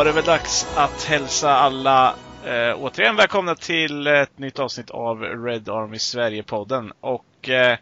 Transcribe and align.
var 0.00 0.04
det 0.04 0.12
väl 0.12 0.24
dags 0.24 0.66
att 0.76 1.04
hälsa 1.04 1.50
alla 1.50 2.14
uh, 2.46 2.74
återigen 2.76 3.16
välkomna 3.16 3.54
till 3.54 4.06
ett 4.06 4.38
nytt 4.38 4.58
avsnitt 4.58 4.90
av 4.90 5.22
Red 5.22 5.68
Army 5.68 5.98
Sverige-podden. 5.98 6.92
Och 7.00 7.48
uh, 7.48 7.76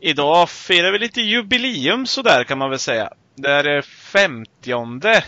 idag 0.00 0.50
firar 0.50 0.92
vi 0.92 0.98
lite 0.98 1.20
jubileum 1.20 2.06
sådär 2.06 2.44
kan 2.44 2.58
man 2.58 2.70
väl 2.70 2.78
säga. 2.78 3.12
Det 3.34 3.50
är 3.50 3.62
det 3.62 3.82
femtionde 3.82 5.24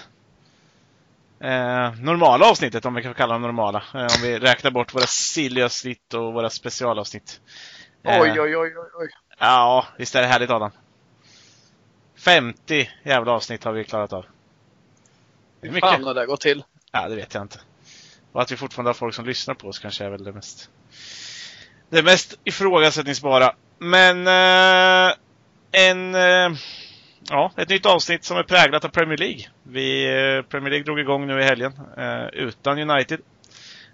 normala 2.00 2.50
avsnittet, 2.50 2.84
om 2.84 2.94
vi 2.94 3.02
kan 3.02 3.14
kalla 3.14 3.32
dem 3.32 3.42
normala. 3.42 3.82
om 3.92 4.22
vi 4.22 4.38
räknar 4.38 4.70
bort 4.70 4.94
våra 4.94 5.06
silly-avsnitt 5.06 6.14
och 6.14 6.32
våra 6.32 6.50
specialavsnitt. 6.50 7.40
Oj, 8.04 8.40
oj, 8.40 8.56
oj, 8.56 8.72
oj. 8.98 9.08
Ja, 9.38 9.86
visst 9.98 10.14
är 10.14 10.22
det 10.22 10.28
härligt 10.28 10.50
Adam? 10.50 10.70
50 12.18 12.90
jävla 13.02 13.32
avsnitt 13.32 13.64
har 13.64 13.72
vi 13.72 13.84
klarat 13.84 14.12
av. 14.12 14.26
Hur 15.72 15.80
fan 15.80 16.04
har 16.04 16.14
det 16.14 16.26
gått 16.26 16.40
till? 16.40 16.64
Ja, 16.92 17.08
det 17.08 17.16
vet 17.16 17.34
jag 17.34 17.42
inte. 17.42 17.58
Och 18.32 18.42
att 18.42 18.52
vi 18.52 18.56
fortfarande 18.56 18.88
har 18.88 18.94
folk 18.94 19.14
som 19.14 19.24
lyssnar 19.26 19.54
på 19.54 19.68
oss 19.68 19.78
kanske 19.78 20.04
är 20.04 20.10
väl 20.10 20.24
det 20.24 20.32
mest 20.32 20.70
det 21.88 22.02
mest 22.02 22.38
ifrågasättningsbara. 22.44 23.54
Men 23.78 24.26
eh, 24.26 25.14
en 25.72 26.14
eh, 26.14 26.58
ja, 27.30 27.52
ett 27.56 27.68
nytt 27.68 27.86
avsnitt 27.86 28.24
som 28.24 28.36
är 28.36 28.42
präglat 28.42 28.84
av 28.84 28.88
Premier 28.88 29.18
League. 29.18 29.40
Vi, 29.62 30.04
eh, 30.04 30.42
Premier 30.42 30.70
League 30.70 30.84
drog 30.84 31.00
igång 31.00 31.26
nu 31.26 31.40
i 31.40 31.44
helgen 31.44 31.72
eh, 31.96 32.26
utan 32.26 32.90
United. 32.90 33.20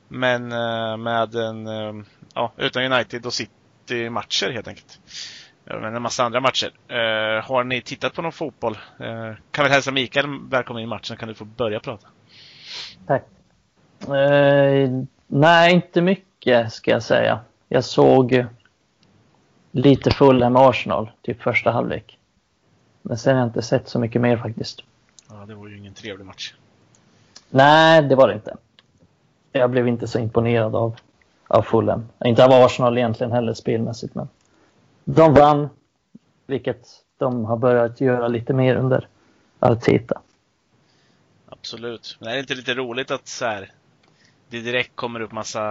Men 0.09 0.53
eh, 0.53 0.97
med 0.97 1.35
en, 1.35 1.67
eh, 1.67 2.05
ja, 2.35 2.53
utan 2.57 2.93
United 2.93 3.27
och 3.27 3.35
City-matcher 3.35 4.51
helt 4.51 4.69
enkelt 4.69 5.01
men 5.65 5.95
en 5.97 6.03
massa 6.03 6.25
andra 6.25 6.41
matcher. 6.41 6.73
Uh, 6.91 7.45
har 7.45 7.65
ni 7.65 7.83
tittat 7.83 8.15
på 8.15 8.23
någon 8.23 8.33
fotboll? 8.33 8.79
Uh, 9.01 9.33
kan 9.51 9.65
väl 9.65 9.73
hälsa 9.73 9.91
Mikael 9.91 10.27
välkommen 10.49 10.83
in 10.83 10.87
i 10.87 10.91
matchen, 10.91 11.17
kan 11.17 11.29
du 11.29 11.35
få 11.35 11.45
börja 11.45 11.81
prata. 11.81 12.07
Tack. 13.07 13.25
Uh, 14.09 15.05
nej, 15.27 15.75
inte 15.75 16.01
mycket 16.01 16.73
ska 16.73 16.91
jag 16.91 17.03
säga. 17.03 17.41
Jag 17.69 17.85
såg 17.85 18.47
lite 19.71 20.11
fulla 20.11 20.51
med 20.51 20.63
Arsenal, 20.63 21.11
typ 21.23 21.43
första 21.43 21.71
halvlek. 21.71 22.19
Men 23.03 23.19
sen 23.19 23.35
har 23.35 23.41
jag 23.41 23.49
inte 23.49 23.63
sett 23.63 23.89
så 23.89 23.99
mycket 23.99 24.21
mer 24.21 24.37
faktiskt. 24.37 24.81
Ja, 25.31 25.35
det 25.47 25.55
var 25.55 25.69
ju 25.69 25.79
ingen 25.79 25.95
trevlig 25.95 26.27
match. 26.27 26.55
Nej, 27.51 28.03
det 28.03 28.15
var 28.15 28.29
det 28.29 28.35
inte. 28.35 28.57
Jag 29.53 29.71
blev 29.71 29.89
inte 29.89 30.07
så 30.07 30.19
imponerad 30.19 30.75
av, 30.75 30.97
av 31.49 31.63
Fulham. 31.63 32.09
Inte 32.25 32.45
av 32.45 32.53
Arsenal 32.53 32.99
egentligen 32.99 33.33
heller 33.33 33.55
spelmässigt, 33.55 34.15
men 34.15 34.29
de 35.05 35.35
vann, 35.35 35.69
vilket 36.47 36.89
de 37.19 37.45
har 37.45 37.57
börjat 37.57 38.01
göra 38.01 38.29
lite 38.29 38.53
mer 38.53 38.77
under 38.77 39.09
Arteta. 39.59 40.23
Absolut. 41.47 42.17
Men 42.21 42.29
är 42.29 42.35
det 42.35 42.41
inte 42.41 42.55
lite 42.55 42.75
roligt 42.75 43.11
att 43.11 43.29
så 43.29 43.45
här, 43.45 43.73
det 44.49 44.61
direkt 44.61 44.97
kommer 44.97 45.21
upp 45.21 45.33
massa, 45.33 45.71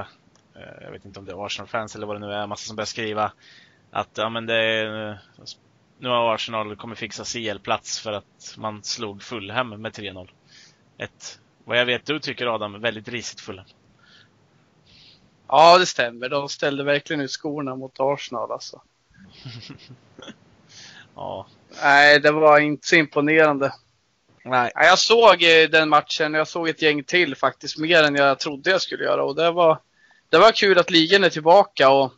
eh, 0.55 0.83
jag 0.83 0.91
vet 0.91 1.05
inte 1.05 1.19
om 1.19 1.25
det 1.25 1.31
är 1.31 1.45
Arsenal-fans 1.45 1.95
eller 1.95 2.07
vad 2.07 2.15
det 2.15 2.27
nu 2.27 2.33
är, 2.33 2.47
massa 2.47 2.67
som 2.67 2.75
börjar 2.75 2.85
skriva 2.85 3.31
att 3.91 4.09
ja 4.13 4.29
men 4.29 4.45
det 4.45 4.55
är, 4.55 5.19
nu 5.99 6.09
har 6.09 6.35
Arsenal 6.35 6.75
kommer 6.75 6.95
fixa 6.95 7.23
CL-plats 7.23 7.99
för 7.99 8.11
att 8.11 8.55
man 8.57 8.83
slog 8.83 9.23
Fulham 9.23 9.81
med 9.81 9.91
3-0. 9.91 10.29
Ett, 10.97 11.39
vad 11.65 11.79
jag 11.79 11.85
vet 11.85 12.05
du 12.05 12.19
tycker 12.19 12.55
Adam, 12.55 12.81
väldigt 12.81 13.07
risigt 13.09 13.41
Fulham. 13.41 13.65
Ja, 15.47 15.77
det 15.77 15.85
stämmer. 15.85 16.29
De 16.29 16.49
ställde 16.49 16.83
verkligen 16.83 17.21
ut 17.21 17.31
skorna 17.31 17.75
mot 17.75 17.99
Arsenal 17.99 18.51
alltså. 18.51 18.81
ja. 21.15 21.47
Nej, 21.83 22.19
det 22.19 22.31
var 22.31 22.59
inte 22.59 22.87
så 22.87 22.95
imponerande. 22.95 23.73
Nej. 24.45 24.71
Jag 24.75 24.99
såg 24.99 25.43
eh, 25.43 25.69
den 25.69 25.89
matchen, 25.89 26.33
jag 26.33 26.47
såg 26.47 26.69
ett 26.69 26.81
gäng 26.81 27.03
till 27.03 27.35
faktiskt, 27.35 27.77
mer 27.77 28.03
än 28.03 28.15
jag 28.15 28.39
trodde 28.39 28.69
jag 28.69 28.81
skulle 28.81 29.03
göra. 29.03 29.23
Och 29.23 29.35
det 29.35 29.51
var, 29.51 29.79
det 30.29 30.37
var 30.37 30.51
kul 30.51 30.77
att 30.77 30.91
ligan 30.91 31.23
är 31.23 31.29
tillbaka. 31.29 31.89
Och, 31.89 32.13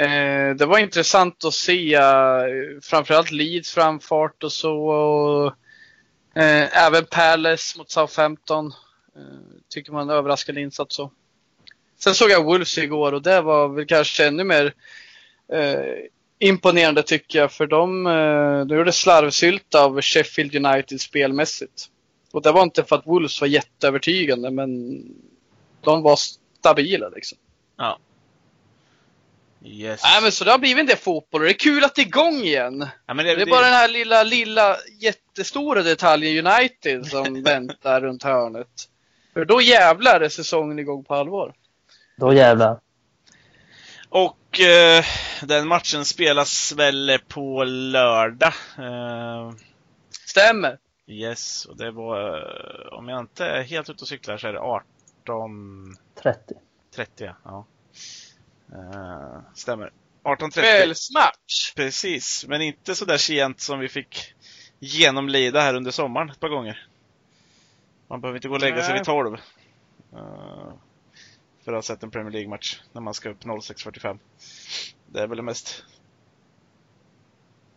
eh, 0.00 0.54
det 0.54 0.66
var 0.66 0.78
intressant 0.78 1.44
att 1.44 1.54
se 1.54 1.94
eh, 1.94 2.42
framförallt 2.82 3.30
Leeds 3.30 3.72
framfart 3.72 4.42
och 4.42 4.52
så. 4.52 4.76
Och, 4.76 5.46
eh, 6.42 6.86
även 6.86 7.04
Palace 7.04 7.78
mot 7.78 7.90
Southampton. 7.90 8.66
Eh, 9.16 9.22
tycker 9.68 9.92
man 9.92 10.10
överraskande 10.10 10.60
insats 10.60 10.96
så. 10.96 11.12
Sen 11.98 12.14
såg 12.14 12.30
jag 12.30 12.44
Wolves 12.44 12.78
igår 12.78 13.12
och 13.12 13.22
det 13.22 13.40
var 13.40 13.68
väl 13.68 13.86
kanske 13.86 14.26
ännu 14.26 14.44
mer 14.44 14.74
imponerande 16.38 17.02
tycker 17.02 17.38
jag 17.38 17.52
för 17.52 17.66
de, 17.66 18.06
eh, 18.06 18.66
de 18.66 18.76
gjorde 18.76 18.92
slarvsylt 18.92 19.74
av 19.74 20.00
Sheffield 20.00 20.66
United 20.66 21.00
spelmässigt. 21.00 21.86
Och 22.32 22.42
det 22.42 22.52
var 22.52 22.62
inte 22.62 22.84
för 22.84 22.96
att 22.96 23.06
Wolves 23.06 23.40
var 23.40 23.48
jätteövertygande 23.48 24.50
men 24.50 25.02
de 25.80 26.02
var 26.02 26.18
stabila 26.58 27.08
liksom. 27.08 27.38
Ja. 27.76 27.98
Yes. 29.64 30.00
Nej 30.04 30.22
men 30.22 30.32
så 30.32 30.44
det 30.44 30.50
har 30.50 30.58
blivit 30.58 30.80
en 30.80 30.86
del 30.86 30.96
fotboll 30.96 31.40
och 31.40 31.44
det 31.44 31.52
är 31.52 31.58
kul 31.58 31.84
att 31.84 31.94
det 31.94 32.02
är 32.02 32.06
igång 32.06 32.34
igen. 32.34 32.86
Ja, 33.06 33.14
det, 33.14 33.22
det, 33.22 33.30
är 33.30 33.36
det... 33.36 33.46
bara 33.46 33.64
den 33.64 33.72
här 33.72 33.88
lilla, 33.88 34.22
lilla 34.22 34.76
jättestora 35.00 35.82
detaljen 35.82 36.46
United 36.46 37.06
som 37.06 37.42
väntar 37.44 38.00
runt 38.00 38.22
hörnet. 38.22 38.68
För 39.34 39.44
då 39.44 39.60
jävlar 39.60 40.20
är 40.20 40.28
säsongen 40.28 40.78
igång 40.78 41.04
på 41.04 41.14
allvar. 41.14 41.54
Då 42.16 42.32
jävlar. 42.32 42.80
Och 44.08 44.60
eh, 44.60 45.04
den 45.42 45.68
matchen 45.68 46.04
spelas 46.04 46.72
väl 46.72 47.18
på 47.28 47.64
lördag. 47.64 48.52
Eh, 48.78 49.52
Stämmer. 50.26 50.78
Yes, 51.06 51.64
och 51.64 51.76
det 51.76 51.90
var, 51.90 52.38
eh, 52.38 52.98
om 52.98 53.08
jag 53.08 53.20
inte 53.20 53.46
är 53.46 53.62
helt 53.62 53.90
ute 53.90 54.02
och 54.02 54.08
cyklar 54.08 54.36
så 54.36 54.48
är 54.48 54.52
det 54.52 54.60
18... 54.60 55.96
30. 56.22 56.54
30, 56.94 57.30
ja. 57.44 57.66
Eh, 58.72 59.40
stämmer. 59.54 59.92
18.30. 60.22 60.50
Kvällsmatch! 60.50 61.74
Precis, 61.76 62.46
men 62.48 62.62
inte 62.62 62.94
så 62.94 63.04
där 63.04 63.16
sent 63.16 63.60
som 63.60 63.78
vi 63.78 63.88
fick 63.88 64.34
genomlida 64.78 65.60
här 65.60 65.74
under 65.74 65.90
sommaren 65.90 66.30
ett 66.30 66.40
par 66.40 66.48
gånger. 66.48 66.86
Man 68.08 68.20
behöver 68.20 68.36
inte 68.36 68.48
gå 68.48 68.54
och 68.54 68.60
lägga 68.60 68.82
sig 68.82 68.94
vid 68.94 69.04
12. 69.04 69.36
Uh, 70.12 70.72
för 71.68 71.72
att 71.72 71.76
ha 71.76 71.94
sett 71.94 72.02
en 72.02 72.10
Premier 72.10 72.32
League-match 72.32 72.80
när 72.92 73.00
man 73.00 73.14
ska 73.14 73.28
upp 73.28 73.44
06.45. 73.44 74.18
Det 75.06 75.20
är 75.20 75.26
väl 75.26 75.36
det 75.36 75.42
mest... 75.42 75.84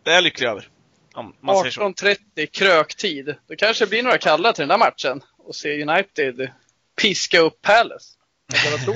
Det 0.02 0.10
är 0.10 0.14
jag 0.14 0.24
lycklig 0.24 0.46
över. 0.46 0.68
18.30 1.14 2.46
kröktid. 2.46 3.34
Då 3.46 3.56
kanske 3.56 3.84
det 3.84 3.88
blir 3.88 4.02
några 4.02 4.18
kalla 4.18 4.52
till 4.52 4.62
den 4.62 4.68
där 4.68 4.78
matchen 4.78 5.22
och 5.38 5.54
se 5.54 5.82
United 5.82 6.50
piska 7.00 7.40
upp 7.40 7.62
Palace. 7.62 8.18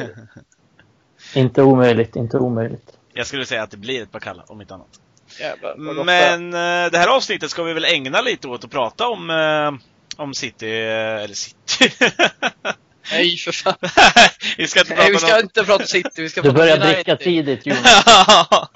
Inte 1.34 1.62
omöjligt, 1.62 2.16
inte 2.16 2.38
omöjligt. 2.38 2.98
Jag 3.12 3.26
skulle 3.26 3.46
säga 3.46 3.62
att 3.62 3.70
det 3.70 3.76
blir 3.76 4.02
ett 4.02 4.12
par 4.12 4.20
kalla, 4.20 4.44
om 4.46 4.60
inte 4.60 4.74
annat. 4.74 5.00
Jävlar, 5.40 6.04
Men 6.04 6.46
äh, 6.54 6.90
det 6.90 6.98
här 6.98 7.16
avsnittet 7.16 7.50
ska 7.50 7.62
vi 7.62 7.72
väl 7.72 7.84
ägna 7.84 8.20
lite 8.20 8.48
åt 8.48 8.64
att 8.64 8.70
prata 8.70 9.08
om, 9.08 9.30
äh, 9.30 10.22
om 10.22 10.34
City, 10.34 10.66
äh, 10.66 11.24
eller 11.24 11.34
City. 11.34 11.90
Nej 13.10 13.36
för 13.36 13.52
fan. 13.52 13.74
vi 14.56 14.66
ska 14.66 14.80
inte 14.80 14.94
prata, 14.94 15.02
Nej, 15.02 15.12
vi 15.12 15.18
ska 15.18 15.40
inte 15.40 15.64
prata 15.64 15.86
City, 15.86 16.22
vi 16.22 16.28
ska 16.28 16.42
du 16.42 16.52
börjar 16.52 16.76
dricka 16.76 17.16
tidigt 17.16 17.66
Jonas. 17.66 18.04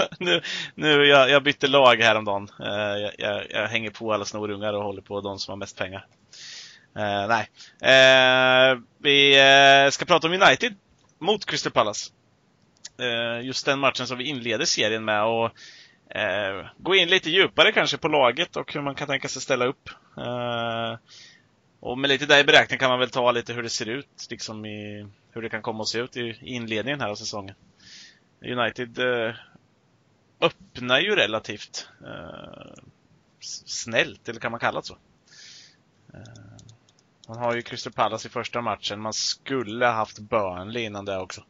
nu, 0.19 0.43
nu 0.75 1.07
jag, 1.07 1.31
jag 1.31 1.43
bytte 1.43 1.69
lag 1.69 1.97
häromdagen. 1.97 2.49
Uh, 2.61 2.67
jag, 2.69 3.13
jag, 3.19 3.47
jag 3.51 3.69
hänger 3.69 3.91
på 3.91 4.13
alla 4.13 4.25
snorungar 4.25 4.73
och 4.73 4.83
håller 4.83 5.03
på 5.03 5.21
de 5.21 5.39
som 5.39 5.53
har 5.53 5.57
mest 5.57 5.79
pengar. 5.79 6.07
Uh, 6.99 7.29
nej. 7.29 7.49
Uh, 7.83 8.81
vi 9.03 9.35
ska 9.93 10.05
prata 10.05 10.27
om 10.27 10.33
United 10.33 10.75
mot 11.21 11.47
Crystal 11.47 11.73
Palace. 11.73 12.11
just 13.43 13.67
den 13.67 13.79
matchen 13.79 14.07
som 14.07 14.19
vi 14.19 14.25
inleder 14.25 14.65
serien 14.65 15.05
med 15.05 15.25
och 15.25 15.51
gå 16.79 16.95
in 16.95 17.09
lite 17.09 17.31
djupare 17.31 17.73
kanske 17.73 17.97
på 17.97 18.09
laget 18.09 18.57
och 18.57 18.75
hur 18.75 18.81
man 18.81 18.95
kan 18.95 19.09
tänka 19.09 19.29
sig 19.29 19.43
ställa 19.43 19.65
upp. 19.65 19.91
Och 21.81 21.99
med 21.99 22.09
lite 22.09 22.27
där 22.27 22.39
i 22.39 22.45
beräkning 22.45 22.79
kan 22.79 22.91
man 22.91 22.99
väl 22.99 23.11
ta 23.11 23.33
lite 23.33 23.53
hur 23.53 23.63
det 23.63 23.71
ser 23.71 23.89
ut, 23.89 24.27
liksom 24.31 24.67
i, 24.67 25.07
hur 25.31 25.43
det 25.43 25.49
kan 25.49 25.63
komma 25.63 25.83
att 25.83 25.89
se 25.89 25.99
ut 25.99 26.17
i 26.17 26.39
inledningen 26.41 27.01
här 27.01 27.09
av 27.09 27.15
säsongen. 27.15 27.55
United 28.41 28.99
eh, 28.99 29.35
öppnar 30.41 31.01
ju 31.01 31.17
relativt 31.17 31.89
eh, 32.07 32.83
snällt, 33.67 34.29
eller 34.29 34.41
kan 34.41 34.51
man 34.51 34.61
kalla 34.61 34.81
det 34.81 34.87
så? 34.87 34.97
Eh, 36.15 36.21
man 37.29 37.39
har 37.39 37.55
ju 37.55 37.63
Crystal 37.63 37.93
Palace 37.93 38.29
i 38.29 38.31
första 38.31 38.61
matchen, 38.61 39.01
man 39.01 39.13
skulle 39.13 39.87
haft 39.87 40.19
Burnley 40.19 40.83
innan 40.83 41.05
det 41.05 41.19
också. 41.19 41.45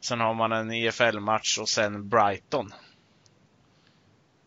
Sen 0.00 0.20
har 0.20 0.34
man 0.34 0.52
en 0.52 0.72
EFL-match 0.72 1.58
och 1.58 1.68
sen 1.68 2.08
Brighton. 2.08 2.74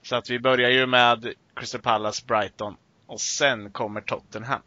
Så 0.01 0.15
att 0.15 0.29
vi 0.29 0.39
börjar 0.39 0.69
ju 0.69 0.85
med 0.85 1.33
Crystal 1.55 1.81
Palace, 1.81 2.25
Brighton 2.25 2.75
och 3.05 3.21
sen 3.21 3.71
kommer 3.71 4.01
Tottenham. 4.01 4.61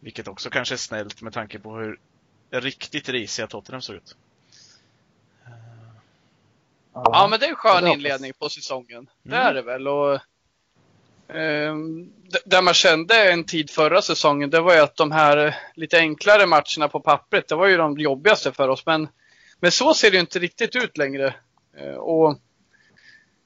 Vilket 0.00 0.28
också 0.28 0.50
kanske 0.50 0.74
är 0.74 0.76
snällt 0.76 1.22
med 1.22 1.32
tanke 1.32 1.58
på 1.58 1.76
hur 1.76 2.00
riktigt 2.50 3.08
risiga 3.08 3.46
Tottenham 3.46 3.82
såg 3.82 3.96
ut. 3.96 4.16
Ja, 6.92 7.26
men 7.30 7.40
det 7.40 7.46
är 7.46 7.50
en 7.50 7.56
skön 7.56 7.86
inledning 7.86 8.32
på 8.38 8.48
säsongen. 8.48 9.10
Det 9.22 9.36
mm. 9.36 9.46
är 9.46 9.54
det 9.54 9.62
väl. 9.62 9.88
Och 9.88 10.20
Ehm, 11.28 12.12
där 12.44 12.62
man 12.62 12.74
kände 12.74 13.32
en 13.32 13.44
tid 13.44 13.70
förra 13.70 14.02
säsongen, 14.02 14.50
det 14.50 14.60
var 14.60 14.74
ju 14.74 14.80
att 14.80 14.96
de 14.96 15.12
här 15.12 15.56
lite 15.74 15.98
enklare 15.98 16.46
matcherna 16.46 16.88
på 16.88 17.00
pappret, 17.00 17.48
det 17.48 17.54
var 17.54 17.66
ju 17.66 17.76
de 17.76 17.98
jobbigaste 17.98 18.52
för 18.52 18.68
oss. 18.68 18.86
Men, 18.86 19.08
men 19.60 19.70
så 19.70 19.94
ser 19.94 20.10
det 20.10 20.14
ju 20.14 20.20
inte 20.20 20.38
riktigt 20.38 20.76
ut 20.76 20.98
längre. 20.98 21.34
Ehm, 21.78 21.94
och 21.94 22.38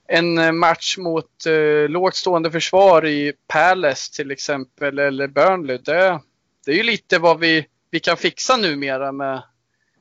en 0.09 0.59
match 0.59 0.99
mot 0.99 1.47
eh, 1.47 1.89
lågt 1.89 2.17
stående 2.17 2.51
försvar 2.51 3.07
i 3.07 3.33
Palace 3.47 4.13
till 4.17 4.31
exempel, 4.31 4.99
eller 4.99 5.27
Burnley, 5.27 5.79
det, 5.79 6.21
det 6.65 6.73
är 6.73 6.77
ju 6.77 6.83
lite 6.83 7.19
vad 7.19 7.41
vi, 7.41 7.67
vi 7.91 8.01
kan 8.01 8.17
fixa 8.17 8.57
numera 8.57 9.13
med 9.13 9.43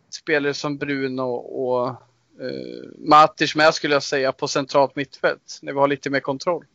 spelare 0.09 0.53
som 0.53 0.77
Bruno 0.77 1.21
och 1.31 1.87
eh, 2.41 2.89
Matic 2.97 3.55
med 3.55 3.73
skulle 3.73 3.93
jag 3.93 4.03
säga 4.03 4.31
på 4.31 4.47
centralt 4.47 4.95
mittfält, 4.95 5.59
när 5.61 5.73
vi 5.73 5.79
har 5.79 5.87
lite 5.87 6.09
mer 6.09 6.19
kontroll. 6.19 6.65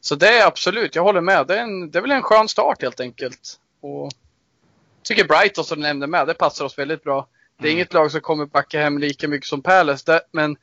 Så 0.00 0.14
det 0.14 0.28
är 0.28 0.46
absolut, 0.46 0.94
jag 0.94 1.02
håller 1.02 1.20
med. 1.20 1.46
Det 1.46 1.58
är, 1.58 1.62
en, 1.62 1.90
det 1.90 1.98
är 1.98 2.02
väl 2.02 2.10
en 2.10 2.22
skön 2.22 2.48
start 2.48 2.82
helt 2.82 3.00
enkelt. 3.00 3.60
Och 3.80 4.02
jag 4.02 5.02
tycker 5.02 5.24
Brighton 5.24 5.64
som 5.64 5.78
du 5.78 5.82
nämnde 5.82 6.06
med, 6.06 6.26
det 6.26 6.34
passar 6.34 6.64
oss 6.64 6.78
väldigt 6.78 7.02
bra. 7.02 7.28
Det 7.58 7.66
är 7.66 7.70
mm. 7.70 7.76
inget 7.76 7.92
lag 7.92 8.10
som 8.10 8.20
kommer 8.20 8.46
backa 8.46 8.80
hem 8.80 8.98
lika 8.98 9.28
mycket 9.28 9.48
som 9.48 9.62
Palace, 9.62 10.20
men, 10.32 10.56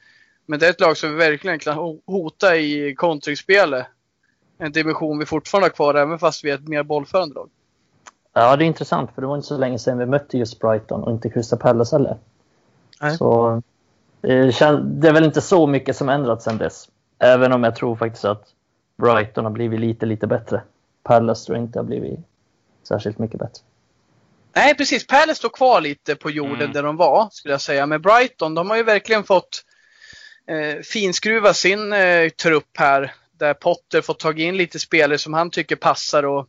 men 0.45 0.59
det 0.59 0.65
är 0.65 0.69
ett 0.69 0.79
lag 0.79 0.97
som 0.97 1.09
vi 1.09 1.15
verkligen 1.15 1.59
kan 1.59 1.99
hota 2.05 2.57
i 2.57 2.95
kontringsspelet. 2.95 3.87
En 4.57 4.71
dimension 4.71 5.19
vi 5.19 5.25
fortfarande 5.25 5.65
har 5.65 5.73
kvar, 5.73 5.95
även 5.95 6.19
fast 6.19 6.43
vi 6.43 6.49
är 6.49 6.55
ett 6.55 6.67
mer 6.67 6.83
bollförande 6.83 7.35
lag. 7.35 7.49
Ja, 8.37 8.55
det 8.55 8.63
är 8.63 8.67
intressant, 8.67 9.11
för 9.15 9.21
det 9.21 9.27
var 9.27 9.35
inte 9.35 9.47
så 9.47 9.57
länge 9.57 9.79
sedan 9.79 9.97
vi 9.97 10.05
mötte 10.05 10.37
just 10.37 10.59
Brighton 10.59 11.03
och 11.03 11.11
inte 11.11 11.29
Crystal 11.29 11.59
Palace 11.59 11.95
heller. 11.95 12.17
Nej. 13.01 13.17
Så 13.17 13.61
det 14.21 15.07
är 15.07 15.13
väl 15.13 15.23
inte 15.23 15.41
så 15.41 15.67
mycket 15.67 15.95
som 15.95 16.09
ändrats 16.09 16.45
sedan 16.45 16.57
dess. 16.57 16.89
Även 17.19 17.53
om 17.53 17.63
jag 17.63 17.75
tror 17.75 17.95
faktiskt 17.95 18.25
att 18.25 18.47
Brighton 18.97 19.45
har 19.45 19.51
blivit 19.51 19.79
lite, 19.79 20.05
lite 20.05 20.27
bättre. 20.27 20.61
Palace 21.03 21.45
tror 21.45 21.57
jag 21.57 21.65
inte 21.65 21.79
har 21.79 21.83
blivit 21.83 22.19
särskilt 22.83 23.19
mycket 23.19 23.39
bättre. 23.39 23.63
Nej, 24.55 24.75
precis. 24.75 25.07
Palace 25.07 25.35
står 25.35 25.49
kvar 25.49 25.81
lite 25.81 26.15
på 26.15 26.31
jorden 26.31 26.61
mm. 26.61 26.73
där 26.73 26.83
de 26.83 26.97
var, 26.97 27.29
skulle 27.31 27.53
jag 27.53 27.61
säga. 27.61 27.85
Men 27.85 28.01
Brighton, 28.01 28.55
de 28.55 28.69
har 28.69 28.77
ju 28.77 28.83
verkligen 28.83 29.23
fått 29.23 29.63
eh, 30.47 30.81
finskruva 30.81 31.53
sin 31.53 31.93
eh, 31.93 32.29
trupp 32.29 32.77
här. 32.77 33.13
Där 33.31 33.53
Potter 33.53 34.01
fått 34.01 34.19
tagit 34.19 34.43
in 34.43 34.57
lite 34.57 34.79
spelare 34.79 35.17
som 35.17 35.33
han 35.33 35.49
tycker 35.49 35.75
passar. 35.75 36.23
Och 36.23 36.47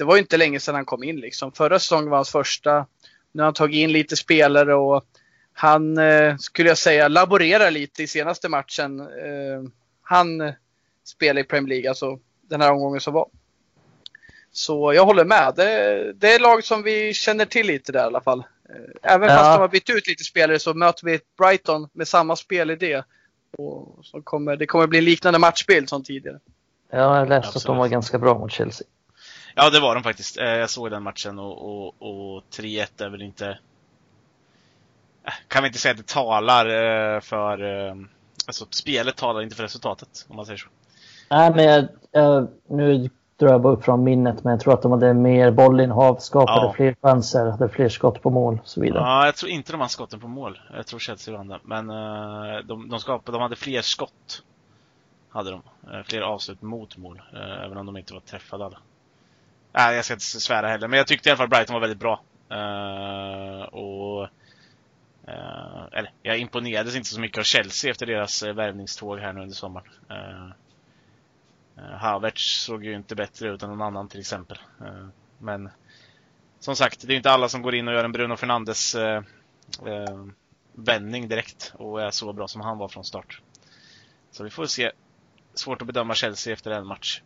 det 0.00 0.04
var 0.04 0.16
ju 0.16 0.20
inte 0.20 0.36
länge 0.36 0.60
sedan 0.60 0.74
han 0.74 0.84
kom 0.84 1.02
in 1.02 1.16
liksom. 1.16 1.52
Förra 1.52 1.78
säsongen 1.78 2.10
var 2.10 2.18
hans 2.18 2.30
första. 2.30 2.86
Nu 3.32 3.42
har 3.42 3.44
han 3.44 3.54
tagit 3.54 3.76
in 3.76 3.92
lite 3.92 4.16
spelare 4.16 4.74
och 4.74 5.04
han, 5.52 5.98
eh, 5.98 6.36
skulle 6.36 6.68
jag 6.68 6.78
säga, 6.78 7.08
laborerar 7.08 7.70
lite 7.70 8.02
i 8.02 8.06
senaste 8.06 8.48
matchen. 8.48 9.00
Eh, 9.00 9.70
han 10.02 10.52
spela 11.04 11.40
i 11.40 11.44
Premier 11.44 11.68
League, 11.68 11.88
alltså 11.88 12.18
den 12.42 12.60
här 12.60 12.72
omgången 12.72 13.00
som 13.00 13.14
var. 13.14 13.28
Så 14.52 14.92
jag 14.92 15.04
håller 15.04 15.24
med. 15.24 15.52
Det, 15.56 16.12
det 16.12 16.34
är 16.34 16.40
lag 16.40 16.64
som 16.64 16.82
vi 16.82 17.14
känner 17.14 17.44
till 17.44 17.66
lite 17.66 17.92
där 17.92 18.00
i 18.00 18.06
alla 18.06 18.20
fall. 18.20 18.38
Eh, 18.68 19.12
även 19.12 19.28
ja. 19.28 19.36
fast 19.36 19.54
de 19.54 19.60
har 19.60 19.68
bytt 19.68 19.90
ut 19.90 20.08
lite 20.08 20.24
spelare 20.24 20.58
så 20.58 20.74
möter 20.74 21.06
vi 21.06 21.14
ett 21.14 21.36
Brighton 21.38 21.88
med 21.92 22.08
samma 22.08 22.36
spelidé. 22.36 23.02
Och 23.58 23.98
så 24.02 24.22
kommer, 24.22 24.56
det 24.56 24.66
kommer 24.66 24.86
bli 24.86 24.98
en 24.98 25.04
liknande 25.04 25.38
matchbild 25.38 25.88
som 25.88 26.04
tidigare. 26.04 26.38
Ja, 26.90 27.18
jag 27.18 27.28
läste 27.28 27.58
att 27.58 27.64
de 27.64 27.76
var 27.76 27.88
ganska 27.88 28.18
bra 28.18 28.38
mot 28.38 28.52
Chelsea. 28.52 28.86
Ja, 29.54 29.70
det 29.70 29.80
var 29.80 29.94
de 29.94 30.02
faktiskt. 30.02 30.38
Eh, 30.38 30.44
jag 30.44 30.70
såg 30.70 30.90
den 30.90 31.02
matchen 31.02 31.38
och, 31.38 31.62
och, 31.62 31.86
och 31.98 32.42
3-1 32.50 33.04
är 33.04 33.08
väl 33.10 33.22
inte... 33.22 33.48
Eh, 35.24 35.32
kan 35.48 35.62
vi 35.62 35.66
inte 35.66 35.78
säga 35.78 35.92
att 35.92 35.98
det 35.98 36.06
talar 36.06 37.20
för... 37.20 37.60
Alltså, 38.46 38.66
spelet 38.70 39.16
talar 39.16 39.42
inte 39.42 39.56
för 39.56 39.62
resultatet, 39.62 40.26
om 40.28 40.36
man 40.36 40.46
säger 40.46 40.58
så. 40.58 40.68
Nej, 41.30 41.50
men 41.54 41.64
jag, 41.64 41.88
jag, 42.12 42.48
nu 42.68 43.10
drar 43.36 43.48
jag 43.48 43.60
bara 43.60 43.72
upp 43.72 43.84
från 43.84 44.04
minnet, 44.04 44.44
men 44.44 44.50
jag 44.50 44.60
tror 44.60 44.74
att 44.74 44.82
de 44.82 44.92
hade 44.92 45.14
mer 45.14 45.50
bollinnehav, 45.50 46.16
skapade 46.16 46.66
ja. 46.66 46.72
fler 46.72 46.96
chanser, 47.02 47.46
hade 47.46 47.68
fler 47.68 47.88
skott 47.88 48.22
på 48.22 48.30
mål 48.30 48.58
och 48.62 48.68
så 48.68 48.80
vidare. 48.80 49.02
Ja, 49.02 49.26
jag 49.26 49.36
tror 49.36 49.50
inte 49.50 49.72
de 49.72 49.80
hade 49.80 49.92
skotten 49.92 50.20
på 50.20 50.28
mål. 50.28 50.60
Jag 50.76 50.86
tror 50.86 50.98
Chelsea 50.98 51.36
vann 51.36 51.48
det. 51.48 51.60
Men 51.62 51.86
de, 52.66 52.88
de, 52.88 53.00
skapade, 53.00 53.38
de 53.38 53.42
hade 53.42 53.56
fler 53.56 53.82
skott. 53.82 54.42
Hade 55.28 55.50
de. 55.50 55.62
Fler 56.04 56.20
avslut 56.20 56.62
mot 56.62 56.96
mål, 56.96 57.22
även 57.64 57.76
om 57.76 57.86
de 57.86 57.96
inte 57.96 58.14
var 58.14 58.20
träffade 58.20 58.64
alla. 58.64 58.78
Nej, 59.72 59.96
jag 59.96 60.04
ska 60.04 60.14
inte 60.14 60.24
svära 60.24 60.68
heller, 60.68 60.88
men 60.88 60.96
jag 60.96 61.06
tyckte 61.06 61.28
i 61.28 61.32
alla 61.32 61.36
fall 61.36 61.48
Brighton 61.48 61.74
var 61.74 61.80
väldigt 61.80 61.98
bra. 61.98 62.22
Eh, 62.50 63.62
och 63.62 64.28
eh, 65.26 65.84
eller, 65.92 66.12
jag 66.22 66.38
imponerades 66.38 66.96
inte 66.96 67.08
så 67.08 67.20
mycket 67.20 67.38
av 67.38 67.42
Chelsea 67.42 67.90
efter 67.90 68.06
deras 68.06 68.42
eh, 68.42 68.54
värvningståg 68.54 69.18
här 69.18 69.32
nu 69.32 69.40
under 69.40 69.54
sommaren. 69.54 69.86
Uh, 70.10 70.52
Havertz 71.96 72.62
såg 72.62 72.84
ju 72.84 72.94
inte 72.94 73.14
bättre 73.14 73.48
ut 73.48 73.62
än 73.62 73.68
någon 73.68 73.82
annan 73.82 74.08
till 74.08 74.20
exempel. 74.20 74.58
Men 75.38 75.70
som 76.58 76.76
sagt, 76.76 77.06
det 77.06 77.14
är 77.14 77.16
inte 77.16 77.30
alla 77.30 77.48
som 77.48 77.62
går 77.62 77.74
in 77.74 77.88
och 77.88 77.94
gör 77.94 78.04
en 78.04 78.12
Bruno 78.12 78.36
Fernandes 78.36 78.96
vändning 80.72 81.28
direkt 81.28 81.72
och 81.76 82.02
är 82.02 82.10
så 82.10 82.32
bra 82.32 82.48
som 82.48 82.60
han 82.60 82.78
var 82.78 82.88
från 82.88 83.04
start. 83.04 83.42
Så 84.30 84.44
vi 84.44 84.50
får 84.50 84.66
se. 84.66 84.92
Svårt 85.54 85.80
att 85.82 85.86
bedöma 85.86 86.14
Chelsea 86.14 86.52
efter 86.52 86.70
en 86.70 86.86
match. 86.86 87.22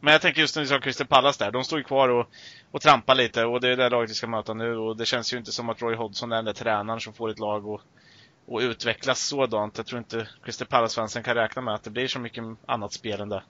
Men 0.00 0.12
jag 0.12 0.22
tänker 0.22 0.40
just 0.40 0.56
när 0.56 0.62
vi 0.62 0.68
sa 0.68 0.80
Crystal 0.80 1.06
Palace 1.06 1.44
där, 1.44 1.50
de 1.50 1.64
står 1.64 1.78
ju 1.78 1.84
kvar 1.84 2.08
och, 2.08 2.26
och 2.70 2.80
trampar 2.80 3.14
lite 3.14 3.44
och 3.44 3.60
det 3.60 3.68
är 3.68 3.76
det 3.76 3.88
laget 3.88 4.10
vi 4.10 4.14
ska 4.14 4.26
möta 4.26 4.54
nu 4.54 4.76
och 4.76 4.96
det 4.96 5.06
känns 5.06 5.32
ju 5.32 5.38
inte 5.38 5.52
som 5.52 5.68
att 5.68 5.82
Roy 5.82 5.94
Hodgson 5.94 6.32
är 6.32 6.36
den 6.36 6.44
där 6.44 6.52
tränaren 6.52 7.00
som 7.00 7.12
får 7.12 7.30
ett 7.30 7.38
lag 7.38 7.68
att 7.68 7.80
och 8.48 8.60
utvecklas 8.60 9.20
sådant. 9.20 9.76
Jag 9.76 9.86
tror 9.86 9.98
inte 9.98 10.28
Crystal 10.44 10.68
Palace-fansen 10.68 11.22
kan 11.22 11.34
räkna 11.34 11.62
med 11.62 11.74
att 11.74 11.82
det 11.82 11.90
blir 11.90 12.08
så 12.08 12.18
mycket 12.18 12.44
annat 12.66 12.92
spel 12.92 13.20
än 13.20 13.28
det. 13.28 13.42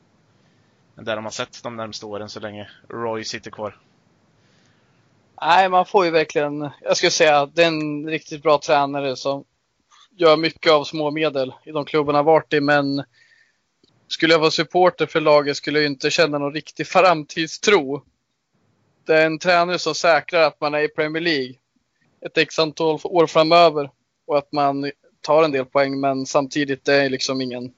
Än 0.98 1.04
det 1.04 1.14
de 1.14 1.24
har 1.24 1.30
sett 1.30 1.62
de 1.62 1.76
närmsta 1.76 2.06
åren 2.06 2.28
så 2.28 2.40
länge 2.40 2.70
Roy 2.88 3.24
sitter 3.24 3.50
kvar. 3.50 3.76
Nej, 5.40 5.68
man 5.68 5.86
får 5.86 6.04
ju 6.04 6.10
verkligen, 6.10 6.70
jag 6.80 6.96
skulle 6.96 7.10
säga, 7.10 7.40
att 7.40 7.54
det 7.54 7.62
är 7.62 7.68
en 7.68 8.06
riktigt 8.06 8.42
bra 8.42 8.58
tränare 8.58 9.16
som 9.16 9.44
gör 10.10 10.36
mycket 10.36 10.72
av 10.72 10.84
små 10.84 11.10
medel 11.10 11.54
i 11.64 11.70
de 11.70 11.84
klubbarna 11.84 12.22
vart 12.22 12.52
i, 12.52 12.60
men 12.60 13.04
skulle 14.08 14.34
jag 14.34 14.40
vara 14.40 14.50
supporter 14.50 15.06
för 15.06 15.20
laget 15.20 15.56
skulle 15.56 15.78
jag 15.78 15.86
inte 15.86 16.10
känna 16.10 16.38
någon 16.38 16.54
riktig 16.54 16.86
framtidstro. 16.86 18.02
Det 19.06 19.14
är 19.14 19.26
en 19.26 19.38
tränare 19.38 19.78
som 19.78 19.94
säkrar 19.94 20.42
att 20.42 20.60
man 20.60 20.74
är 20.74 20.80
i 20.80 20.88
Premier 20.88 21.22
League 21.22 21.54
ett 22.26 22.38
x 22.38 22.58
antal 22.58 23.00
år 23.04 23.26
framöver 23.26 23.90
och 24.26 24.38
att 24.38 24.52
man 24.52 24.90
tar 25.20 25.42
en 25.42 25.52
del 25.52 25.64
poäng 25.64 26.00
men 26.00 26.26
samtidigt 26.26 26.84
det 26.84 26.94
är 26.94 27.10
liksom 27.10 27.40
ingen... 27.40 27.72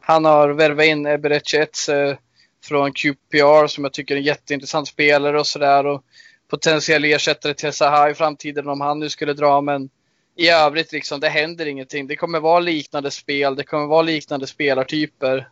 Han 0.00 0.24
har 0.24 0.48
värvat 0.48 0.86
in 0.86 1.06
Eberechi 1.06 1.56
Etze 1.56 2.18
från 2.64 2.92
QPR 2.92 3.66
som 3.66 3.84
jag 3.84 3.92
tycker 3.92 4.14
är 4.14 4.18
en 4.18 4.24
jätteintressant 4.24 4.88
spelare 4.88 5.40
och 5.40 5.46
sådär 5.46 5.86
och 5.86 6.04
potentiell 6.48 7.04
ersättare 7.04 7.54
till 7.54 7.72
Zaha 7.72 8.10
i 8.10 8.14
framtiden 8.14 8.68
om 8.68 8.80
han 8.80 9.00
nu 9.00 9.08
skulle 9.08 9.32
dra 9.32 9.60
men 9.60 9.90
i 10.36 10.48
övrigt 10.48 10.92
liksom 10.92 11.20
det 11.20 11.28
händer 11.28 11.66
ingenting. 11.66 12.06
Det 12.06 12.16
kommer 12.16 12.40
vara 12.40 12.60
liknande 12.60 13.10
spel, 13.10 13.56
det 13.56 13.64
kommer 13.64 13.86
vara 13.86 14.02
liknande 14.02 14.46
spelartyper 14.46 15.48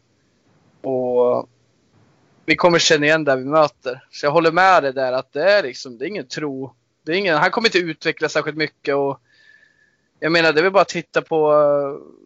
och 0.82 1.48
vi 2.46 2.56
kommer 2.56 2.78
känna 2.78 3.06
igen 3.06 3.24
det 3.24 3.36
vi 3.36 3.44
möter. 3.44 4.04
Så 4.10 4.26
jag 4.26 4.30
håller 4.30 4.52
med 4.52 4.82
dig 4.82 4.92
där 4.92 5.12
att 5.12 5.32
det 5.32 5.50
är 5.50 5.62
liksom, 5.62 5.98
det 5.98 6.04
är 6.04 6.08
ingen 6.08 6.28
tro. 6.28 6.74
Det 7.04 7.12
är 7.12 7.16
ingen, 7.16 7.36
han 7.36 7.50
kommer 7.50 7.68
inte 7.68 7.78
utvecklas 7.78 8.32
särskilt 8.32 8.56
mycket 8.56 8.94
och 8.94 9.20
jag 10.20 10.32
menar, 10.32 10.52
det 10.52 10.60
är 10.60 10.62
väl 10.62 10.72
bara 10.72 10.82
att 10.82 10.88
titta 10.88 11.22
på 11.22 11.52
eh, 11.52 12.22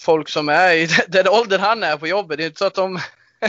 folk 0.00 0.28
som 0.28 0.48
är 0.48 0.74
i 0.74 0.88
den 1.08 1.28
åldern 1.28 1.60
han 1.60 1.82
är 1.82 1.96
på 1.96 2.06
jobbet. 2.06 2.38
Det 2.38 2.44
är 2.44 2.46
inte 2.46 2.58
så 2.58 2.64
att 2.64 2.74
de 2.74 2.98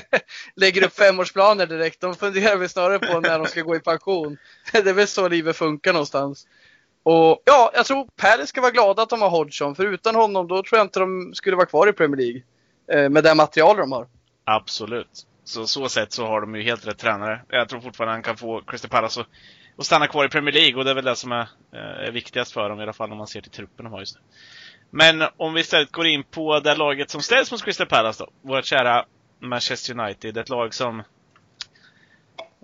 lägger 0.56 0.84
upp 0.84 0.94
femårsplaner 0.94 1.66
direkt. 1.66 2.02
De 2.02 2.16
funderar 2.16 2.56
väl 2.56 2.70
snarare 2.70 3.00
på 3.00 3.20
när 3.20 3.40
de 3.40 3.48
ska 3.48 3.62
gå 3.62 3.76
i 3.76 3.80
pension. 3.80 4.38
Det 4.72 4.90
är 4.90 4.94
väl 4.94 5.08
så 5.08 5.28
livet 5.28 5.56
funkar 5.56 5.94
någonstans. 5.94 6.48
Och 7.04 7.42
ja, 7.46 7.72
jag 7.74 7.86
tror 7.86 8.08
Palace 8.16 8.48
ska 8.48 8.62
vara 8.62 8.72
glada 8.72 9.02
att 9.02 9.10
de 9.10 9.22
har 9.22 9.30
Hodgson. 9.30 9.76
För 9.76 9.86
utan 9.86 10.16
honom 10.16 10.48
då 10.48 10.64
tror 10.64 10.78
jag 10.78 10.86
inte 10.86 11.00
de 11.00 11.34
skulle 11.34 11.56
vara 11.56 11.66
kvar 11.66 11.88
i 11.88 11.94
Premier 11.94 12.18
League. 12.18 12.42
Eh, 12.92 13.10
med 13.10 13.24
det 13.24 13.36
material 13.36 13.78
de 13.78 13.92
har. 13.92 14.08
Absolut. 14.50 15.26
Så 15.44 15.68
så 15.68 15.90
sätt 15.90 16.12
så 16.12 16.26
har 16.26 16.42
de 16.42 16.56
ju 16.56 16.62
helt 16.62 16.88
rätt 16.88 16.98
tränare. 16.98 17.42
Jag 17.50 17.70
tror 17.70 17.80
fortfarande 17.80 18.14
han 18.14 18.24
kan 18.24 18.38
få 18.38 18.62
Crystal 18.62 18.90
Palace 18.90 19.22
att 19.22 19.28
att 19.78 19.86
stanna 19.86 20.08
kvar 20.08 20.26
i 20.26 20.30
Premier 20.30 20.54
League 20.54 20.76
och 20.76 20.86
det 20.86 20.92
är 20.92 20.96
väl 20.96 21.06
det 21.06 21.16
som 21.16 21.32
är, 21.32 21.50
eh, 21.74 22.08
är 22.08 22.12
viktigast 22.12 22.52
för 22.52 22.70
dem 22.70 22.80
i 22.80 22.84
alla 22.84 22.94
fall 22.94 23.12
om 23.12 23.18
man 23.18 23.28
ser 23.28 23.42
till 23.42 23.52
truppen 23.52 23.84
de 23.84 23.94
har 23.94 24.00
just 24.00 24.16
nu. 24.16 24.22
Men 24.90 25.24
om 25.38 25.54
vi 25.54 25.62
istället 25.62 25.92
går 25.92 26.08
in 26.08 26.24
på 26.24 26.60
det 26.60 26.76
laget 26.76 27.10
som 27.10 27.22
ställs 27.22 27.52
mot 27.52 27.64
Crystal 27.64 27.88
Palace 27.88 28.24
då. 28.24 28.32
Vårt 28.50 28.66
kära 28.66 29.06
Manchester 29.40 30.00
United. 30.00 30.38
Ett 30.38 30.50
lag 30.50 30.74
som 30.74 31.04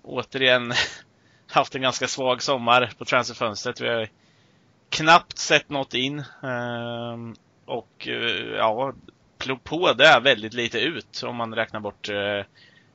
återigen 0.03 0.73
haft 1.51 1.75
en 1.75 1.81
ganska 1.81 2.07
svag 2.07 2.41
sommar 2.41 2.93
på 2.97 3.05
transferfönstret. 3.05 3.81
Vi 3.81 3.87
har 3.87 4.09
knappt 4.89 5.37
sett 5.37 5.69
något 5.69 5.93
in. 5.93 6.23
Ehm, 6.43 7.35
och 7.65 8.07
eh, 8.07 8.55
ja, 8.57 8.93
på 9.63 9.93
det 9.93 10.05
är 10.05 10.21
väldigt 10.21 10.53
lite 10.53 10.79
ut 10.79 11.23
om 11.23 11.35
man 11.35 11.55
räknar 11.55 11.79
bort 11.79 12.09
eh, 12.09 12.45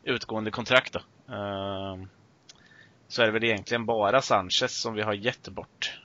utgående 0.03 0.51
kontrakt 0.51 0.93
då. 0.93 1.35
Ehm, 1.35 2.09
så 3.09 3.23
är 3.23 3.27
det 3.27 3.33
väl 3.33 3.45
egentligen 3.45 3.87
bara 3.87 4.23
Sanchez 4.23 4.81
som 4.81 4.95
vi 4.95 5.03
har 5.03 5.13
gett 5.13 5.49
bort. 5.49 6.01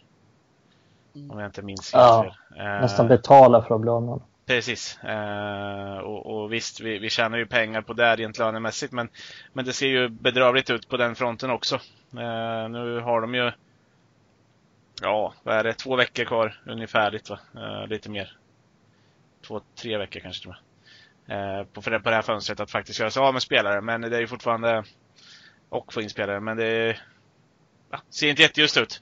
Om 1.13 1.39
jag 1.39 1.45
inte 1.47 1.61
minns 1.61 1.93
helt 1.93 2.03
ja, 2.03 2.23
fel. 2.23 2.81
Nästan 2.81 3.07
betala 3.07 3.61
för 3.61 3.75
att 3.75 3.81
bli 3.81 3.89
av 3.89 4.03
med 4.03 4.19
Precis. 4.45 5.03
Eh, 5.03 5.97
och, 5.97 6.25
och, 6.25 6.53
visst, 6.53 6.79
vi, 6.79 6.99
vi 6.99 7.09
tjänar 7.09 7.37
ju 7.37 7.45
pengar 7.45 7.81
på 7.81 7.93
det 7.93 8.15
rent 8.15 8.37
lönemässigt 8.37 8.93
men, 8.93 9.09
men 9.53 9.65
det 9.65 9.73
ser 9.73 9.87
ju 9.87 10.09
bedrövligt 10.09 10.69
ut 10.69 10.89
på 10.89 10.97
den 10.97 11.15
fronten 11.15 11.49
också. 11.49 11.75
Eh, 12.17 12.69
nu 12.69 12.99
har 12.99 13.21
de 13.21 13.35
ju, 13.35 13.51
ja, 15.01 15.33
vad 15.43 15.55
är 15.55 15.63
det, 15.63 15.73
två 15.73 15.95
veckor 15.95 16.23
kvar 16.23 16.61
ungefärligt 16.65 17.29
va? 17.29 17.39
Eh, 17.55 17.87
lite 17.87 18.09
mer. 18.09 18.37
Två, 19.47 19.61
tre 19.75 19.97
veckor 19.97 20.19
kanske 20.19 20.41
till 20.41 20.49
och 20.49 20.55
med. 20.55 21.59
Eh, 21.59 21.65
på, 21.65 21.81
på 21.81 21.89
det 21.89 22.15
här 22.15 22.21
fönstret 22.21 22.59
att 22.59 22.71
faktiskt 22.71 22.99
göra 22.99 23.11
sig 23.11 23.21
av 23.21 23.33
med 23.33 23.41
spelare 23.41 23.81
men 23.81 24.01
det 24.01 24.17
är 24.17 24.21
ju 24.21 24.27
fortfarande, 24.27 24.83
och 25.69 25.93
få 25.93 26.01
in 26.01 26.09
spelare, 26.09 26.39
men 26.39 26.57
det 26.57 26.97
ja, 27.91 28.01
ser 28.09 28.29
inte 28.29 28.41
jätteljust 28.41 28.77
ut. 28.77 29.01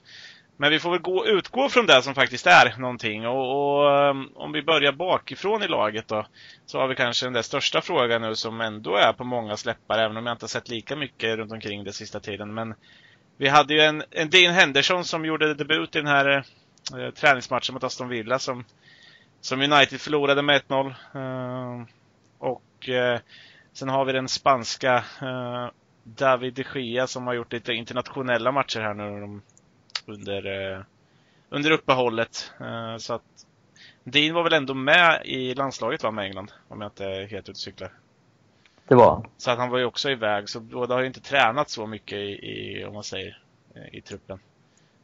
Men 0.56 0.70
vi 0.70 0.78
får 0.78 0.90
väl 0.90 1.00
gå, 1.00 1.26
utgå 1.26 1.68
från 1.68 1.86
det 1.86 2.02
som 2.02 2.14
faktiskt 2.14 2.46
är 2.46 2.78
någonting. 2.78 3.26
Och, 3.26 3.80
och, 3.80 3.98
ehm, 3.98 4.28
om 4.34 4.52
vi 4.52 4.62
börjar 4.62 4.92
bakifrån 4.92 5.62
i 5.62 5.68
laget 5.68 6.08
då. 6.08 6.26
Så 6.66 6.78
har 6.78 6.88
vi 6.88 6.94
kanske 6.94 7.26
den 7.26 7.32
där 7.32 7.42
största 7.42 7.80
frågan 7.80 8.22
nu 8.22 8.34
som 8.34 8.60
ändå 8.60 8.96
är 8.96 9.12
på 9.12 9.24
många 9.24 9.56
släppar. 9.56 9.98
Även 9.98 10.16
om 10.16 10.26
jag 10.26 10.34
inte 10.34 10.44
har 10.44 10.48
sett 10.48 10.68
lika 10.68 10.96
mycket 10.96 11.36
runt 11.36 11.52
omkring 11.52 11.84
det 11.84 11.92
sista 11.92 12.20
tiden. 12.20 12.54
Men 12.54 12.74
vi 13.36 13.48
hade 13.48 13.74
ju 13.74 13.80
en, 13.80 14.02
en 14.10 14.30
Dean 14.30 14.54
Henderson 14.54 15.04
som 15.04 15.24
gjorde 15.24 15.54
debut 15.54 15.96
i 15.96 15.98
den 15.98 16.06
här 16.06 16.44
eh, 16.96 17.10
träningsmatchen 17.10 17.74
mot 17.74 17.84
Aston 17.84 18.08
Villa. 18.08 18.38
Som, 18.38 18.64
som 19.42 19.60
United 19.62 20.00
förlorade 20.00 20.42
med 20.42 20.62
1-0. 20.68 20.94
Eh, 21.14 21.86
och 22.38 22.88
eh, 22.88 23.20
sen 23.72 23.88
har 23.88 24.04
vi 24.04 24.12
den 24.12 24.28
spanska 24.28 25.04
eh, 25.22 25.68
David 26.02 26.54
de 26.54 26.80
Gea 26.80 27.06
som 27.06 27.26
har 27.26 27.34
gjort 27.34 27.52
lite 27.52 27.72
internationella 27.72 28.52
matcher 28.52 28.80
här 28.80 28.94
nu. 28.94 29.20
De 29.20 29.42
under, 30.06 30.72
eh, 30.72 30.80
under 31.48 31.70
uppehållet. 31.70 32.52
Eh, 32.60 32.96
så 32.96 33.14
att 33.14 33.46
Dean 34.04 34.34
var 34.34 34.42
väl 34.42 34.52
ändå 34.52 34.74
med 34.74 35.22
i 35.24 35.54
landslaget 35.54 36.02
va, 36.02 36.10
med 36.10 36.24
England? 36.24 36.52
Om 36.68 36.80
jag 36.80 36.88
inte 36.88 37.04
är 37.04 37.26
helt 37.26 37.44
ute 37.44 37.50
och 37.50 37.56
cyklar. 37.56 37.92
Det 38.88 38.94
var. 38.94 39.26
Så 39.36 39.50
att 39.50 39.58
han 39.58 39.70
var 39.70 39.78
ju 39.78 39.84
också 39.84 40.10
iväg, 40.10 40.48
så 40.48 40.60
båda 40.60 40.94
har 40.94 41.00
ju 41.00 41.06
inte 41.06 41.20
tränat 41.20 41.70
så 41.70 41.86
mycket 41.86 42.18
i, 42.18 42.22
i 42.22 42.84
om 42.84 42.94
man 42.94 43.02
säger, 43.02 43.42
i 43.92 44.00
truppen. 44.00 44.38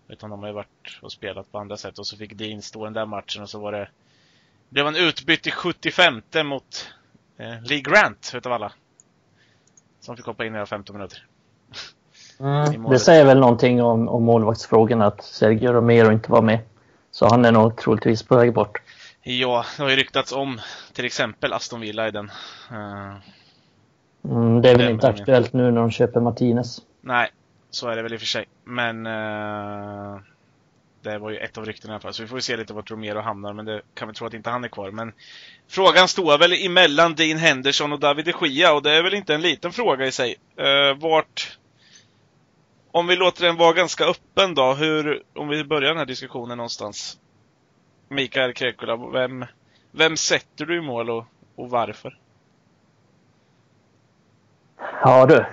Utan 0.09 0.31
de 0.31 0.41
har 0.41 0.47
ju 0.47 0.55
varit 0.55 0.99
och 1.03 1.13
spelat 1.13 1.53
på 1.53 1.59
andra 1.59 1.77
sätt. 1.77 1.99
Och 1.99 2.07
så 2.07 2.17
fick 2.17 2.35
Dean 2.35 2.63
stå 2.63 2.85
den 2.85 2.93
där 2.93 3.07
matchen 3.07 3.43
och 3.43 3.51
så 3.51 3.61
var 3.61 3.73
det... 3.73 3.89
Blev 4.69 4.85
han 4.85 4.97
utbytt 4.97 5.47
i 5.47 5.51
75 5.51 6.23
mot 6.45 6.91
eh, 7.39 7.63
Lee 7.63 7.81
Grant, 7.81 8.33
utav 8.35 8.53
alla. 8.53 8.73
Som 10.01 10.17
fick 10.17 10.27
hoppa 10.27 10.45
in 10.45 10.57
i 10.57 10.67
15 10.67 10.97
minuter. 10.97 11.27
Mm, 12.41 12.91
det 12.91 12.99
säger 12.99 13.25
väl 13.25 13.39
någonting 13.39 13.83
om, 13.83 14.09
om 14.09 14.25
målvaktsfrågan 14.25 15.03
att 15.03 15.25
Sergio 15.25 15.73
Romero 15.73 16.13
inte 16.13 16.33
var 16.33 16.43
med. 16.43 16.59
Så 17.11 17.29
han 17.29 17.45
är 17.45 17.53
nog 17.53 17.77
troligtvis 17.77 18.23
på 18.23 18.37
väg 18.37 18.55
bort. 18.55 18.83
Ja, 19.23 19.65
det 19.77 19.83
har 19.83 19.91
ju 19.91 19.97
ryktats 19.97 20.33
om 20.33 20.61
till 20.93 21.05
exempel 21.05 21.53
Aston 21.53 21.81
Villa 21.81 22.09
i 22.09 22.11
den. 22.11 22.31
Uh, 22.73 23.17
mm, 24.25 24.63
det 24.63 24.71
är 24.71 24.77
väl 24.77 24.91
inte 24.91 25.09
aktuellt 25.09 25.53
nu 25.53 25.71
när 25.71 25.81
de 25.81 25.91
köper 25.91 26.21
Martinez. 26.21 26.83
Nej, 27.01 27.31
så 27.71 27.89
är 27.89 27.97
det 27.97 28.03
väl 28.03 28.13
i 28.13 28.17
och 28.17 28.21
för 28.21 28.27
sig. 28.27 28.45
Men 28.65 29.07
uh, 29.07 30.21
det 31.13 31.19
var 31.19 31.31
ju 31.31 31.37
ett 31.37 31.59
av 31.59 31.67
ryktena 31.67 31.93
i 31.93 31.95
alla 31.95 32.01
fall. 32.01 32.15
Så 32.15 32.23
vi 32.23 32.29
får 32.29 32.41
se 32.41 32.57
lite 32.57 32.73
vart 32.73 32.91
Romero 32.91 33.21
hamnar, 33.21 33.53
men 33.53 33.65
det 33.65 33.83
kan 33.95 34.09
vi 34.09 34.15
tro 34.15 34.27
att 34.27 34.35
inte 34.35 34.51
han 34.51 34.65
är 34.65 34.69
kvar. 34.69 34.91
Men 34.91 35.13
frågan 35.69 36.09
står 36.09 36.39
väl 36.39 36.53
emellan 36.53 37.15
Dean 37.15 37.39
Henderson 37.39 37.93
och 37.93 38.01
David 38.01 38.25
de 38.25 38.47
Gia 38.47 38.75
och 38.75 38.83
det 38.83 38.93
är 38.93 39.03
väl 39.03 39.15
inte 39.15 39.35
en 39.35 39.43
liten 39.43 39.73
fråga 39.73 40.07
i 40.07 40.13
sig. 40.13 40.37
Uh, 40.61 41.01
vart 41.01 41.59
om 42.91 43.07
vi 43.07 43.17
låter 43.17 43.47
den 43.47 43.57
vara 43.57 43.73
ganska 43.73 44.05
öppen 44.05 44.55
då, 44.55 44.75
hur, 44.75 45.23
om 45.35 45.49
vi 45.49 45.65
börjar 45.65 45.89
den 45.89 45.99
här 45.99 46.07
diskussionen 46.07 46.57
någonstans. 46.57 47.19
Mikael 48.09 48.53
Krekula, 48.53 48.97
vem, 48.97 49.45
vem 49.91 50.17
sätter 50.17 50.67
du 50.67 50.79
i 50.79 50.81
mål 50.81 51.11
och, 51.11 51.25
och 51.57 51.71
varför? 51.71 52.19
Ja 55.03 55.27
du. 55.27 55.47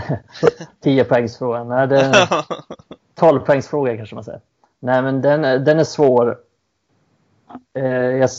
10 0.80 1.04
poängsfrågan. 1.04 1.68
Nej, 1.68 1.86
det 1.86 2.00
är 2.00 2.28
12 3.14 3.40
poängsfråga 3.46 3.96
kanske 3.96 4.14
man 4.14 4.24
säger. 4.24 4.40
Nej, 4.80 5.02
men 5.02 5.22
den, 5.22 5.64
den 5.64 5.78
är 5.78 5.84
svår. 5.84 6.38
Eh, 7.74 7.84
jag, 7.86 8.30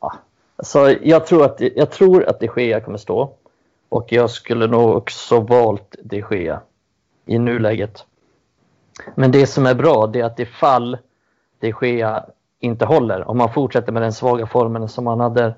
ja, 0.00 0.12
alltså, 0.56 0.90
jag, 0.90 1.26
tror 1.26 1.44
att, 1.44 1.60
jag 1.60 1.90
tror 1.90 2.24
att 2.24 2.40
de 2.40 2.48
Gea 2.56 2.80
kommer 2.80 2.98
stå. 2.98 3.32
Och 3.88 4.12
jag 4.12 4.30
skulle 4.30 4.66
nog 4.66 4.96
också 4.96 5.40
valt 5.40 5.96
de 6.02 6.24
Gea 6.30 6.60
i 7.26 7.38
nuläget. 7.38 8.06
Men 9.14 9.30
det 9.30 9.46
som 9.46 9.66
är 9.66 9.74
bra 9.74 10.06
det 10.06 10.20
är 10.20 10.24
att 10.24 10.38
ifall 10.38 10.98
det 11.58 11.72
sker 11.72 12.24
inte 12.60 12.84
håller, 12.84 13.28
om 13.28 13.38
man 13.38 13.52
fortsätter 13.52 13.92
med 13.92 14.02
den 14.02 14.12
svaga 14.12 14.46
formen 14.46 14.88
som 14.88 15.04
man 15.04 15.20
hade 15.20 15.54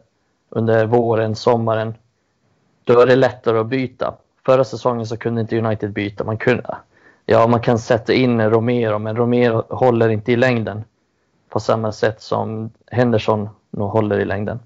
under 0.48 0.86
våren, 0.86 1.34
sommaren, 1.34 1.94
då 2.84 3.00
är 3.00 3.06
det 3.06 3.16
lättare 3.16 3.58
att 3.58 3.66
byta. 3.66 4.14
Förra 4.46 4.64
säsongen 4.64 5.06
så 5.06 5.16
kunde 5.16 5.40
inte 5.40 5.58
United 5.58 5.92
byta. 5.92 6.24
Man, 6.24 6.36
kunde, 6.38 6.76
ja, 7.30 7.46
man 7.46 7.60
kan 7.60 7.78
sätta 7.78 8.12
in 8.12 8.40
Romero, 8.40 8.98
men 8.98 9.16
Romero 9.16 9.64
håller 9.68 10.08
inte 10.08 10.32
i 10.32 10.36
längden 10.36 10.84
på 11.48 11.60
samma 11.60 11.92
sätt 11.92 12.20
som 12.20 12.70
Henderson 12.86 13.48
nog 13.70 13.90
håller 13.90 14.18
i 14.18 14.24
längden. 14.24 14.60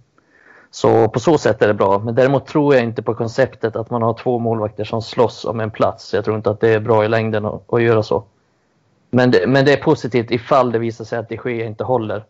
Så 0.71 1.09
på 1.09 1.21
så 1.21 1.39
sätt 1.39 1.63
är 1.63 1.69
det 1.69 1.75
bra. 1.75 1.99
Men 1.99 2.15
däremot 2.15 2.47
tror 2.47 2.75
jag 2.75 2.85
inte 2.85 3.03
på 3.03 3.15
konceptet 3.15 3.77
att 3.77 3.91
man 3.91 4.03
har 4.03 4.15
två 4.15 4.39
målvakter 4.39 4.85
som 4.85 5.03
slåss 5.03 5.45
om 5.45 5.61
en 5.61 5.71
plats. 5.71 6.15
Jag 6.15 6.25
tror 6.25 6.37
inte 6.37 6.51
att 6.51 6.61
det 6.61 6.69
är 6.69 6.81
bra 6.81 7.05
i 7.05 7.09
längden 7.09 7.47
att, 7.47 7.73
att 7.73 7.83
göra 7.83 8.03
så. 8.03 8.25
Men 9.11 9.31
det, 9.31 9.47
men 9.47 9.65
det 9.65 9.73
är 9.73 9.83
positivt 9.83 10.31
ifall 10.31 10.73
det 10.73 10.79
visar 10.79 11.05
sig 11.05 11.19
att 11.19 11.29
det 11.29 11.37
sker 11.37 11.65
inte 11.65 11.85
håller. 11.85 12.25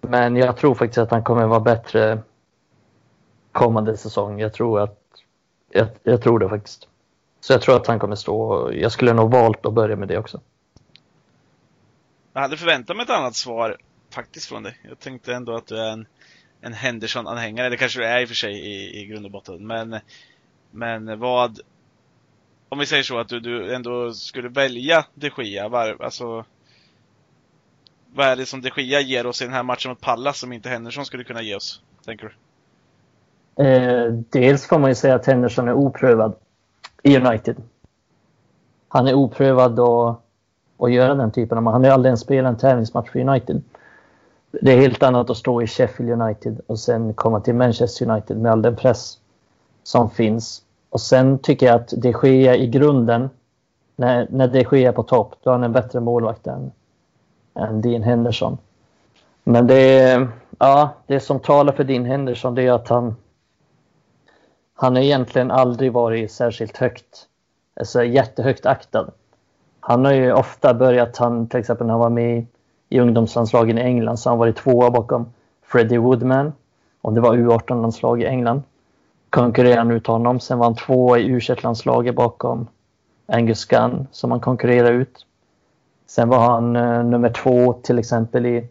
Men 0.00 0.36
jag 0.36 0.56
tror 0.56 0.74
faktiskt 0.74 0.98
att 0.98 1.10
han 1.10 1.22
kommer 1.22 1.46
vara 1.46 1.60
bättre 1.60 2.18
kommande 3.52 3.96
säsong. 3.96 4.40
Jag 4.40 4.52
tror 4.52 4.80
att 4.80 4.98
jag, 5.70 5.86
jag, 6.02 6.22
tror 6.22 6.38
det 6.38 6.48
faktiskt. 6.48 6.88
Så 7.40 7.52
jag 7.52 7.62
tror 7.62 7.76
att 7.76 7.86
han 7.86 7.98
kommer 7.98 8.16
stå. 8.16 8.70
Jag 8.72 8.92
skulle 8.92 9.12
nog 9.12 9.30
valt 9.30 9.66
att 9.66 9.74
börja 9.74 9.96
med 9.96 10.08
det 10.08 10.18
också. 10.18 10.40
Jag 12.32 12.40
hade 12.40 12.56
förväntat 12.56 12.96
mig 12.96 13.04
ett 13.04 13.10
annat 13.10 13.36
svar 13.36 13.76
faktiskt 14.10 14.46
från 14.46 14.62
dig. 14.62 14.80
Jag 14.88 14.98
tänkte 14.98 15.34
ändå 15.34 15.56
att 15.56 15.66
du 15.66 15.78
är 15.78 15.92
en 15.92 16.06
en 16.60 16.72
Henderson-anhängare. 16.72 17.68
Det 17.68 17.76
kanske 17.76 18.00
du 18.00 18.04
är 18.04 18.20
i 18.20 18.24
och 18.24 18.28
för 18.28 18.34
sig 18.34 18.52
i, 18.52 19.00
i 19.00 19.06
grund 19.06 19.26
och 19.26 19.32
botten. 19.32 19.66
Men, 19.66 20.00
men 20.70 21.18
vad... 21.18 21.60
Om 22.68 22.78
vi 22.78 22.86
säger 22.86 23.02
så 23.02 23.18
att 23.18 23.28
du, 23.28 23.40
du 23.40 23.74
ändå 23.74 24.12
skulle 24.12 24.48
välja 24.48 25.04
de 25.14 25.30
Gia, 25.38 25.68
var, 25.68 25.96
alltså... 26.02 26.44
Vad 28.14 28.26
är 28.26 28.36
det 28.36 28.46
som 28.46 28.60
de 28.60 28.70
Gia 28.76 29.00
ger 29.00 29.26
oss 29.26 29.42
i 29.42 29.44
den 29.44 29.54
här 29.54 29.62
matchen 29.62 29.90
mot 29.90 30.00
Pallas 30.00 30.38
som 30.38 30.52
inte 30.52 30.68
Henderson 30.68 31.04
skulle 31.04 31.24
kunna 31.24 31.42
ge 31.42 31.54
oss? 31.54 31.82
Tänker 32.04 32.26
du? 32.26 32.34
Eh, 33.64 34.12
dels 34.12 34.66
får 34.66 34.78
man 34.78 34.90
ju 34.90 34.94
säga 34.94 35.14
att 35.14 35.26
Henderson 35.26 35.68
är 35.68 35.72
oprövad 35.72 36.34
i 37.02 37.16
United. 37.16 37.56
Han 38.88 39.08
är 39.08 39.14
oprövad 39.14 39.80
att, 39.80 40.20
att 40.78 40.92
göra 40.92 41.14
den 41.14 41.30
typen 41.30 41.58
av 41.58 41.72
Han 41.72 41.84
har 41.84 41.90
aldrig 41.90 42.10
ens 42.10 42.20
spelat 42.20 42.52
en 42.52 42.58
tävlingsmatch 42.58 43.10
för 43.10 43.20
United 43.20 43.62
det 44.50 44.72
är 44.72 44.80
helt 44.80 45.02
annat 45.02 45.30
att 45.30 45.36
stå 45.36 45.62
i 45.62 45.66
Sheffield 45.66 46.22
United 46.22 46.60
och 46.66 46.78
sen 46.78 47.14
komma 47.14 47.40
till 47.40 47.54
Manchester 47.54 48.10
United 48.10 48.36
med 48.36 48.52
all 48.52 48.62
den 48.62 48.76
press 48.76 49.18
som 49.82 50.10
finns. 50.10 50.62
Och 50.90 51.00
sen 51.00 51.38
tycker 51.38 51.66
jag 51.66 51.74
att 51.74 51.92
det 51.96 52.12
sker 52.12 52.54
i 52.54 52.66
grunden, 52.66 53.30
när, 53.96 54.26
när 54.30 54.48
det 54.48 54.64
sker 54.64 54.92
på 54.92 55.02
topp, 55.02 55.34
då 55.42 55.50
är 55.50 55.54
han 55.54 55.64
en 55.64 55.72
bättre 55.72 56.00
målvakt 56.00 56.46
än, 56.46 56.72
än 57.54 57.82
Dean 57.82 58.02
Henderson. 58.02 58.58
Men 59.44 59.66
det, 59.66 60.28
ja, 60.58 60.90
det 61.06 61.20
som 61.20 61.40
talar 61.40 61.72
för 61.72 61.84
Dean 61.84 62.04
Henderson 62.04 62.54
det 62.54 62.62
är 62.62 62.72
att 62.72 62.88
han 62.88 63.16
han 64.80 64.96
har 64.96 65.02
egentligen 65.02 65.50
aldrig 65.50 65.92
varit 65.92 66.32
särskilt 66.32 66.76
högt, 66.76 67.26
alltså 67.80 68.04
jättehögt 68.04 68.66
aktad. 68.66 69.10
Han 69.80 70.04
har 70.04 70.12
ju 70.12 70.32
ofta 70.32 70.74
börjat, 70.74 71.16
han, 71.16 71.48
till 71.48 71.60
exempel 71.60 71.86
när 71.86 71.94
han 71.94 72.00
var 72.00 72.10
med 72.10 72.46
i 72.88 73.00
ungdomslandslagen 73.00 73.78
i 73.78 73.80
England 73.80 74.16
så 74.16 74.28
han 74.28 74.38
varit 74.38 74.56
tvåa 74.56 74.90
bakom 74.90 75.32
Freddie 75.62 75.98
Woodman. 75.98 76.52
Och 77.00 77.12
det 77.12 77.20
var 77.20 77.36
U18-landslag 77.36 78.22
i 78.22 78.26
England. 78.26 78.62
Konkurrerade 79.30 79.80
han 79.80 79.90
ut 79.90 80.06
honom. 80.06 80.40
Sen 80.40 80.58
var 80.58 80.66
han 80.66 80.76
tvåa 80.76 81.18
i 81.18 81.26
u 81.26 81.40
landslaget 81.62 82.14
bakom 82.14 82.68
Angus 83.26 83.64
Gunn 83.64 84.06
som 84.12 84.30
han 84.30 84.40
konkurrerade 84.40 84.94
ut. 84.94 85.26
Sen 86.06 86.28
var 86.28 86.38
han 86.38 86.76
eh, 86.76 87.04
nummer 87.04 87.30
två 87.30 87.72
till 87.72 87.98
exempel 87.98 88.46
i, 88.46 88.68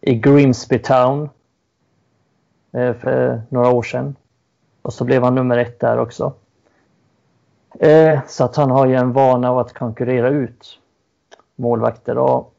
i 0.00 0.14
Grimsby 0.14 0.78
Town 0.78 1.28
eh, 2.72 2.94
för 2.94 3.42
några 3.48 3.70
år 3.70 3.82
sedan. 3.82 4.16
Och 4.82 4.92
så 4.92 5.04
blev 5.04 5.22
han 5.22 5.34
nummer 5.34 5.58
ett 5.58 5.80
där 5.80 5.98
också. 5.98 6.32
Eh, 7.80 8.20
så 8.28 8.44
att 8.44 8.56
han 8.56 8.70
har 8.70 8.86
ju 8.86 8.94
en 8.94 9.12
vana 9.12 9.50
av 9.50 9.58
att 9.58 9.74
konkurrera 9.74 10.28
ut 10.28 10.78
målvakter. 11.56 12.18
Och 12.18 12.54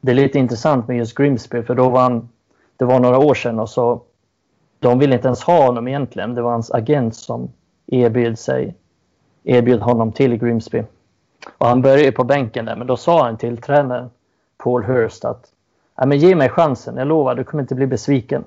det 0.00 0.10
är 0.10 0.14
lite 0.14 0.38
intressant 0.38 0.88
med 0.88 0.96
just 0.96 1.18
Grimsby 1.18 1.62
för 1.62 1.74
då 1.74 1.88
var 1.88 2.00
han, 2.00 2.28
det 2.76 2.84
var 2.84 3.00
några 3.00 3.18
år 3.18 3.34
sedan 3.34 3.60
och 3.60 3.70
så 3.70 4.00
de 4.78 4.98
ville 4.98 5.14
inte 5.14 5.28
ens 5.28 5.42
ha 5.42 5.66
honom 5.66 5.88
egentligen. 5.88 6.34
Det 6.34 6.42
var 6.42 6.50
hans 6.50 6.70
agent 6.70 7.16
som 7.16 7.48
erbjöd 7.86 8.38
sig, 8.38 8.74
erbjöd 9.44 9.80
honom 9.80 10.12
till 10.12 10.36
Grimsby. 10.36 10.82
Och 11.58 11.66
han 11.66 11.82
började 11.82 12.12
på 12.12 12.24
bänken 12.24 12.64
där, 12.64 12.76
men 12.76 12.86
då 12.86 12.96
sa 12.96 13.24
han 13.24 13.36
till 13.36 13.56
tränaren 13.56 14.10
Paul 14.56 14.84
Hurst 14.84 15.24
att 15.24 15.52
men 16.06 16.18
ge 16.18 16.34
mig 16.34 16.48
chansen, 16.48 16.96
jag 16.96 17.08
lovar, 17.08 17.34
du 17.34 17.44
kommer 17.44 17.62
inte 17.62 17.74
bli 17.74 17.86
besviken. 17.86 18.44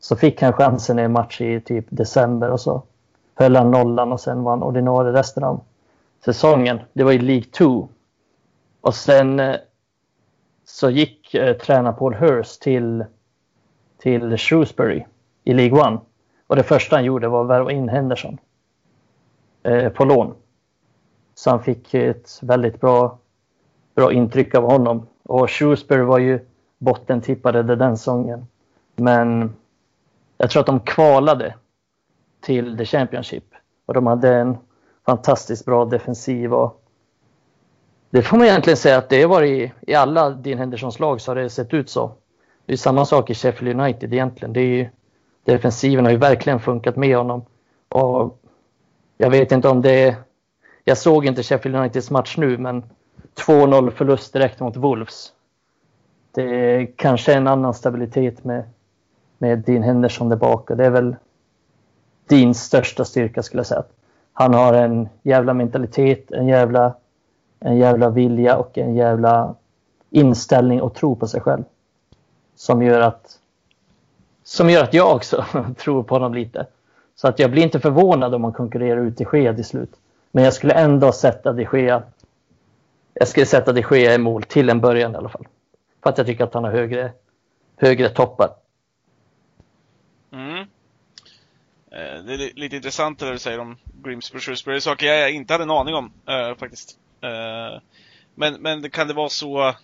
Så 0.00 0.16
fick 0.16 0.42
han 0.42 0.52
chansen 0.52 0.98
i 0.98 1.02
en 1.02 1.12
match 1.12 1.40
i 1.40 1.60
typ 1.60 1.86
december 1.88 2.50
och 2.50 2.60
så 2.60 2.82
höll 3.34 3.56
han 3.56 3.70
nollan 3.70 4.12
och 4.12 4.20
sen 4.20 4.42
var 4.42 4.52
han 4.52 4.62
ordinarie 4.62 5.12
resten 5.12 5.44
av 5.44 5.60
säsongen. 6.24 6.80
Det 6.92 7.04
var 7.04 7.12
i 7.12 7.18
League 7.18 7.44
2. 7.44 7.88
Och 8.80 8.94
sen 8.94 9.40
eh, 9.40 9.56
så 10.64 10.90
gick 10.90 11.34
eh, 11.34 11.56
tränaren 11.56 11.96
Paul 11.96 12.14
Hurst 12.14 12.62
till, 12.62 13.04
till 13.98 14.36
Shrewsbury 14.36 15.04
i 15.44 15.54
League 15.54 15.94
1. 15.94 16.00
Och 16.46 16.56
det 16.56 16.62
första 16.62 16.96
han 16.96 17.04
gjorde 17.04 17.28
var 17.28 17.42
att 17.42 17.48
värva 17.48 17.72
in 17.72 17.88
Henderson 17.88 18.38
eh, 19.62 19.88
på 19.88 20.04
lån. 20.04 20.34
Så 21.34 21.50
han 21.50 21.62
fick 21.62 21.94
ett 21.94 22.38
väldigt 22.42 22.80
bra, 22.80 23.18
bra 23.94 24.12
intryck 24.12 24.54
av 24.54 24.64
honom. 24.64 25.06
Och 25.22 25.50
Shrewsbury 25.50 26.02
var 26.02 26.18
ju 26.18 26.40
bottentippade 26.78 27.62
den 27.62 27.96
säsongen. 27.96 28.46
Men 28.96 29.54
jag 30.38 30.50
tror 30.50 30.60
att 30.60 30.66
de 30.66 30.80
kvalade 30.80 31.54
till 32.40 32.78
The 32.78 32.84
Championship. 32.84 33.44
Och 33.86 33.94
de 33.94 34.06
hade 34.06 34.34
en 34.34 34.58
fantastiskt 35.06 35.64
bra 35.64 35.84
defensiv. 35.84 36.54
Och 36.54 36.82
det 38.10 38.22
får 38.22 38.36
man 38.36 38.46
egentligen 38.46 38.76
säga 38.76 38.98
att 38.98 39.08
det 39.08 39.22
har 39.22 39.42
i, 39.42 39.72
i 39.80 39.94
alla 39.94 40.30
Dean 40.30 40.58
Hendersons 40.58 41.00
lag 41.00 41.20
så 41.20 41.30
har 41.30 41.36
det 41.36 41.50
sett 41.50 41.74
ut 41.74 41.90
så. 41.90 42.12
Det 42.66 42.72
är 42.72 42.76
samma 42.76 43.04
sak 43.04 43.30
i 43.30 43.34
Sheffield 43.34 43.80
United 43.80 44.12
egentligen. 44.14 44.52
Det 44.52 44.60
är 44.60 44.76
ju, 44.76 44.88
defensiven 45.44 46.04
har 46.04 46.12
ju 46.12 46.18
verkligen 46.18 46.60
funkat 46.60 46.96
med 46.96 47.16
honom. 47.16 47.44
Och 47.88 48.38
jag 49.16 49.30
vet 49.30 49.52
inte 49.52 49.68
om 49.68 49.82
det 49.82 50.02
är... 50.02 50.16
Jag 50.84 50.98
såg 50.98 51.26
inte 51.26 51.42
Sheffield 51.42 51.76
Uniteds 51.76 52.10
match 52.10 52.36
nu, 52.36 52.58
men 52.58 52.84
2-0 53.46 53.90
förlust 53.90 54.32
direkt 54.32 54.60
mot 54.60 54.76
Wolves. 54.76 55.32
Det 56.34 56.42
är 56.42 56.92
kanske 56.96 57.34
en 57.34 57.46
annan 57.46 57.74
stabilitet 57.74 58.44
med, 58.44 58.64
med 59.38 59.58
Dean 59.58 59.82
Henderson 59.82 60.28
där 60.28 60.36
bak. 60.36 60.70
och 60.70 60.76
Det 60.76 60.86
är 60.86 60.90
väl 60.90 61.16
din 62.26 62.54
största 62.54 63.04
styrka 63.04 63.42
skulle 63.42 63.60
jag 63.60 63.66
säga. 63.66 63.84
Han 64.32 64.54
har 64.54 64.72
en 64.72 65.08
jävla 65.22 65.54
mentalitet, 65.54 66.30
en 66.30 66.48
jävla, 66.48 66.94
en 67.60 67.76
jävla 67.76 68.10
vilja 68.10 68.56
och 68.56 68.78
en 68.78 68.94
jävla 68.94 69.54
inställning 70.10 70.82
och 70.82 70.94
tro 70.94 71.16
på 71.16 71.26
sig 71.26 71.40
själv. 71.40 71.64
Som 72.56 72.82
gör 72.82 73.00
att, 73.00 73.38
som 74.44 74.70
gör 74.70 74.84
att 74.84 74.94
jag 74.94 75.16
också 75.16 75.44
tror 75.78 76.02
på 76.02 76.14
honom 76.14 76.34
lite. 76.34 76.66
Så 77.14 77.28
att 77.28 77.38
jag 77.38 77.50
blir 77.50 77.62
inte 77.62 77.80
förvånad 77.80 78.34
om 78.34 78.42
man 78.42 78.52
konkurrerar 78.52 79.00
ut 79.00 79.16
de 79.16 79.26
Gea 79.32 79.54
till 79.54 79.64
slut. 79.64 79.92
Men 80.32 80.44
jag 80.44 80.52
skulle 80.52 80.74
ändå 80.74 81.12
sätta 81.12 81.52
de 81.52 81.66
Gea 81.72 82.02
jag 83.18 83.28
skulle 83.28 83.46
sätta 83.46 83.72
de 83.72 83.84
Gea 83.90 84.14
i 84.14 84.18
mål 84.18 84.42
till 84.42 84.70
en 84.70 84.80
början 84.80 85.14
i 85.14 85.16
alla 85.16 85.28
fall. 85.28 85.46
För 86.02 86.10
att 86.10 86.18
jag 86.18 86.26
tycker 86.26 86.44
att 86.44 86.54
han 86.54 86.64
har 86.64 86.70
högre, 86.70 87.12
högre 87.76 88.08
toppar. 88.08 88.50
Mm. 90.32 90.66
Eh, 91.90 92.24
det 92.24 92.34
är 92.34 92.54
lite 92.54 92.76
intressant 92.76 93.18
det 93.18 93.32
du 93.32 93.38
säger 93.38 93.58
om 93.58 93.76
Grimsby 94.04 94.38
Shrewsbury. 94.40 94.80
Saker 94.80 95.06
jag 95.06 95.30
inte 95.30 95.54
hade 95.54 95.64
en 95.64 95.70
aning 95.70 95.94
om 95.94 96.12
uh, 96.28 96.54
faktiskt. 96.54 96.98
Uh, 97.24 97.80
men, 98.34 98.54
men 98.54 98.90
kan 98.90 99.08
det 99.08 99.14
vara 99.14 99.28
så... 99.28 99.74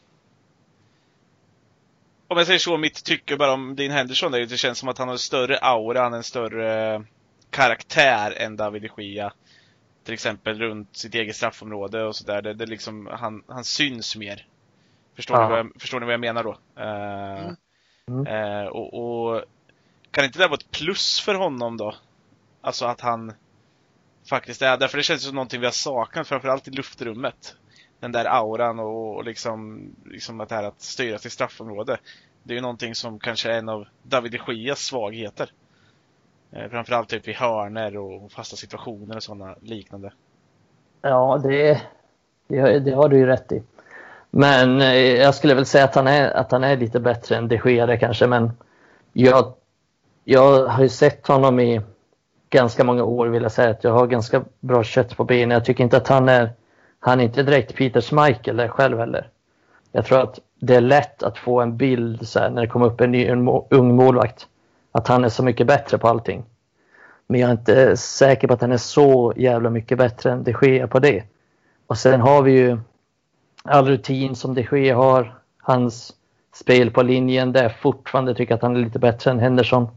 Om 2.29 2.37
jag 2.37 2.47
säger 2.47 2.59
så, 2.59 2.77
mitt 2.77 3.05
tycke 3.05 3.37
bara 3.37 3.53
om 3.53 3.77
Dean 3.77 3.91
Henderson, 3.91 4.33
det, 4.33 4.47
det 4.47 4.57
känns 4.57 4.79
som 4.79 4.89
att 4.89 4.99
han 4.99 5.09
har 5.09 5.15
en 5.15 5.19
större 5.19 5.59
aura, 5.59 6.03
han 6.03 6.13
har 6.13 6.17
en 6.17 6.25
större 6.25 7.05
karaktär 7.51 8.35
än 8.37 8.57
David 8.57 8.83
de 8.97 9.03
Gia. 9.03 9.33
Till 10.05 10.15
exempel 10.15 10.59
runt 10.59 10.97
sitt 10.97 11.15
eget 11.15 11.37
straffområde 11.37 12.05
och 12.05 12.17
sådär. 12.17 12.43
Det, 12.43 12.55
det 12.55 12.67
liksom, 12.67 13.09
han, 13.13 13.45
han 13.49 13.65
syns 13.65 14.17
mer. 14.17 14.47
Förstår, 15.17 15.43
ni 15.43 15.49
vad 15.49 15.59
jag, 15.59 15.73
förstår 15.79 16.01
ni 16.01 16.07
vad 16.07 16.13
jag 16.13 16.21
menar 16.21 16.45
då? 16.45 16.59
Uh, 16.81 17.53
mm. 18.09 18.27
uh, 18.27 18.67
och, 18.67 18.95
och, 18.95 19.45
kan 20.15 20.25
inte 20.25 20.39
det 20.39 20.47
vara 20.47 20.55
ett 20.55 20.71
plus 20.71 21.21
för 21.21 21.35
honom 21.35 21.77
då? 21.77 21.95
Alltså 22.61 22.85
att 22.85 23.01
han 23.01 23.33
faktiskt 24.29 24.63
är 24.63 24.77
där, 24.77 24.89
för 24.89 24.97
det 24.97 25.03
känns 25.03 25.23
som 25.23 25.35
någonting 25.35 25.61
vi 25.61 25.67
har 25.67 25.73
saknat, 25.73 26.29
framförallt 26.29 26.69
i 26.69 26.71
luftrummet. 26.71 27.57
Den 28.01 28.13
där 28.13 28.25
auran 28.25 28.79
och, 28.79 29.17
och 29.17 29.25
liksom, 29.25 29.83
liksom 30.05 30.41
att 30.41 30.49
det 30.49 30.55
här 30.55 30.65
att 30.65 30.81
styra 30.81 31.19
till 31.19 31.31
straffområde. 31.31 31.99
Det 32.43 32.53
är 32.53 32.57
ju 32.57 32.63
någonting 32.63 32.95
som 32.95 33.19
kanske 33.19 33.53
är 33.53 33.59
en 33.59 33.69
av 33.69 33.87
David 34.03 34.41
de 34.47 34.55
Gias 34.55 34.79
svagheter. 34.79 35.51
Eh, 36.53 36.71
framförallt 36.71 37.09
typ 37.09 37.29
i 37.29 37.33
hörner 37.33 37.97
och 37.97 38.33
fasta 38.33 38.57
situationer 38.57 39.17
och 39.17 39.23
sådana 39.23 39.57
liknande. 39.61 40.13
Ja, 41.03 41.41
det, 41.43 41.83
det, 42.49 42.79
det 42.79 42.93
har 42.93 43.09
du 43.09 43.17
ju 43.17 43.27
rätt 43.27 43.53
i. 43.53 43.63
Men 44.31 44.81
eh, 44.81 44.97
jag 44.97 45.35
skulle 45.35 45.55
väl 45.55 45.67
säga 45.67 45.85
att 45.85 45.95
han 45.95 46.07
är, 46.07 46.31
att 46.31 46.53
han 46.53 46.65
är 46.65 46.77
lite 46.77 47.01
bättre 47.01 47.37
än 47.37 47.49
de 47.49 47.61
Gea 47.65 47.97
kanske, 47.97 48.27
men 48.27 48.53
jag, 49.13 49.55
jag 50.25 50.67
har 50.67 50.83
ju 50.83 50.89
sett 50.89 51.27
honom 51.27 51.61
i 51.61 51.81
ganska 52.51 52.85
många 52.85 53.05
år 53.05 53.27
vill 53.27 53.43
jag 53.43 53.53
säga 53.53 53.71
att 53.71 53.85
jag 53.85 53.93
har 53.93 54.07
ganska 54.07 54.45
bra 54.61 54.85
kött 54.85 55.17
på 55.17 55.25
benen. 55.25 55.51
Jag 55.51 55.65
tycker 55.65 55.85
inte 55.85 55.97
att 55.97 56.09
han 56.09 56.29
är, 56.29 56.53
han 57.01 57.21
är 57.21 57.25
inte 57.25 57.43
direkt 57.43 57.75
Peter 57.75 58.01
Schmeichel 58.01 58.57
där 58.57 58.69
själv 58.69 58.99
heller. 58.99 59.29
Jag 59.93 60.05
tror 60.05 60.21
att 60.21 60.39
det 60.61 60.75
är 60.75 60.81
lätt 60.81 61.23
att 61.23 61.39
få 61.39 61.61
en 61.61 61.77
bild 61.77 62.29
så 62.29 62.39
här, 62.39 62.51
när 62.51 62.63
det 62.63 62.69
kommer 62.69 62.87
upp 62.87 63.01
en 63.01 63.13
ny 63.13 63.27
en 63.27 63.49
ung 63.71 63.97
målvakt 63.97 64.47
att 64.93 65.09
han 65.09 65.25
är 65.25 65.29
så 65.29 65.43
mycket 65.43 65.67
bättre 65.67 65.99
på 65.99 66.09
allting. 66.09 66.45
Men 67.27 67.41
jag 67.41 67.49
är 67.49 67.53
inte 67.53 67.97
säker 67.97 68.49
på 68.49 68.55
att 68.55 68.61
han 68.61 68.73
är 68.73 68.77
så 68.77 69.33
jävla 69.37 69.71
mycket 69.71 69.99
bättre 69.99 70.33
än 70.33 70.45
de 70.45 70.55
Gea 70.63 70.87
på 70.87 70.99
det. 70.99 71.23
Och 71.87 71.99
sen 71.99 72.21
har 72.21 72.43
vi 72.43 72.53
ju 72.53 72.79
all 73.65 73.87
rutin 73.87 74.35
som 74.37 74.55
de 74.55 74.63
Gea 74.73 74.97
har. 74.97 75.39
Hans 75.59 76.13
spel 76.55 76.91
på 76.91 77.03
linjen 77.03 77.53
där 77.53 77.63
jag 77.63 77.79
fortfarande 77.79 78.35
tycker 78.35 78.55
att 78.55 78.63
han 78.63 78.77
är 78.77 78.81
lite 78.81 78.99
bättre 78.99 79.31
än 79.31 79.39
Henderson. 79.39 79.89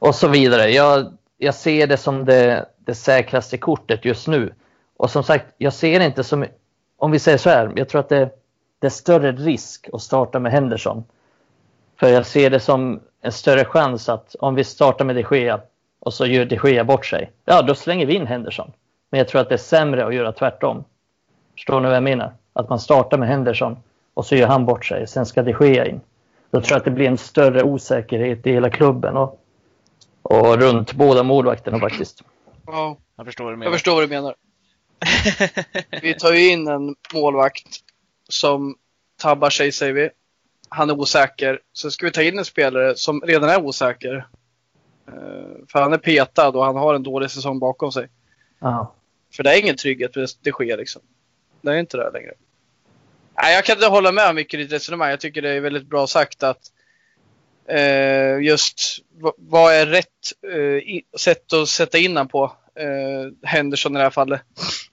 Och 0.00 0.14
så 0.14 0.28
vidare. 0.28 0.70
Jag, 0.70 1.12
jag 1.38 1.54
ser 1.54 1.86
det 1.86 1.96
som 1.96 2.24
det, 2.24 2.66
det 2.78 2.94
säkraste 2.94 3.58
kortet 3.58 4.04
just 4.04 4.28
nu. 4.28 4.54
Och 4.96 5.10
som 5.10 5.22
sagt, 5.22 5.46
jag 5.58 5.72
ser 5.72 5.98
det 5.98 6.04
inte 6.04 6.24
som... 6.24 6.46
Om 6.96 7.10
vi 7.10 7.18
säger 7.18 7.38
så 7.38 7.50
här, 7.50 7.72
jag 7.76 7.88
tror 7.88 8.00
att 8.00 8.08
det, 8.08 8.30
det 8.78 8.86
är 8.86 8.90
större 8.90 9.32
risk 9.32 9.88
att 9.92 10.02
starta 10.02 10.38
med 10.38 10.52
Henderson. 10.52 11.04
För 11.96 12.08
jag 12.08 12.26
ser 12.26 12.50
det 12.50 12.60
som 12.60 13.00
en 13.20 13.32
större 13.32 13.64
chans 13.64 14.08
att 14.08 14.34
om 14.34 14.54
vi 14.54 14.64
startar 14.64 15.04
med 15.04 15.16
de 15.16 15.24
Gea 15.30 15.60
och 16.00 16.14
så 16.14 16.26
gör 16.26 16.44
de 16.44 16.58
Gea 16.64 16.84
bort 16.84 17.06
sig, 17.06 17.30
ja 17.44 17.62
då 17.62 17.74
slänger 17.74 18.06
vi 18.06 18.14
in 18.14 18.26
Henderson. 18.26 18.72
Men 19.10 19.18
jag 19.18 19.28
tror 19.28 19.40
att 19.40 19.48
det 19.48 19.54
är 19.54 19.58
sämre 19.58 20.06
att 20.06 20.14
göra 20.14 20.32
tvärtom. 20.32 20.84
Förstår 21.54 21.80
ni 21.80 21.86
vad 21.86 21.96
jag 21.96 22.02
menar? 22.02 22.32
Att 22.52 22.68
man 22.68 22.78
startar 22.78 23.18
med 23.18 23.28
Henderson 23.28 23.76
och 24.14 24.26
så 24.26 24.36
gör 24.36 24.48
han 24.48 24.66
bort 24.66 24.84
sig, 24.84 25.06
sen 25.06 25.26
ska 25.26 25.42
de 25.42 25.54
Gea 25.60 25.86
in. 25.86 26.00
Då 26.50 26.60
tror 26.60 26.72
jag 26.72 26.78
att 26.78 26.84
det 26.84 26.90
blir 26.90 27.08
en 27.08 27.18
större 27.18 27.62
osäkerhet 27.62 28.46
i 28.46 28.52
hela 28.52 28.70
klubben 28.70 29.16
och, 29.16 29.40
och 30.30 30.58
runt 30.58 30.92
båda 30.92 31.22
målvakterna 31.22 31.80
faktiskt. 31.80 32.22
Ja, 32.66 32.98
jag 33.16 33.26
förstår 33.26 33.44
vad 33.44 33.52
du 33.52 33.56
menar. 33.56 33.70
Jag 33.70 33.74
förstår 33.74 33.94
vad 33.94 34.02
du 34.02 34.08
menar. 34.08 34.34
vi 36.02 36.14
tar 36.14 36.32
ju 36.32 36.50
in 36.50 36.68
en 36.68 36.94
målvakt 37.14 37.66
som 38.28 38.76
tabbar 39.16 39.50
sig, 39.50 39.72
säger 39.72 39.92
vi 39.92 40.10
han 40.68 40.90
är 40.90 41.00
osäker. 41.00 41.60
Så 41.72 41.90
ska 41.90 42.06
vi 42.06 42.12
ta 42.12 42.22
in 42.22 42.38
en 42.38 42.44
spelare 42.44 42.96
som 42.96 43.20
redan 43.20 43.50
är 43.50 43.64
osäker. 43.64 44.26
Uh, 45.08 45.66
för 45.68 45.80
han 45.82 45.92
är 45.92 45.98
petad 45.98 46.48
och 46.48 46.64
han 46.64 46.76
har 46.76 46.94
en 46.94 47.02
dålig 47.02 47.30
säsong 47.30 47.58
bakom 47.58 47.92
sig. 47.92 48.08
Aha. 48.60 48.94
För 49.32 49.42
det 49.42 49.54
är 49.54 49.60
ingen 49.60 49.76
trygghet 49.76 50.14
för 50.14 50.26
det 50.42 50.52
sker 50.52 50.76
liksom. 50.76 51.02
Det 51.60 51.70
är 51.70 51.76
inte 51.76 51.96
det 51.96 52.10
längre. 52.10 52.32
Nej, 53.42 53.54
jag 53.54 53.64
kan 53.64 53.76
inte 53.76 53.86
hålla 53.86 54.12
med 54.12 54.34
mycket 54.34 54.60
i 54.60 54.62
ditt 54.62 54.72
resonemang. 54.72 55.10
Jag 55.10 55.20
tycker 55.20 55.42
det 55.42 55.50
är 55.50 55.60
väldigt 55.60 55.86
bra 55.86 56.06
sagt 56.06 56.42
att 56.42 56.60
Eh, 57.70 58.40
just 58.40 58.98
vad 59.36 59.74
är 59.74 59.86
rätt 59.86 60.06
eh, 60.52 61.18
sätt 61.18 61.52
att 61.52 61.68
sätta 61.68 61.98
in 61.98 62.10
honom 62.10 62.28
på. 62.28 62.52
Eh, 62.74 63.48
Henderson 63.48 63.92
i 63.92 63.98
det 63.98 64.02
här 64.02 64.10
fallet. 64.10 64.40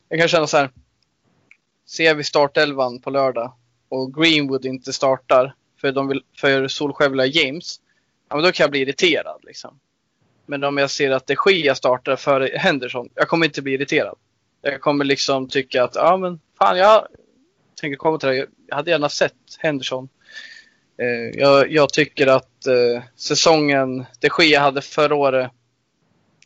Jag 0.09 0.19
kan 0.19 0.27
känna 0.27 0.47
så 0.47 0.57
här. 0.57 0.69
Ser 1.85 2.15
vi 2.15 2.23
startelvan 2.23 3.01
på 3.01 3.09
lördag 3.09 3.53
och 3.89 4.13
Greenwood 4.13 4.65
inte 4.65 4.93
startar 4.93 5.55
för, 5.81 5.91
de 5.91 6.07
vill, 6.07 6.23
för 6.37 6.67
Solskjaer 6.67 7.09
vill 7.09 7.19
ha 7.19 7.25
James, 7.25 7.79
ja, 8.29 8.35
men 8.35 8.43
då 8.43 8.51
kan 8.51 8.63
jag 8.63 8.71
bli 8.71 8.79
irriterad. 8.79 9.39
Liksom. 9.43 9.79
Men 10.45 10.63
om 10.63 10.77
jag 10.77 10.89
ser 10.89 11.11
att 11.11 11.27
det 11.27 11.35
Gia 11.45 11.75
startar 11.75 12.15
för 12.15 12.57
Henderson, 12.57 13.09
jag 13.13 13.27
kommer 13.27 13.45
inte 13.45 13.61
bli 13.61 13.73
irriterad. 13.73 14.15
Jag 14.61 14.81
kommer 14.81 15.05
liksom 15.05 15.49
tycka 15.49 15.83
att, 15.83 15.95
ja 15.95 16.17
men 16.17 16.39
fan 16.57 16.77
jag 16.77 17.07
tänker 17.81 17.97
komma 17.97 18.17
till 18.17 18.29
det. 18.29 18.47
Jag 18.67 18.75
hade 18.75 18.91
gärna 18.91 19.09
sett 19.09 19.33
Henderson. 19.59 20.09
Eh, 20.97 21.39
jag, 21.39 21.71
jag, 21.71 21.93
tycker 21.93 22.27
att 22.27 22.67
eh, 22.67 23.03
säsongen 23.15 24.05
de 24.19 24.29
Gea 24.39 24.59
hade 24.59 24.81
förra 24.81 25.15
året 25.15 25.51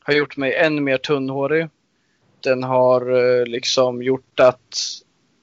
har 0.04 0.14
gjort 0.14 0.38
mig 0.38 0.56
än 0.56 0.84
mer 0.84 0.98
tunnhårig. 0.98 1.68
Den 2.44 2.64
har 2.64 3.12
eh, 3.12 3.46
liksom 3.46 4.04
gjort 4.04 4.40
att 4.40 4.78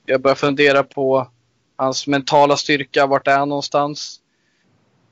jag 0.06 0.20
börjar 0.20 0.34
fundera 0.34 0.82
på 0.82 1.28
Hans 1.76 2.06
mentala 2.06 2.56
styrka, 2.56 3.06
vart 3.06 3.28
är 3.28 3.38
han 3.38 3.48
någonstans? 3.48 4.20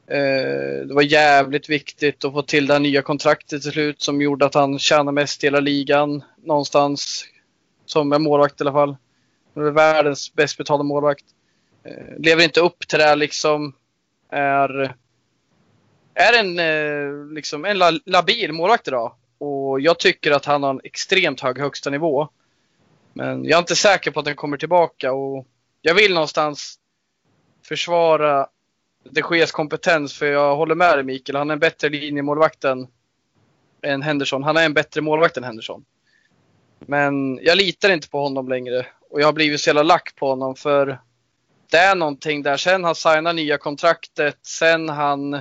Eh, 0.07 0.87
det 0.87 0.95
var 0.95 1.03
jävligt 1.03 1.69
viktigt 1.69 2.25
att 2.25 2.33
få 2.33 2.43
till 2.43 2.67
det 2.67 2.73
här 2.73 2.81
nya 2.81 3.03
kontraktet 3.03 3.63
till 3.63 3.73
slut 3.73 4.03
som 4.03 4.21
gjorde 4.21 4.47
att 4.47 4.55
han 4.55 4.79
tjänar 4.79 5.13
mest 5.13 5.45
i 5.45 5.47
hela 5.47 5.61
ligan 5.61 6.25
någonstans. 6.45 7.25
Som 7.87 8.13
en 8.13 8.23
målvakt 8.23 8.61
i 8.61 8.65
alla 8.65 8.73
fall. 8.73 8.97
Han 9.55 9.67
är 9.67 9.71
världens 9.71 10.35
bäst 10.35 10.59
betalda 10.59 10.85
målvakt. 10.85 11.25
Eh, 11.85 12.19
lever 12.19 12.45
inte 12.45 12.61
upp 12.61 12.89
till 12.89 12.99
det 12.99 13.05
här 13.05 13.17
liksom. 13.17 13.75
Är 14.31 14.95
är 16.17 16.39
en, 16.41 16.59
eh, 16.59 17.35
liksom, 17.35 17.65
en 17.65 17.79
la, 17.79 17.93
labil 18.05 18.53
målvakt 18.53 18.89
idag. 18.89 19.15
Och 19.39 19.81
jag 19.81 19.99
tycker 19.99 20.33
att 20.33 20.45
han 20.45 20.63
har 20.63 20.71
en 20.71 20.81
extremt 20.85 21.41
hög 21.41 21.59
högsta 21.59 21.91
nivå. 21.91 22.29
Men 23.13 23.45
jag 23.45 23.57
är 23.57 23.59
inte 23.59 23.77
säker 23.77 24.11
på 24.11 24.21
att 24.21 24.27
den 24.27 24.37
kommer 24.37 24.57
tillbaka 24.57 25.13
och 25.13 25.47
jag 25.83 25.95
vill 25.95 26.15
någonstans 26.15 26.79
försvara 27.69 28.47
de 29.11 29.23
Geas 29.31 29.53
kompetens 29.53 30.19
för 30.19 30.27
jag 30.27 30.57
håller 30.57 30.75
med 30.75 30.99
dig 30.99 31.05
Mikael. 31.05 31.37
Han 31.37 31.51
är 31.51 31.55
en 31.55 31.61
bättre 31.61 31.89
linjemålvakt 31.89 32.65
än, 32.65 32.87
än 33.83 34.03
Henderson. 34.03 34.43
Han 34.43 34.57
är 34.57 34.65
en 34.65 34.75
bättre 34.75 35.01
målvakt 35.01 35.37
än 35.37 35.45
Henderson. 35.45 35.85
Men 36.79 37.39
jag 37.43 37.57
litar 37.59 37.91
inte 37.91 38.09
på 38.09 38.21
honom 38.21 38.49
längre 38.49 38.87
och 39.11 39.21
jag 39.21 39.27
har 39.27 39.33
blivit 39.33 39.61
så 39.61 39.69
jävla 39.69 39.83
lack 39.83 40.15
på 40.17 40.29
honom 40.29 40.55
för 40.55 41.01
det 41.71 41.79
är 41.79 41.95
någonting 41.95 42.43
där. 42.43 42.57
Sen 42.57 42.85
han 42.85 42.95
signade 42.95 43.33
nya 43.33 43.59
kontraktet, 43.59 44.39
sen 44.43 44.89
han 44.89 45.35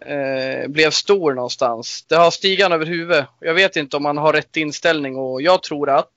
eh, 0.00 0.68
blev 0.68 0.90
stor 0.90 1.34
någonstans. 1.34 2.04
Det 2.08 2.14
har 2.14 2.30
stigan 2.30 2.72
över 2.72 2.86
huvudet. 2.86 3.26
Jag 3.40 3.54
vet 3.54 3.76
inte 3.76 3.96
om 3.96 4.04
han 4.04 4.16
har 4.16 4.32
rätt 4.32 4.56
inställning 4.56 5.16
och 5.16 5.42
jag 5.42 5.62
tror 5.62 5.90
att 5.90 6.12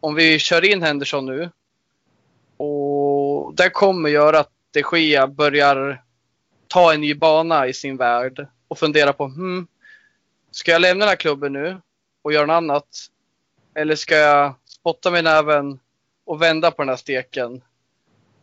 om 0.00 0.14
vi 0.14 0.38
kör 0.38 0.64
in 0.64 0.82
Henderson 0.82 1.26
nu 1.26 1.50
och 2.56 3.54
det 3.54 3.70
kommer 3.70 4.08
göra 4.08 4.38
att 4.40 4.52
de 4.70 4.98
Gea 4.98 5.26
börjar 5.26 6.02
ta 6.68 6.92
en 6.92 7.00
ny 7.00 7.14
bana 7.14 7.66
i 7.66 7.72
sin 7.72 7.96
värld 7.96 8.46
och 8.68 8.78
fundera 8.78 9.12
på 9.12 9.24
hmm, 9.24 9.66
ska 10.50 10.72
jag 10.72 10.80
lämna 10.80 11.04
den 11.04 11.08
här 11.08 11.16
klubben 11.16 11.52
nu 11.52 11.80
och 12.22 12.32
göra 12.32 12.46
något 12.46 12.54
annat? 12.54 13.06
Eller 13.74 13.94
ska 13.94 14.14
jag 14.14 14.54
spotta 14.68 15.10
mig 15.10 15.20
i 15.20 15.22
näven 15.22 15.80
och 16.24 16.42
vända 16.42 16.70
på 16.70 16.82
den 16.82 16.88
här 16.88 16.96
steken 16.96 17.62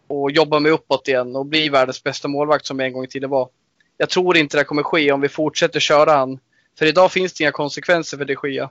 och 0.08 0.32
jobba 0.32 0.60
mig 0.60 0.72
uppåt 0.72 1.08
igen 1.08 1.36
och 1.36 1.46
bli 1.46 1.70
världens 1.70 2.04
bästa 2.04 2.28
målvakt 2.28 2.66
som 2.66 2.80
jag 2.80 2.88
en 2.88 2.94
gång 2.94 3.04
i 3.04 3.08
tiden 3.08 3.30
var? 3.30 3.50
Jag 3.98 4.10
tror 4.10 4.38
inte 4.38 4.58
det 4.58 4.64
kommer 4.64 4.84
ske 4.84 5.12
om 5.12 5.22
vi 5.22 5.30
fortsätter 5.30 5.80
köra 5.80 6.12
han. 6.12 6.40
För 6.80 6.86
idag 6.86 7.12
finns 7.12 7.34
det 7.34 7.44
inga 7.44 7.52
konsekvenser 7.52 8.18
för 8.18 8.26
de 8.26 8.36
Gea. 8.44 8.70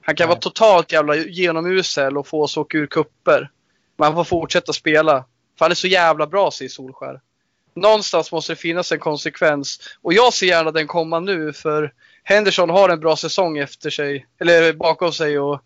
Han 0.00 0.16
kan 0.16 0.24
Nej. 0.24 0.34
vara 0.34 0.40
totalt 0.40 0.92
jävla 0.92 1.16
genomusel 1.16 2.18
och 2.18 2.26
få 2.26 2.42
oss 2.42 2.56
åka 2.56 2.78
ur 2.78 2.86
kupper. 2.86 3.50
Men 3.96 4.04
han 4.04 4.14
får 4.14 4.24
fortsätta 4.24 4.72
spela. 4.72 5.24
För 5.58 5.64
han 5.64 5.70
är 5.70 5.74
så 5.74 5.86
jävla 5.86 6.26
bra, 6.26 6.50
säger 6.50 6.68
Solskär. 6.68 7.20
Någonstans 7.74 8.32
måste 8.32 8.52
det 8.52 8.56
finnas 8.56 8.92
en 8.92 8.98
konsekvens. 8.98 9.80
Och 10.02 10.12
jag 10.12 10.32
ser 10.32 10.46
gärna 10.46 10.70
den 10.70 10.86
komma 10.86 11.20
nu 11.20 11.52
för 11.52 11.92
Henderson 12.22 12.70
har 12.70 12.88
en 12.88 13.00
bra 13.00 13.16
säsong 13.16 13.58
efter 13.58 13.90
sig, 13.90 14.26
eller 14.40 14.72
bakom 14.72 15.12
sig 15.12 15.38
och, 15.38 15.60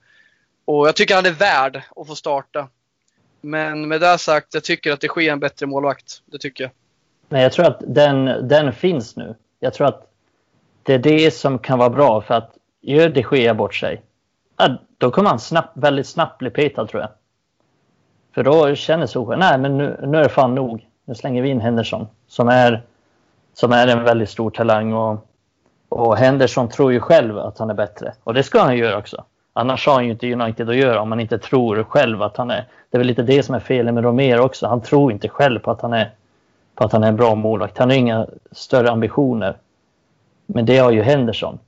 och 0.64 0.88
jag 0.88 0.96
tycker 0.96 1.14
han 1.14 1.26
är 1.26 1.30
värd 1.30 1.82
att 1.96 2.06
få 2.06 2.14
starta. 2.14 2.68
Men 3.40 3.88
med 3.88 4.00
det 4.00 4.18
sagt, 4.18 4.54
jag 4.54 4.64
tycker 4.64 4.92
att 4.92 5.00
det 5.00 5.08
sker 5.08 5.32
en 5.32 5.40
bättre 5.40 5.66
målvakt. 5.66 6.22
Det 6.26 6.38
tycker 6.38 6.64
jag. 6.64 6.70
Men 7.28 7.40
jag 7.40 7.52
tror 7.52 7.66
att 7.66 7.82
den, 7.86 8.48
den 8.48 8.72
finns 8.72 9.16
nu. 9.16 9.34
Jag 9.60 9.74
tror 9.74 9.86
att 9.86 10.06
det 10.82 10.94
är 10.94 10.98
det 10.98 11.30
som 11.30 11.58
kan 11.58 11.78
vara 11.78 11.90
bra 11.90 12.20
för 12.20 12.34
att 12.34 12.54
gör 12.80 13.08
det 13.08 13.22
sker 13.22 13.54
bort 13.54 13.74
sig, 13.74 14.02
då 14.98 15.10
kommer 15.10 15.30
han 15.30 15.38
snabbt, 15.38 15.76
väldigt 15.76 16.06
snabbt 16.06 16.38
bli 16.38 16.50
petad 16.50 16.86
tror 16.86 17.02
jag. 17.02 17.10
För 18.34 18.42
då 18.42 18.74
känner 18.74 19.06
Solskjaer, 19.06 19.38
nej 19.38 19.58
men 19.58 19.78
nu, 19.78 20.00
nu 20.02 20.18
är 20.18 20.22
det 20.22 20.28
fan 20.28 20.54
nog. 20.54 20.86
Nu 21.04 21.14
slänger 21.14 21.42
vi 21.42 21.48
in 21.48 21.60
Henderson 21.60 22.06
som 22.28 22.48
är, 22.48 22.82
som 23.54 23.72
är 23.72 23.86
en 23.86 24.04
väldigt 24.04 24.30
stor 24.30 24.50
talang. 24.50 24.92
Och, 24.92 25.26
och 25.88 26.16
Henderson 26.16 26.68
tror 26.68 26.92
ju 26.92 27.00
själv 27.00 27.38
att 27.38 27.58
han 27.58 27.70
är 27.70 27.74
bättre. 27.74 28.14
Och 28.24 28.34
det 28.34 28.42
ska 28.42 28.60
han 28.60 28.76
göra 28.76 28.98
också. 28.98 29.24
Annars 29.58 29.86
har 29.86 29.94
han 29.94 30.04
ju 30.04 30.10
inte 30.10 30.32
United 30.32 30.70
att 30.70 30.76
göra 30.76 31.00
om 31.00 31.08
man 31.08 31.20
inte 31.20 31.38
tror 31.38 31.82
själv 31.82 32.22
att 32.22 32.36
han 32.36 32.50
är. 32.50 32.66
Det 32.90 32.96
är 32.96 32.98
väl 32.98 33.06
lite 33.06 33.22
det 33.22 33.42
som 33.42 33.54
är 33.54 33.60
felet 33.60 33.94
med 33.94 34.04
Romero 34.04 34.40
också. 34.40 34.66
Han 34.66 34.82
tror 34.82 35.12
inte 35.12 35.28
själv 35.28 35.58
på 35.58 35.70
att 35.70 35.80
han 35.80 35.92
är, 35.92 36.10
på 36.74 36.84
att 36.84 36.92
han 36.92 37.04
är 37.04 37.08
en 37.08 37.16
bra 37.16 37.34
målvakt. 37.34 37.78
Han 37.78 37.90
har 37.90 37.96
inga 37.96 38.26
större 38.52 38.90
ambitioner. 38.90 39.56
Men 40.46 40.66
det 40.66 40.78
har 40.78 40.90
ju 40.90 41.02
Henderson. 41.02 41.58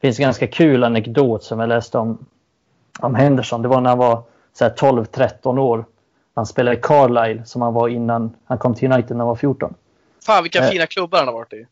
Det 0.00 0.06
finns 0.06 0.18
en 0.18 0.22
ganska 0.22 0.46
kul 0.46 0.84
anekdot 0.84 1.42
som 1.42 1.60
jag 1.60 1.68
läste 1.68 1.98
om, 1.98 2.26
om 2.98 3.14
Henderson. 3.14 3.62
Det 3.62 3.68
var 3.68 3.80
när 3.80 3.90
han 3.90 3.98
var 3.98 4.22
12-13 4.58 5.58
år. 5.58 5.84
Han 6.34 6.46
spelade 6.46 6.76
i 6.76 6.80
Carlisle 6.80 7.44
som 7.44 7.62
han 7.62 7.74
var 7.74 7.88
innan 7.88 8.36
han 8.44 8.58
kom 8.58 8.74
till 8.74 8.92
United 8.92 9.10
när 9.10 9.24
han 9.24 9.28
var 9.28 9.36
14. 9.36 9.74
Fan 10.26 10.42
vilka 10.42 10.64
eh. 10.64 10.70
fina 10.70 10.86
klubbar 10.86 11.18
han 11.18 11.28
har 11.28 11.34
varit 11.34 11.52
i. 11.52 11.66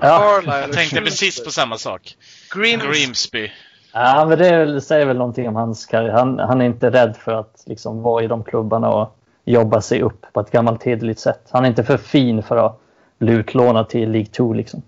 Ja. 0.00 0.42
jag 0.46 0.72
tänkte 0.72 1.00
precis 1.00 1.44
på 1.44 1.50
samma 1.50 1.78
sak. 1.78 2.16
Grim 2.54 2.80
Grimsby. 2.80 3.50
Ja, 3.98 4.26
men 4.28 4.38
det 4.38 4.80
säger 4.80 5.06
väl 5.06 5.16
någonting 5.16 5.48
om 5.48 5.56
hans 5.56 5.86
karriär. 5.86 6.12
Han, 6.12 6.38
han 6.38 6.60
är 6.60 6.64
inte 6.64 6.90
rädd 6.90 7.16
för 7.16 7.32
att 7.32 7.62
liksom 7.66 8.02
vara 8.02 8.24
i 8.24 8.26
de 8.26 8.44
klubbarna 8.44 8.90
och 8.90 9.16
jobba 9.44 9.80
sig 9.80 10.02
upp 10.02 10.26
på 10.32 10.40
ett 10.40 10.50
gammalt 10.50 10.82
hederligt 10.82 11.20
sätt. 11.20 11.48
Han 11.50 11.64
är 11.64 11.68
inte 11.68 11.84
för 11.84 11.96
fin 11.96 12.42
för 12.42 12.56
att 12.56 12.80
bli 13.18 13.32
utlånad 13.32 13.88
till 13.88 14.10
League 14.10 14.26
2 14.26 14.52
liksom. 14.52 14.82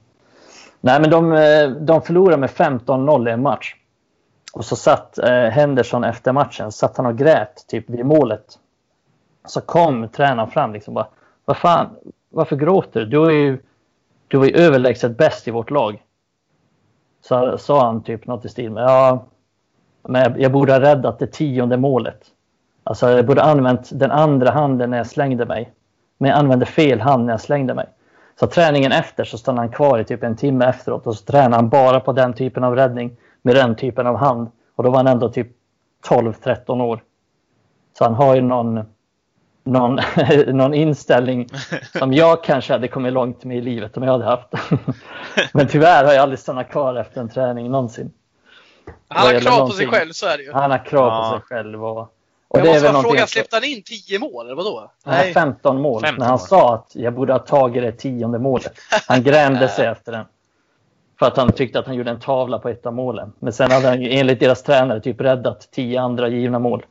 Nej, 0.81 1.01
men 1.01 1.11
de, 1.11 1.33
eh, 1.33 1.71
de 1.71 2.03
förlorade 2.03 2.37
med 2.37 2.51
15-0 2.51 3.29
i 3.29 3.33
en 3.33 3.43
match. 3.43 3.75
Och 4.53 4.65
så 4.65 4.77
satt 4.77 5.19
eh, 5.19 5.31
Henderson 5.31 6.05
efter 6.05 6.33
matchen, 6.33 6.73
satt 6.73 6.97
han 6.97 7.07
och 7.07 7.19
grät 7.19 7.65
typ 7.69 7.91
vid 7.91 8.07
målet. 8.07 8.59
Så 9.47 9.61
kom 9.61 10.09
tränaren 10.09 10.51
fram 10.51 10.73
liksom 10.73 10.95
bara, 10.95 11.09
vad 11.45 11.57
fan, 11.57 11.87
varför 12.31 12.57
gråter 12.57 13.01
du? 13.01 13.07
Du 13.07 13.27
är 13.27 13.31
ju, 13.31 13.59
du 14.29 14.43
är 14.43 14.57
överlägset 14.57 15.19
bäst 15.19 15.49
i 15.49 15.51
vårt 15.51 15.71
lag. 15.71 16.03
Så 17.21 17.59
sa 17.59 17.87
han 17.87 18.03
typ 18.03 18.27
något 18.27 18.45
i 18.45 18.49
stil 18.49 18.71
med, 18.71 18.83
ja, 18.83 19.25
men 20.03 20.41
jag 20.41 20.53
borde 20.53 20.73
ha 20.73 20.81
räddat 20.81 21.19
det 21.19 21.27
tionde 21.27 21.77
målet. 21.77 22.27
Alltså 22.85 23.11
jag 23.11 23.27
borde 23.27 23.41
ha 23.41 23.51
använt 23.51 23.91
den 23.93 24.11
andra 24.11 24.51
handen 24.51 24.91
när 24.91 24.97
jag 24.97 25.07
slängde 25.07 25.47
mig. 25.47 25.73
Men 26.19 26.31
jag 26.31 26.39
använde 26.39 26.67
fel 26.67 27.01
hand 27.01 27.25
när 27.25 27.33
jag 27.33 27.41
slängde 27.41 27.75
mig. 27.75 27.87
Så 28.41 28.47
träningen 28.47 28.93
efter 28.93 29.25
så 29.25 29.39
stannade 29.39 29.63
han 29.63 29.73
kvar 29.73 29.99
i 29.99 30.05
typ 30.05 30.23
en 30.23 30.37
timme 30.37 30.67
efteråt 30.67 31.07
och 31.07 31.17
så 31.17 31.25
tränade 31.25 31.57
han 31.57 31.69
bara 31.69 32.01
på 32.01 32.13
den 32.13 32.33
typen 32.35 32.65
av 32.65 32.77
räddning 32.77 33.17
med 33.43 33.57
den 33.57 33.77
typen 33.77 34.07
av 34.07 34.17
hand. 34.17 34.49
Och 34.77 34.85
då 34.85 34.91
var 34.91 34.97
han 34.97 35.07
ändå 35.07 35.29
typ 35.29 35.49
12-13 36.09 36.83
år. 36.83 37.03
Så 37.99 38.05
han 38.05 38.15
har 38.15 38.35
ju 38.35 38.41
någon, 38.41 38.81
någon, 39.69 40.01
någon 40.57 40.75
inställning 40.75 41.49
som 41.99 42.13
jag 42.13 42.45
kanske 42.45 42.73
hade 42.73 42.89
kommit 42.89 43.13
långt 43.13 43.45
med 43.45 43.57
i 43.57 43.61
livet 43.61 43.97
om 43.97 44.03
jag 44.03 44.13
hade 44.13 44.25
haft. 44.25 44.49
Men 45.53 45.69
tyvärr 45.69 46.05
har 46.05 46.13
jag 46.13 46.23
aldrig 46.23 46.39
stannat 46.39 46.71
kvar 46.71 46.95
efter 46.95 47.21
en 47.21 47.29
träning 47.29 47.71
någonsin. 47.71 48.13
Han 49.09 49.35
har 49.35 49.41
krav 49.41 49.67
på 49.67 49.73
sig 49.73 49.87
själv, 49.87 50.13
så 50.13 50.27
är 50.27 50.37
det 50.37 50.43
ju. 50.43 50.53
Han 50.53 50.71
har 50.71 50.85
krav 50.85 51.07
ja. 51.07 51.31
på 51.31 51.39
sig 51.39 51.47
själv. 51.47 51.85
Och, 51.85 51.99
och 52.49 52.59
jag 52.59 52.65
det 52.65 52.73
måste 52.73 52.93
bara 52.93 53.03
fråga, 53.03 53.27
släppte 53.27 53.57
han 53.57 53.65
in 53.65 53.83
10 53.83 54.19
mål 54.19 54.47
eller 54.47 54.57
vadå? 54.57 54.91
Nej, 55.07 55.35
15 55.35 55.81
mål. 55.81 56.03
15 56.03 56.19
när 56.19 56.27
han 56.27 56.39
sa 56.39 56.75
att 56.75 56.91
jag 56.95 57.15
borde 57.15 57.33
ha 57.33 57.39
tagit 57.39 57.83
det 57.83 57.93
tionde 57.93 58.39
målet. 58.39 58.73
Han 59.09 59.23
grämde 59.23 59.69
sig 59.69 59.87
efter 59.87 60.13
den. 60.13 60.25
För 61.19 61.27
att 61.27 61.37
han 61.37 61.53
tyckte 61.53 61.79
att 61.79 61.87
han 61.87 61.95
gjorde 61.95 62.11
en 62.11 62.21
tavla 62.21 62.59
på 62.59 62.69
ett 62.69 62.87
av 62.87 62.95
målen. 62.95 63.33
Men 63.39 63.53
sen 63.53 63.71
hade 63.71 63.89
han 63.89 64.03
enligt 64.03 64.41
deras 64.41 64.63
tränare 64.63 65.01
typ 65.01 65.21
räddat 65.21 65.69
tio 65.71 66.01
andra 66.01 66.29
givna 66.29 66.59
mål. 66.59 66.85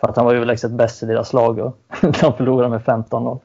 För 0.00 0.08
att 0.08 0.16
han 0.16 0.26
var 0.26 0.34
överlägset 0.34 0.70
bäst 0.70 1.02
i 1.02 1.06
deras 1.06 1.32
lag 1.32 1.58
och 1.58 1.78
de 2.00 2.32
förlorade 2.32 2.68
med 2.68 2.80
15-0. 2.80 3.38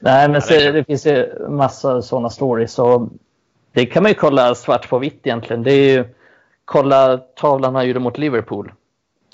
Nej, 0.00 0.28
men 0.28 0.42
så, 0.42 0.54
det 0.54 0.84
finns 0.84 1.06
ju 1.06 1.46
massa 1.48 2.02
sådana 2.02 2.30
stories. 2.30 2.72
Så 2.72 3.08
det 3.72 3.86
kan 3.86 4.02
man 4.02 4.10
ju 4.10 4.14
kolla 4.14 4.54
svart 4.54 4.88
på 4.88 4.98
vitt 4.98 5.26
egentligen. 5.26 5.62
Det 5.62 5.72
är 5.72 5.96
ju, 5.96 6.04
kolla 6.64 7.18
tavlan 7.18 7.74
han 7.74 7.86
gjorde 7.86 8.00
mot 8.00 8.18
Liverpool. 8.18 8.72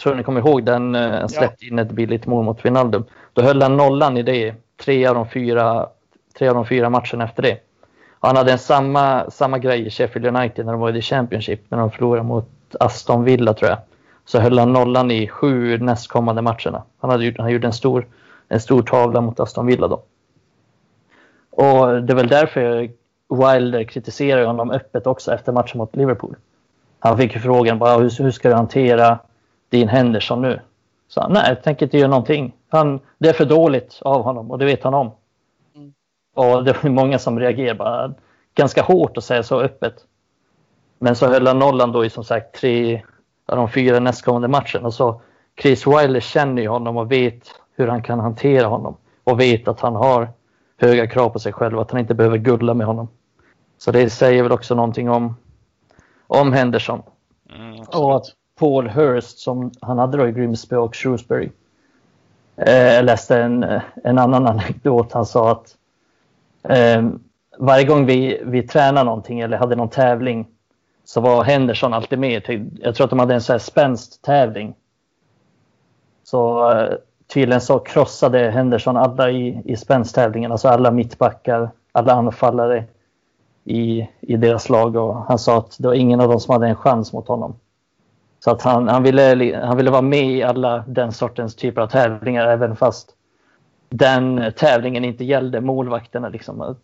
Tror 0.03 0.15
ni 0.15 0.23
kommer 0.23 0.41
ihåg 0.41 0.65
den? 0.65 0.95
Han 0.95 1.13
eh, 1.13 1.27
släppte 1.27 1.65
ja. 1.65 1.73
in 1.73 1.79
ett 1.79 1.91
billigt 1.91 2.27
mål 2.27 2.45
mot 2.45 2.65
Wijnaldum. 2.65 3.05
Då 3.33 3.43
höll 3.43 3.63
han 3.63 3.77
nollan 3.77 4.17
i 4.17 4.23
det 4.23 4.55
tre 4.85 5.07
av 5.07 5.15
de 5.15 5.29
fyra, 5.29 5.89
tre 6.39 6.49
av 6.49 6.55
de 6.55 6.67
fyra 6.67 6.91
matcherna 6.91 7.25
efter 7.25 7.43
det. 7.43 7.59
Han 8.21 8.37
hade 8.37 8.53
en 8.53 8.59
samma, 8.59 9.31
samma 9.31 9.59
grej 9.59 9.87
i 9.87 9.91
Sheffield 9.91 10.37
United 10.37 10.67
när 10.67 10.73
de 10.73 10.81
var 10.81 10.91
i 10.91 10.93
The 10.93 11.03
Championship, 11.03 11.61
när 11.69 11.79
de 11.79 11.91
förlorade 11.91 12.23
mot 12.23 12.49
Aston 12.81 13.25
Villa 13.25 13.55
tror 13.55 13.71
jag. 13.71 13.79
Så 14.25 14.41
höll 14.41 14.59
han 14.59 14.73
nollan 14.73 15.11
i 15.11 15.29
sju 15.29 15.79
nästkommande 15.79 16.43
matcherna. 16.43 16.83
Han, 17.01 17.11
hade, 17.11 17.35
han 17.39 17.51
gjorde 17.53 17.67
en 17.67 17.73
stor, 17.73 18.07
en 18.49 18.61
stor 18.61 18.83
tavla 18.83 19.21
mot 19.21 19.41
Aston 19.41 19.67
Villa 19.67 19.89
då. 19.89 20.03
Och 21.51 22.03
det 22.03 22.13
är 22.13 22.17
väl 22.17 22.29
därför 22.29 22.91
Wilder 23.29 23.85
kritiserar 23.85 24.47
honom 24.47 24.71
öppet 24.71 25.07
också 25.07 25.33
efter 25.33 25.53
matchen 25.53 25.79
mot 25.79 25.97
Liverpool. 25.97 26.37
Han 26.99 27.19
fick 27.19 27.39
frågan 27.39 27.79
bara, 27.79 27.99
hur, 27.99 28.23
hur 28.23 28.31
ska 28.31 28.49
du 28.49 28.55
hantera 28.55 29.19
din 29.69 29.89
Henderson 29.89 30.43
nu? 30.43 30.61
Så 31.09 31.21
han, 31.21 31.33
nej, 31.33 31.45
jag 31.49 31.63
tänker 31.63 31.87
inte 31.87 31.99
göra 31.99 32.11
någonting. 32.11 32.53
Han, 32.69 33.01
det 33.19 33.29
är 33.29 33.33
för 33.33 33.45
dåligt 33.45 34.01
av 34.03 34.23
honom 34.23 34.51
och 34.51 34.59
det 34.59 34.65
vet 34.65 34.85
han 34.85 34.95
om. 34.95 35.11
Och 36.35 36.65
det 36.65 36.83
var 36.83 36.91
många 36.91 37.19
som 37.19 37.41
reagerade 37.41 37.75
bara, 37.75 38.15
ganska 38.55 38.83
hårt 38.83 39.17
att 39.17 39.25
säga 39.25 39.43
så 39.43 39.61
öppet. 39.61 39.95
Men 40.99 41.17
så 41.17 41.27
höll 41.27 41.47
han 41.47 41.59
nollan 41.59 41.93
då 41.93 42.05
i 42.05 42.11
som 42.11 42.25
sagt 42.25 42.55
tre 42.55 43.03
av 43.47 43.57
de 43.57 43.69
fyra 43.69 44.01
nästkommande 44.01 44.49
matcherna. 44.49 44.91
Så 44.91 45.21
Chris 45.63 45.87
Wilder 45.87 46.21
känner 46.21 46.63
ju 46.63 46.69
honom 46.69 46.97
och 46.97 47.13
vet 47.13 47.43
hur 47.77 47.89
han 47.89 48.03
kan 48.03 48.21
hantera 48.21 48.67
honom. 48.67 48.97
Och 49.25 49.41
vet 49.41 49.69
att 49.69 49.81
han 49.81 49.95
har 49.95 50.29
höga 50.81 51.07
krav 51.07 51.29
på 51.29 51.39
sig 51.39 51.53
själv 51.53 51.77
och 51.77 51.83
att 51.83 51.91
han 51.91 52.01
inte 52.01 52.15
behöver 52.15 52.39
gulla 52.39 52.75
med 52.75 52.87
honom. 52.87 53.09
Så 53.79 53.91
det 53.91 54.11
säger 54.11 54.43
väl 54.43 54.53
också 54.53 54.75
någonting 54.75 55.11
om, 55.11 55.37
om 56.27 56.53
Henderson. 56.53 57.03
Mm, 57.55 57.81
och 57.81 58.17
att 58.17 58.27
Paul 58.59 58.89
Hurst 58.89 59.39
som 59.39 59.71
han 59.81 59.99
hade 59.99 60.17
då 60.17 60.29
i 60.29 60.33
Grimsby 60.33 60.77
och 60.77 60.95
Shrewsbury. 60.95 61.51
Eh, 62.57 62.95
jag 62.95 63.05
läste 63.05 63.39
en, 63.39 63.81
en 64.05 64.19
annan 64.19 64.47
anekdot. 64.47 65.13
Han 65.13 65.27
sa 65.27 65.51
att 65.51 65.77
Eh, 66.69 67.03
varje 67.59 67.85
gång 67.85 68.07
vi, 68.07 68.43
vi 68.45 68.63
tränade 68.63 69.05
någonting 69.05 69.41
eller 69.41 69.57
hade 69.57 69.77
någon 69.77 69.89
tävling 69.89 70.47
så 71.05 71.21
var 71.21 71.45
Henderson 71.45 71.95
alltid 71.95 72.19
med. 72.19 72.45
Typ, 72.45 72.63
jag 72.81 72.95
tror 72.95 73.05
att 73.05 73.11
de 73.11 73.19
hade 73.19 73.35
en 73.35 73.41
så 73.41 73.53
här 73.53 73.59
spänst 73.59 74.23
tävling. 74.23 74.75
Så 76.25 76.71
eh, 76.71 76.93
tydligen 77.35 77.61
så 77.61 77.79
krossade 77.79 78.51
Henderson 78.51 78.97
alla 78.97 79.31
i, 79.31 79.63
i 79.65 79.77
spänsttävlingen, 79.77 80.53
alltså 80.53 80.69
alla 80.69 80.91
mittbackar, 80.91 81.71
alla 81.93 82.13
anfallare 82.13 82.85
i, 83.65 84.09
i 84.21 84.37
deras 84.37 84.69
lag 84.69 84.97
och 84.97 85.17
han 85.17 85.39
sa 85.39 85.59
att 85.59 85.77
det 85.79 85.87
var 85.87 85.95
ingen 85.95 86.21
av 86.21 86.29
dem 86.29 86.41
som 86.41 86.53
hade 86.53 86.67
en 86.67 86.77
chans 86.77 87.13
mot 87.13 87.29
honom. 87.29 87.55
Så 88.45 88.51
att 88.51 88.63
han, 88.63 88.89
han, 88.89 89.03
ville, 89.03 89.61
han 89.65 89.77
ville 89.77 89.91
vara 89.91 90.03
med 90.03 90.25
i 90.25 90.43
alla 90.43 90.85
den 90.87 91.13
sortens 91.13 91.55
typer 91.55 91.83
av 91.83 91.87
tävlingar 91.87 92.47
även 92.47 92.77
fast 92.77 93.15
den 93.89 94.53
tävlingen 94.57 95.05
inte 95.05 95.25
gällde 95.25 95.61
målvakterna. 95.61 96.29
Liksom. 96.29 96.77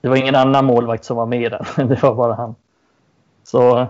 Det 0.00 0.08
var 0.08 0.16
ingen 0.16 0.34
annan 0.34 0.64
målvakt 0.64 1.04
som 1.04 1.16
var 1.16 1.26
med 1.26 1.42
i 1.42 1.48
den, 1.48 1.64
det 1.88 2.02
var 2.02 2.14
bara 2.14 2.34
han. 2.34 2.54
Så 3.44 3.78
eh, 3.78 3.86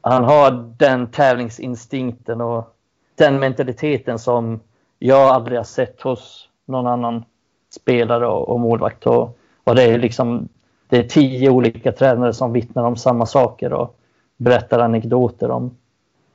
han 0.00 0.24
har 0.24 0.74
den 0.76 1.06
tävlingsinstinkten 1.06 2.40
och 2.40 2.76
den 3.14 3.38
mentaliteten 3.38 4.18
som 4.18 4.60
jag 4.98 5.28
aldrig 5.28 5.58
har 5.58 5.64
sett 5.64 6.02
hos 6.02 6.48
någon 6.66 6.86
annan 6.86 7.24
spelare 7.70 8.26
och, 8.26 8.60
målvakt. 8.60 9.06
Och, 9.06 9.38
och 9.64 9.74
det 9.74 9.82
är 9.82 9.98
liksom 9.98 10.48
det 10.88 10.98
är 10.98 11.02
tio 11.02 11.50
olika 11.50 11.92
tränare 11.92 12.32
som 12.32 12.52
vittnar 12.52 12.84
om 12.84 12.96
samma 12.96 13.26
saker 13.26 13.72
och 13.72 13.98
berättar 14.36 14.78
anekdoter 14.78 15.50
om, 15.50 15.76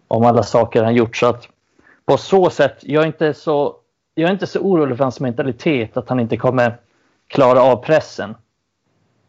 om 0.07 0.25
alla 0.25 0.43
saker 0.43 0.83
han 0.83 0.95
gjort. 0.95 1.17
Så 1.17 1.27
att 1.27 1.47
på 2.05 2.17
så 2.17 2.49
sätt, 2.49 2.77
jag 2.81 3.03
är 3.03 3.07
inte 3.07 3.33
så, 3.33 3.75
jag 4.15 4.27
är 4.27 4.33
inte 4.33 4.47
så 4.47 4.59
orolig 4.59 4.97
för 4.97 5.03
hans 5.03 5.19
mentalitet 5.19 5.97
att 5.97 6.09
han 6.09 6.19
inte 6.19 6.37
kommer 6.37 6.77
klara 7.27 7.61
av 7.61 7.75
pressen. 7.75 8.35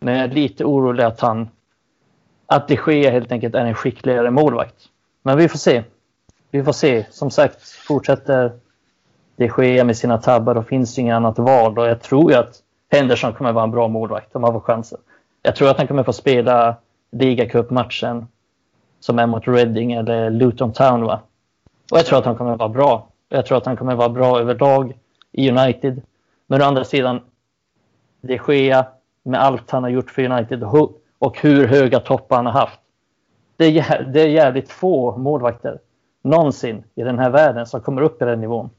Men 0.01 0.15
jag 0.15 0.25
är 0.25 0.35
lite 0.35 0.65
orolig 0.65 1.05
att 1.05 1.21
han 1.21 1.49
att 2.51 2.69
det 2.69 2.79
Gea 2.87 3.11
helt 3.11 3.33
enkelt 3.33 3.55
är 3.55 3.65
en 3.65 3.75
skickligare 3.75 4.31
målvakt. 4.31 4.75
Men 5.23 5.39
vi 5.39 5.49
får 5.49 5.59
se. 5.59 5.85
Vi 6.51 6.65
får 6.65 6.73
se. 6.73 7.07
Som 7.11 7.31
sagt, 7.31 7.63
fortsätter 7.63 8.53
de 9.37 9.51
Gea 9.59 9.85
med 9.85 9.97
sina 9.97 10.19
tabbar 10.19 10.55
och 10.55 10.67
finns 10.67 10.99
inget 10.99 11.15
annat 11.15 11.39
val. 11.39 11.79
Och 11.79 11.87
jag 11.87 12.01
tror 12.01 12.31
ju 12.33 12.39
att 12.39 12.63
Henderson 12.91 13.33
kommer 13.33 13.53
vara 13.53 13.65
en 13.65 13.71
bra 13.71 13.89
målvakt 13.89 14.37
om 14.37 14.45
han 14.45 14.53
får 14.53 14.61
chansen. 14.61 14.99
Jag 15.43 15.57
tror 15.57 15.71
att 15.71 15.79
han 15.79 15.87
kommer 15.87 16.03
få 16.03 16.13
spela 16.13 16.77
ligacupmatchen 17.13 18.27
som 19.01 19.19
är 19.19 19.27
mot 19.27 19.49
Reading 19.49 19.93
eller 19.93 20.31
Luton 20.31 20.73
Town. 20.73 21.03
Va? 21.03 21.21
Och 21.91 21.99
jag 21.99 22.07
tror 22.07 22.19
att 22.19 22.25
han 22.25 22.37
kommer 22.37 22.57
vara 22.57 22.69
bra. 22.69 23.09
Jag 23.29 23.47
tror 23.47 23.59
att 23.59 23.67
han 23.67 23.77
kommer 23.77 23.95
vara 23.95 24.09
bra 24.09 24.41
överlag 24.41 24.99
i 25.33 25.51
United. 25.51 26.03
Men 26.47 26.63
å 26.63 26.65
andra 26.65 26.85
sidan, 26.85 27.21
de 28.21 28.41
Gea 28.49 28.87
med 29.23 29.41
allt 29.41 29.71
han 29.71 29.83
har 29.83 29.91
gjort 29.91 30.11
för 30.11 30.23
United 30.23 30.63
och 31.19 31.41
hur 31.41 31.67
höga 31.67 32.01
toppar 32.01 32.37
han 32.37 32.47
har 32.47 32.53
haft. 32.53 32.81
Det 33.57 33.65
är, 33.65 34.03
det 34.03 34.21
är 34.21 34.29
jävligt 34.29 34.71
få 34.71 35.17
målvakter 35.17 35.79
någonsin 36.23 36.85
i 36.95 37.03
den 37.03 37.19
här 37.19 37.31
världen 37.31 37.67
som 37.67 37.81
kommer 37.81 38.03
upp 38.03 38.23
i 38.23 38.25
den 38.25 38.41
nivån. 38.41 38.71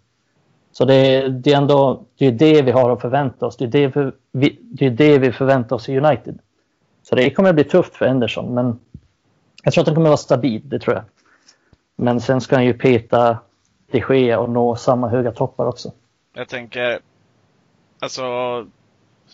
Så 0.72 0.86
det 0.86 0.94
är, 0.94 1.30
det 1.30 1.54
är 1.54 1.58
ändå 1.58 2.04
det, 2.18 2.26
är 2.26 2.32
det 2.32 2.62
vi 2.62 2.72
har 2.72 2.90
att 2.90 3.02
förvänta 3.02 3.46
oss. 3.46 3.58
Det 3.58 3.66
är 3.66 3.68
det, 3.68 3.92
för, 3.92 4.14
vi, 4.32 4.60
det 4.62 4.86
är 4.86 4.92
det 4.92 5.18
vi 5.18 5.32
förväntar 5.32 5.76
oss 5.76 5.90
i 5.90 5.98
United. 5.98 6.40
Så 7.04 7.16
det 7.16 7.30
kommer 7.30 7.54
bli 7.54 7.64
tufft 7.64 7.96
för 7.96 8.08
Henderson, 8.08 8.54
men 8.54 8.80
jag 9.64 9.74
tror 9.74 9.82
att 9.82 9.88
han 9.88 9.96
kommer 9.96 10.10
vara 10.10 10.18
stabil, 10.18 10.62
det 10.64 10.80
tror 10.80 10.96
jag. 10.96 11.04
Men 11.96 12.22
sen 12.22 12.42
ska 12.42 12.56
han 12.56 12.66
ju 12.66 12.74
peta 12.74 13.38
de 13.92 14.04
Gea 14.10 14.40
och 14.40 14.50
nå 14.50 14.76
samma 14.76 15.10
höga 15.10 15.32
toppar 15.32 15.66
också. 15.66 15.92
Jag 16.34 16.48
tänker, 16.48 17.00
alltså, 18.00 18.24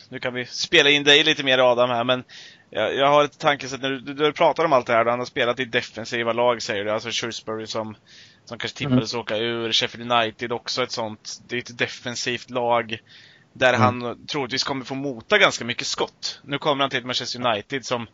nu 0.09 0.19
kan 0.19 0.33
vi 0.33 0.45
spela 0.45 0.89
in 0.89 1.03
dig 1.03 1.23
lite 1.23 1.43
mer 1.43 1.57
Adam 1.57 1.89
här, 1.89 2.03
men 2.03 2.23
jag, 2.75 2.95
jag 2.95 3.07
har 3.07 3.23
ett 3.23 3.39
tankesätt 3.39 3.81
när 3.81 3.89
du, 3.89 4.13
du, 4.13 4.33
pratar 4.33 4.65
om 4.65 4.73
allt 4.73 4.87
det 4.87 4.93
här, 4.93 5.05
han 5.05 5.19
har 5.19 5.25
spelat 5.25 5.59
i 5.59 5.65
defensiva 5.65 6.33
lag 6.33 6.61
säger 6.61 6.85
du, 6.85 6.91
alltså 6.91 7.11
Shrewsbury 7.11 7.67
som, 7.67 7.95
som 8.45 8.57
kanske 8.57 8.77
tippades 8.77 9.13
mm. 9.13 9.21
åka 9.21 9.37
ur, 9.37 9.71
Sheffield 9.71 10.11
United 10.11 10.51
också 10.51 10.83
ett 10.83 10.91
sånt, 10.91 11.41
det 11.47 11.55
är 11.55 11.59
ett 11.59 11.77
defensivt 11.77 12.49
lag 12.49 12.97
där 13.53 13.73
mm. 13.73 13.81
han 13.81 14.25
troligtvis 14.27 14.63
kommer 14.63 14.85
få 14.85 14.95
mota 14.95 15.37
ganska 15.37 15.65
mycket 15.65 15.87
skott. 15.87 16.41
Nu 16.43 16.57
kommer 16.57 16.83
han 16.83 16.89
till 16.89 17.05
Manchester 17.05 17.47
United 17.47 17.85
som, 17.85 18.07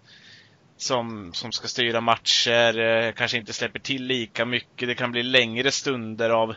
som, 0.78 1.34
som 1.34 1.52
ska 1.52 1.67
styra 1.67 2.02
matcher, 2.02 2.80
eh, 2.80 3.12
kanske 3.12 3.38
inte 3.38 3.54
släpper 3.54 3.80
till 3.80 4.04
lika 4.04 4.45
mycket, 4.45 4.88
det 4.88 4.95
kan 4.95 5.12
bli 5.12 5.24
längre 5.24 5.71
stunder 5.71 6.30
av, 6.30 6.56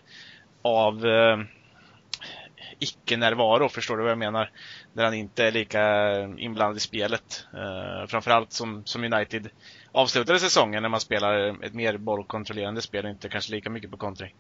av 0.63 1.07
eh, 1.07 1.39
icke-närvaro, 2.85 3.69
förstår 3.69 3.97
du 3.97 4.03
vad 4.03 4.11
jag 4.11 4.19
menar? 4.19 4.51
Där 4.93 5.05
han 5.05 5.15
inte 5.15 5.45
är 5.45 5.53
lika 5.53 6.15
inblandad 6.39 6.77
i 6.77 6.81
spelet. 6.81 7.47
Uh, 7.55 8.07
framförallt 8.07 8.53
som, 8.53 8.83
som 8.85 9.05
United 9.05 9.49
avslutade 9.93 10.39
säsongen 10.39 10.83
när 10.83 10.89
man 10.89 11.01
spelar 11.01 11.65
ett 11.65 11.75
mer 11.75 11.97
bollkontrollerande 11.97 12.83
spel 12.83 13.05
och 13.05 13.11
inte 13.11 13.29
kanske 13.29 13.53
lika 13.53 13.71
mycket 13.71 13.91
på 13.91 13.97
kontring. 13.97 14.35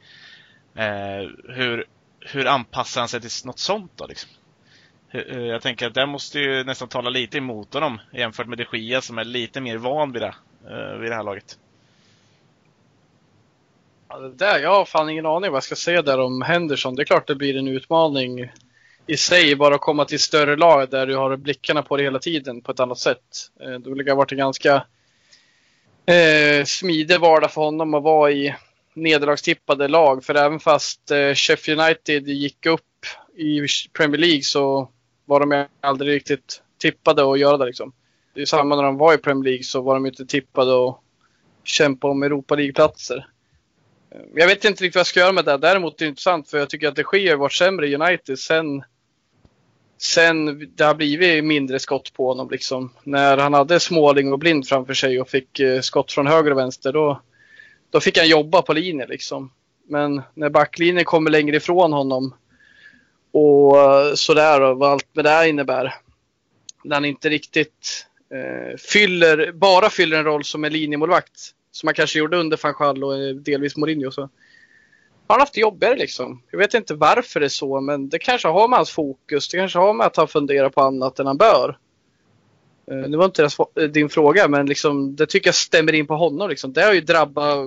Uh, 0.79 1.31
hur, 1.49 1.85
hur 2.21 2.47
anpassar 2.47 3.01
han 3.01 3.09
sig 3.09 3.21
till 3.21 3.31
något 3.45 3.59
sånt 3.59 3.93
då 3.97 4.07
liksom? 4.07 4.31
Uh, 5.15 5.47
jag 5.47 5.63
tänker 5.63 5.87
att 5.87 5.95
det 5.95 6.07
måste 6.07 6.39
ju 6.39 6.65
nästan 6.65 6.89
tala 6.89 7.11
lite 7.11 7.39
emot 7.39 7.75
honom 7.75 8.01
jämfört 8.13 8.47
med 8.47 8.59
de 8.59 8.79
Gia 8.79 9.01
som 9.01 9.19
är 9.19 9.25
lite 9.25 9.61
mer 9.61 9.77
van 9.77 10.13
vid 10.13 10.23
det, 10.23 10.35
vid 11.01 11.11
det 11.11 11.15
här 11.15 11.23
laget. 11.23 11.59
Det 14.20 14.35
där, 14.35 14.59
jag 14.59 14.70
har 14.70 14.85
fan 14.85 15.11
ingen 15.11 15.27
aning 15.27 15.50
vad 15.50 15.57
jag 15.57 15.64
ska 15.64 15.74
säga 15.74 16.03
där 16.03 16.20
om 16.20 16.42
Henderson. 16.42 16.94
Det 16.94 17.03
är 17.03 17.05
klart 17.05 17.27
det 17.27 17.35
blir 17.35 17.57
en 17.57 17.68
utmaning 17.68 18.50
i 19.07 19.16
sig, 19.16 19.57
bara 19.57 19.74
att 19.74 19.81
komma 19.81 20.05
till 20.05 20.20
större 20.20 20.57
lag 20.57 20.90
där 20.90 21.07
du 21.07 21.16
har 21.16 21.37
blickarna 21.37 21.83
på 21.83 21.96
det 21.96 22.03
hela 22.03 22.18
tiden 22.18 22.61
på 22.61 22.72
ett 22.72 22.81
annat 22.81 22.98
sätt. 22.98 23.20
Eh, 23.61 23.70
det 23.70 24.11
har 24.11 24.16
varit 24.16 24.33
en 24.33 24.38
ganska 24.38 24.87
eh, 26.07 26.64
smidig 26.64 27.20
vardag 27.20 27.53
för 27.53 27.61
honom 27.61 27.94
att 27.94 28.03
vara 28.03 28.31
i 28.31 28.55
nederlagstippade 28.94 29.88
lag. 29.88 30.24
För 30.24 30.35
även 30.35 30.61
fast 30.61 31.11
eh, 31.11 31.35
Sheffield 31.35 31.81
United 31.81 32.29
gick 32.29 32.66
upp 32.66 33.07
i 33.37 33.66
Premier 33.92 34.20
League 34.20 34.42
så 34.42 34.88
var 35.24 35.40
de 35.40 35.66
aldrig 35.81 36.14
riktigt 36.14 36.62
tippade 36.79 37.33
att 37.33 37.38
göra 37.38 37.57
det. 37.57 37.64
Liksom. 37.64 37.92
Det 38.35 38.42
är 38.42 38.46
samma 38.46 38.77
när 38.77 38.83
de 38.83 38.98
var 38.98 39.14
i 39.14 39.18
Premier 39.18 39.44
League 39.44 39.64
så 39.64 39.81
var 39.81 39.94
de 39.94 40.07
inte 40.07 40.27
tippade 40.27 40.88
att 40.88 41.00
kämpa 41.64 42.09
om 42.09 42.22
Europa 42.22 42.55
League-platser. 42.55 43.27
Eh, 44.14 44.20
jag 44.35 44.46
vet 44.46 44.64
inte 44.64 44.85
riktigt 44.85 44.94
vad 44.94 45.00
jag 45.00 45.07
ska 45.07 45.20
göra 45.20 45.33
med 45.33 45.44
det. 45.44 45.57
Däremot 45.57 46.00
är 46.00 46.05
det 46.05 46.09
intressant 46.09 46.50
för 46.50 46.59
jag 46.59 46.70
tycker 46.70 46.88
att 46.88 46.96
det 46.96 47.03
sker 47.03 47.37
varit 47.37 47.53
sämre 47.53 47.88
i 47.88 47.94
United 47.94 48.38
sen, 48.38 48.83
sen 49.98 50.70
det 50.74 50.85
har 50.85 50.94
blivit 50.94 51.44
mindre 51.44 51.79
skott 51.79 52.12
på 52.12 52.29
honom. 52.29 52.50
Liksom. 52.50 52.92
När 53.03 53.37
han 53.37 53.55
hade 53.55 53.81
Småling 53.81 54.33
och 54.33 54.38
Blind 54.38 54.68
framför 54.68 54.94
sig 54.94 55.20
och 55.20 55.29
fick 55.29 55.61
eh, 55.61 55.81
skott 55.81 56.12
från 56.12 56.27
höger 56.27 56.50
och 56.50 56.59
vänster 56.59 56.92
då, 56.92 57.20
då 57.90 58.00
fick 58.00 58.18
han 58.18 58.29
jobba 58.29 58.62
på 58.62 58.72
linjen. 58.72 59.09
Liksom. 59.09 59.53
Men 59.88 60.22
när 60.35 60.50
backlinjen 60.50 61.05
kommer 61.05 61.31
längre 61.31 61.57
ifrån 61.57 61.92
honom 61.92 62.35
och 63.33 63.81
eh, 63.81 64.14
sådär 64.14 64.61
och 64.61 64.79
vad 64.79 64.92
allt 64.92 65.09
med 65.12 65.24
det 65.24 65.48
innebär. 65.48 65.94
När 66.85 66.96
han 66.96 67.05
inte 67.05 67.29
riktigt 67.29 68.07
eh, 68.35 68.77
fyller, 68.77 69.53
bara 69.53 69.90
fyller 69.90 70.18
en 70.18 70.24
roll 70.24 70.44
som 70.44 70.64
en 70.64 70.72
linjemålvakt 70.72 71.55
som 71.75 71.87
han 71.87 71.95
kanske 71.95 72.19
gjorde 72.19 72.37
under 72.37 72.61
van 72.79 73.03
och 73.03 73.17
eh, 73.17 73.35
delvis 73.35 73.77
Mourinho. 73.77 74.11
Så 74.11 74.21
har 74.21 74.31
han 75.27 75.41
haft 75.41 75.55
det 75.55 75.61
jobbigare 75.61 75.97
liksom. 75.97 76.43
Jag 76.51 76.59
vet 76.59 76.75
inte 76.75 76.95
varför 76.95 77.41
det 77.41 77.47
är 77.47 77.49
så, 77.49 77.81
men 77.81 78.09
det 78.09 78.19
kanske 78.19 78.49
har 78.49 78.69
med 78.69 78.77
hans 78.77 78.91
fokus. 78.91 79.49
Det 79.49 79.57
kanske 79.57 79.79
har 79.79 79.95
med 79.95 80.07
att 80.07 80.17
han 80.17 80.29
funderar 80.29 80.71
på 80.71 80.81
annat 80.81 81.19
än 81.19 81.27
han 81.27 81.37
bör. 81.37 81.79
Eh, 82.87 82.97
nu 82.97 83.17
var 83.17 83.25
inte 83.25 83.43
det 83.43 83.83
eh, 83.83 83.89
din 83.89 84.09
fråga, 84.09 84.49
men 84.49 84.67
liksom, 84.67 85.17
det 85.17 85.27
tycker 85.27 85.49
jag 85.49 85.55
stämmer 85.55 85.93
in 85.93 86.07
på 86.07 86.15
honom. 86.15 86.49
Liksom. 86.49 86.73
Det 86.73 86.83
har 86.83 86.93
ju 86.93 87.01
drabbat 87.01 87.67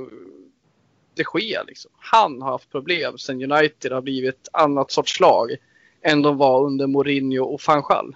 det 1.14 1.24
sker. 1.24 1.64
Liksom. 1.68 1.92
Han 1.98 2.42
har 2.42 2.52
haft 2.52 2.72
problem 2.72 3.18
sen 3.18 3.52
United 3.52 3.92
har 3.92 4.02
blivit 4.02 4.36
ett 4.36 4.50
annat 4.54 4.92
sorts 4.92 5.20
lag 5.20 5.56
än 6.02 6.22
de 6.22 6.38
var 6.38 6.66
under 6.66 6.88
Mourinho 6.88 7.44
och 7.44 7.62
van 7.68 7.84
Schall. 7.84 8.16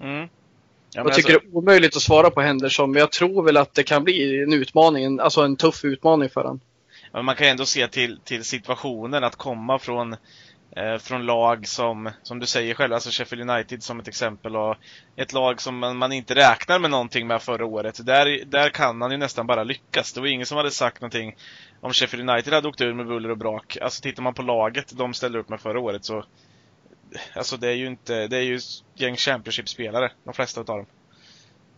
Mm. 0.00 0.28
Ja, 0.94 1.02
jag 1.02 1.14
tycker 1.14 1.34
alltså... 1.34 1.48
det 1.48 1.54
är 1.54 1.58
omöjligt 1.58 1.96
att 1.96 2.02
svara 2.02 2.30
på 2.30 2.40
Henderson, 2.40 2.90
men 2.90 3.00
jag 3.00 3.12
tror 3.12 3.42
väl 3.42 3.56
att 3.56 3.74
det 3.74 3.82
kan 3.82 4.04
bli 4.04 4.42
en 4.42 4.52
utmaning, 4.52 5.20
alltså 5.20 5.40
en 5.42 5.56
tuff 5.56 5.84
utmaning 5.84 6.30
för 6.30 6.40
honom. 6.42 6.60
Men 7.12 7.24
man 7.24 7.34
kan 7.34 7.46
ändå 7.46 7.66
se 7.66 7.88
till, 7.88 8.18
till 8.24 8.44
situationen 8.44 9.24
att 9.24 9.36
komma 9.36 9.78
från, 9.78 10.12
eh, 10.76 10.98
från 11.00 11.26
lag 11.26 11.68
som, 11.68 12.10
som 12.22 12.38
du 12.38 12.46
säger 12.46 12.74
själv, 12.74 12.92
alltså 12.92 13.10
Sheffield 13.10 13.50
United 13.50 13.82
som 13.82 14.00
ett 14.00 14.08
exempel 14.08 14.56
och 14.56 14.76
ett 15.16 15.32
lag 15.32 15.60
som 15.60 15.78
man, 15.78 15.96
man 15.96 16.12
inte 16.12 16.34
räknar 16.34 16.78
med 16.78 16.90
någonting 16.90 17.26
med 17.26 17.42
förra 17.42 17.66
året. 17.66 18.06
Där, 18.06 18.44
där 18.46 18.70
kan 18.70 19.02
han 19.02 19.10
ju 19.10 19.16
nästan 19.16 19.46
bara 19.46 19.64
lyckas. 19.64 20.12
Det 20.12 20.20
var 20.20 20.26
ingen 20.26 20.46
som 20.46 20.56
hade 20.56 20.70
sagt 20.70 21.00
någonting 21.00 21.36
om 21.80 21.92
Sheffield 21.92 22.30
United 22.30 22.52
hade 22.52 22.68
åkt 22.68 22.80
ur 22.80 22.94
med 22.94 23.06
buller 23.06 23.30
och 23.30 23.38
brak. 23.38 23.76
Alltså 23.80 24.02
tittar 24.02 24.22
man 24.22 24.34
på 24.34 24.42
laget 24.42 24.98
de 24.98 25.14
ställde 25.14 25.38
upp 25.38 25.48
med 25.48 25.60
förra 25.60 25.80
året 25.80 26.04
så 26.04 26.24
Alltså 27.34 27.56
det 27.56 27.68
är 27.68 27.74
ju 27.74 27.86
inte, 27.86 28.26
det 28.26 28.36
är 28.36 28.42
ju 28.42 28.60
gäng 28.94 29.16
Championship-spelare, 29.16 30.10
de 30.24 30.34
flesta 30.34 30.60
utav 30.60 30.76
dem. 30.76 30.86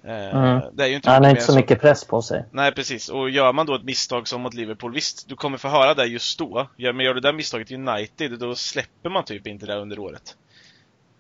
Eh, 0.04 0.36
mm. 0.36 0.62
Det 0.72 0.84
är 0.84 0.88
ju 0.88 0.94
inte 0.94 1.10
Han 1.10 1.24
har 1.24 1.30
inte 1.30 1.42
så 1.42 1.54
mycket 1.54 1.80
press 1.80 2.04
på 2.04 2.22
sig. 2.22 2.44
Nej, 2.50 2.72
precis. 2.72 3.08
Och 3.08 3.30
gör 3.30 3.52
man 3.52 3.66
då 3.66 3.74
ett 3.74 3.84
misstag 3.84 4.28
som 4.28 4.40
mot 4.40 4.54
Liverpool, 4.54 4.92
visst, 4.92 5.28
du 5.28 5.36
kommer 5.36 5.58
få 5.58 5.68
höra 5.68 5.94
det 5.94 6.06
just 6.06 6.38
då. 6.38 6.68
Men 6.76 7.00
gör 7.00 7.14
du 7.14 7.20
det 7.20 7.32
misstaget 7.32 7.70
i 7.70 7.74
United, 7.74 8.38
då 8.38 8.54
släpper 8.54 9.10
man 9.10 9.24
typ 9.24 9.46
inte 9.46 9.66
det 9.66 9.76
under 9.76 9.98
året. 9.98 10.36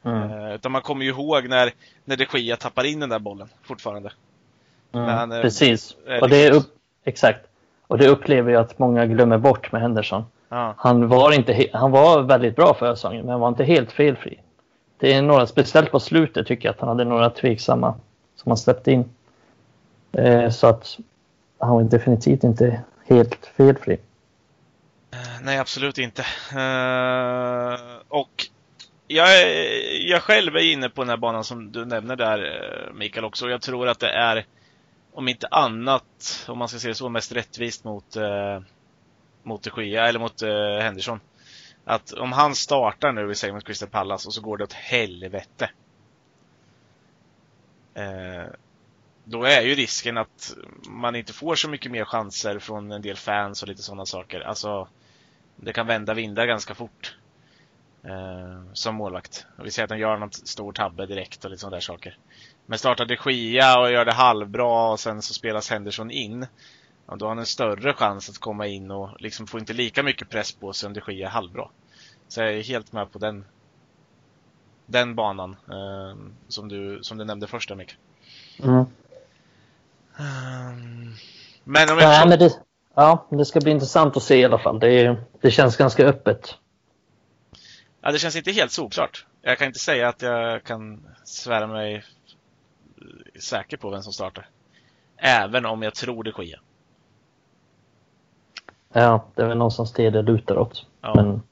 Mm. 0.04 0.30
Eh, 0.30 0.54
utan 0.54 0.72
man 0.72 0.82
kommer 0.82 1.04
ju 1.04 1.10
ihåg 1.10 1.48
när, 1.48 1.72
när 2.04 2.16
de 2.16 2.38
Gia 2.38 2.56
tappar 2.56 2.84
in 2.84 3.00
den 3.00 3.08
där 3.08 3.18
bollen 3.18 3.48
fortfarande. 3.62 4.12
Mm, 4.92 5.32
eh, 5.32 5.40
Precis. 5.40 5.96
är 6.06 6.22
Och 6.22 6.28
det 6.28 6.46
är 6.46 6.50
upp, 6.50 6.74
exakt. 7.04 7.46
Och 7.86 7.98
det 7.98 8.08
upplever 8.08 8.52
jag 8.52 8.60
att 8.60 8.78
många 8.78 9.06
glömmer 9.06 9.38
bort 9.38 9.72
med 9.72 9.82
Henderson. 9.82 10.24
Ja. 10.48 10.74
Han 10.78 11.08
var, 11.08 11.32
inte 11.32 11.70
han 11.72 11.90
var 11.90 12.22
väldigt 12.22 12.56
bra 12.56 12.74
förra 12.74 12.96
säsongen, 12.96 13.26
men 13.26 13.40
var 13.40 13.48
inte 13.48 13.64
helt 13.64 13.92
felfri. 13.92 14.40
Det 14.98 15.12
är 15.12 15.22
några, 15.22 15.46
speciellt 15.46 15.90
på 15.90 16.00
slutet 16.00 16.46
tycker 16.46 16.68
jag 16.68 16.74
att 16.74 16.80
han 16.80 16.88
hade 16.88 17.04
några 17.04 17.30
tveksamma 17.30 17.94
som 18.36 18.50
han 18.50 18.56
släppte 18.56 18.92
in. 18.92 19.04
Eh, 20.12 20.50
så 20.50 20.66
att 20.66 20.98
han 21.58 21.74
var 21.74 21.82
definitivt 21.82 22.44
inte 22.44 22.80
helt 23.06 23.46
felfri. 23.56 23.98
Nej, 25.42 25.58
absolut 25.58 25.98
inte. 25.98 26.22
Eh, 26.52 27.78
och 28.08 28.46
jag, 29.06 29.28
jag 30.08 30.22
själv 30.22 30.56
är 30.56 30.72
inne 30.72 30.88
på 30.88 31.02
den 31.02 31.08
här 31.08 31.16
banan 31.16 31.44
som 31.44 31.72
du 31.72 31.84
nämner 31.84 32.16
där, 32.16 32.38
eh, 32.38 32.94
Mikael, 32.94 33.24
också. 33.24 33.48
Jag 33.48 33.62
tror 33.62 33.88
att 33.88 33.98
det 33.98 34.10
är, 34.10 34.46
om 35.12 35.28
inte 35.28 35.46
annat, 35.50 36.44
om 36.48 36.58
man 36.58 36.68
ska 36.68 36.78
se 36.78 36.88
det 36.88 36.94
så, 36.94 37.08
mest 37.08 37.32
rättvist 37.32 37.84
mot, 37.84 38.16
eh, 38.16 38.60
mot 39.46 39.62
de 39.62 39.84
Gia, 39.84 40.08
eller 40.08 40.18
mot 40.18 40.42
eh, 40.42 40.78
Henderson. 40.80 41.20
Att 41.84 42.12
om 42.12 42.32
han 42.32 42.54
startar 42.54 43.12
nu, 43.12 43.26
vi 43.26 43.34
säger 43.34 43.54
mot 43.54 43.64
Crystal 43.64 43.88
Palace, 43.88 44.28
och 44.28 44.34
så 44.34 44.40
går 44.40 44.56
det 44.56 44.64
åt 44.64 44.72
helvete. 44.72 45.70
Eh, 47.94 48.44
då 49.24 49.44
är 49.44 49.62
ju 49.62 49.74
risken 49.74 50.18
att 50.18 50.56
man 50.88 51.16
inte 51.16 51.32
får 51.32 51.54
så 51.54 51.68
mycket 51.68 51.92
mer 51.92 52.04
chanser 52.04 52.58
från 52.58 52.92
en 52.92 53.02
del 53.02 53.16
fans 53.16 53.62
och 53.62 53.68
lite 53.68 53.82
sådana 53.82 54.06
saker. 54.06 54.40
Alltså, 54.40 54.88
det 55.56 55.72
kan 55.72 55.86
vända 55.86 56.14
vindar 56.14 56.46
ganska 56.46 56.74
fort. 56.74 57.16
Eh, 58.04 58.72
som 58.72 58.94
målvakt. 58.94 59.46
Och 59.58 59.66
vi 59.66 59.70
ser 59.70 59.84
att 59.84 59.90
han 59.90 59.98
gör 59.98 60.16
någon 60.16 60.32
stor 60.32 60.72
tabbe 60.72 61.06
direkt 61.06 61.44
och 61.44 61.50
lite 61.50 61.60
sådana 61.60 61.76
där 61.76 61.80
saker. 61.80 62.18
Men 62.66 62.78
startar 62.78 63.04
de 63.04 63.32
Gia 63.32 63.80
och 63.80 63.90
gör 63.92 64.04
det 64.04 64.12
halvbra 64.12 64.90
och 64.90 65.00
sen 65.00 65.22
så 65.22 65.34
spelas 65.34 65.70
Henderson 65.70 66.10
in. 66.10 66.46
Ja, 67.06 67.16
då 67.16 67.24
har 67.24 67.30
han 67.30 67.38
en 67.38 67.46
större 67.46 67.92
chans 67.92 68.30
att 68.30 68.38
komma 68.38 68.66
in 68.66 68.90
och 68.90 69.20
liksom 69.20 69.46
får 69.46 69.60
inte 69.60 69.72
lika 69.72 70.02
mycket 70.02 70.28
press 70.28 70.52
på 70.52 70.72
sig 70.72 70.86
om 70.86 70.92
de 70.92 71.12
Gia 71.12 71.26
är 71.26 71.30
halvbra. 71.30 71.68
Så 72.28 72.40
jag 72.40 72.54
är 72.54 72.62
helt 72.62 72.92
med 72.92 73.12
på 73.12 73.18
den 73.18 73.44
den 74.86 75.14
banan 75.14 75.56
eh, 75.68 76.16
som, 76.48 76.68
du, 76.68 76.98
som 77.02 77.18
du 77.18 77.24
nämnde 77.24 77.46
först 77.46 77.68
där 77.68 77.76
Mikael. 77.76 77.98
Mm. 78.62 78.84
Ehm, 80.18 81.14
Men 81.64 81.90
om 81.90 81.98
jag 81.98 82.08
Nej, 82.08 82.28
men 82.28 82.38
det, 82.38 82.60
ja, 82.94 83.26
det 83.30 83.44
ska 83.44 83.60
bli 83.60 83.70
intressant 83.70 84.16
att 84.16 84.22
se 84.22 84.36
i 84.36 84.44
alla 84.44 84.58
fall. 84.58 84.80
Det, 84.80 85.16
det 85.40 85.50
känns 85.50 85.76
ganska 85.76 86.06
öppet. 86.06 86.54
Ja, 88.00 88.12
det 88.12 88.18
känns 88.18 88.36
inte 88.36 88.52
helt 88.52 88.72
solklart. 88.72 89.26
Jag 89.42 89.58
kan 89.58 89.66
inte 89.66 89.78
säga 89.78 90.08
att 90.08 90.22
jag 90.22 90.64
kan 90.64 91.06
svära 91.24 91.66
mig 91.66 92.04
säker 93.38 93.76
på 93.76 93.90
vem 93.90 94.02
som 94.02 94.12
startar. 94.12 94.48
Även 95.16 95.66
om 95.66 95.82
jag 95.82 95.94
tror 95.94 96.24
det 96.24 96.32
sker. 96.32 96.60
Ja, 98.98 99.24
det 99.34 99.42
är 99.42 99.46
väl 99.46 99.58
någonstans 99.58 99.92
det 99.92 100.10
det 100.10 100.22
lutar 100.22 100.58
åt. 100.58 100.86
Ja. 101.00 101.14
Men 101.14 101.42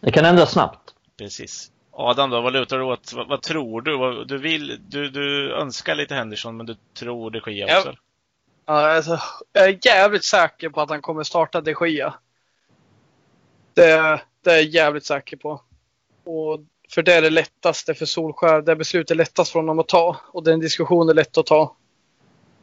det 0.00 0.12
kan 0.12 0.24
ändras 0.24 0.52
snabbt. 0.52 0.94
Precis. 1.18 1.70
Adam 1.92 2.30
då, 2.30 2.40
vad 2.40 2.52
lutar 2.52 2.78
du 2.78 2.84
åt? 2.84 3.12
Vad, 3.12 3.28
vad 3.28 3.42
tror 3.42 3.80
du? 3.80 3.96
Vad, 3.96 4.28
du, 4.28 4.38
vill, 4.38 4.80
du? 4.88 5.10
Du 5.10 5.52
önskar 5.52 5.94
lite 5.94 6.14
Henderson, 6.14 6.56
men 6.56 6.66
du 6.66 6.76
tror 6.94 7.30
det 7.30 7.40
sker 7.40 7.64
också? 7.64 7.94
Ja, 8.66 8.96
alltså, 8.96 9.18
jag 9.52 9.68
är 9.68 9.78
jävligt 9.86 10.24
säker 10.24 10.68
på 10.68 10.80
att 10.80 10.90
han 10.90 11.02
kommer 11.02 11.22
starta 11.22 11.60
de 11.60 11.74
Gia. 11.80 12.14
Det, 13.74 14.20
det 14.44 14.50
är 14.50 14.56
jag 14.56 14.64
jävligt 14.64 15.04
säker 15.04 15.36
på. 15.36 15.60
Och 16.24 16.60
för 16.90 17.02
det 17.02 17.14
är 17.14 17.22
det 17.22 17.30
lättaste 17.30 17.94
för 17.94 18.06
Solskär. 18.06 18.62
Det 18.62 18.76
beslutet 18.76 19.10
är 19.10 19.14
lättast 19.14 19.52
för 19.52 19.58
honom 19.58 19.78
att 19.78 19.88
ta. 19.88 20.16
Och 20.32 20.44
den 20.44 20.60
diskussionen 20.60 21.08
är 21.08 21.14
lätt 21.14 21.38
att 21.38 21.46
ta. 21.46 21.76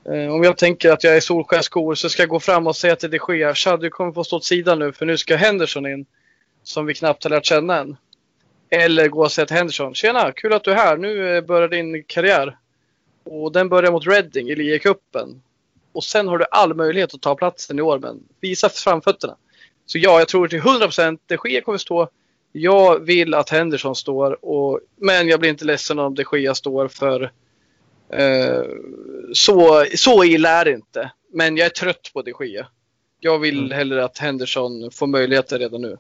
Eh, 0.06 0.34
om 0.34 0.44
jag 0.44 0.58
tänker 0.58 0.92
att 0.92 1.04
jag 1.04 1.16
är 1.16 1.20
Solskärs 1.20 1.66
skor 1.66 1.96
så 1.96 2.10
ska 2.10 2.22
jag 2.22 2.30
gå 2.30 2.40
fram 2.40 2.68
och 2.68 2.76
säga 2.76 2.96
till 2.96 3.12
de 3.12 3.20
Gea. 3.30 3.56
Tja, 3.56 3.78
du 3.78 3.90
kommer 3.90 4.12
få 4.12 4.24
stå 4.24 4.36
åt 4.36 4.46
sidan 4.46 4.80
nu 4.80 4.92
för 4.92 5.06
nu 5.06 5.18
ska 5.18 5.36
Henderson 5.36 5.86
in. 5.86 6.06
Som 6.64 6.86
vi 6.86 6.94
knappt 6.94 7.24
har 7.24 7.32
lärt 7.32 7.46
känna 7.46 7.80
än. 7.80 7.98
Eller 8.70 9.08
gå 9.08 9.22
och 9.22 9.32
säga 9.32 9.46
till 9.46 9.56
Henderson. 9.56 9.94
Tjena, 9.94 10.32
kul 10.32 10.54
att 10.54 10.64
du 10.64 10.72
är 10.72 10.76
här. 10.76 10.98
Nu 10.98 11.38
eh, 11.38 11.42
börjar 11.42 11.68
din 11.68 12.04
karriär. 12.04 12.58
Och 13.24 13.52
den 13.52 13.70
börjar 13.70 13.92
mot 13.92 14.08
Reading 14.08 14.50
i 14.50 14.56
ligacupen. 14.56 15.42
Och 15.92 16.04
sen 16.04 16.28
har 16.28 16.38
du 16.38 16.46
all 16.52 16.74
möjlighet 16.74 17.14
att 17.14 17.22
ta 17.22 17.36
platsen 17.36 17.80
i 17.80 17.82
år, 17.82 18.00
men 18.00 18.24
visa 18.42 18.70
framfötterna. 18.70 19.36
Så 19.86 19.98
ja, 19.98 20.20
jag 20.20 20.28
tror 20.28 20.48
till 20.48 20.62
100% 20.62 21.20
de 21.26 21.38
Gea 21.46 21.62
kommer 21.62 21.78
stå. 21.78 22.10
Jag 22.52 23.00
vill 23.00 23.34
att 23.34 23.50
Henderson 23.50 23.96
står, 23.96 24.46
och, 24.46 24.80
men 24.96 25.28
jag 25.28 25.40
blir 25.40 25.50
inte 25.50 25.66
ledsen 25.66 26.00
om 26.00 26.16
de 26.16 26.26
Gea 26.34 26.56
står 26.56 26.88
för 26.88 27.32
eh, 28.10 28.64
så, 29.34 29.86
så 29.96 30.24
illa 30.24 30.50
är 30.50 30.66
det 30.66 30.72
inte. 30.72 31.12
Men 31.34 31.58
jag 31.58 31.66
är 31.66 31.70
trött 31.70 32.12
på 32.14 32.22
de 32.22 32.34
Gea. 32.46 32.68
Jag 33.20 33.40
vill 33.40 33.60
Mm. 33.60 33.72
hellre 33.72 34.06
att 34.06 34.18
Henderson 34.18 34.92
får 34.92 35.08
möjligheter 35.08 35.60
redan 35.60 35.82
nu. 35.82 35.98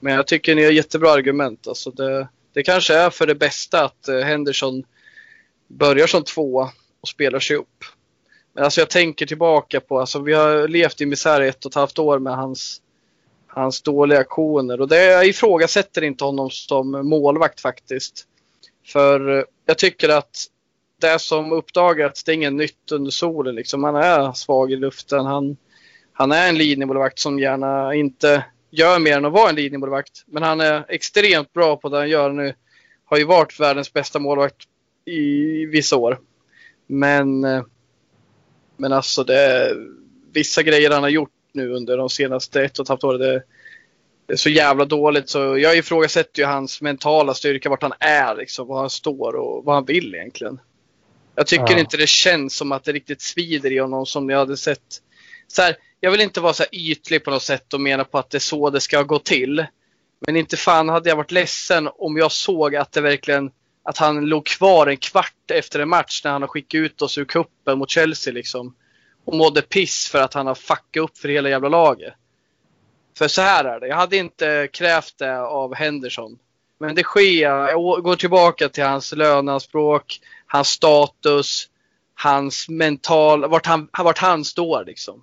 Men 0.00 0.14
jag 0.14 0.26
tycker 0.26 0.54
ni 0.54 0.64
har 0.64 0.70
jättebra 0.70 1.10
argument. 1.10 1.68
Alltså 1.68 1.90
det, 1.90 2.28
det 2.52 2.62
kanske 2.62 2.94
är 2.94 3.10
för 3.10 3.26
det 3.26 3.34
bästa 3.34 3.84
att 3.84 4.08
eh, 4.08 4.18
Henderson 4.18 4.82
börjar 5.68 6.06
som 6.06 6.24
tvåa 6.24 6.70
och 7.00 7.08
spelar 7.08 7.40
sig 7.40 7.56
upp. 7.56 7.84
Men 8.52 8.64
alltså 8.64 8.80
jag 8.80 8.90
tänker 8.90 9.26
tillbaka 9.26 9.80
på, 9.80 10.00
alltså 10.00 10.18
vi 10.22 10.32
har 10.32 10.68
levt 10.68 11.00
i 11.00 11.06
misär 11.06 11.42
i 11.42 11.48
ett 11.48 11.64
och 11.64 11.70
ett 11.70 11.74
halvt 11.74 11.98
år 11.98 12.18
med 12.18 12.36
hans, 12.36 12.82
hans 13.46 13.82
dåliga 13.82 14.18
aktioner. 14.18 14.80
Och 14.80 14.88
det, 14.88 15.04
jag 15.04 15.26
ifrågasätter 15.26 16.04
inte 16.04 16.24
honom 16.24 16.50
som 16.50 16.90
målvakt 16.90 17.60
faktiskt. 17.60 18.26
För 18.86 19.38
eh, 19.38 19.44
jag 19.66 19.78
tycker 19.78 20.08
att 20.08 20.46
det 21.00 21.18
som 21.18 21.52
uppdagats, 21.52 22.24
det 22.24 22.32
är 22.32 22.34
inget 22.34 22.52
nytt 22.52 22.92
under 22.92 23.10
solen. 23.10 23.54
Liksom. 23.54 23.84
Han 23.84 23.96
är 23.96 24.32
svag 24.32 24.72
i 24.72 24.76
luften. 24.76 25.26
Han, 25.26 25.56
han 26.12 26.32
är 26.32 26.48
en 26.48 26.58
linjemålvakt 26.58 27.18
som 27.18 27.38
gärna 27.38 27.94
inte 27.94 28.44
gör 28.70 28.98
mer 28.98 29.16
än 29.16 29.24
att 29.24 29.32
vara 29.32 29.48
en 29.48 29.54
linjemålvakt. 29.54 30.24
Men 30.26 30.42
han 30.42 30.60
är 30.60 30.84
extremt 30.88 31.52
bra 31.52 31.76
på 31.76 31.88
det 31.88 31.96
han 31.96 32.08
gör 32.08 32.32
nu. 32.32 32.54
Har 33.04 33.18
ju 33.18 33.24
varit 33.24 33.60
världens 33.60 33.92
bästa 33.92 34.18
målvakt 34.18 34.56
i 35.04 35.66
vissa 35.66 35.96
år. 35.96 36.18
Men, 36.86 37.44
eh, 37.44 37.62
men 38.76 38.92
alltså 38.92 39.24
det, 39.24 39.72
vissa 40.32 40.62
grejer 40.62 40.90
han 40.90 41.02
har 41.02 41.10
gjort 41.10 41.30
nu 41.52 41.72
under 41.72 41.96
de 41.96 42.08
senaste 42.08 42.64
ett 42.64 42.78
och 42.78 42.84
ett 42.84 42.88
halvt 42.88 43.04
åren. 43.04 43.20
Det, 43.20 43.42
det 44.26 44.32
är 44.32 44.36
så 44.36 44.50
jävla 44.50 44.84
dåligt 44.84 45.28
så 45.28 45.58
jag 45.58 45.76
ifrågasätter 45.76 46.42
ju 46.42 46.46
hans 46.46 46.80
mentala 46.80 47.34
styrka, 47.34 47.70
vart 47.70 47.82
han 47.82 47.92
är, 48.00 48.36
liksom, 48.36 48.68
var 48.68 48.80
han 48.80 48.90
står 48.90 49.32
och 49.36 49.64
vad 49.64 49.74
han 49.74 49.84
vill 49.84 50.14
egentligen. 50.14 50.60
Jag 51.38 51.46
tycker 51.46 51.72
Ja. 51.72 51.78
inte 51.78 51.96
det 51.96 52.08
känns 52.08 52.56
som 52.56 52.72
att 52.72 52.84
det 52.84 52.92
riktigt 52.92 53.22
svider 53.22 53.72
i 53.72 53.78
honom 53.78 54.06
som 54.06 54.30
jag 54.30 54.38
hade 54.38 54.56
sett. 54.56 55.02
Så 55.46 55.62
här, 55.62 55.76
jag 56.00 56.10
vill 56.10 56.20
inte 56.20 56.40
vara 56.40 56.52
så 56.52 56.62
här 56.62 56.74
ytlig 56.74 57.24
på 57.24 57.30
något 57.30 57.42
sätt 57.42 57.74
och 57.74 57.80
mena 57.80 58.04
på 58.04 58.18
att 58.18 58.30
det 58.30 58.38
är 58.38 58.40
så 58.40 58.70
det 58.70 58.80
ska 58.80 59.02
gå 59.02 59.18
till. 59.18 59.66
Men 60.26 60.36
inte 60.36 60.56
fan 60.56 60.88
hade 60.88 61.08
jag 61.08 61.16
varit 61.16 61.30
ledsen 61.30 61.88
om 61.98 62.16
jag 62.16 62.32
såg 62.32 62.76
att 62.76 62.92
det 62.92 63.00
verkligen 63.00 63.50
att 63.82 63.98
han 63.98 64.26
låg 64.26 64.46
kvar 64.46 64.86
en 64.86 64.96
kvart 64.96 65.50
efter 65.52 65.80
en 65.80 65.88
match 65.88 66.20
när 66.24 66.30
han 66.30 66.42
har 66.42 66.48
skickat 66.48 66.78
ut 66.78 67.02
oss 67.02 67.18
ur 67.18 67.24
kuppen 67.24 67.78
mot 67.78 67.90
Chelsea 67.90 68.32
liksom. 68.32 68.74
Och 69.24 69.36
mådde 69.36 69.62
piss 69.62 70.08
för 70.12 70.18
att 70.18 70.34
han 70.34 70.46
har 70.46 70.54
fuckat 70.54 71.02
upp 71.02 71.18
för 71.18 71.28
hela 71.28 71.48
jävla 71.48 71.68
laget. 71.68 72.14
För 73.18 73.28
så 73.28 73.42
här 73.42 73.64
är 73.64 73.80
det. 73.80 73.88
Jag 73.88 73.96
hade 73.96 74.16
inte 74.16 74.68
krävt 74.72 75.18
det 75.18 75.40
av 75.40 75.74
Henderson. 75.74 76.38
Men 76.80 76.94
det 76.94 77.02
sker. 77.02 77.42
Jag 77.42 78.02
går 78.02 78.16
tillbaka 78.16 78.68
till 78.68 78.84
hans 78.84 79.12
löneanspråk, 79.12 80.20
hans 80.48 80.68
status, 80.68 81.68
hans 82.14 82.68
mental, 82.68 83.48
vart 83.50 83.66
han, 83.66 83.88
vart 83.98 84.18
han 84.18 84.44
står 84.44 84.84
liksom. 84.84 85.22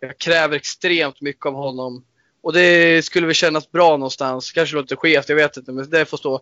Jag 0.00 0.18
kräver 0.18 0.56
extremt 0.56 1.20
mycket 1.20 1.46
av 1.46 1.54
honom. 1.54 2.04
Och 2.42 2.52
det 2.52 3.04
skulle 3.04 3.26
väl 3.26 3.34
kännas 3.34 3.72
bra 3.72 3.90
någonstans. 3.90 4.52
Kanske 4.52 4.76
låter 4.76 4.96
skevt, 4.96 5.28
jag 5.28 5.36
vet 5.36 5.56
inte, 5.56 5.72
men 5.72 5.90
det 5.90 6.04
får 6.04 6.16
stå. 6.16 6.40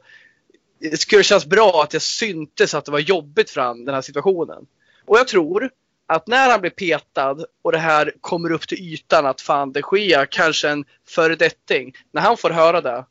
Det 0.79 0.97
skulle 0.97 1.23
kännas 1.23 1.47
bra 1.47 1.83
att 1.83 1.93
jag 1.93 2.03
syntes 2.03 2.75
att 2.75 2.85
det 2.85 2.93
var 2.93 2.99
jobbigt 2.99 3.51
för 3.51 3.61
han, 3.61 3.85
den 3.85 3.95
här 3.95 4.03
situationen. 4.03 4.67
Och 5.07 5.19
jag 5.19 5.29
tror 5.29 5.71
att 6.07 6.27
när 6.27 6.51
han 6.51 6.61
blir 6.61 6.71
petad 6.71 7.37
och 7.63 7.73
det 7.73 7.79
här 7.79 8.13
kommer 8.21 8.53
upp 8.53 8.69
till 8.69 8.79
ytan 8.79 9.27
att 9.27 9.41
fan 9.41 9.73
det 9.73 9.83
sker 9.83 10.27
kanske 10.27 10.69
en 10.69 10.85
föredetting. 11.09 11.95
När 12.13 12.23
han 12.23 12.37
får 12.37 12.51
höra 12.51 12.81
det, 12.81 13.05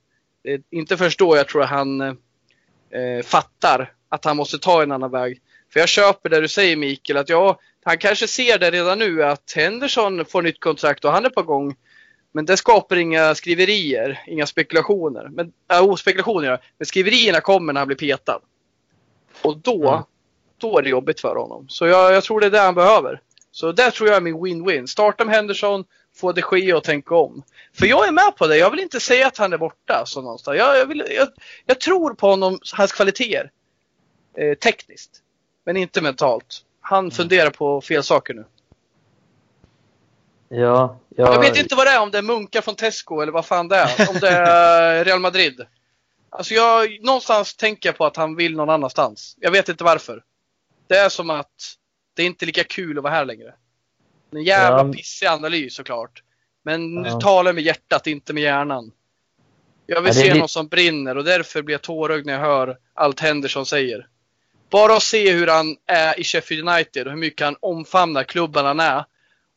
det 0.44 0.62
inte 0.72 0.98
förstår 0.98 1.28
då 1.28 1.38
jag 1.38 1.48
tror 1.48 1.64
att 1.64 1.70
han 1.70 2.02
eh, 2.02 3.24
fattar 3.24 3.94
att 4.14 4.26
han 4.26 4.38
måste 4.38 4.60
ta 4.60 4.84
en 4.84 4.92
annan 4.92 5.12
väg. 5.12 5.42
För 5.74 5.80
jag 5.80 5.90
köper 5.90 6.30
det 6.30 6.42
du 6.42 6.48
säger 6.48 6.76
Mikael, 6.76 7.18
att 7.18 7.30
ja, 7.30 7.60
han 7.84 7.98
kanske 7.98 8.28
ser 8.28 8.60
det 8.60 8.72
redan 8.72 9.00
nu 9.00 9.24
att 9.24 9.54
Henderson 9.56 10.26
får 10.26 10.42
nytt 10.42 10.60
kontrakt 10.60 11.06
och 11.06 11.12
han 11.12 11.26
är 11.26 11.30
på 11.30 11.44
gång. 11.44 11.76
Men 12.32 12.46
det 12.46 12.58
skapar 12.58 12.96
inga 12.96 13.36
skriverier, 13.36 14.24
inga 14.28 14.46
spekulationer. 14.46 15.30
Men, 15.32 15.52
äh, 15.72 15.96
spekulationer 15.96 16.48
ja. 16.50 16.58
Men 16.78 16.86
skriverierna 16.86 17.42
kommer 17.42 17.74
när 17.74 17.82
han 17.82 17.88
blir 17.88 17.98
petad. 17.98 18.40
Och 19.42 19.58
då, 19.58 19.90
Mm. 19.90 20.04
då 20.58 20.78
är 20.78 20.82
det 20.82 20.90
jobbigt 20.90 21.20
för 21.20 21.36
honom. 21.36 21.66
Så 21.70 21.88
jag, 21.88 22.14
jag 22.14 22.24
tror 22.24 22.40
det 22.40 22.46
är 22.46 22.52
det 22.52 22.60
han 22.60 22.76
behöver. 22.76 23.22
Så 23.52 23.72
där 23.72 23.92
tror 23.92 24.10
jag 24.10 24.18
är 24.18 24.22
min 24.22 24.36
win-win. 24.36 24.88
Starta 24.88 25.26
med 25.26 25.36
Henderson, 25.36 25.86
få 26.16 26.32
det 26.32 26.42
ske 26.42 26.74
och 26.74 26.84
tänka 26.84 27.16
om. 27.16 27.44
För 27.74 27.86
jag 27.86 28.08
är 28.08 28.12
med 28.12 28.36
på 28.38 28.48
det. 28.48 28.58
Jag 28.58 28.72
vill 28.72 28.80
inte 28.80 29.00
säga 29.00 29.28
att 29.28 29.38
han 29.38 29.54
är 29.54 29.58
borta. 29.58 30.04
Så 30.06 30.22
någonstans. 30.22 30.58
Jag, 30.58 30.78
jag, 30.78 30.86
vill, 30.86 31.04
jag, 31.16 31.28
jag 31.66 31.80
tror 31.80 32.14
på 32.14 32.28
honom, 32.28 32.60
hans 32.74 32.92
kvaliteter. 32.92 33.52
Eh, 34.38 34.54
tekniskt. 34.58 35.22
Men 35.66 35.78
inte 35.78 36.02
mentalt. 36.02 36.62
Han 36.82 37.12
funderar 37.12 37.50
på 37.50 37.82
fel 37.82 38.04
saker 38.04 38.34
nu. 38.34 38.46
Ja, 40.50 41.00
ja, 41.16 41.34
Jag 41.34 41.40
vet 41.40 41.58
inte 41.58 41.76
vad 41.76 41.88
det 41.88 41.92
är, 41.92 42.02
om 42.02 42.12
det 42.12 42.18
är 42.18 42.22
munkar 42.22 42.62
från 42.62 42.76
Tesco 42.76 43.22
eller 43.22 43.32
vad 43.32 43.46
fan 43.46 43.68
det 43.68 43.76
är. 43.76 44.10
Om 44.10 44.16
det 44.20 44.30
är 44.30 45.06
Real 45.06 45.20
Madrid. 45.20 45.62
Alltså 46.30 46.54
jag, 46.54 47.04
någonstans 47.04 47.56
tänker 47.56 47.90
jag 47.90 47.98
på 47.98 48.06
att 48.06 48.16
han 48.16 48.36
vill 48.36 48.56
någon 48.56 48.70
annanstans. 48.70 49.36
Jag 49.40 49.52
vet 49.52 49.70
inte 49.70 49.84
varför. 49.84 50.24
Det 50.88 50.96
är 50.98 51.10
som 51.10 51.30
att 51.30 51.76
det 52.16 52.22
är 52.22 52.26
inte 52.26 52.46
lika 52.46 52.64
kul 52.64 52.98
att 52.98 53.04
vara 53.04 53.14
här 53.14 53.26
längre. 53.26 53.54
En 54.32 54.44
jävla 54.44 54.88
Ja. 54.88 54.94
pissig 54.94 55.26
analys 55.26 55.76
såklart. 55.76 56.24
Men 56.64 56.96
nu 56.96 57.10
Ja. 57.10 57.20
talar 57.20 57.50
jag 57.50 57.56
med 57.56 57.64
hjärtat, 57.64 58.08
inte 58.08 58.34
med 58.34 58.44
hjärnan. 58.44 58.92
Jag 59.86 60.02
vill 60.02 60.16
Ja, 60.16 60.22
se 60.24 60.34
någon 60.34 60.50
som 60.50 60.68
brinner 60.68 61.18
och 61.18 61.24
därför 61.24 61.62
blir 61.62 61.74
jag 61.74 61.82
tårögd 61.82 62.26
när 62.26 62.34
jag 62.34 62.40
hör 62.40 62.78
allt 62.94 63.20
Henderson 63.20 63.66
säger. 63.66 64.08
Bara 64.70 64.94
att 64.96 65.04
se 65.04 65.32
hur 65.32 65.48
han 65.48 65.76
är 65.88 66.20
i 66.20 66.24
Sheffield 66.24 66.70
United 66.70 67.06
och 67.08 67.14
hur 67.14 67.20
mycket 67.20 67.46
han 67.46 67.56
omfamnar 67.60 68.24
klubben 68.24 68.66
han 68.66 68.80
är 68.80 69.06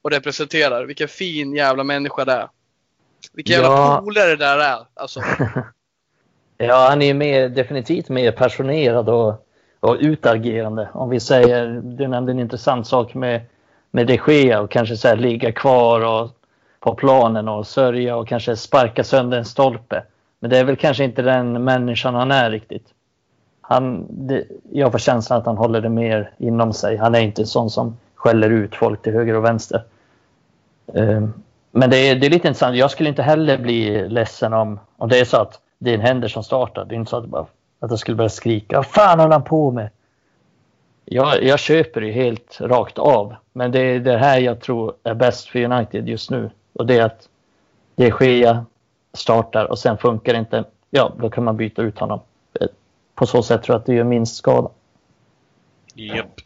och 0.03 0.11
representerar. 0.11 0.85
Vilken 0.85 1.09
fin 1.09 1.55
jävla 1.55 1.85
människa 1.85 2.25
det 2.25 2.33
är. 2.33 2.49
Vilken 3.33 3.53
jävla 3.55 3.69
Ja. 3.69 4.03
polare 4.05 4.29
det 4.31 4.37
där 4.37 4.59
är. 4.59 4.79
Alltså. 4.95 5.21
Ja, 6.59 6.87
han 6.89 7.03
är 7.03 7.07
ju 7.07 7.15
mer, 7.15 7.49
definitivt 7.49 8.09
mer 8.09 8.33
passionerad 8.33 9.09
och, 9.09 9.47
och 9.81 9.97
utagerande. 10.01 10.89
Om 10.93 11.11
vi 11.11 11.21
säger, 11.21 11.81
du 11.85 12.09
nämnde 12.09 12.33
en 12.33 12.39
intressant 12.39 12.87
sak 12.87 13.15
med, 13.15 13.41
med 13.91 14.07
de 14.07 14.21
Gea 14.27 14.61
och 14.61 14.71
kanske 14.71 14.97
så 14.97 15.09
här, 15.09 15.17
ligga 15.17 15.53
kvar 15.53 16.01
och, 16.01 16.31
på 16.81 16.95
planen 16.95 17.49
och 17.49 17.67
sörja 17.67 18.17
och 18.17 18.29
kanske 18.29 18.57
sparka 18.57 19.05
sönder 19.05 19.39
en 19.39 19.45
stolpe. 19.45 20.03
Men 20.41 20.51
det 20.51 20.59
är 20.59 20.65
väl 20.65 20.77
kanske 20.77 21.05
inte 21.05 21.23
den 21.23 21.65
människan 21.65 22.15
han 22.15 22.31
är 22.31 22.51
riktigt. 22.51 22.87
Han, 23.69 24.07
det, 24.11 24.45
jag 24.73 24.93
får 24.93 24.99
känslan 24.99 25.39
att 25.39 25.47
han 25.47 25.57
håller 25.57 25.81
det 25.81 25.89
mer 25.89 26.31
inom 26.39 26.73
sig. 26.73 26.97
Han 26.97 27.15
är 27.15 27.21
inte 27.21 27.43
en 27.43 27.47
sån 27.47 27.71
som 27.71 27.97
skäller 28.15 28.51
ut 28.51 28.75
folk 28.75 29.03
till 29.03 29.13
höger 29.13 29.37
och 29.37 29.45
vänster. 29.45 29.85
Eh, 30.95 31.29
Men 31.71 31.91
det 31.91 31.97
är, 31.97 32.15
det 32.17 32.27
är 32.27 32.31
lite 32.31 32.49
intressant. 32.49 32.77
Jag 32.77 32.91
skulle 32.91 33.09
inte 33.09 33.23
heller 33.23 33.59
bli 33.59 34.09
ledsen 34.09 34.53
om, 34.53 34.81
om 34.97 35.09
det 35.09 35.19
är 35.19 35.25
så 35.25 35.37
att 35.37 35.61
det 35.79 35.91
är 35.91 35.95
en 35.95 36.01
Henderson 36.01 36.45
startar. 36.45 36.85
Det 36.85 36.95
är 36.95 36.97
inte 36.97 37.11
så 37.11 37.17
att, 37.17 37.27
bara, 37.27 37.47
att 37.81 37.91
jag 37.91 37.99
skulle 37.99 38.17
börja 38.17 38.29
skrika. 38.29 38.77
Vad 38.77 38.87
fan 38.87 39.21
håller 39.21 39.33
han 39.33 39.45
på 39.45 39.71
med? 39.71 39.89
Jag, 41.05 41.43
jag 41.43 41.59
köper 41.59 42.01
det 42.01 42.13
helt 42.13 42.61
rakt 42.61 42.99
av. 42.99 43.35
Men 43.53 43.73
det 43.73 43.81
är 43.81 44.01
det 44.01 44.19
här 44.19 44.39
jag 44.39 44.61
tror 44.61 44.95
är 45.03 45.15
bäst 45.15 45.49
för 45.49 45.65
United 45.65 46.09
just 46.09 46.31
nu. 46.31 46.51
Och 46.73 46.87
det 46.87 46.99
är 46.99 47.05
att 47.05 47.29
det 47.97 48.11
sker 48.11 48.65
startar 49.15 49.65
och 49.65 49.79
sen 49.79 49.99
funkar 49.99 50.33
det 50.33 50.39
inte. 50.39 50.65
Ja, 50.91 51.13
då 51.21 51.31
kan 51.31 51.45
man 51.45 51.57
byta 51.57 51.83
ut 51.83 51.99
honom. 51.99 52.21
På 53.17 53.27
så 53.27 53.43
sätt 53.43 53.63
tror 53.63 53.75
jag 53.75 53.81
att 53.81 53.87
det 53.87 53.95
gör 53.95 54.05
minst 54.05 54.37
skada. 54.37 54.71
Japp. 55.95 56.41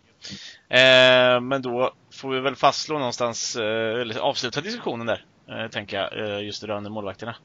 Eh, 0.69 1.41
men 1.41 1.63
då 1.63 1.93
får 2.13 2.31
vi 2.31 2.41
väl 2.41 2.57
fastslå 2.57 2.99
någonstans, 2.99 3.57
eh, 3.57 4.01
eller 4.01 4.19
avsluta 4.19 4.61
diskussionen 4.61 5.07
där, 5.07 5.25
eh, 5.49 5.69
tänker 5.71 5.97
jag, 5.97 6.19
eh, 6.19 6.45
just 6.45 6.65
rörande 6.65 6.91
målvakterna. 6.91 7.37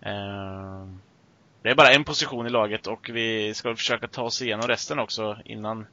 Eh, 0.00 0.86
det 1.62 1.70
är 1.70 1.74
bara 1.74 1.92
en 1.92 2.04
position 2.04 2.46
i 2.46 2.50
laget 2.50 2.86
och 2.86 3.10
vi 3.12 3.54
ska 3.54 3.76
försöka 3.76 4.08
ta 4.08 4.22
oss 4.22 4.42
igenom 4.42 4.68
resten 4.68 4.98
också 4.98 5.38
innan, 5.44 5.86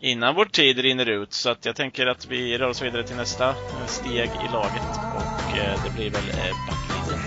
innan 0.00 0.34
vår 0.34 0.44
tid 0.44 0.78
rinner 0.78 1.08
ut. 1.08 1.32
Så 1.32 1.50
att 1.50 1.64
jag 1.64 1.76
tänker 1.76 2.06
att 2.06 2.26
vi 2.26 2.58
rör 2.58 2.68
oss 2.68 2.82
vidare 2.82 3.04
till 3.04 3.16
nästa 3.16 3.56
steg 3.86 4.34
i 4.34 4.48
laget 4.48 5.00
och 5.08 5.54
eh, 5.54 5.80
det 5.82 5.90
blir 5.90 6.10
väl 6.10 6.28
eh, 6.28 6.54
backlinjen. 6.66 7.20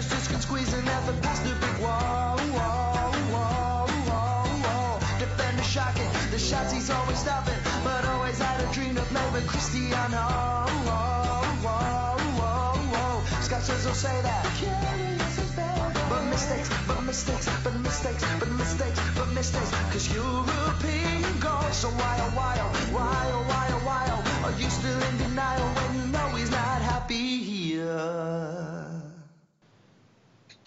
But 0.00 0.08
just 0.08 0.42
squeeze 0.42 0.72
in 0.72 0.88
at 0.88 1.06
the 1.06 1.12
past 1.20 1.44
the 1.44 1.54
big 1.60 1.82
wall, 1.82 2.36
wall, 2.56 3.12
wall, 3.32 3.88
wall, 4.08 4.48
wall. 4.64 4.98
Defender 5.18 5.62
shocking, 5.62 6.08
the 6.30 6.38
shots 6.38 6.72
he's 6.72 6.88
always 6.88 7.18
stopping, 7.18 7.60
but 7.84 8.04
always 8.06 8.38
had 8.38 8.60
a 8.60 8.72
dream 8.72 8.94
to 8.94 9.02
play 9.02 9.30
with 9.32 9.46
Cristiano. 9.46 10.24
Whoa, 10.86 11.40
will 13.86 13.94
say 13.94 14.22
that. 14.22 14.44
But 16.08 16.24
mistakes, 16.24 16.70
but 16.86 17.02
mistakes, 17.02 17.48
but 17.62 17.74
mistakes, 17.80 18.24
but 18.38 18.50
mistakes, 18.52 19.00
but 19.16 19.28
mistakes. 19.32 19.70
Cause 19.92 20.14
European 20.14 21.40
goals. 21.40 21.76
So 21.76 21.88
why, 21.88 22.16
oh, 22.20 22.30
why, 22.36 22.56
oh, 22.58 22.72
why, 22.94 23.30
oh, 23.32 23.42
why, 23.50 23.66
oh, 23.70 23.86
why, 23.86 24.04
oh, 24.08 24.46
are 24.46 24.58
you 24.60 24.70
still 24.70 25.02
in 25.08 25.18
denial 25.18 25.68
when 25.76 26.00
you 26.00 26.06
know 26.12 26.28
he's 26.36 26.50
not 26.50 26.80
happy 26.82 27.38
here? 27.38 28.69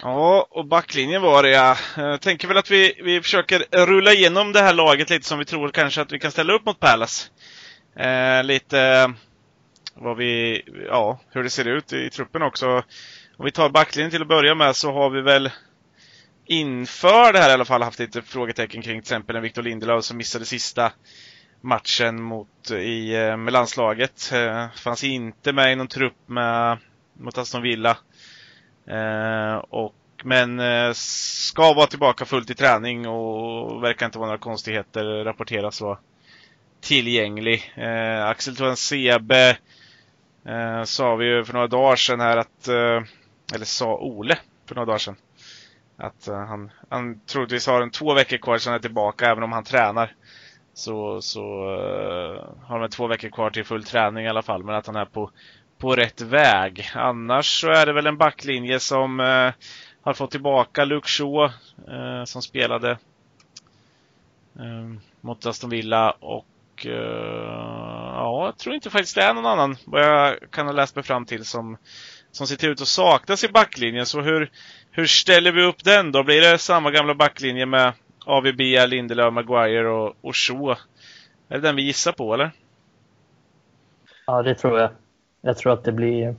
Ja, 0.03 0.47
och 0.49 0.65
backlinjen 0.65 1.21
var 1.21 1.43
det 1.43 1.49
ja. 1.49 1.77
Jag 1.97 2.21
tänker 2.21 2.47
väl 2.47 2.57
att 2.57 2.71
vi, 2.71 3.01
vi 3.03 3.21
försöker 3.21 3.85
rulla 3.85 4.13
igenom 4.13 4.51
det 4.51 4.61
här 4.61 4.73
laget 4.73 5.09
lite 5.09 5.27
som 5.27 5.39
vi 5.39 5.45
tror 5.45 5.69
kanske 5.69 6.01
att 6.01 6.11
vi 6.11 6.19
kan 6.19 6.31
ställa 6.31 6.53
upp 6.53 6.65
mot 6.65 6.79
Palace. 6.79 7.29
Eh, 7.95 8.43
lite 8.43 9.13
vad 9.95 10.17
vi, 10.17 10.61
ja, 10.87 11.19
hur 11.29 11.43
det 11.43 11.49
ser 11.49 11.67
ut 11.67 11.93
i 11.93 12.09
truppen 12.09 12.41
också. 12.41 12.67
Om 13.37 13.45
vi 13.45 13.51
tar 13.51 13.69
backlinjen 13.69 14.11
till 14.11 14.21
att 14.21 14.27
börja 14.27 14.55
med 14.55 14.75
så 14.75 14.93
har 14.93 15.09
vi 15.09 15.21
väl 15.21 15.51
inför 16.45 17.33
det 17.33 17.39
här 17.39 17.49
i 17.49 17.53
alla 17.53 17.65
fall 17.65 17.83
haft 17.83 17.99
lite 17.99 18.21
frågetecken 18.21 18.81
kring 18.81 18.93
till 18.93 18.99
exempel 18.99 19.35
en 19.35 19.41
Victor 19.41 19.61
Lindelöf 19.61 20.03
som 20.03 20.17
missade 20.17 20.45
sista 20.45 20.91
matchen 21.61 22.21
mot, 22.21 22.71
i, 22.71 23.15
eh, 23.15 23.37
med 23.37 23.53
landslaget. 23.53 24.31
Eh, 24.33 24.67
fanns 24.75 25.03
inte 25.03 25.53
med 25.53 25.73
i 25.73 25.75
någon 25.75 25.87
trupp 25.87 26.17
med, 26.25 26.77
mot 27.19 27.37
Aston 27.37 27.61
Villa. 27.61 27.97
Eh, 28.87 29.55
och, 29.55 29.95
men 30.23 30.59
eh, 30.59 30.91
ska 30.93 31.73
vara 31.73 31.87
tillbaka 31.87 32.25
fullt 32.25 32.49
i 32.49 32.55
träning 32.55 33.07
och 33.07 33.83
verkar 33.83 34.05
inte 34.05 34.17
vara 34.17 34.27
några 34.27 34.39
konstigheter, 34.39 35.23
rapporteras 35.23 35.81
vara 35.81 35.97
tillgänglig. 36.81 37.73
Eh, 37.75 38.25
Axel 38.25 38.55
Tuansebe 38.55 39.57
eh, 40.45 40.83
sa 40.83 41.15
vi 41.15 41.25
ju 41.25 41.43
för 41.43 41.53
några 41.53 41.67
dagar 41.67 41.95
sedan 41.95 42.19
här 42.19 42.37
att, 42.37 42.67
eh, 42.67 43.03
eller 43.55 43.65
sa 43.65 43.97
Ole 43.97 44.37
för 44.65 44.75
några 44.75 44.85
dagar 44.85 44.97
sedan, 44.97 45.15
att 45.97 46.27
eh, 46.27 46.45
han, 46.45 46.71
han 46.89 47.19
troligtvis 47.25 47.67
har 47.67 47.81
en 47.81 47.91
två 47.91 48.13
veckor 48.13 48.37
kvar 48.37 48.57
sedan 48.57 48.71
han 48.71 48.79
är 48.79 48.81
tillbaka 48.81 49.31
även 49.31 49.43
om 49.43 49.51
han 49.51 49.63
tränar. 49.63 50.15
Så, 50.73 51.21
så 51.21 51.41
eh, 51.73 52.65
har 52.67 52.79
han 52.79 52.89
två 52.89 53.07
veckor 53.07 53.29
kvar 53.29 53.49
till 53.49 53.65
full 53.65 53.83
träning 53.83 54.25
i 54.25 54.29
alla 54.29 54.41
fall, 54.41 54.63
men 54.63 54.75
att 54.75 54.87
han 54.87 54.95
är 54.95 55.05
på 55.05 55.31
på 55.83 55.95
rätt 55.95 56.21
väg. 56.21 56.89
Annars 56.95 57.61
så 57.61 57.69
är 57.69 57.85
det 57.85 57.93
väl 57.93 58.07
en 58.07 58.17
backlinje 58.17 58.79
som 58.79 59.19
eh, 59.19 59.51
har 60.01 60.13
fått 60.13 60.31
tillbaka 60.31 60.85
Luke 60.85 61.07
Shaw 61.07 61.43
eh, 61.87 62.23
som 62.25 62.41
spelade 62.41 62.91
eh, 64.59 64.99
mot 65.21 65.45
Aston 65.45 65.69
Villa 65.69 66.11
och 66.11 66.85
eh, 66.85 66.91
ja, 68.13 68.45
jag 68.45 68.57
tror 68.57 68.75
inte 68.75 68.89
faktiskt 68.89 69.15
det 69.15 69.21
är 69.21 69.33
någon 69.33 69.45
annan 69.45 69.75
vad 69.85 70.01
jag 70.01 70.51
kan 70.51 70.65
ha 70.65 70.73
läst 70.73 70.95
mig 70.95 71.03
fram 71.03 71.25
till 71.25 71.45
som, 71.45 71.77
som 72.31 72.47
ser 72.47 72.69
ut 72.69 72.81
att 72.81 72.87
saknas 72.87 73.43
i 73.43 73.47
backlinjen. 73.47 74.05
Så 74.05 74.21
hur, 74.21 74.51
hur 74.91 75.05
ställer 75.05 75.51
vi 75.51 75.63
upp 75.63 75.83
den 75.83 76.11
då? 76.11 76.23
Blir 76.23 76.41
det 76.41 76.57
samma 76.57 76.91
gamla 76.91 77.15
backlinje 77.15 77.65
med 77.65 77.93
AVB, 78.25 78.59
Lindelöf, 78.87 79.33
Maguire 79.33 79.89
och, 79.89 80.15
och 80.21 80.35
Shaw? 80.35 80.75
Är 81.49 81.55
det 81.55 81.59
den 81.59 81.75
vi 81.75 81.81
gissar 81.81 82.11
på 82.11 82.33
eller? 82.33 82.51
Ja, 84.25 84.41
det 84.41 84.55
tror 84.55 84.79
jag. 84.79 84.91
Jag 85.45 85.57
tror 85.57 85.73
att 85.73 85.83
det 85.83 85.91
blir 85.91 86.35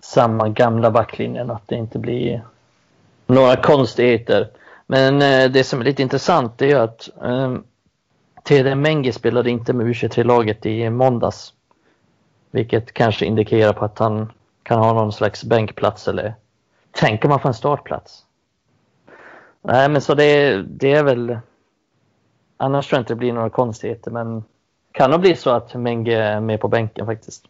samma 0.00 0.48
gamla 0.48 0.90
backlinjen, 0.90 1.50
att 1.50 1.68
det 1.68 1.74
inte 1.74 1.98
blir 1.98 2.42
några 3.26 3.56
konstigheter. 3.56 4.48
Men 4.86 5.22
eh, 5.22 5.50
det 5.50 5.64
som 5.64 5.80
är 5.80 5.84
lite 5.84 6.02
intressant 6.02 6.62
är 6.62 6.76
att 6.76 7.08
eh, 7.22 7.56
TD 8.44 8.74
Mengi 8.74 9.12
spelade 9.12 9.50
inte 9.50 9.72
med 9.72 9.86
U23-laget 9.86 10.66
i 10.66 10.90
måndags. 10.90 11.54
Vilket 12.50 12.92
kanske 12.92 13.26
indikerar 13.26 13.72
på 13.72 13.84
att 13.84 13.98
han 13.98 14.32
kan 14.62 14.78
ha 14.78 14.92
någon 14.92 15.12
slags 15.12 15.44
bänkplats 15.44 16.08
eller 16.08 16.34
tänker 16.90 17.28
man 17.28 17.40
få 17.40 17.48
en 17.48 17.54
startplats? 17.54 18.24
Nej, 19.62 19.88
men 19.88 20.00
så 20.00 20.14
det, 20.14 20.62
det 20.62 20.92
är 20.92 21.04
väl... 21.04 21.38
Annars 22.56 22.88
tror 22.88 22.96
jag 22.96 23.02
inte 23.02 23.12
det 23.12 23.18
blir 23.18 23.32
några 23.32 23.50
konstigheter, 23.50 24.10
men 24.10 24.44
kan 24.92 25.10
nog 25.10 25.20
bli 25.20 25.36
så 25.36 25.50
att 25.50 25.74
Menge 25.74 26.16
är 26.16 26.40
med 26.40 26.60
på 26.60 26.68
bänken 26.68 27.06
faktiskt. 27.06 27.46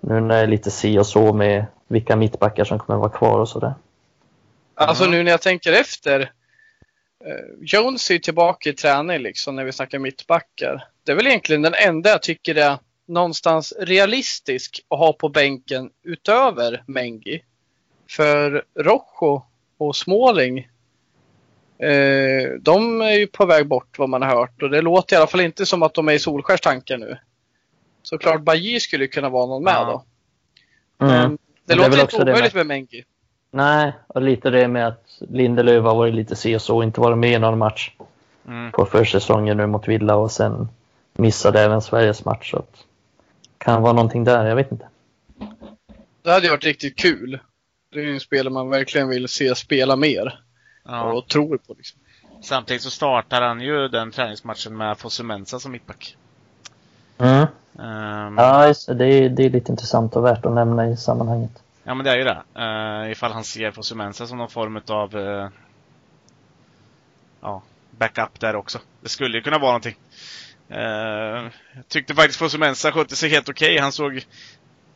Nu 0.00 0.20
när 0.20 0.36
det 0.36 0.40
är 0.42 0.46
lite 0.46 0.70
si 0.70 0.98
och 0.98 1.06
så 1.06 1.32
med 1.32 1.66
vilka 1.88 2.16
mittbackar 2.16 2.64
som 2.64 2.78
kommer 2.78 2.98
vara 2.98 3.10
kvar 3.10 3.38
och 3.38 3.48
sådär. 3.48 3.74
Alltså 4.74 5.04
Ja. 5.04 5.10
nu 5.10 5.22
när 5.22 5.30
jag 5.30 5.42
tänker 5.42 5.72
efter. 5.72 6.20
eh, 7.24 7.54
Jones 7.60 8.10
är 8.10 8.14
ju 8.14 8.20
tillbaka 8.20 8.70
i 8.70 8.72
träning 8.72 9.18
liksom 9.18 9.56
när 9.56 9.64
vi 9.64 9.72
snackar 9.72 9.98
mittbackar. 9.98 10.84
Det 11.04 11.12
är 11.12 11.16
väl 11.16 11.26
egentligen 11.26 11.62
den 11.62 11.74
enda 11.74 12.10
jag 12.10 12.22
tycker 12.22 12.54
är 12.54 12.78
någonstans 13.08 13.74
realistisk 13.80 14.80
att 14.88 14.98
ha 14.98 15.12
på 15.12 15.28
bänken 15.28 15.90
utöver 16.02 16.82
Mengi. 16.86 17.42
För 18.10 18.64
Rojo 18.78 19.42
och 19.78 19.96
Småling 19.96 20.68
Eh, 21.78 22.50
de 22.60 23.00
är 23.00 23.10
ju 23.12 23.26
på 23.26 23.46
väg 23.46 23.68
bort 23.68 23.98
vad 23.98 24.08
man 24.08 24.22
har 24.22 24.28
hört 24.36 24.62
och 24.62 24.70
det 24.70 24.82
låter 24.82 25.16
i 25.16 25.18
alla 25.18 25.26
fall 25.26 25.40
inte 25.40 25.66
som 25.66 25.82
att 25.82 25.94
de 25.94 26.08
är 26.08 26.12
i 26.12 26.18
Solskärs 26.18 26.60
tankar 26.60 26.98
nu. 26.98 27.18
Såklart 28.08 28.40
Bajy 28.42 28.80
skulle 28.80 29.06
kunna 29.06 29.28
vara 29.28 29.46
någon 29.46 29.64
med 29.64 29.74
Ja. 29.74 30.04
då. 30.98 31.04
Mm. 31.06 31.20
Men 31.20 31.30
det 31.30 31.38
det 31.64 31.74
låter 31.74 31.90
väl 31.90 32.00
inte 32.00 32.16
omöjligt 32.22 32.54
med- 32.54 32.66
med 32.66 32.76
Mengi. 32.76 33.04
Nej, 33.50 33.92
och 34.06 34.22
lite 34.22 34.50
det 34.50 34.68
med 34.68 34.86
att 34.86 35.04
Lindelöf 35.20 35.84
har 35.84 35.94
varit 35.94 36.14
lite 36.14 36.36
si 36.36 36.56
och 36.56 36.62
så 36.62 36.82
inte 36.82 37.00
varit 37.00 37.18
med 37.18 37.32
i 37.32 37.38
någon 37.38 37.58
match 37.58 37.90
Mm. 38.46 38.72
på 38.72 38.86
försäsongen 38.86 39.56
nu 39.56 39.66
mot 39.66 39.88
Villa 39.88 40.14
och 40.16 40.30
sen 40.32 40.68
missade 41.12 41.60
även 41.60 41.82
Sveriges 41.82 42.24
match. 42.24 42.50
Så 42.50 42.56
att, 42.58 42.84
kan 43.58 43.82
vara 43.82 43.92
någonting 43.92 44.24
där, 44.24 44.46
jag 44.46 44.56
vet 44.56 44.72
inte. 44.72 44.88
Det 46.22 46.30
hade 46.30 46.46
ju 46.46 46.50
varit 46.50 46.64
riktigt 46.64 46.96
kul. 46.98 47.38
Det 47.92 47.98
är 48.00 48.04
ju 48.04 48.12
en 48.14 48.20
spelare 48.20 48.52
man 48.52 48.70
verkligen 48.70 49.08
vill 49.08 49.28
se 49.28 49.54
spela 49.54 49.96
mer 49.96 50.40
Ja. 50.84 51.12
och 51.12 51.28
tror 51.28 51.56
på. 51.58 51.74
Liksom. 51.74 52.00
Samtidigt 52.42 52.82
så 52.82 52.90
startar 52.90 53.42
han 53.42 53.60
ju 53.60 53.88
den 53.88 54.10
träningsmatchen 54.10 54.76
med 54.76 54.98
Fosumensa 54.98 55.58
som 55.60 55.72
mittback. 55.72 56.16
Mm. 57.18 57.46
Ehm, 57.78 58.38
Ja, 58.38 58.66
just 58.66 58.86
det, 58.86 59.06
är, 59.06 59.28
det 59.28 59.44
är 59.44 59.50
lite 59.50 59.72
intressant 59.72 60.16
och 60.16 60.24
värt 60.24 60.46
att 60.46 60.52
nämna 60.52 60.86
i 60.86 60.96
sammanhanget. 60.96 61.62
Ja 61.84 61.94
men 61.94 62.04
det 62.04 62.10
är 62.10 62.16
ju 62.16 62.24
det. 62.24 62.42
Uh, 62.58 63.12
ifall 63.12 63.32
han 63.32 63.44
ser 63.44 63.70
Fosumensa 63.70 64.26
som 64.26 64.38
någon 64.38 64.50
form 64.50 64.80
av 64.88 65.16
uh, 65.16 65.48
ja, 67.40 67.62
backup 67.90 68.40
där 68.40 68.56
också. 68.56 68.78
Det 69.02 69.08
skulle 69.08 69.36
ju 69.36 69.42
kunna 69.42 69.58
vara 69.58 69.70
någonting. 69.70 69.96
Uh, 70.70 71.50
jag 71.74 71.88
tyckte 71.88 72.14
faktiskt 72.14 72.38
Fosumensa 72.38 72.92
skötte 72.92 73.16
sig 73.16 73.30
helt 73.30 73.48
okej. 73.48 73.78
Han 73.78 73.92
såg 73.92 74.26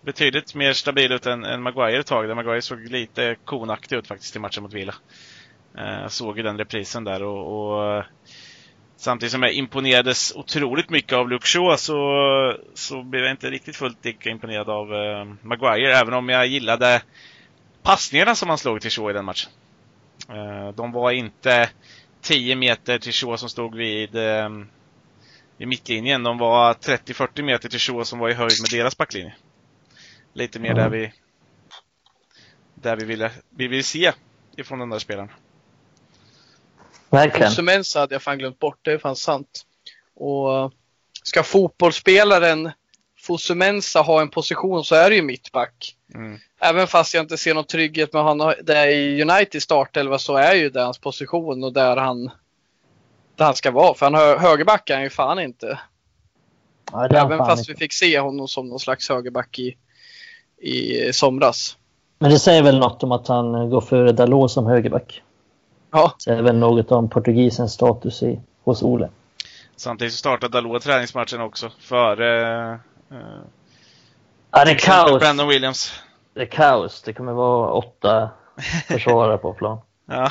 betydligt 0.01 0.55
mer 0.55 0.73
stabil 0.73 1.13
ut 1.13 1.27
än, 1.27 1.45
än 1.45 1.63
Maguire 1.63 2.01
ett 2.01 2.07
tag. 2.07 2.29
Där 2.29 2.35
Maguire 2.35 2.63
såg 2.63 2.81
lite 2.81 3.37
konaktig 3.45 3.97
ut 3.97 4.07
faktiskt 4.07 4.37
i 4.37 4.39
matchen 4.39 4.63
mot 4.63 4.73
Villa. 4.73 4.95
Uh, 5.79 6.09
såg 6.09 6.37
ju 6.37 6.43
den 6.43 6.59
reprisen 6.59 7.05
där 7.05 7.23
och, 7.23 7.73
och 7.73 8.05
Samtidigt 9.01 9.33
som 9.33 9.43
jag 9.43 9.53
imponerades 9.53 10.33
otroligt 10.37 10.91
mycket 10.91 11.13
av 11.13 11.29
Luke 11.29 11.47
Shaw 11.47 11.77
så, 11.77 12.57
så 12.75 13.03
blev 13.03 13.23
jag 13.23 13.31
inte 13.31 13.51
riktigt 13.51 13.77
fullt 13.77 14.05
lika 14.05 14.31
imponerad 14.31 14.71
av 14.71 14.95
eh, 14.95 15.25
Maguire, 15.43 15.97
även 15.97 16.15
om 16.15 16.29
jag 16.29 16.47
gillade 16.47 17.03
passningarna 17.83 18.35
som 18.35 18.49
han 18.49 18.59
slog 18.59 18.81
till 18.81 18.91
Shaw 18.91 19.11
i 19.11 19.13
den 19.13 19.25
matchen. 19.25 19.53
Eh, 20.29 20.69
de 20.75 20.93
var 20.93 21.11
inte 21.11 21.71
10 22.21 22.57
meter 22.57 22.99
till 22.99 23.13
Shaw 23.13 23.37
som 23.37 23.49
stod 23.49 23.75
vid, 23.75 24.17
eh, 24.17 24.49
vid 25.57 25.69
mittlinjen. 25.69 26.23
De 26.23 26.39
var 26.39 26.75
30-40 26.75 27.43
meter 27.43 27.69
till 27.69 27.81
Shaw 27.81 28.05
som 28.05 28.19
var 28.19 28.29
i 28.29 28.35
höjd 28.35 28.61
med 28.63 28.81
deras 28.81 28.97
backlinje. 28.97 29.35
Lite 30.33 30.61
mer 30.61 30.75
där 30.75 30.89
vi 30.89 31.13
där 32.75 32.97
vi 32.97 33.05
ville, 33.05 33.31
vi 33.51 33.69
ville 33.69 33.83
se 33.83 34.13
ifrån 34.57 34.79
den 34.79 34.91
där 34.91 34.99
spelaren. 34.99 35.31
Verkligen. 37.11 37.51
Fosumensa 37.51 38.01
hade 38.01 38.15
jag 38.15 38.23
fan 38.23 38.39
glömt 38.39 38.59
bort, 38.59 38.79
det 38.83 38.93
är 38.93 38.99
fan 38.99 39.17
sant. 39.17 39.67
Och 40.15 40.73
ska 41.23 41.43
fotbollsspelaren 41.43 42.71
Fosumensa 43.21 44.01
ha 44.01 44.21
en 44.21 44.29
position 44.29 44.85
så 44.85 44.95
är 44.95 45.11
det 45.11 45.17
ju 45.17 45.23
mittback. 45.23 45.97
Mm. 46.15 46.39
Även 46.61 46.87
fast 46.87 47.15
jag 47.15 47.25
inte 47.25 47.39
ser 47.39 47.55
någon 47.55 47.65
trygghet 47.65 48.13
med 48.13 48.23
honom 48.23 48.55
där 48.63 48.87
i 48.87 49.23
United 49.23 49.63
startelva 49.63 50.19
så 50.19 50.37
är 50.37 50.55
ju 50.55 50.71
det 50.71 50.83
hans 50.83 50.99
position 50.99 51.65
och 51.65 51.73
där 51.73 51.97
han, 51.97 52.31
där 53.37 53.45
han 53.45 53.55
ska 53.55 53.71
vara. 53.71 53.95
För 53.95 54.07
han 54.07 54.15
hö 54.15 54.39
högerback 54.39 54.91
är 54.91 54.95
han 54.95 55.03
ju 55.03 55.11
fan 55.11 55.39
inte. 55.39 55.79
Ja, 56.93 57.07
Även 57.07 57.39
fan 57.39 57.47
fast 57.47 57.61
inte. 57.61 57.73
vi 57.73 57.79
fick 57.79 57.93
se 57.93 58.21
honom 58.21 58.49
som 58.49 58.69
någon 58.69 58.81
slags 58.81 59.09
högerback 59.09 59.59
i, 59.59 59.77
i 60.59 61.13
somras. 61.13 61.77
Men 62.19 62.31
det 62.31 62.39
säger 62.39 62.63
väl 62.63 62.79
något 62.79 63.03
om 63.03 63.13
att 63.13 63.29
han 63.29 63.71
går 63.71 63.81
före 63.81 64.13
Dalot 64.13 64.51
som 64.51 64.67
högerback. 64.67 65.23
Ja, 65.91 66.15
Det 66.17 66.23
säger 66.23 66.43
väl 66.43 66.57
något 66.57 66.93
om 66.93 67.09
portugisens 67.09 67.73
status 67.73 68.23
i, 68.23 68.41
hos 68.65 68.83
Ole. 68.83 69.09
Samtidigt 69.77 70.13
så 70.13 70.19
startade 70.19 70.53
Dalot 70.53 70.83
träningsmatchen 70.83 71.41
också 71.41 71.71
före 71.79 72.73
eh, 73.11 73.19
Ja, 74.51 74.65
det 74.65 74.71
är 74.71 74.79
kaos. 74.79 75.21
Brandon 75.21 75.49
Williams. 75.49 75.93
Det 76.35 76.41
är 76.43 76.47
kaos. 76.47 77.03
Det 77.03 77.13
kommer 77.13 77.33
vara 77.33 77.73
åtta 77.73 78.31
försvarare 78.89 79.39
på 79.39 79.55
plan 79.55 79.79
Ja, 80.07 80.31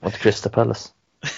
mot 0.00 0.18
Crystal 0.18 0.52
Palace. 0.52 0.88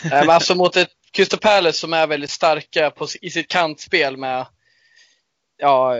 Eh, 0.04 0.10
men 0.10 0.30
alltså 0.30 0.54
mot 0.54 0.76
ett 0.76 0.88
Crystal 1.10 1.40
Palace 1.40 1.78
som 1.78 1.92
är 1.92 2.06
väldigt 2.06 2.30
starka 2.30 2.90
på, 2.90 3.06
i 3.20 3.30
sitt 3.30 3.48
kantspel 3.48 4.16
med 4.16 4.46
ja, 5.56 5.94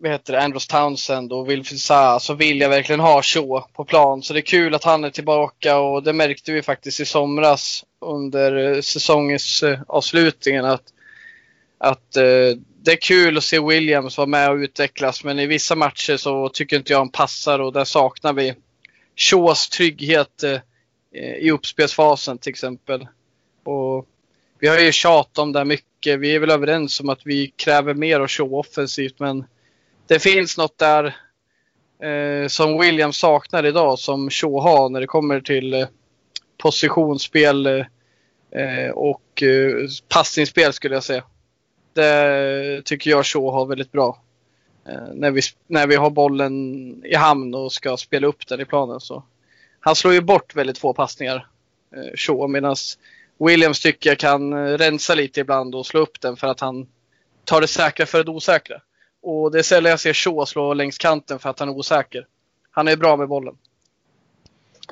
vad 0.00 0.10
heter 0.10 0.32
det, 0.32 0.42
Andros 0.42 0.66
Townsend 0.66 1.32
och 1.32 1.50
Wilfried 1.50 1.80
Zaha 1.80 2.20
så 2.20 2.34
vill 2.34 2.60
jag 2.60 2.68
verkligen 2.68 3.00
ha 3.00 3.22
Shaw 3.22 3.64
på 3.72 3.84
plan. 3.84 4.22
Så 4.22 4.32
det 4.32 4.38
är 4.38 4.42
kul 4.42 4.74
att 4.74 4.84
han 4.84 5.04
är 5.04 5.10
tillbaka 5.10 5.78
och 5.78 6.02
det 6.02 6.12
märkte 6.12 6.52
vi 6.52 6.62
faktiskt 6.62 7.00
i 7.00 7.04
somras 7.04 7.84
under 8.00 8.56
eh, 8.56 8.80
säsongens 8.80 9.62
eh, 9.62 9.78
avslutningen 9.88 10.64
att, 10.64 10.82
att 11.78 12.16
eh, 12.16 12.56
det 12.82 12.92
är 12.92 13.00
kul 13.00 13.38
att 13.38 13.44
se 13.44 13.60
Williams 13.60 14.18
vara 14.18 14.26
med 14.26 14.50
och 14.50 14.56
utvecklas 14.56 15.24
men 15.24 15.38
i 15.38 15.46
vissa 15.46 15.74
matcher 15.74 16.16
så 16.16 16.48
tycker 16.48 16.76
inte 16.76 16.92
jag 16.92 16.98
han 16.98 17.08
passar 17.08 17.58
och 17.58 17.72
där 17.72 17.84
saknar 17.84 18.32
vi 18.32 18.54
Shaws 19.16 19.68
trygghet 19.68 20.44
i 21.40 21.50
uppspelsfasen 21.50 22.38
till 22.38 22.50
exempel. 22.50 23.06
Och 23.64 24.06
vi 24.58 24.68
har 24.68 24.78
ju 24.78 24.92
tjatat 24.92 25.38
om 25.38 25.52
det 25.52 25.58
här 25.58 25.64
mycket. 25.64 26.20
Vi 26.20 26.34
är 26.34 26.38
väl 26.38 26.50
överens 26.50 27.00
om 27.00 27.08
att 27.08 27.20
vi 27.24 27.52
kräver 27.56 27.94
mer 27.94 28.20
av 28.20 28.28
Shaw 28.28 28.54
offensivt 28.54 29.18
men 29.18 29.44
det 30.08 30.18
finns 30.18 30.58
något 30.58 30.78
där 30.78 31.16
eh, 32.02 32.48
som 32.48 32.80
William 32.80 33.12
saknar 33.12 33.66
idag 33.66 33.98
som 33.98 34.30
Shaw 34.30 34.60
har 34.60 34.88
när 34.88 35.00
det 35.00 35.06
kommer 35.06 35.40
till 35.40 35.74
eh, 35.74 35.86
positionsspel 36.62 37.66
eh, 37.66 37.86
eh 38.52 38.90
och 38.90 39.42
eh, 39.42 39.88
passningsspel 40.08 40.72
skulle 40.72 40.94
jag 40.94 41.04
säga. 41.04 41.24
Det 41.92 42.82
tycker 42.84 43.10
jag 43.10 43.26
Shaw 43.26 43.50
har 43.52 43.66
väldigt 43.66 43.92
bra. 43.92 44.22
Eh, 44.88 45.14
när, 45.14 45.30
vi, 45.30 45.40
när 45.66 45.86
vi 45.86 45.96
har 45.96 46.10
bollen 46.10 46.54
i 47.04 47.14
hamn 47.14 47.54
och 47.54 47.72
ska 47.72 47.96
spela 47.96 48.26
upp 48.26 48.46
den 48.46 48.60
i 48.60 48.64
planen. 48.64 49.00
Så. 49.00 49.22
Han 49.80 49.96
slår 49.96 50.14
ju 50.14 50.20
bort 50.20 50.56
väldigt 50.56 50.78
få 50.78 50.94
passningar, 50.94 51.46
eh, 51.96 52.16
Shaw, 52.16 52.48
medan 52.48 52.76
Williams 53.38 53.80
tycker 53.80 54.10
jag 54.10 54.18
kan 54.18 54.52
eh, 54.52 54.78
rensa 54.78 55.14
lite 55.14 55.40
ibland 55.40 55.74
och 55.74 55.86
slå 55.86 56.00
upp 56.00 56.20
den 56.20 56.36
för 56.36 56.46
att 56.46 56.60
han 56.60 56.86
tar 57.44 57.60
det 57.60 57.66
säkra 57.66 58.06
för 58.06 58.24
det 58.24 58.30
osäkra. 58.30 58.80
Och 59.22 59.50
det 59.50 59.58
är 59.58 59.62
sällan 59.62 59.90
jag 59.90 60.00
ser 60.00 60.12
Shaw 60.12 60.44
slå 60.44 60.74
längs 60.74 60.98
kanten 60.98 61.38
för 61.38 61.50
att 61.50 61.58
han 61.58 61.68
är 61.68 61.72
osäker. 61.72 62.26
Han 62.70 62.88
är 62.88 62.96
bra 62.96 63.16
med 63.16 63.28
bollen. 63.28 63.54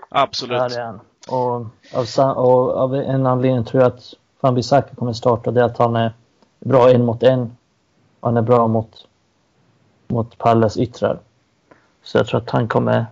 absolut. 0.08 0.58
Ja, 0.58 0.68
det 0.68 0.74
är 0.74 0.84
han. 0.84 1.00
Och 1.28 1.66
av, 1.92 2.36
och 2.36 2.76
av 2.76 2.94
en 2.94 3.26
anledning 3.26 3.64
tror 3.64 3.82
jag 3.82 3.92
att 3.92 4.14
Wan-Bissaka 4.40 4.94
kommer 4.94 5.12
starta. 5.12 5.50
Det 5.50 5.60
är 5.60 5.64
att 5.64 5.78
han 5.78 5.96
är 5.96 6.12
bra 6.60 6.90
en 6.90 7.04
mot 7.04 7.22
en. 7.22 7.56
Och 8.20 8.28
han 8.28 8.36
är 8.36 8.42
bra 8.42 8.68
mot, 8.68 9.06
mot 10.08 10.38
Palles 10.38 10.76
yttrar. 10.76 11.18
Så 12.02 12.18
jag 12.18 12.26
tror 12.26 12.40
att 12.40 12.50
han 12.50 12.68
kommer 12.68 13.06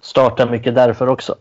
starta 0.00 0.46
mycket 0.46 0.74
därför 0.74 1.08
också. 1.08 1.36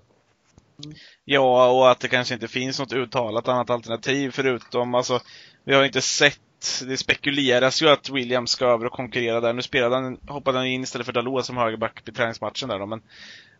Ja, 1.25 1.69
och 1.69 1.91
att 1.91 1.99
det 1.99 2.07
kanske 2.07 2.33
inte 2.33 2.47
finns 2.47 2.79
något 2.79 2.93
uttalat 2.93 3.47
annat 3.47 3.69
alternativ 3.69 4.31
förutom, 4.31 4.95
alltså, 4.95 5.19
vi 5.63 5.75
har 5.75 5.83
inte 5.83 6.01
sett, 6.01 6.39
det 6.87 6.97
spekuleras 6.97 7.81
ju 7.81 7.89
att 7.89 8.09
Williams 8.09 8.51
ska 8.51 8.65
över 8.65 8.85
och 8.85 8.91
konkurrera 8.91 9.41
där. 9.41 9.53
Nu 9.53 9.61
spelade 9.61 9.95
han, 9.95 10.17
hoppade 10.27 10.57
han 10.57 10.67
in 10.67 10.83
istället 10.83 11.05
för 11.05 11.13
Dalot 11.13 11.45
som 11.45 11.57
högerback 11.57 12.09
i 12.09 12.11
träningsmatchen 12.11 12.69
där 12.69 12.79
då, 12.79 12.85
men 12.85 13.01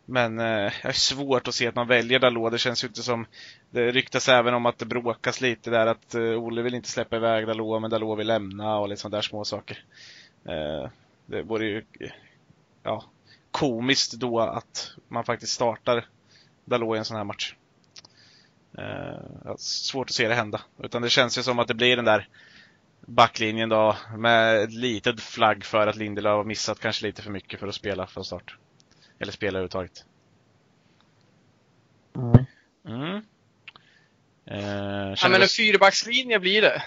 men 0.04 0.38
eh, 0.38 0.72
jag 0.82 0.88
har 0.88 0.92
svårt 0.92 1.48
att 1.48 1.54
se 1.54 1.66
att 1.66 1.74
man 1.74 1.88
väljer 1.88 2.18
Dalot. 2.18 2.52
Det 2.52 2.58
känns 2.58 2.84
ju 2.84 2.88
inte 2.88 3.02
som... 3.02 3.26
Det 3.70 3.90
ryktas 3.90 4.28
även 4.28 4.54
om 4.54 4.66
att 4.66 4.78
det 4.78 4.86
bråkas 4.86 5.40
lite 5.40 5.70
där 5.70 5.86
att 5.86 6.14
eh, 6.14 6.22
Olle 6.22 6.62
vill 6.62 6.74
inte 6.74 6.88
släppa 6.88 7.16
iväg 7.16 7.46
Dalot, 7.46 7.80
men 7.80 7.90
Dalot 7.90 8.18
vill 8.18 8.26
lämna 8.26 8.78
och 8.78 8.88
lite 8.88 9.00
sådana 9.00 9.16
där 9.16 9.22
små 9.22 9.44
saker. 9.44 9.84
Eh, 10.44 10.90
det 11.26 11.42
vore 11.42 11.66
ju 11.66 11.84
ja, 12.82 13.04
komiskt 13.50 14.12
då 14.12 14.40
att 14.40 14.92
man 15.08 15.24
faktiskt 15.24 15.52
startar 15.52 16.04
Dalot 16.64 16.96
i 16.96 16.98
en 16.98 17.04
sån 17.04 17.16
här 17.16 17.24
match. 17.24 17.54
Eh, 18.78 19.56
svårt 19.56 20.10
att 20.10 20.14
se 20.14 20.28
det 20.28 20.34
hända. 20.34 20.60
Utan 20.82 21.02
det 21.02 21.10
känns 21.10 21.38
ju 21.38 21.42
som 21.42 21.58
att 21.58 21.68
det 21.68 21.74
blir 21.74 21.96
den 21.96 22.04
där 22.04 22.28
backlinjen 23.06 23.68
då 23.68 23.96
med 24.16 24.62
ett 24.62 24.72
litet 24.72 25.20
flagg 25.20 25.64
för 25.64 25.86
att 25.86 25.96
Lindelöf 25.96 26.30
har 26.30 26.44
missat 26.44 26.80
kanske 26.80 27.06
lite 27.06 27.22
för 27.22 27.30
mycket 27.30 27.60
för 27.60 27.66
att 27.66 27.74
spela 27.74 28.06
från 28.06 28.24
start. 28.24 28.56
Eller 29.18 29.32
spela 29.32 29.58
överhuvudtaget. 29.58 30.04
Mm. 32.16 32.44
Mm. 32.88 33.22
Eh, 34.46 35.14
Ja, 35.22 35.28
men 35.28 35.42
en 35.42 35.48
fyrbackslinje 35.48 36.38
blir 36.38 36.62
det. 36.62 36.82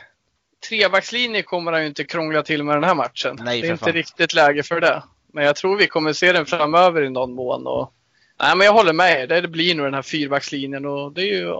Trebackslinje 0.70 1.44
kommer 1.44 1.72
han 1.72 1.82
ju 1.82 1.88
inte 1.88 2.04
krångla 2.04 2.44
till 2.44 2.64
med 2.64 2.76
den 2.76 2.84
här 2.84 2.96
matchen. 2.96 3.40
Nej, 3.42 3.62
det 3.62 3.68
är 3.68 3.72
inte 3.72 3.84
fan. 3.86 3.94
riktigt 3.94 4.34
läge 4.34 4.64
för 4.64 4.82
det. 4.82 5.04
Men 5.34 5.46
jag 5.46 5.56
tror 5.56 5.78
vi 5.78 5.88
kommer 5.88 6.14
se 6.14 6.32
den 6.32 6.46
framöver 6.46 7.02
i 7.02 7.10
någon 7.10 7.34
mån. 7.34 7.68
Och... 7.68 7.94
Nej, 8.40 8.58
men 8.58 8.66
jag 8.66 8.74
håller 8.74 8.94
med 8.94 9.22
er. 9.22 9.42
Det 9.42 9.48
blir 9.48 9.76
nog 9.76 9.86
den 9.86 9.94
här 9.94 10.02
fyrbackslinjen. 10.02 10.86
Och 10.86 11.14
det 11.14 11.22
är 11.22 11.36
ju... 11.36 11.54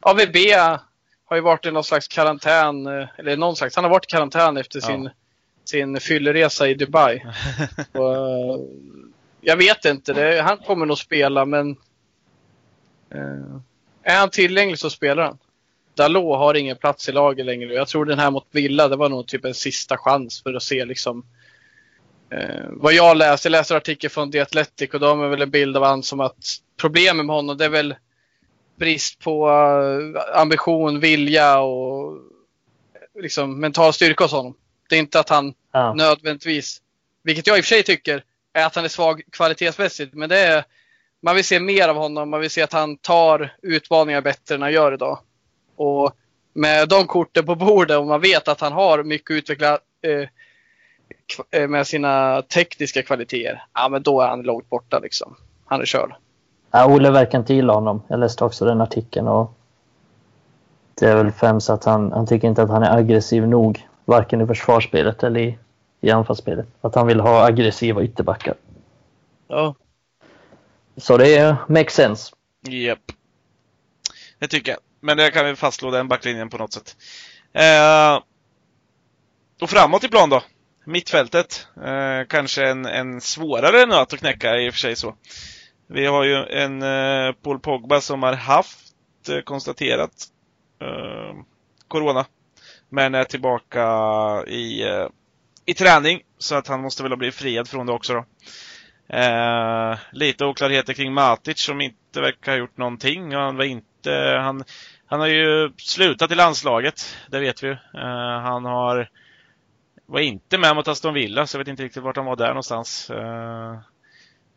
AVB 0.00 0.36
har 1.30 1.36
ju 1.36 1.42
varit 1.42 1.66
i 1.66 1.70
någon 1.70 1.84
slags 1.84 2.08
karantän. 2.08 2.86
eh, 2.86 3.08
Eller 3.18 3.36
någon 3.36 3.56
slags. 3.56 3.74
Han 3.76 3.84
har 3.84 3.90
varit 3.90 4.04
i 4.04 4.10
karantän 4.14 4.56
efter 4.56 4.78
Ja. 4.78 4.86
sin, 4.86 5.10
sin 5.64 6.00
fylleresa 6.00 6.68
i 6.68 6.74
Dubai. 6.74 7.22
och, 7.92 8.14
eh, 8.16 8.60
jag 9.40 9.56
vet 9.56 9.84
inte. 9.84 10.12
Det, 10.12 10.42
han 10.42 10.58
kommer 10.58 10.86
nog 10.86 10.98
spela, 10.98 11.44
men... 11.44 11.70
Eh, 13.10 13.56
Är 14.02 14.18
han 14.18 14.30
tillgänglig 14.30 14.78
så 14.78 14.90
spelar 14.90 15.22
han. 15.22 15.38
Dalot 15.94 16.38
har 16.38 16.54
ingen 16.54 16.76
plats 16.76 17.08
i 17.08 17.12
laget 17.12 17.46
längre. 17.46 17.74
Jag 17.74 17.88
tror 17.88 18.04
den 18.04 18.18
här 18.18 18.30
mot 18.30 18.46
Villa, 18.50 18.88
det 18.88 18.96
var 18.96 19.08
nog 19.08 19.26
typ 19.26 19.44
en 19.44 19.54
sista 19.54 19.96
chans 19.98 20.42
för 20.42 20.54
att 20.54 20.62
se 20.62 20.84
liksom 20.84 21.24
eh, 22.30 22.64
vad 22.68 22.92
jag 22.92 23.16
läste. 23.16 23.48
Jag 23.48 23.52
läste 23.52 23.74
en 23.74 23.78
artikel 23.78 24.10
från 24.10 24.32
The 24.32 24.40
Athletic 24.40 24.90
och 24.94 25.00
de 25.00 25.18
har 25.20 25.28
väl 25.28 25.42
en 25.42 25.50
bild 25.50 25.76
av 25.76 25.84
han 25.84 26.02
som 26.02 26.20
att 26.20 26.36
problemet 26.76 27.26
med 27.26 27.36
honom 27.36 27.56
det 27.56 27.64
är 27.64 27.68
väl 27.68 27.94
brist 28.80 29.18
på 29.18 29.48
eh, 29.50 30.40
ambition, 30.40 31.00
vilja 31.00 31.60
och 31.60 32.18
liksom 33.20 33.60
mental 33.60 33.92
styrka 33.92 34.24
hos 34.24 34.32
honom. 34.32 34.54
Det 34.88 34.94
är 34.96 35.00
inte 35.00 35.20
att 35.20 35.28
han 35.28 35.54
Ja. 35.72 35.94
nödvändigtvis, 35.94 36.82
vilket 37.22 37.46
jag 37.46 37.58
i 37.58 37.60
och 37.60 37.64
för 37.64 37.68
sig 37.68 37.82
tycker, 37.82 38.24
är 38.52 38.66
att 38.66 38.74
han 38.74 38.84
är 38.84 38.88
svag 38.88 39.22
kvalitetsmässigt. 39.32 40.14
Men 40.14 40.28
det 40.28 40.38
är, 40.38 40.64
man 41.22 41.34
vill 41.34 41.44
se 41.44 41.60
mer 41.60 41.88
av 41.88 41.96
honom. 41.96 42.30
Man 42.30 42.40
vill 42.40 42.50
se 42.50 42.62
att 42.62 42.72
han 42.72 42.96
tar 42.96 43.56
utmaningar 43.62 44.20
bättre 44.20 44.54
än 44.54 44.62
han 44.62 44.72
gör 44.72 44.92
idag. 44.94 45.18
Och 45.76 46.12
med 46.52 46.88
de 46.88 47.06
korten 47.06 47.46
på 47.46 47.54
bordet 47.54 47.98
och 47.98 48.06
man 48.06 48.20
vet 48.20 48.48
att 48.48 48.60
han 48.60 48.72
har 48.72 49.02
mycket 49.02 49.30
utvecklat 49.30 49.80
eh, 50.02 50.28
kv- 51.36 51.44
eh, 51.60 51.68
med 51.68 51.86
sina 51.86 52.42
tekniska 52.42 53.02
kvaliteter. 53.02 53.62
Ja, 53.74 53.88
men 53.88 54.02
då 54.02 54.20
är 54.20 54.28
han 54.28 54.42
långt 54.42 54.68
borta 54.70 54.98
liksom. 54.98 55.36
Han 55.66 55.80
är 55.80 55.86
körd. 55.86 56.14
Ja, 56.70 56.86
Olle 56.86 57.10
verkar 57.10 57.38
inte 57.38 57.54
gilla 57.54 57.72
honom. 57.72 58.02
Jag 58.08 58.20
läste 58.20 58.44
också 58.44 58.64
den 58.64 58.80
artikeln 58.80 59.28
och 59.28 59.52
det 60.94 61.06
är 61.06 61.16
väl 61.16 61.32
främst 61.32 61.70
att 61.70 61.84
han, 61.84 62.12
han 62.12 62.26
tycker 62.26 62.48
inte 62.48 62.62
att 62.62 62.70
han 62.70 62.82
är 62.82 62.96
aggressiv 62.96 63.48
nog. 63.48 63.86
Varken 64.04 64.40
i 64.40 64.46
försvarsspelet 64.46 65.22
eller 65.22 65.40
i, 65.40 65.58
i 66.00 66.10
anfallsspelet. 66.10 66.66
Att 66.80 66.94
han 66.94 67.06
vill 67.06 67.20
ha 67.20 67.46
aggressiva 67.46 68.02
ytterbackar. 68.02 68.54
Ja. 69.48 69.74
Så 70.96 71.16
det 71.16 71.36
är 71.36 71.56
makes 71.68 71.94
sense. 71.94 72.32
Japp. 72.68 72.98
Det 74.38 74.48
tycker 74.48 74.72
jag. 74.72 74.80
Men 75.00 75.16
det 75.16 75.30
kan 75.30 75.46
vi 75.46 75.56
fastslå 75.56 75.90
den 75.90 76.08
backlinjen 76.08 76.48
på 76.48 76.58
något 76.58 76.72
sätt. 76.72 76.96
Eh, 77.52 78.22
och 79.62 79.70
framåt 79.70 80.04
i 80.04 80.08
plan 80.08 80.30
då? 80.30 80.42
Mittfältet. 80.84 81.66
Eh, 81.84 82.26
kanske 82.28 82.68
en, 82.68 82.86
en 82.86 83.20
svårare 83.20 83.86
nöt 83.86 84.12
att 84.12 84.18
knäcka 84.18 84.56
i 84.56 84.68
och 84.68 84.72
för 84.72 84.80
sig 84.80 84.96
så. 84.96 85.14
Vi 85.92 86.06
har 86.06 86.24
ju 86.24 86.34
en 86.36 86.82
eh, 86.82 87.32
Paul 87.32 87.58
Pogba 87.58 88.00
som 88.00 88.22
har 88.22 88.32
haft 88.32 88.94
eh, 89.28 89.40
konstaterat 89.40 90.12
eh, 90.80 91.36
Corona. 91.88 92.26
Men 92.88 93.14
är 93.14 93.24
tillbaka 93.24 93.84
i, 94.46 94.82
eh, 94.82 95.06
i 95.66 95.74
träning. 95.74 96.20
Så 96.38 96.54
att 96.54 96.68
han 96.68 96.82
måste 96.82 97.02
väl 97.02 97.12
ha 97.12 97.16
blivit 97.16 97.34
friad 97.34 97.68
från 97.68 97.86
det 97.86 97.92
också 97.92 98.12
då. 98.14 98.24
Eh, 99.16 99.98
lite 100.12 100.44
oklarheter 100.44 100.92
kring 100.92 101.12
Matic 101.12 101.60
som 101.60 101.80
inte 101.80 102.20
verkar 102.20 102.52
ha 102.52 102.58
gjort 102.58 102.76
någonting. 102.76 103.34
Han 103.34 103.56
var 103.56 103.64
inte, 103.64 104.12
han, 104.40 104.64
han 105.06 105.20
har 105.20 105.26
ju 105.26 105.72
slutat 105.76 106.30
i 106.30 106.34
landslaget, 106.34 107.16
det 107.28 107.40
vet 107.40 107.62
vi 107.62 107.66
ju. 107.66 107.72
Eh, 107.72 108.40
han 108.40 108.64
har, 108.64 109.08
var 110.06 110.20
inte 110.20 110.58
med 110.58 110.76
mot 110.76 110.88
Aston 110.88 111.14
Villa, 111.14 111.46
så 111.46 111.56
jag 111.56 111.58
vet 111.58 111.68
inte 111.68 111.82
riktigt 111.82 112.02
vart 112.02 112.16
han 112.16 112.26
var 112.26 112.36
där 112.36 112.48
någonstans. 112.48 113.10
Eh, 113.10 113.78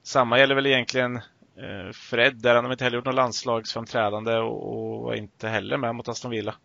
samma 0.03 0.39
gäller 0.39 0.55
väl 0.55 0.65
egentligen 0.65 1.15
eh, 1.15 1.91
Fred, 1.93 2.35
där 2.35 2.55
han 2.55 2.65
har 2.65 2.71
inte 2.71 2.83
heller 2.83 2.97
gjort 2.97 3.05
något 3.05 3.15
landslagsframträdande 3.15 4.35
och, 4.37 4.73
och 4.73 5.03
var 5.03 5.13
inte 5.13 5.47
heller 5.47 5.77
med 5.77 5.95
mot 5.95 6.07
Aston 6.07 6.31
Villa. 6.31 6.55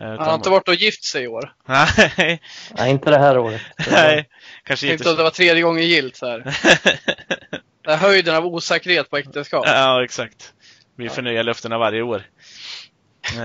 Eh, 0.00 0.06
Han 0.08 0.18
har 0.18 0.34
inte 0.34 0.50
varit 0.50 0.68
och 0.68 0.74
gift 0.74 1.04
sig 1.04 1.24
i 1.24 1.28
år. 1.28 1.54
Nej, 1.66 2.40
Nej, 2.78 2.90
inte 2.90 3.10
det 3.10 3.18
här 3.18 3.38
året. 3.38 3.60
nej. 3.90 4.28
Kanske 4.64 4.86
Jag 4.86 4.90
tänkte 4.90 5.10
om 5.10 5.16
det 5.16 5.22
var 5.22 5.30
tredje 5.30 5.62
gången 5.62 5.86
gilt 5.88 6.16
så 6.16 6.26
här. 6.26 6.38
Den 7.84 7.98
här 7.98 8.08
höjden 8.08 8.36
av 8.36 8.46
osäkerhet 8.46 9.10
på 9.10 9.16
äktenskap. 9.16 9.64
Ja, 9.66 10.04
exakt. 10.04 10.54
Vi 10.96 11.08
förnyar 11.08 11.42
löftena 11.42 11.78
varje 11.78 12.02
år. 12.02 12.22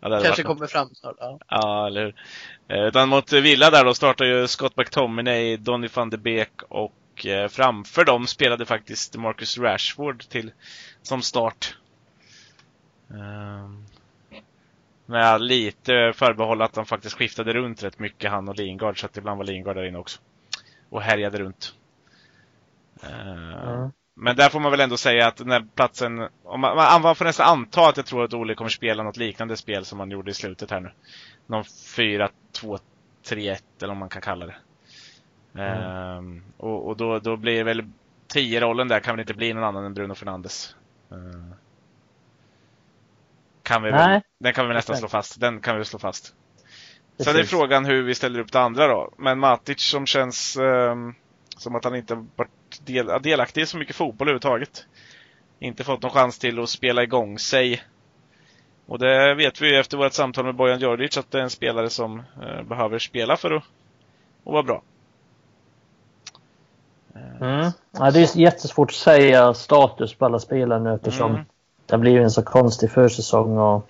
ja, 0.00 0.20
Kanske 0.22 0.42
kommer 0.42 0.66
fram 0.66 0.94
snart. 0.94 1.16
Ja. 1.18 1.38
Ja, 1.48 1.86
eller 1.86 2.00
hur. 2.04 2.14
Eh, 2.68 2.86
Utan 2.86 3.08
mot 3.08 3.32
Villa 3.32 3.70
där 3.70 3.84
då 3.84 3.94
startar 3.94 4.24
ju 4.24 4.46
Scott 4.48 4.76
McTominay, 4.76 5.56
Donny 5.56 5.88
van 5.94 6.10
de 6.10 6.16
Beek 6.16 6.62
och 6.68 6.92
eh, 7.26 7.48
framför 7.48 8.04
dem 8.04 8.26
spelade 8.26 8.66
faktiskt 8.66 9.16
Marcus 9.16 9.58
Rashford 9.58 10.28
till 10.28 10.52
som 11.02 11.22
start. 11.22 11.76
Ehm, 13.10 13.84
Med 15.06 15.40
lite 15.40 16.12
förbehåll 16.14 16.62
att 16.62 16.72
de 16.72 16.86
faktiskt 16.86 17.16
skiftade 17.16 17.52
runt 17.52 17.82
rätt 17.82 17.98
mycket 17.98 18.30
han 18.30 18.48
och 18.48 18.56
Lingard 18.56 19.00
så 19.00 19.06
att 19.06 19.16
ibland 19.16 19.38
var 19.38 19.44
Lingard 19.44 19.76
där 19.76 19.84
inne 19.84 19.98
också. 19.98 20.20
Och 20.90 21.02
härjade 21.02 21.38
runt. 21.38 21.74
Mm. 23.02 23.90
Men 24.20 24.36
där 24.36 24.48
får 24.48 24.60
man 24.60 24.70
väl 24.70 24.80
ändå 24.80 24.96
säga 24.96 25.26
att 25.26 25.36
den 25.36 25.50
här 25.50 25.66
platsen, 25.74 26.28
om 26.44 26.60
man, 26.60 26.76
man 26.76 27.02
man 27.02 27.14
får 27.16 27.24
nästan 27.24 27.48
anta 27.48 27.88
att 27.88 27.96
jag 27.96 28.06
tror 28.06 28.24
att 28.24 28.34
Ole 28.34 28.54
kommer 28.54 28.70
spela 28.70 29.02
något 29.02 29.16
liknande 29.16 29.56
spel 29.56 29.84
som 29.84 30.00
han 30.00 30.10
gjorde 30.10 30.30
i 30.30 30.34
slutet 30.34 30.70
här 30.70 30.80
nu. 30.80 30.92
Någon 31.46 31.62
4-2-3-1 31.62 32.78
eller 33.34 33.88
vad 33.88 33.96
man 33.96 34.08
kan 34.08 34.22
kalla 34.22 34.46
det. 34.46 34.56
Ehm, 35.58 36.42
och 36.56 36.88
och 36.88 36.96
då, 36.96 37.18
då 37.18 37.36
blir 37.36 37.64
väl 37.64 37.82
10-rollen 38.34 38.88
där 38.88 39.00
kan 39.00 39.14
väl 39.14 39.20
inte 39.20 39.34
bli 39.34 39.52
någon 39.52 39.64
annan 39.64 39.84
än 39.84 39.94
Bruno 39.94 40.14
Fernandes. 40.14 40.76
Ehm, 41.12 41.54
kan 43.62 43.82
vi 43.82 43.90
väl, 43.90 44.20
den 44.40 44.52
kan 44.52 44.68
vi 44.68 44.74
nästan 44.74 44.96
slå 44.96 45.08
fast. 45.08 45.40
Den 45.40 45.60
kan 45.60 45.78
vi 45.78 45.84
slå 45.84 45.98
fast. 45.98 46.34
Sen 47.18 47.28
är 47.28 47.32
Precis. 47.34 47.50
frågan 47.50 47.84
hur 47.84 48.02
vi 48.02 48.14
ställer 48.14 48.40
upp 48.40 48.52
det 48.52 48.60
andra 48.60 48.86
då. 48.86 49.10
Men 49.16 49.38
Matic 49.38 49.80
som 49.80 50.06
känns 50.06 50.56
ehm, 50.56 51.14
som 51.56 51.74
att 51.74 51.84
han 51.84 51.96
inte 51.96 52.26
varit 52.36 52.86
del, 52.86 53.06
delaktig 53.22 53.60
i 53.62 53.66
så 53.66 53.78
mycket 53.78 53.96
fotboll 53.96 54.28
överhuvudtaget. 54.28 54.86
Inte 55.58 55.84
fått 55.84 56.02
någon 56.02 56.10
chans 56.10 56.38
till 56.38 56.60
att 56.60 56.68
spela 56.68 57.02
igång 57.02 57.38
sig. 57.38 57.82
Och 58.86 58.98
det 58.98 59.34
vet 59.34 59.60
vi 59.60 59.70
ju 59.70 59.76
efter 59.76 59.96
vårt 59.96 60.12
samtal 60.12 60.44
med 60.44 60.54
Bojan 60.54 60.80
Djordjic 60.80 61.16
att 61.18 61.30
det 61.30 61.38
är 61.38 61.42
en 61.42 61.50
spelare 61.50 61.90
som 61.90 62.22
eh, 62.42 62.62
behöver 62.62 62.98
spela 62.98 63.36
för 63.36 63.50
att, 63.50 63.62
att 64.44 64.52
vara 64.52 64.62
bra. 64.62 64.82
Mm. 67.40 67.70
Ja, 67.90 68.10
det 68.10 68.20
är 68.20 68.38
jättesvårt 68.38 68.90
att 68.90 68.94
säga 68.96 69.54
status 69.54 70.14
på 70.14 70.24
alla 70.24 70.38
spelare 70.38 70.80
nu 70.80 70.94
eftersom 70.94 71.30
Mm. 71.30 71.44
det 71.86 71.94
har 71.94 71.98
blivit 71.98 72.22
en 72.22 72.30
så 72.30 72.42
konstig 72.42 72.90
försäsong 72.90 73.58
och 73.58 73.88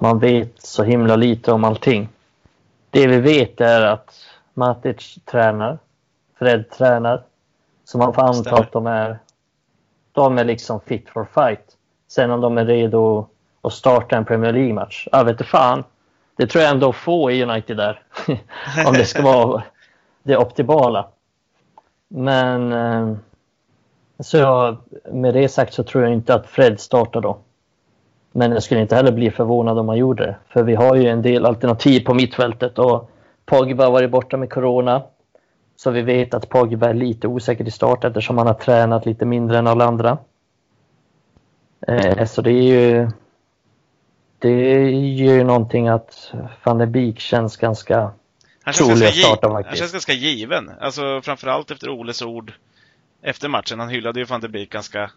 man 0.00 0.18
vet 0.18 0.62
så 0.62 0.82
himla 0.82 1.16
lite 1.16 1.52
om 1.52 1.64
allting. 1.64 2.08
Det 2.90 3.06
vi 3.06 3.20
vet 3.20 3.60
är 3.60 3.80
att 3.82 4.14
Matic 4.54 5.18
tränar, 5.24 5.78
Fred 6.38 6.70
tränar, 6.70 7.22
så 7.84 7.98
man 7.98 8.14
får 8.14 8.22
anta 8.22 8.34
Stämmer. 8.42 8.60
att 8.60 8.72
de 8.72 8.86
är, 8.86 9.18
de 10.12 10.38
är 10.38 10.44
liksom 10.44 10.80
fit 10.80 11.08
for 11.08 11.24
fight. 11.34 11.76
Sen 12.08 12.30
om 12.30 12.40
de 12.40 12.58
är 12.58 12.64
redo 12.64 13.26
att 13.62 13.72
starta 13.72 14.16
en 14.16 14.24
Premier 14.24 14.52
League-match, 14.52 15.08
jag 15.12 15.24
vet 15.24 15.32
inte 15.32 15.44
fan. 15.44 15.84
Det 16.36 16.46
tror 16.46 16.62
jag 16.64 16.70
ändå 16.72 16.92
få 16.92 17.30
i 17.30 17.42
United 17.42 17.76
där. 17.76 18.02
om 18.86 18.92
det 18.92 19.04
ska 19.04 19.22
vara 19.22 19.62
det 20.22 20.36
optimala. 20.36 21.08
Men 22.08 22.72
eh, 22.72 23.16
så 24.20 24.76
med 25.12 25.34
det 25.34 25.48
sagt 25.48 25.74
så 25.74 25.82
tror 25.82 26.04
jag 26.04 26.12
inte 26.12 26.34
att 26.34 26.46
Fred 26.46 26.80
startar 26.80 27.20
då. 27.20 27.38
Men 28.32 28.52
jag 28.52 28.62
skulle 28.62 28.80
inte 28.80 28.96
heller 28.96 29.12
bli 29.12 29.30
förvånad 29.30 29.78
om 29.78 29.88
han 29.88 29.98
gjorde 29.98 30.26
det. 30.26 30.36
För 30.48 30.62
vi 30.62 30.74
har 30.74 30.96
ju 30.96 31.08
en 31.08 31.22
del 31.22 31.46
alternativ 31.46 32.00
på 32.00 32.14
mittfältet 32.14 32.78
och 32.78 33.10
Pogba 33.46 33.84
har 33.84 33.90
varit 33.90 34.10
borta 34.10 34.36
med 34.36 34.52
Corona. 34.52 35.02
Så 35.76 35.90
vi 35.90 36.02
vet 36.02 36.34
att 36.34 36.48
Pogba 36.48 36.88
är 36.88 36.94
lite 36.94 37.28
osäker 37.28 37.68
i 37.68 37.70
start 37.70 38.04
eftersom 38.04 38.38
han 38.38 38.46
har 38.46 38.54
tränat 38.54 39.06
lite 39.06 39.24
mindre 39.24 39.58
än 39.58 39.66
alla 39.66 39.84
andra. 39.84 40.18
Eh, 41.86 42.24
så 42.24 42.42
det 42.42 42.50
är 42.50 42.62
ju 42.62 43.10
det 44.38 44.90
gör 44.90 45.34
ju 45.34 45.44
någonting 45.44 45.88
att 45.88 46.32
van 46.64 46.78
der 46.78 46.86
Beek 46.86 47.18
känns 47.18 47.56
ganska 47.56 48.10
han 48.68 48.74
känns, 48.74 49.00
ganska, 49.00 49.20
gi- 49.20 49.22
han 49.68 49.76
känns 49.76 49.92
ganska 49.92 50.12
given. 50.12 50.70
Alltså 50.80 51.20
framförallt 51.22 51.70
efter 51.70 51.88
Oles 51.88 52.22
ord 52.22 52.52
efter 53.22 53.48
matchen. 53.48 53.78
Han 53.80 53.88
hyllade 53.88 54.20
ju 54.20 54.24
van 54.26 54.40
de 54.40 54.48
Beek 54.48 54.70
ganska 54.70 55.02
eh, 55.02 55.08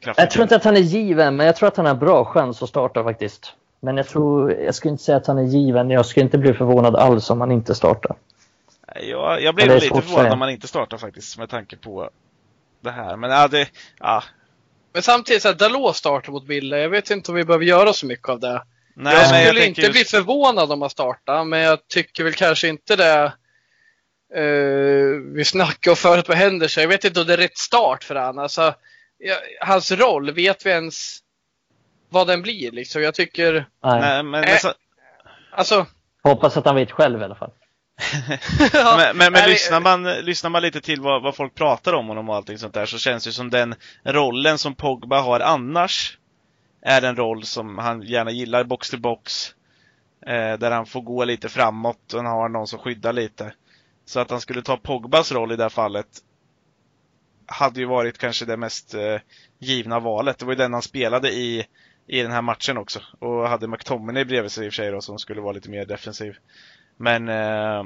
kraftigt. 0.00 0.18
Jag 0.18 0.30
tror 0.30 0.42
inte 0.42 0.56
att 0.56 0.64
han 0.64 0.76
är 0.76 0.80
given, 0.80 1.36
men 1.36 1.46
jag 1.46 1.56
tror 1.56 1.68
att 1.68 1.76
han 1.76 1.86
har 1.86 1.94
bra 1.94 2.24
chans 2.24 2.62
att 2.62 2.68
starta 2.68 3.04
faktiskt. 3.04 3.54
Men 3.80 3.96
jag 3.96 4.08
tror, 4.08 4.52
jag 4.52 4.74
skulle 4.74 4.92
inte 4.92 5.04
säga 5.04 5.16
att 5.16 5.26
han 5.26 5.38
är 5.38 5.42
given. 5.42 5.90
Jag 5.90 6.06
skulle 6.06 6.24
inte 6.24 6.38
bli 6.38 6.52
förvånad 6.54 6.96
alls 6.96 7.30
om 7.30 7.40
han 7.40 7.52
inte 7.52 7.74
startar. 7.74 8.16
Jag, 9.02 9.42
jag 9.42 9.66
nog 9.66 9.74
lite 9.74 10.02
förvånad 10.02 10.32
om 10.32 10.38
man 10.38 10.50
inte 10.50 10.68
startar 10.68 10.98
faktiskt 10.98 11.38
med 11.38 11.48
tanke 11.48 11.76
på 11.76 12.10
det 12.80 12.90
här. 12.90 13.16
Men 13.16 13.30
ja, 13.30 13.48
det, 13.48 13.68
ja. 13.98 14.22
Men 14.92 15.02
samtidigt, 15.02 15.42
så 15.42 15.48
här, 15.48 15.54
Dalot 15.54 15.96
startar 15.96 16.32
mot 16.32 16.44
Villa. 16.48 16.78
Jag 16.78 16.88
vet 16.88 17.10
inte 17.10 17.30
om 17.30 17.36
vi 17.36 17.44
behöver 17.44 17.64
göra 17.64 17.92
så 17.92 18.06
mycket 18.06 18.28
av 18.28 18.40
det. 18.40 18.62
Nej, 18.94 19.14
jag 19.14 19.26
skulle 19.26 19.40
jag 19.40 19.48
inte 19.50 19.62
tänker 19.62 19.90
bli 19.90 20.00
just, 20.00 20.10
förvånad 20.10 20.72
om 20.72 20.80
han 20.80 20.90
startar, 20.90 21.44
men 21.44 21.60
jag 21.60 21.88
tycker 21.88 22.24
väl 22.24 22.34
kanske 22.34 22.68
inte 22.68 22.96
det. 22.96 23.32
Uh, 24.36 25.20
vi 25.34 25.44
snackade 25.44 25.96
förut 25.96 26.28
vad 26.28 26.36
händer 26.36 26.68
sig. 26.68 26.82
Jag 26.82 26.88
vet 26.88 27.04
inte 27.04 27.20
om 27.20 27.26
det 27.26 27.32
är 27.32 27.36
rätt 27.36 27.58
start 27.58 28.04
för 28.04 28.14
han. 28.14 28.38
Alltså, 28.38 28.74
ja, 29.18 29.34
hans 29.60 29.92
roll, 29.92 30.30
vet 30.30 30.66
vi 30.66 30.70
ens 30.70 31.18
vad 32.08 32.26
den 32.26 32.42
blir 32.42 32.70
liksom? 32.70 33.02
Jag 33.02 33.14
tycker, 33.14 33.66
Nej. 33.84 34.22
men, 34.22 34.44
Äh, 34.44 34.58
så, 34.58 34.72
alltså. 35.50 35.86
Hoppas 36.22 36.56
att 36.56 36.64
han 36.64 36.74
vet 36.74 36.90
själv 36.90 37.20
i 37.20 37.24
alla 37.24 37.34
fall. 37.34 37.50
ja, 38.72 38.94
men, 38.96 39.16
men, 39.16 39.32
men 39.32 39.50
lyssnar, 39.50 39.80
man, 39.80 40.02
lyssnar 40.04 40.50
man 40.50 40.62
lite 40.62 40.80
till 40.80 41.00
vad, 41.00 41.22
vad 41.22 41.36
folk 41.36 41.54
pratar 41.54 41.92
om 41.92 42.08
honom 42.08 42.28
och 42.28 42.36
allting 42.36 42.58
sånt 42.58 42.74
där 42.74 42.86
så 42.86 42.98
känns 42.98 43.24
det 43.24 43.32
som 43.32 43.50
den 43.50 43.74
rollen 44.04 44.58
som 44.58 44.74
Pogba 44.74 45.20
har 45.20 45.40
annars 45.40 46.18
är 46.82 47.02
en 47.02 47.16
roll 47.16 47.44
som 47.44 47.78
han 47.78 48.02
gärna 48.02 48.30
gillar, 48.30 48.64
box 48.64 48.90
to 48.90 48.98
box. 48.98 49.54
Eh, 50.26 50.58
där 50.58 50.70
han 50.70 50.86
får 50.86 51.00
gå 51.00 51.24
lite 51.24 51.48
framåt 51.48 52.12
och 52.12 52.22
han 52.22 52.32
har 52.32 52.48
någon 52.48 52.66
som 52.66 52.78
skyddar 52.78 53.12
lite. 53.12 53.52
Så 54.04 54.20
att 54.20 54.30
han 54.30 54.40
skulle 54.40 54.62
ta 54.62 54.76
Pogbas 54.76 55.32
roll 55.32 55.52
i 55.52 55.56
det 55.56 55.62
här 55.62 55.68
fallet 55.68 56.06
hade 57.46 57.80
ju 57.80 57.86
varit 57.86 58.18
kanske 58.18 58.44
det 58.44 58.56
mest 58.56 58.94
eh, 58.94 59.16
givna 59.58 60.00
valet. 60.00 60.38
Det 60.38 60.44
var 60.44 60.52
ju 60.52 60.58
den 60.58 60.72
han 60.72 60.82
spelade 60.82 61.30
i, 61.32 61.66
i 62.06 62.22
den 62.22 62.32
här 62.32 62.42
matchen 62.42 62.78
också. 62.78 63.00
Och 63.18 63.48
hade 63.48 63.68
McTominay 63.68 64.24
bredvid 64.24 64.52
sig 64.52 64.66
i 64.66 64.68
och 64.68 64.72
för 64.72 64.82
sig 64.82 64.90
då, 64.90 65.00
som 65.00 65.18
skulle 65.18 65.40
vara 65.40 65.52
lite 65.52 65.70
mer 65.70 65.86
defensiv. 65.86 66.36
Men 66.96 67.28
eh, 67.28 67.84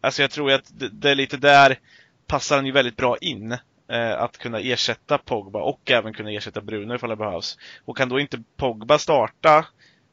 Alltså 0.00 0.22
jag 0.22 0.30
tror 0.30 0.52
att 0.52 0.78
det, 0.78 0.88
det 0.88 1.10
är 1.10 1.14
lite 1.14 1.36
där 1.36 1.78
passar 2.26 2.56
han 2.56 2.66
ju 2.66 2.72
väldigt 2.72 2.96
bra 2.96 3.16
in. 3.16 3.56
Eh, 3.88 4.22
att 4.22 4.38
kunna 4.38 4.60
ersätta 4.60 5.18
Pogba 5.18 5.62
och 5.62 5.90
även 5.90 6.12
kunna 6.12 6.30
ersätta 6.32 6.60
Bruno 6.60 6.94
ifall 6.94 7.10
det 7.10 7.16
behövs. 7.16 7.58
Och 7.84 7.96
kan 7.96 8.08
då 8.08 8.20
inte 8.20 8.42
Pogba 8.56 8.98
starta, 8.98 9.66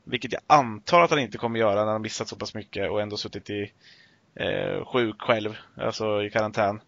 vilket 0.04 0.34
jag 0.34 0.42
antar 0.48 1.02
att 1.02 1.10
han 1.10 1.20
inte 1.20 1.38
kommer 1.38 1.60
göra 1.60 1.86
när 1.86 1.92
han 1.92 2.02
missat 2.02 2.28
så 2.28 2.36
pass 2.36 2.54
mycket 2.54 2.92
och 2.92 3.02
ändå 3.02 3.18
suttit 3.18 3.50
i 3.50 3.72
eh, 4.36 4.86
sjuk 4.86 5.22
själv, 5.22 5.58
alltså 5.78 6.24
i 6.24 6.30
karantän. 6.30 6.82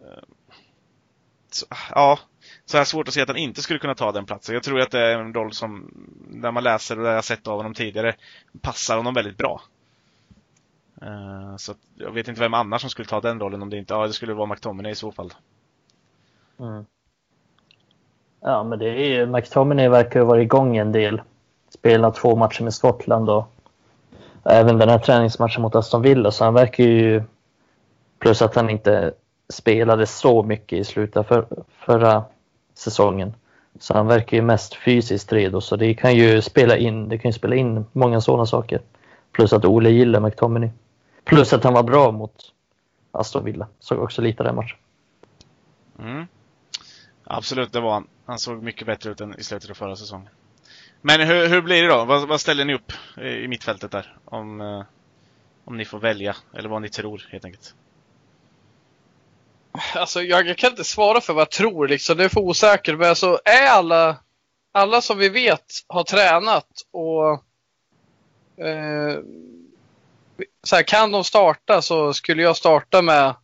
Eh, 0.00 0.22
så, 1.50 1.66
ja, 1.90 2.18
så 2.64 2.76
jag 2.76 2.80
har 2.80 2.84
svårt 2.84 3.08
att 3.08 3.14
se 3.14 3.20
att 3.20 3.28
han 3.28 3.36
inte 3.36 3.62
skulle 3.62 3.78
kunna 3.78 3.94
ta 3.94 4.12
den 4.12 4.26
platsen. 4.26 4.54
Jag 4.54 4.62
tror 4.62 4.80
att 4.80 4.90
det 4.90 5.00
är 5.00 5.18
en 5.18 5.34
roll 5.34 5.52
som, 5.52 5.90
när 6.30 6.50
man 6.50 6.64
läser 6.64 6.98
och 6.98 7.04
det 7.04 7.10
jag 7.10 7.24
sett 7.24 7.46
av 7.46 7.56
honom 7.56 7.74
tidigare, 7.74 8.16
passar 8.60 8.96
honom 8.96 9.14
väldigt 9.14 9.38
bra. 9.38 9.62
Eh, 11.02 11.56
så 11.56 11.74
jag 11.94 12.12
vet 12.12 12.28
inte 12.28 12.40
vem 12.40 12.54
annars 12.54 12.80
som 12.80 12.90
skulle 12.90 13.08
ta 13.08 13.20
den 13.20 13.40
rollen 13.40 13.62
om 13.62 13.70
det 13.70 13.78
inte, 13.78 13.94
ja 13.94 14.06
det 14.06 14.12
skulle 14.12 14.34
vara 14.34 14.46
McTominay 14.46 14.92
i 14.92 14.94
så 14.94 15.12
fall. 15.12 15.32
Mm. 16.58 16.84
Ja, 18.40 18.62
men 18.62 18.78
det 18.78 18.88
är 18.88 19.08
ju, 19.08 19.26
McTominay 19.26 19.88
verkar 19.88 20.20
ju 20.20 20.26
vara 20.26 20.42
igång 20.42 20.76
en 20.76 20.92
del. 20.92 21.22
Spelat 21.68 22.14
två 22.14 22.36
matcher 22.36 22.62
med 22.62 22.74
Skottland 22.74 23.30
och 23.30 23.46
även 24.44 24.78
den 24.78 24.88
här 24.88 24.98
träningsmatchen 24.98 25.62
mot 25.62 25.74
Aston 25.74 26.02
Villa, 26.02 26.30
så 26.30 26.44
han 26.44 26.54
verkar 26.54 26.84
ju... 26.84 27.22
Plus 28.18 28.42
att 28.42 28.54
han 28.54 28.70
inte 28.70 29.14
spelade 29.48 30.06
så 30.06 30.42
mycket 30.42 30.78
i 30.78 30.84
slutet 30.84 31.16
av 31.16 31.22
för, 31.22 31.46
förra 31.78 32.24
säsongen. 32.74 33.34
Så 33.78 33.94
han 33.94 34.06
verkar 34.06 34.36
ju 34.36 34.42
mest 34.42 34.74
fysiskt 34.74 35.32
redo, 35.32 35.60
så 35.60 35.76
det 35.76 35.94
kan 35.94 36.14
ju 36.14 36.42
spela 36.42 36.76
in, 36.76 37.08
det 37.08 37.18
kan 37.18 37.28
ju 37.28 37.32
spela 37.32 37.56
in 37.56 37.86
många 37.92 38.20
sådana 38.20 38.46
saker. 38.46 38.80
Plus 39.32 39.52
att 39.52 39.64
Ole 39.64 39.90
gillar 39.90 40.20
McTominay. 40.20 40.70
Plus 41.24 41.52
att 41.52 41.64
han 41.64 41.74
var 41.74 41.82
bra 41.82 42.10
mot 42.10 42.52
Aston 43.12 43.44
Villa. 43.44 43.66
Såg 43.80 43.98
också 43.98 44.22
lite 44.22 44.42
den 44.42 44.54
matchen. 44.54 44.78
Mm. 45.98 46.26
Absolut, 47.24 47.72
det 47.72 47.80
var 47.80 47.92
han. 47.92 48.08
Han 48.26 48.38
såg 48.38 48.62
mycket 48.62 48.86
bättre 48.86 49.10
ut 49.10 49.20
än 49.20 49.38
i 49.38 49.44
slutet 49.44 49.70
av 49.70 49.74
förra 49.74 49.96
säsongen. 49.96 50.28
Men 51.00 51.20
hur, 51.20 51.48
hur 51.48 51.62
blir 51.62 51.82
det 51.82 51.88
då? 51.88 52.04
Vad, 52.04 52.28
vad, 52.28 52.40
ställer 52.40 52.64
ni 52.64 52.74
upp 52.74 52.92
i 53.18 53.48
mittfältet 53.48 53.90
där? 53.90 54.16
Om, 54.24 54.60
eh, 54.60 54.82
om 55.64 55.76
ni 55.76 55.84
får 55.84 55.98
välja, 55.98 56.36
eller 56.54 56.68
vad 56.68 56.82
ni 56.82 56.88
tror 56.88 57.28
helt 57.30 57.44
enkelt. 57.44 57.74
Alltså 59.94 60.22
jag, 60.22 60.46
jag 60.46 60.58
kan 60.58 60.70
inte 60.70 60.84
svara 60.84 61.20
för 61.20 61.32
vad 61.32 61.40
jag 61.40 61.50
tror 61.50 61.88
liksom. 61.88 62.16
Det 62.16 62.24
är 62.24 62.28
för 62.28 62.40
osäkert. 62.40 62.98
Men 62.98 63.08
alltså 63.08 63.40
är 63.44 63.66
alla, 63.66 64.16
alla 64.72 65.00
som 65.00 65.18
vi 65.18 65.28
vet 65.28 65.64
har 65.86 66.04
tränat 66.04 66.68
och 66.90 67.32
eh, 68.64 69.18
så 70.62 70.76
här, 70.76 70.82
kan 70.82 71.12
de 71.12 71.24
starta 71.24 71.82
så 71.82 72.12
skulle 72.12 72.42
jag 72.42 72.56
starta 72.56 73.02
med 73.02 73.34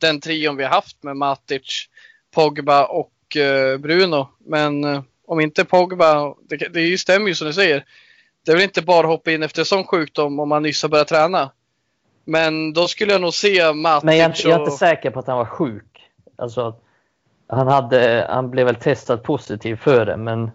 den 0.00 0.20
trion 0.20 0.56
vi 0.56 0.64
har 0.64 0.70
haft 0.70 1.02
med 1.02 1.16
Matic, 1.16 1.88
Pogba 2.34 2.86
och 2.86 3.12
eh, 3.36 3.78
Bruno. 3.78 4.28
Men 4.38 4.84
eh, 4.84 5.02
om 5.26 5.40
inte 5.40 5.64
Pogba, 5.64 6.34
det, 6.48 6.56
det 6.56 6.98
stämmer 6.98 7.28
ju 7.28 7.34
som 7.34 7.46
du 7.46 7.52
säger. 7.52 7.84
Det 8.44 8.52
är 8.52 8.56
väl 8.56 8.64
inte 8.64 8.82
bara 8.82 9.00
att 9.00 9.12
hoppa 9.12 9.30
in 9.30 9.42
efter 9.42 9.64
sån 9.64 9.84
sjukdom 9.84 10.40
om 10.40 10.48
man 10.48 10.62
nyss 10.62 10.82
har 10.82 10.88
börjat 10.88 11.08
träna. 11.08 11.50
Men 12.24 12.72
då 12.72 12.88
skulle 12.88 13.12
jag 13.12 13.20
nog 13.20 13.34
se 13.34 13.72
Matic 13.72 14.04
Men 14.04 14.16
jag, 14.16 14.32
jag 14.36 14.52
är 14.52 14.58
inte 14.58 14.70
säker 14.70 15.10
på 15.10 15.18
att 15.18 15.26
han 15.26 15.38
var 15.38 15.44
sjuk. 15.44 15.84
Alltså, 16.36 16.74
han, 17.46 17.66
hade, 17.68 18.26
han 18.30 18.50
blev 18.50 18.66
väl 18.66 18.74
testad 18.74 19.22
positiv 19.22 19.76
för 19.76 20.06
det, 20.06 20.16
men 20.16 20.50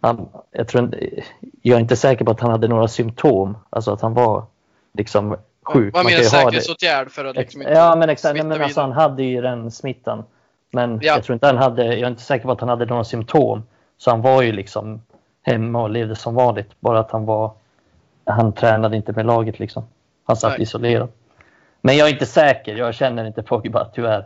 han, 0.00 0.28
jag, 0.50 0.68
tror 0.68 0.84
inte, 0.84 1.22
jag 1.62 1.76
är 1.76 1.80
inte 1.80 1.96
säker 1.96 2.24
på 2.24 2.30
att 2.30 2.40
han 2.40 2.50
hade 2.50 2.68
några 2.68 2.88
symptom. 2.88 3.58
Alltså 3.70 3.92
att 3.92 4.00
han 4.00 4.14
var 4.14 4.46
liksom 4.94 5.36
sjuk. 5.62 5.94
Vad 5.94 6.04
menar 6.04 6.22
säkerhetsåtgärd 6.22 7.10
för 7.10 7.24
att 7.24 7.36
liksom 7.36 7.62
inte 7.62 7.72
Ja, 7.72 7.96
men 7.96 8.08
exakt. 8.10 8.44
Men 8.44 8.62
alltså, 8.62 8.80
han 8.80 8.92
hade 8.92 9.22
ju 9.22 9.40
den 9.40 9.70
smittan. 9.70 10.24
Men 10.72 10.98
ja. 11.02 11.14
jag 11.14 11.24
tror 11.24 11.34
inte 11.34 11.46
han 11.46 11.56
hade, 11.56 11.84
jag 11.84 11.98
är 11.98 12.08
inte 12.08 12.22
säker 12.22 12.44
på 12.44 12.52
att 12.52 12.60
han 12.60 12.68
hade 12.68 12.86
några 12.86 13.04
symptom. 13.04 13.62
Så 13.98 14.10
han 14.10 14.22
var 14.22 14.42
ju 14.42 14.52
liksom 14.52 15.02
hemma 15.42 15.82
och 15.82 15.90
levde 15.90 16.16
som 16.16 16.34
vanligt. 16.34 16.80
Bara 16.80 17.00
att 17.00 17.10
han 17.10 17.24
var, 17.24 17.52
han 18.24 18.52
tränade 18.52 18.96
inte 18.96 19.12
med 19.12 19.26
laget 19.26 19.58
liksom. 19.58 19.84
Han 20.24 20.36
satt 20.36 20.52
Nej. 20.52 20.62
isolerad. 20.62 21.08
Men 21.80 21.96
jag 21.96 22.08
är 22.08 22.12
inte 22.12 22.26
säker, 22.26 22.76
jag 22.76 22.94
känner 22.94 23.24
inte 23.24 23.42
Pogba 23.42 23.84
tyvärr. 23.94 24.24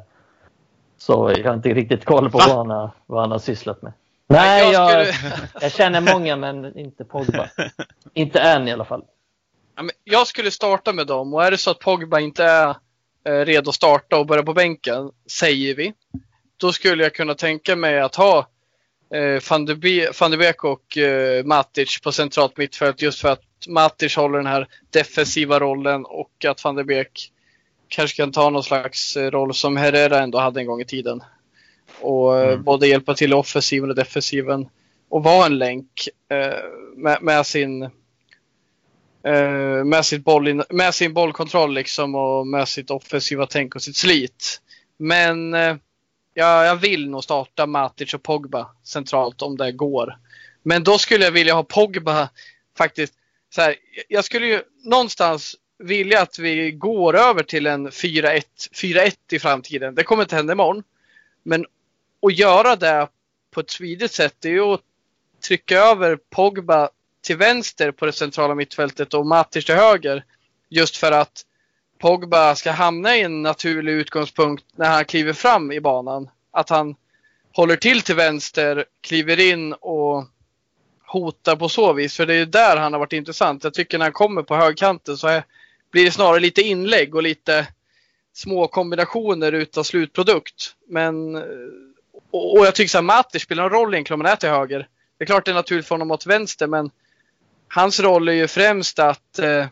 Så 0.99 1.35
jag 1.37 1.45
har 1.45 1.55
inte 1.55 1.69
riktigt 1.69 2.05
koll 2.05 2.31
på 2.31 2.39
vad 2.39 2.57
han, 2.57 2.71
har, 2.71 2.91
vad 3.07 3.21
han 3.21 3.31
har 3.31 3.39
sysslat 3.39 3.83
med. 3.83 3.93
Nej, 4.27 4.73
jag, 4.73 4.93
jag, 4.93 5.07
jag 5.61 5.73
känner 5.73 6.01
många 6.01 6.37
men 6.37 6.79
inte 6.79 7.05
Pogba. 7.05 7.49
inte 8.15 8.41
än 8.41 8.69
i 8.69 8.73
alla 8.73 8.85
fall. 8.85 9.05
jag 10.05 10.27
skulle 10.27 10.51
starta 10.51 10.93
med 10.93 11.07
dem 11.07 11.35
och 11.35 11.45
är 11.45 11.51
det 11.51 11.59
så 11.59 11.71
att 11.71 11.79
Pogba 11.79 12.21
inte 12.21 12.45
är 12.45 12.69
eh, 13.25 13.45
redo 13.45 13.69
att 13.69 13.75
starta 13.75 14.19
och 14.19 14.27
börja 14.27 14.43
på 14.43 14.55
bänken, 14.55 15.11
säger 15.41 15.75
vi. 15.75 15.95
Då 16.57 16.73
skulle 16.73 17.03
jag 17.03 17.15
kunna 17.15 17.35
tänka 17.35 17.77
mig 17.77 18.01
att 18.01 18.15
ha 18.15 18.49
eh, 19.15 19.43
van 19.51 19.67
de 20.31 20.37
Beek 20.37 20.65
och 20.65 20.99
eh, 20.99 21.45
Matic 21.45 22.01
på 22.01 22.13
centralt 22.13 22.57
mittfält 22.57 23.03
just 23.03 23.21
för 23.21 23.29
att 23.29 23.43
Matic 23.69 24.17
håller 24.17 24.39
den 24.39 24.47
här 24.47 24.69
defensiva 24.91 25.61
rollen 25.61 26.05
och 26.05 26.45
att 26.45 26.65
van 26.65 26.75
de 26.75 26.85
Beek 26.85 27.33
kanske 27.89 28.17
kan 28.17 28.33
ta 28.33 28.51
någon 28.51 28.63
slags 28.63 29.17
eh, 29.17 29.31
roll 29.31 29.55
som 29.55 29.77
Herrera 29.77 30.23
ändå 30.23 30.39
hade 30.39 30.61
en 30.61 30.67
gång 30.67 30.81
i 30.81 30.85
tiden. 30.85 31.23
Och 32.01 32.39
eh, 32.39 32.49
mm. 32.49 32.65
både 32.65 32.89
hjälpa 32.89 33.15
till 33.15 33.31
i 33.31 33.35
offensiven 33.35 33.91
och 33.91 33.97
defensiven 33.97 34.69
och 35.09 35.25
vara 35.25 35.47
en 35.47 35.59
länk 35.59 36.09
eh, 36.31 36.65
med, 36.97 37.23
med, 37.23 37.47
sin 37.47 37.83
eh, 39.23 39.85
med, 39.85 40.05
sitt 40.05 40.25
boll, 40.25 40.63
med 40.71 40.95
sin 40.95 41.15
bollkontroll 41.15 41.75
liksom 41.75 42.15
och 42.15 42.47
med 42.47 42.69
sitt 42.69 42.91
offensiva 42.91 43.47
tänk 43.47 43.75
och 43.75 43.83
sitt 43.83 43.97
slit. 43.97 44.61
Men 44.99 45.55
eh, 45.55 45.77
jag, 46.39 46.67
jag 46.67 46.77
vill 46.77 47.11
nog 47.11 47.25
starta 47.25 47.67
Matic 47.67 48.15
och 48.15 48.23
Pogba 48.23 48.71
centralt 48.85 49.43
om 49.43 49.57
det 49.57 49.73
går. 49.73 50.19
Men 50.63 50.85
då 50.85 50.99
skulle 50.99 51.25
jag 51.25 51.33
vilja 51.33 51.55
ha 51.55 51.63
Pogba 51.63 52.29
faktiskt. 52.79 53.15
Så 53.55 53.61
här, 53.61 53.77
jag 54.09 54.25
skulle 54.25 54.47
ju 54.47 54.63
någonstans 54.85 55.57
vilja 55.79 56.23
att 56.23 56.39
vi 56.39 56.73
går 56.73 57.17
över 57.17 57.43
till 57.43 57.67
en 57.67 57.89
4-1 57.89 58.43
4-1 58.73 59.13
i 59.33 59.39
framtiden. 59.39 59.95
Det 59.95 60.03
kommer 60.03 60.23
inte 60.23 60.37
hända 60.37 60.53
imorgon. 60.53 60.83
Men 61.43 61.67
att 62.27 62.39
göra 62.39 62.77
det 62.77 63.09
på 63.51 63.61
ett 63.61 63.71
smidigt 63.71 64.13
sätt 64.13 64.35
det 64.39 64.49
är 64.49 64.53
ju 64.53 64.75
att 64.75 64.81
trycka 65.49 65.79
över 65.79 66.17
Pogba 66.17 66.91
till 67.23 67.37
vänster 67.37 67.91
på 67.91 68.07
det 68.07 68.13
centrala 68.13 68.55
mittfältet 68.55 69.15
och 69.15 69.27
Matic 69.27 69.65
till 69.65 69.75
höger. 69.75 70.25
Just 70.69 70.97
för 70.97 71.13
att 71.13 71.45
Pogba 71.99 72.55
ska 72.55 72.71
hamna 72.71 73.17
i 73.17 73.23
en 73.23 73.43
naturlig 73.43 73.93
utgångspunkt 73.93 74.65
när 74.77 74.89
han 74.91 75.05
kliver 75.05 75.33
fram 75.33 75.73
i 75.73 75.81
banan. 75.81 76.31
Att 76.51 76.69
han 76.69 76.97
håller 77.53 77.77
till 77.77 78.03
till 78.03 78.15
vänster, 78.15 78.85
kliver 79.01 79.41
in 79.41 79.73
och 79.73 80.25
hotar 81.07 81.57
på 81.57 81.69
så 81.69 81.93
vis. 81.93 82.17
För 82.17 82.27
det 82.27 82.35
är 82.35 82.47
där 82.47 82.77
han 82.77 82.93
har 82.93 83.01
varit 83.01 83.13
intressant. 83.13 83.65
Jag 83.65 83.75
tycker 83.75 83.99
när 83.99 84.05
han 84.05 84.13
kommer 84.13 84.43
på 84.43 84.57
högkanten 84.57 85.17
så 85.17 85.29
är, 85.29 85.45
blir 85.91 86.05
det 86.05 86.11
snarare 86.11 86.41
lite 86.41 86.63
inlägg 86.63 87.15
och 87.15 87.23
lite 87.23 87.67
små 88.33 88.69
kombinationer 88.69 89.53
utav 89.53 89.83
slutprodukt. 89.83 90.75
Men 90.89 91.37
och, 92.31 92.67
jag 92.67 92.75
tycker 92.75 92.99
att 92.99 93.05
Matic 93.05 93.43
spelar 93.43 93.65
en 93.65 93.71
roll 93.71 93.95
egentligen 93.95 94.21
om 94.21 94.25
han 94.25 94.33
är 94.33 94.37
till 94.37 94.49
höger. 94.49 94.89
Det 95.19 95.25
är 95.25 95.27
klart 95.27 95.45
det 95.45 95.51
är 95.51 95.55
naturligt 95.55 95.87
för 95.87 95.95
honom 95.95 96.11
åt 96.11 96.27
vänster 96.27 96.67
men 96.67 96.91
hans 97.69 98.01
roll 98.01 98.29
är 98.29 98.33
ju 98.33 98.49
främst 98.49 98.99
att 98.99 99.39
eh, 99.39 99.67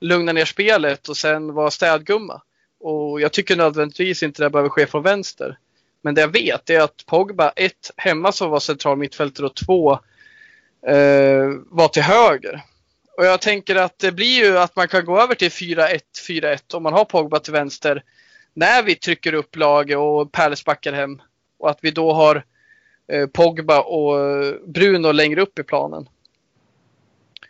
lugna 0.00 0.32
ner 0.32 0.44
spelet 0.44 1.08
och 1.08 1.16
sen 1.16 1.54
vara 1.54 1.70
städgumma. 1.70 2.42
Och 2.80 3.20
jag 3.20 3.32
tycker 3.32 3.56
nödvändigtvis 3.56 4.22
inte 4.22 4.42
det 4.42 4.50
behöver 4.50 4.68
ske 4.68 4.86
från 4.86 5.02
vänster. 5.02 5.58
Men 6.02 6.14
det 6.14 6.20
jag 6.20 6.32
vet 6.32 6.70
är 6.70 6.80
att 6.80 7.06
Pogba, 7.06 7.52
ett, 7.56 7.90
hemma 7.96 8.32
som 8.32 8.50
var 8.50 8.60
central 8.60 8.98
mittfältare 8.98 9.46
och 9.46 9.54
två, 9.54 9.92
eh, 10.86 11.50
var 11.66 11.88
till 11.88 12.02
höger. 12.02 12.62
Och 13.16 13.24
jag 13.24 13.40
tänker 13.40 13.76
att 13.76 13.98
det 13.98 14.12
blir 14.12 14.44
ju 14.44 14.58
att 14.58 14.76
man 14.76 14.88
kan 14.88 15.04
gå 15.04 15.20
över 15.20 15.34
till 15.34 15.50
4-1, 15.50 16.00
4-1 16.28 16.74
om 16.74 16.82
man 16.82 16.92
har 16.92 17.04
Pogba 17.04 17.38
till 17.38 17.52
vänster. 17.52 18.02
När 18.54 18.82
vi 18.82 18.94
trycker 18.94 19.32
upp 19.32 19.56
laget 19.56 19.98
och 19.98 20.32
Pärles 20.32 20.64
backar 20.64 20.92
hem. 20.92 21.22
Och 21.58 21.70
att 21.70 21.78
vi 21.82 21.90
då 21.90 22.12
har 22.12 22.44
eh, 23.12 23.26
Pogba 23.26 23.80
och 23.80 24.20
eh, 24.20 24.54
Bruno 24.66 25.12
längre 25.12 25.42
upp 25.42 25.58
i 25.58 25.62
planen. 25.62 26.08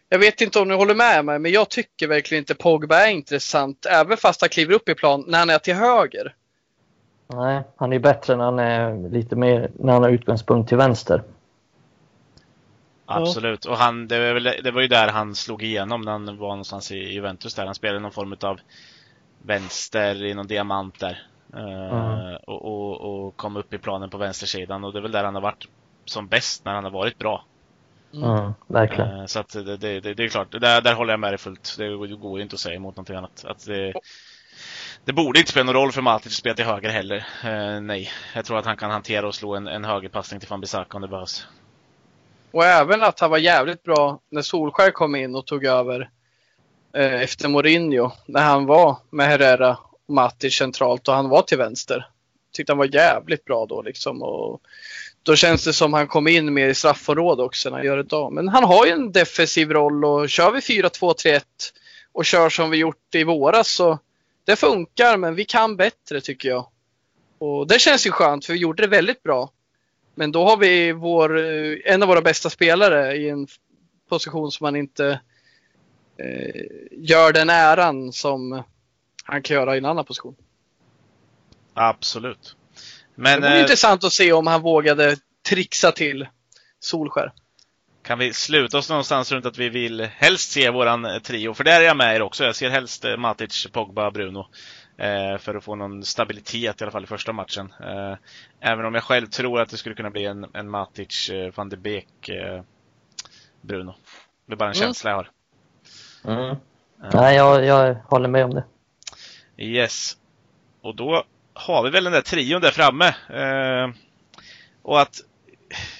Jag 0.08 0.18
vet 0.18 0.40
inte 0.40 0.60
om 0.60 0.68
ni 0.68 0.74
håller 0.74 0.94
med 0.94 1.24
mig, 1.24 1.38
men 1.38 1.52
jag 1.52 1.68
tycker 1.68 2.08
verkligen 2.08 2.42
inte 2.42 2.54
Pogba 2.54 3.06
är 3.06 3.10
intressant, 3.10 3.86
även 3.86 4.16
fast 4.16 4.40
han 4.40 4.50
kliver 4.50 4.74
upp 4.74 4.88
i 4.88 4.94
plan, 4.94 5.24
när 5.26 5.38
han 5.38 5.50
är 5.50 5.58
till 5.58 5.74
höger. 5.74 6.34
Nej, 7.28 7.62
han 7.76 7.92
är 7.92 7.98
bättre 7.98 8.36
när 8.36 8.44
han 8.44 8.58
är 8.58 9.10
lite 9.10 9.36
mer, 9.36 9.70
när 9.74 9.92
han 9.92 10.02
har 10.02 10.10
utgångspunkt 10.10 10.68
till 10.68 10.78
vänster. 10.78 11.22
Absolut. 13.06 13.64
Och 13.64 13.76
han, 13.76 14.08
det, 14.08 14.18
var 14.18 14.34
väl, 14.34 14.62
det 14.64 14.70
var 14.70 14.80
ju 14.80 14.88
där 14.88 15.08
han 15.08 15.34
slog 15.34 15.62
igenom 15.62 16.00
när 16.02 16.12
han 16.12 16.26
var 16.26 16.48
någonstans 16.48 16.92
i 16.92 16.96
Juventus 16.96 17.54
där. 17.54 17.66
Han 17.66 17.74
spelade 17.74 18.00
någon 18.00 18.12
form 18.12 18.36
av 18.40 18.60
vänster 19.42 20.24
i 20.24 20.34
någon 20.34 20.46
diamant 20.46 21.00
där. 21.00 21.26
Eh, 21.54 22.34
och, 22.34 22.64
och, 22.64 23.26
och 23.26 23.36
kom 23.36 23.56
upp 23.56 23.74
i 23.74 23.78
planen 23.78 24.10
på 24.10 24.18
vänstersidan 24.18 24.84
och 24.84 24.92
det 24.92 24.98
är 24.98 25.02
väl 25.02 25.12
där 25.12 25.24
han 25.24 25.34
har 25.34 25.42
varit 25.42 25.68
som 26.04 26.26
bäst 26.26 26.64
när 26.64 26.74
han 26.74 26.84
har 26.84 26.90
varit 26.90 27.18
bra. 27.18 27.44
Mm, 28.14 28.52
verkligen. 28.66 29.20
Eh, 29.20 29.26
Så 29.26 29.38
att 29.38 29.48
det, 29.48 29.76
det, 29.76 30.00
det, 30.00 30.14
det 30.14 30.24
är 30.24 30.28
klart, 30.28 30.52
där, 30.60 30.80
där 30.80 30.94
håller 30.94 31.12
jag 31.12 31.20
med 31.20 31.30
dig 31.32 31.38
fullt. 31.38 31.74
Det 31.78 31.96
går 31.96 32.38
ju 32.38 32.42
inte 32.42 32.54
att 32.54 32.60
säga 32.60 32.74
emot 32.74 32.96
någonting 32.96 33.16
annat. 33.16 33.44
Att 33.44 33.66
det, 33.66 33.92
det 35.04 35.12
borde 35.12 35.38
inte 35.38 35.50
spela 35.50 35.64
någon 35.64 35.74
roll 35.74 35.92
för 35.92 36.02
Matic 36.02 36.26
att 36.26 36.32
spela 36.32 36.54
till 36.54 36.64
höger 36.64 36.88
heller. 36.88 37.16
Eh, 37.44 37.80
nej, 37.80 38.10
jag 38.34 38.44
tror 38.44 38.58
att 38.58 38.64
han 38.64 38.76
kan 38.76 38.90
hantera 38.90 39.26
och 39.26 39.34
slå 39.34 39.54
en, 39.54 39.66
en 39.66 39.84
högerpassning 39.84 40.40
till 40.40 40.48
Fambisaka 40.48 40.96
om 40.96 41.02
det 41.02 41.08
behövs. 41.08 41.46
Och 42.50 42.64
även 42.64 43.02
att 43.02 43.20
han 43.20 43.30
var 43.30 43.38
jävligt 43.38 43.82
bra 43.82 44.20
när 44.30 44.42
Solskär 44.42 44.90
kom 44.90 45.16
in 45.16 45.34
och 45.34 45.46
tog 45.46 45.64
över 45.64 46.10
eh, 46.92 47.22
efter 47.22 47.48
Mourinho. 47.48 48.10
När 48.26 48.42
han 48.42 48.66
var 48.66 48.96
med 49.10 49.26
Herrera 49.26 49.78
och 50.06 50.14
Matic 50.14 50.54
centralt 50.56 51.08
och 51.08 51.14
han 51.14 51.28
var 51.28 51.42
till 51.42 51.58
vänster. 51.58 52.08
Tyckte 52.52 52.72
han 52.72 52.78
var 52.78 52.94
jävligt 52.94 53.44
bra 53.44 53.66
då 53.66 53.82
liksom. 53.82 54.22
Och 54.22 54.60
då 55.26 55.36
känns 55.36 55.64
det 55.64 55.72
som 55.72 55.92
han 55.92 56.06
kom 56.06 56.28
in 56.28 56.54
mer 56.54 56.68
i 56.68 56.74
straffområdet 56.74 57.44
också 57.44 57.70
när 57.70 57.76
han 57.76 57.86
gör 57.86 57.98
ett 57.98 58.06
idag. 58.06 58.32
Men 58.32 58.48
han 58.48 58.64
har 58.64 58.86
ju 58.86 58.92
en 58.92 59.12
defensiv 59.12 59.70
roll 59.70 60.04
och 60.04 60.28
kör 60.28 60.50
vi 60.50 60.60
4-2-3-1 60.60 61.42
och 62.12 62.24
kör 62.24 62.48
som 62.48 62.70
vi 62.70 62.76
gjort 62.76 63.14
i 63.14 63.24
våras 63.24 63.68
så 63.68 63.98
det 64.44 64.56
funkar 64.56 65.16
men 65.16 65.34
vi 65.34 65.44
kan 65.44 65.76
bättre 65.76 66.20
tycker 66.20 66.48
jag. 66.48 66.66
Och 67.38 67.66
det 67.66 67.78
känns 67.78 68.06
ju 68.06 68.10
skönt 68.10 68.44
för 68.44 68.52
vi 68.52 68.58
gjorde 68.58 68.82
det 68.82 68.88
väldigt 68.88 69.22
bra. 69.22 69.50
Men 70.14 70.32
då 70.32 70.44
har 70.44 70.56
vi 70.56 70.92
vår, 70.92 71.38
eh, 71.38 71.76
en 71.84 72.02
av 72.02 72.08
våra 72.08 72.22
bästa 72.22 72.50
spelare 72.50 73.16
i 73.16 73.28
en 73.28 73.46
position 74.08 74.52
som 74.52 74.64
man 74.64 74.76
inte 74.76 75.20
eh, 76.18 76.62
gör 76.90 77.32
den 77.32 77.50
äran 77.50 78.12
som 78.12 78.62
han 79.24 79.42
kan 79.42 79.56
göra 79.56 79.74
i 79.74 79.78
en 79.78 79.84
annan 79.84 80.04
position. 80.04 80.36
Absolut. 81.74 82.56
Men 83.16 83.40
det 83.40 83.46
vore 83.48 83.56
eh, 83.56 83.62
intressant 83.62 84.04
att 84.04 84.12
se 84.12 84.32
om 84.32 84.46
han 84.46 84.62
vågade 84.62 85.16
trixa 85.48 85.92
till 85.92 86.28
Solskär. 86.80 87.32
kan 88.02 88.18
vi 88.18 88.32
sluta 88.32 88.78
oss 88.78 88.88
någonstans 88.88 89.32
runt 89.32 89.46
att 89.46 89.58
vi 89.58 89.68
vill 89.68 90.00
helst 90.00 90.50
se 90.50 90.70
våran 90.70 91.04
eh, 91.04 91.18
trio? 91.18 91.54
För 91.54 91.64
där 91.64 91.80
är 91.80 91.84
jag 91.84 91.96
med 91.96 92.16
er 92.16 92.22
också. 92.22 92.44
Jag 92.44 92.56
ser 92.56 92.70
helst 92.70 93.04
eh, 93.04 93.16
Matic, 93.16 93.66
Pogba, 93.72 94.10
Bruno. 94.10 94.46
Eh, 94.98 95.38
för 95.38 95.54
att 95.54 95.64
få 95.64 95.74
någon 95.74 96.04
stabilitet 96.04 96.80
i 96.80 96.84
alla 96.84 96.90
fall 96.90 97.04
i 97.04 97.06
första 97.06 97.32
matchen. 97.32 97.72
Eh, 97.80 98.14
även 98.60 98.84
om 98.84 98.94
jag 98.94 99.02
själv 99.04 99.26
tror 99.26 99.60
att 99.60 99.68
det 99.68 99.76
skulle 99.76 99.94
kunna 99.94 100.10
bli 100.10 100.24
en, 100.24 100.46
en 100.54 100.70
Matic, 100.70 101.30
van 101.54 101.68
de 101.68 101.76
Beek, 101.76 102.30
Bruno. 103.60 103.94
Det 104.46 104.52
är 104.52 104.56
bara 104.56 104.70
en 104.70 104.76
Mm. 104.76 104.86
känsla 104.86 105.10
jag 105.10 105.16
har. 105.16 105.30
Mm. 106.24 106.56
Nej, 107.12 107.36
jag, 107.36 107.64
jag 107.64 107.94
håller 107.94 108.28
med 108.28 108.44
om 108.44 108.50
det. 108.54 108.64
Yes. 109.58 110.16
Och 110.82 110.96
då 110.96 111.24
har 111.56 111.82
vi 111.82 111.90
väl 111.90 112.04
den 112.04 112.12
där 112.12 112.20
trion 112.20 112.60
där 112.60 112.70
framme. 112.70 113.06
Eh, 113.28 113.90
och 114.82 115.00
att 115.00 115.20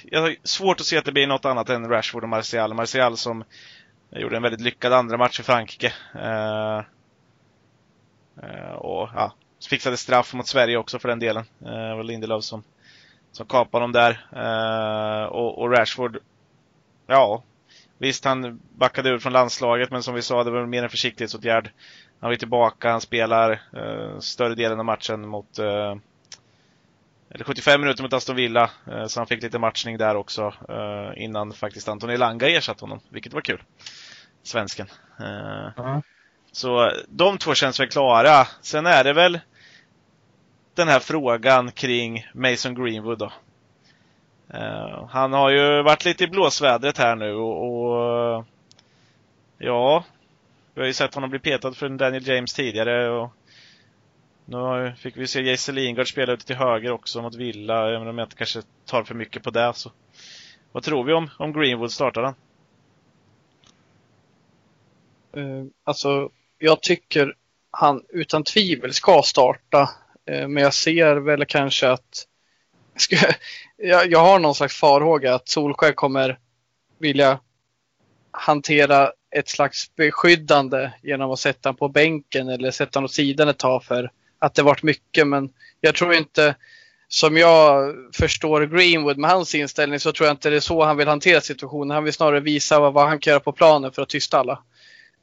jag 0.03 0.21
har 0.21 0.35
svårt 0.43 0.79
att 0.79 0.85
se 0.85 0.97
att 0.97 1.05
det 1.05 1.11
blir 1.11 1.27
något 1.27 1.45
annat 1.45 1.69
än 1.69 1.89
Rashford 1.89 2.23
och 2.23 2.29
Martial. 2.29 2.73
Martial 2.73 3.17
som 3.17 3.43
gjorde 4.11 4.35
en 4.37 4.43
väldigt 4.43 4.61
lyckad 4.61 4.93
andra 4.93 5.17
match 5.17 5.39
i 5.39 5.43
Frankrike. 5.43 5.93
Eh, 6.15 6.77
eh 8.43 8.71
och 8.71 9.09
ja, 9.15 9.33
fixade 9.69 9.97
straff 9.97 10.33
mot 10.33 10.47
Sverige 10.47 10.77
också 10.77 10.99
för 10.99 11.09
den 11.09 11.19
delen. 11.19 11.45
Eh, 11.61 11.89
det 11.89 11.95
var 11.95 12.03
Lindelöf 12.03 12.43
som, 12.43 12.63
som 13.31 13.47
kapade 13.47 13.83
dem 13.83 13.91
där. 13.91 14.27
Eh, 14.35 15.25
och, 15.25 15.59
och 15.59 15.71
Rashford, 15.71 16.17
ja, 17.07 17.43
visst 17.97 18.25
han 18.25 18.61
backade 18.75 19.09
ur 19.09 19.19
från 19.19 19.33
landslaget 19.33 19.91
men 19.91 20.03
som 20.03 20.15
vi 20.15 20.21
sa, 20.21 20.43
det 20.43 20.51
var 20.51 20.65
mer 20.65 20.83
en 20.83 20.89
försiktighetsåtgärd. 20.89 21.71
Han 22.19 22.29
var 22.29 22.35
tillbaka, 22.35 22.91
han 22.91 23.01
spelar 23.01 23.51
eh, 23.51 24.19
större 24.19 24.55
delen 24.55 24.79
av 24.79 24.85
matchen 24.85 25.27
mot 25.27 25.59
eh, 25.59 25.95
eller 27.29 27.43
75 27.43 27.81
minuter 27.81 28.03
mot 28.03 28.13
Aston 28.13 28.35
Villa, 28.35 28.69
eh, 28.91 29.05
så 29.05 29.19
han 29.19 29.27
fick 29.27 29.43
lite 29.43 29.59
matchning 29.59 29.97
där 29.97 30.15
också 30.15 30.53
eh, 30.69 31.23
innan 31.23 31.53
faktiskt 31.53 31.87
Antoni 31.87 32.17
Langa 32.17 32.49
ersatte 32.49 32.83
honom, 32.83 32.99
vilket 33.09 33.33
var 33.33 33.41
kul. 33.41 33.63
Svensken. 34.43 34.87
Mm. 35.19 36.01
så 36.51 36.91
de 37.07 37.37
två 37.37 37.53
känns 37.53 37.79
väl 37.79 37.89
klara. 37.89 38.47
Sen 38.61 38.85
är 38.85 39.03
det 39.03 39.13
väl 39.13 39.39
den 40.75 40.87
här 40.87 40.99
frågan 40.99 41.71
kring 41.71 42.27
Mason 42.33 42.75
Greenwood 42.75 43.17
då. 43.17 43.31
Eh, 44.53 45.07
han 45.09 45.33
har 45.33 45.49
ju 45.49 45.83
varit 45.83 46.05
lite 46.05 46.23
i 46.23 46.27
blåsvädret 46.27 46.97
här 46.97 47.15
nu 47.15 47.33
och, 47.33 47.83
och 47.83 48.45
ja, 49.57 50.03
vi 50.77 50.81
har 50.81 50.87
ju 50.87 50.93
sett 50.93 51.15
honom 51.15 51.29
bli 51.29 51.39
petad 51.39 51.73
från 51.73 51.97
Daniel 51.97 52.27
James 52.27 52.53
tidigare 52.53 53.09
och 53.09 53.33
nu 54.45 54.93
fick 54.97 55.17
vi 55.17 55.27
se 55.27 55.41
Jesse 55.41 55.71
Lingard 55.71 56.09
spela 56.09 56.33
ute 56.33 56.45
till 56.45 56.55
höger 56.55 56.91
också 56.91 57.21
mot 57.21 57.35
Villa, 57.35 57.95
även 57.95 58.07
om 58.07 58.17
jag 58.17 58.25
inte 58.25 58.35
kanske 58.35 58.61
tar 58.85 59.03
för 59.03 59.15
mycket 59.15 59.43
på 59.43 59.49
det 59.49 59.73
så. 59.75 59.91
Vad 60.71 60.83
tror 60.83 61.03
vi 61.03 61.13
om, 61.13 61.29
om 61.39 61.53
Greenwood 61.53 61.91
startar 61.91 62.23
han? 62.23 62.35
Uh, 65.37 65.59
eh, 65.59 65.65
alltså, 65.83 66.29
jag 66.57 66.81
tycker 66.81 67.35
han 67.71 68.03
utan 68.09 68.43
tvivel 68.43 68.93
ska 68.93 69.21
starta. 69.25 69.89
Eh, 70.25 70.47
men 70.47 70.63
jag 70.63 70.73
ser 70.73 71.15
väl 71.15 71.45
kanske 71.45 71.89
att 71.89 72.27
ska, 72.95 73.15
jag, 73.77 74.11
jag 74.11 74.19
har 74.19 74.39
någon 74.39 74.55
slags 74.55 74.79
farhåga 74.79 75.35
att 75.35 75.47
Solskjaer 75.47 75.93
kommer 75.93 76.39
vilja 76.97 77.39
hantera 78.31 79.11
ett 79.37 79.49
slags 79.49 79.95
beskyddande 79.95 80.91
genom 81.03 81.31
att 81.31 81.39
sätta 81.39 81.69
honom 81.69 81.77
på 81.77 81.89
bänken 81.89 82.49
eller 82.49 82.71
sätta 82.71 82.97
honom 82.97 83.05
åt 83.05 83.11
sidan 83.11 83.49
ett 83.49 83.57
tag 83.57 83.83
för 83.83 84.11
att 84.39 84.55
det 84.55 84.63
varit 84.63 84.83
mycket. 84.83 85.27
Men 85.27 85.49
jag 85.81 85.95
tror 85.95 86.13
inte, 86.13 86.55
som 87.07 87.37
jag 87.37 87.95
förstår 88.13 88.61
Greenwood 88.65 89.17
med 89.17 89.29
hans 89.29 89.55
inställning, 89.55 89.99
så 89.99 90.11
tror 90.11 90.27
jag 90.27 90.33
inte 90.33 90.49
det 90.49 90.55
är 90.55 90.59
så 90.59 90.83
han 90.83 90.97
vill 90.97 91.07
hantera 91.07 91.41
situationen. 91.41 91.95
Han 91.95 92.03
vill 92.03 92.13
snarare 92.13 92.39
visa 92.39 92.79
vad, 92.79 92.93
vad 92.93 93.07
han 93.07 93.19
kan 93.19 93.31
göra 93.31 93.39
på 93.39 93.51
planen 93.51 93.91
för 93.91 94.01
att 94.01 94.09
tysta 94.09 94.39
alla. 94.39 94.63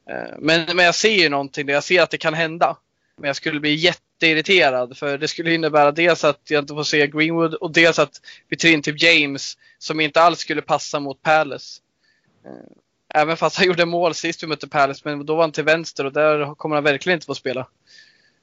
Eh, 0.09 0.35
men, 0.39 0.75
men 0.75 0.85
jag 0.85 0.95
ser 0.95 1.23
ju 1.23 1.29
någonting 1.29 1.65
där. 1.65 1.73
Jag 1.73 1.83
ser 1.83 2.01
att 2.01 2.11
det 2.11 2.17
kan 2.17 2.33
hända. 2.33 2.77
Men 3.17 3.27
jag 3.27 3.35
skulle 3.35 3.59
bli 3.59 3.73
jätteirriterad 3.73 4.97
för 4.97 5.17
det 5.17 5.27
skulle 5.27 5.53
innebära 5.53 5.91
dels 5.91 6.23
att 6.23 6.41
jag 6.49 6.63
inte 6.63 6.73
får 6.73 6.83
se 6.83 7.07
Greenwood 7.07 7.53
och 7.53 7.71
dels 7.71 7.99
att 7.99 8.21
vi 8.47 8.57
tar 8.57 8.69
in 8.69 8.81
typ 8.81 9.01
James 9.01 9.57
som 9.77 9.99
inte 9.99 10.21
alls 10.21 10.39
skulle 10.39 10.61
passa 10.61 10.99
mot 10.99 11.21
Palace. 11.21 11.81
Eh, 12.45 12.51
Även 13.15 13.37
fast 13.37 13.57
han 13.57 13.67
gjorde 13.67 13.85
mål 13.85 14.13
sist 14.13 14.43
vi 14.43 14.47
mötte 14.47 14.67
Palace 14.67 15.01
men 15.03 15.25
då 15.25 15.35
var 15.35 15.41
han 15.43 15.51
till 15.51 15.63
vänster 15.63 16.05
och 16.05 16.13
där 16.13 16.55
kommer 16.55 16.75
han 16.75 16.83
verkligen 16.83 17.17
inte 17.17 17.25
få 17.25 17.35
spela. 17.35 17.67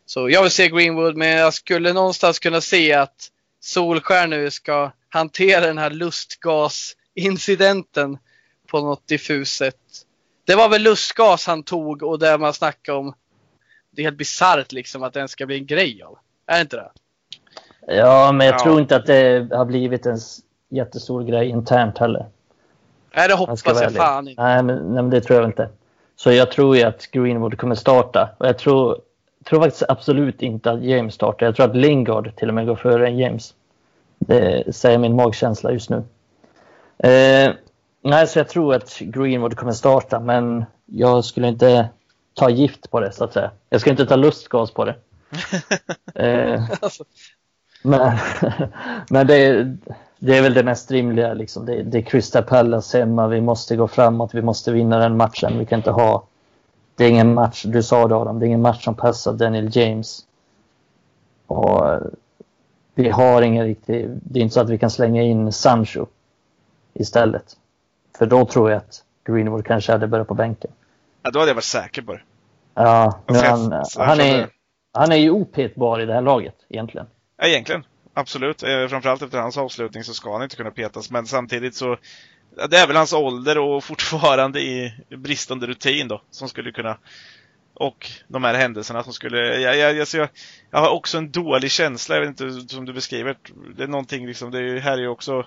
Så 0.07 0.31
jag 0.31 0.43
vill 0.43 0.51
se 0.51 0.69
Greenwood 0.69 1.17
men 1.17 1.29
jag 1.29 1.55
skulle 1.55 1.93
någonstans 1.93 2.39
kunna 2.39 2.61
se 2.61 2.93
att 2.93 3.29
Solskär 3.61 4.27
nu 4.27 4.51
ska 4.51 4.91
hantera 5.09 5.67
den 5.67 5.79
här 5.79 5.91
lustgasincidenten 5.91 8.19
på 8.71 8.81
något 8.81 9.09
diffust 9.09 9.57
sätt. 9.57 9.77
Det 10.45 10.55
var 10.55 10.69
väl 10.69 10.83
lustgas 10.83 11.47
han 11.47 11.63
tog 11.63 12.03
och 12.03 12.19
där 12.19 12.39
man 12.39 12.55
snackade 12.55 12.99
om 12.99 13.15
det 13.91 14.03
är 14.03 14.07
helt 14.07 14.19
bisarrt 14.19 14.73
liksom 14.73 15.03
att 15.03 15.13
den 15.13 15.29
ska 15.29 15.47
bli 15.47 15.59
en 15.59 15.67
grej 15.67 16.03
av. 16.03 16.19
Är 16.47 16.55
det 16.55 16.61
inte 16.61 16.77
det? 16.77 16.91
Ja, 17.87 18.33
men 18.33 18.47
jag 18.47 18.55
Ja. 18.55 18.59
tror 18.59 18.81
inte 18.81 18.97
att 18.97 19.07
det 19.07 19.49
har 19.53 19.65
blivit 19.65 20.07
en 20.07 20.19
jättestor 20.71 21.25
grej 21.25 21.49
internt 21.49 21.99
heller. 21.99 22.27
Nej, 23.15 23.29
det 23.29 23.35
hoppas 23.35 23.63
jag, 23.67 23.93
fan 23.93 24.29
inte. 24.29 24.43
Nej 24.43 24.63
men, 24.63 24.77
nej, 24.77 25.03
men 25.03 25.11
det 25.11 25.21
tror 25.21 25.39
jag 25.39 25.49
inte. 25.49 25.69
Så 26.17 26.33
jag 26.33 26.51
tror 26.51 26.77
ju 26.77 26.83
att 26.83 27.11
Greenwood 27.11 27.59
kommer 27.59 27.75
starta. 27.75 28.29
Och 28.39 28.47
jag 28.47 28.59
tror, 28.59 29.01
tror 29.45 29.61
faktiskt 29.61 29.85
absolut 29.89 30.43
inte 30.43 30.71
att 30.71 30.83
James 30.83 31.15
startar. 31.15 31.47
Jag 31.47 31.57
tror 31.57 31.67
att 31.67 31.77
Lingard 31.77 32.37
till 32.37 32.49
och 32.49 32.55
med 32.55 32.67
går 32.67 32.77
före 32.77 33.07
än 33.09 33.19
James. 33.19 33.55
Det 34.19 34.75
säger 34.75 34.99
min 34.99 35.17
magkänsla 35.17 35.73
just 35.73 35.91
nu. 35.91 35.97
Eh, 36.99 37.53
nej, 38.03 38.27
så 38.27 38.39
jag 38.39 38.49
tror 38.49 38.75
att 38.75 38.99
Greenwood 38.99 39.57
kommer 39.57 39.73
starta, 39.73 40.21
men 40.21 40.65
jag 40.87 41.25
skulle 41.25 41.49
inte 41.49 41.89
ta 42.35 42.51
gift 42.51 42.91
på 42.91 43.01
det 43.01 43.13
så 43.13 43.25
att 43.25 43.33
säga. 43.33 43.51
Jag 43.71 43.81
skulle 43.81 43.93
inte 43.93 44.07
ta 44.07 44.17
lustgas 44.17 44.71
på 44.71 44.85
det. 44.85 44.95
Eh, 46.15 46.63
Alltså, 46.81 47.05
men 47.83 48.19
men 49.11 49.27
det, 49.27 49.35
är, 49.35 49.77
det 50.25 50.39
är 50.39 50.43
väl 50.43 50.55
det 50.55 50.63
mest 50.63 50.91
rimliga. 50.91 51.35
Liksom. 51.35 51.67
Det, 51.67 51.83
det 51.83 51.99
är 51.99 52.03
Crystal 52.03 52.43
Palace 52.43 52.99
hemma. 52.99 53.29
Vi 53.29 53.41
måste 53.41 53.77
gå 53.77 53.89
framåt. 53.89 54.35
Vi 54.35 54.43
måste 54.43 54.73
vinna 54.73 54.99
den 54.99 55.17
matchen. 55.17 55.59
Vi 55.59 55.67
kan 55.67 55.79
inte 55.79 55.91
ha... 55.91 56.27
Det 56.95 57.05
är 57.05 57.09
ingen 57.09 57.35
match, 57.35 57.65
du 57.65 57.83
sa 57.83 58.09
det 58.09 58.17
Adam, 58.17 58.39
det 58.39 58.45
är 58.45 58.47
ingen 58.47 58.63
match 58.63 58.85
som 58.85 58.95
passar 58.95 59.33
Daniel 59.33 59.77
James. 59.77 60.21
Och 61.47 61.89
eh, 61.89 62.01
vi 62.95 63.09
har 63.09 63.43
ingen 63.43 63.65
riktig... 63.65 64.09
Det 64.23 64.39
är 64.39 64.43
inte 64.43 64.55
så 64.55 64.61
att 64.61 64.71
vi 64.71 64.79
kan 64.79 64.91
slänga 64.91 65.23
in 65.23 65.53
Sancho 65.53 66.07
istället. 66.95 67.57
För 68.19 68.27
då 68.27 68.45
tror 68.45 68.71
jag 68.71 68.77
att 68.79 69.05
Greenwood 69.25 69.67
kanske 69.67 69.93
hade 69.93 70.07
börjat 70.07 70.29
på 70.29 70.35
bänken. 70.35 70.71
Ja, 71.23 71.31
då 71.31 71.39
hade 71.39 71.51
jag 71.51 71.55
varit 71.55 71.65
säker 71.65 72.03
på 72.03 72.13
det. 72.13 72.23
Ja, 72.75 73.21
men 73.27 73.37
Alltså, 73.37 74.01
han, 74.01 74.09
han, 74.09 74.21
är, 74.21 74.49
han 74.93 75.13
är 75.13 75.17
ju 75.17 75.31
opetbar 75.31 76.01
i 76.01 76.07
det 76.07 76.15
här 76.15 76.23
laget 76.23 76.57
egentligen. 76.69 77.07
Ja, 77.37 77.47
egentligen. 77.47 77.85
Absolut. 78.15 78.63
Eh, 78.63 78.89
Framförallt 78.89 79.23
efter 79.23 79.39
hans 79.39 79.57
avslutning 79.57 80.05
så 80.05 80.15
ska 80.15 80.33
han 80.33 80.43
inte 80.43 80.57
kunna 80.57 80.71
petas. 80.71 81.11
Men 81.11 81.27
samtidigt 81.27 81.75
så 81.75 81.97
det 82.71 82.77
är 82.77 82.87
väl 82.87 82.97
hans 82.97 83.13
ålder 83.13 83.59
och 83.59 83.85
fortfarande 83.85 84.61
i 84.61 84.93
bristande 85.17 85.67
rutin 85.67 86.09
då, 86.09 86.23
som 86.31 86.49
skulle 86.49 86.73
kunna 86.73 86.99
och 87.75 88.11
de 88.29 88.45
här 88.45 88.55
händelserna 88.55 89.03
som 89.03 89.13
skulle... 89.13 89.61
Jag, 89.61 89.77
jag, 89.77 89.95
jag, 89.95 90.07
jag, 90.15 90.29
jag 90.71 90.79
har 90.79 90.91
också 90.91 91.19
en 91.19 91.31
dålig 91.31 91.71
känsla, 91.71 92.15
jag 92.15 92.21
vet 92.21 92.41
inte 92.41 92.75
som 92.75 92.85
du 92.85 92.93
beskriver. 92.93 93.37
Det 93.77 93.83
är 93.83 93.89
någonting 93.89 94.27
liksom, 94.27 94.51
det 94.51 94.59
är 94.59 94.63
ju, 94.63 94.79
här 94.79 94.93
är 94.93 95.03
ju 95.03 95.09
också 95.09 95.47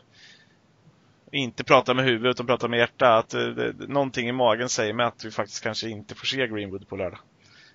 inte 1.32 1.64
prata 1.64 1.94
med 1.94 2.06
huvudet 2.06 2.36
utan 2.36 2.46
prata 2.46 2.68
med 2.68 2.80
hjärtat. 2.80 3.26
Att 3.26 3.34
eh, 3.34 3.42
det, 3.42 3.72
det, 3.72 3.88
någonting 3.88 4.30
i 4.30 4.32
magen 4.32 4.70
säger 4.70 4.94
mig 4.94 5.06
att 5.06 5.26
vi 5.26 5.32
faktiskt 5.32 5.64
kanske 5.64 5.90
inte 5.90 6.16
får 6.16 6.26
se 6.26 6.48
Greenwood 6.48 6.88
på 6.88 6.96
lördag. 6.96 7.20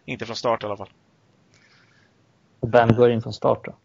Inte 0.05 0.26
från 0.26 0.36
start 0.36 0.62
i 0.62 0.66
alla 0.66 0.76
fall. 0.76 0.91
Ben 2.61 2.97
går 2.97 3.11
in 3.11 3.22
från 3.22 3.32
start 3.32 3.64
då. 3.64 3.76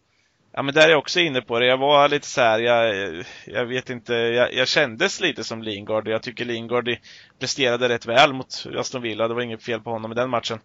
Ja 0.58 0.62
men 0.62 0.74
där 0.74 0.86
är 0.86 0.90
jag 0.90 0.98
också 0.98 1.20
inne 1.20 1.42
på 1.42 1.58
det. 1.58 1.66
Jag 1.66 1.78
var 1.78 2.08
lite 2.08 2.26
så 2.26 2.40
här, 2.40 2.58
jag, 2.58 3.24
jag 3.46 3.66
vet 3.66 3.90
inte, 3.90 4.14
jag, 4.14 4.54
jag 4.54 4.68
kändes 4.68 5.20
lite 5.20 5.44
som 5.44 5.62
Lingard. 5.62 6.08
Jag 6.08 6.22
tycker 6.22 6.44
Lingard 6.44 6.96
presterade 7.38 7.88
rätt 7.88 8.06
väl 8.06 8.32
mot 8.32 8.66
Aston 8.76 9.02
Villa. 9.02 9.28
Det 9.28 9.34
var 9.34 9.42
inget 9.42 9.62
fel 9.62 9.80
på 9.80 9.90
honom 9.90 10.12
i 10.12 10.14
den 10.14 10.30
matchen. 10.30 10.58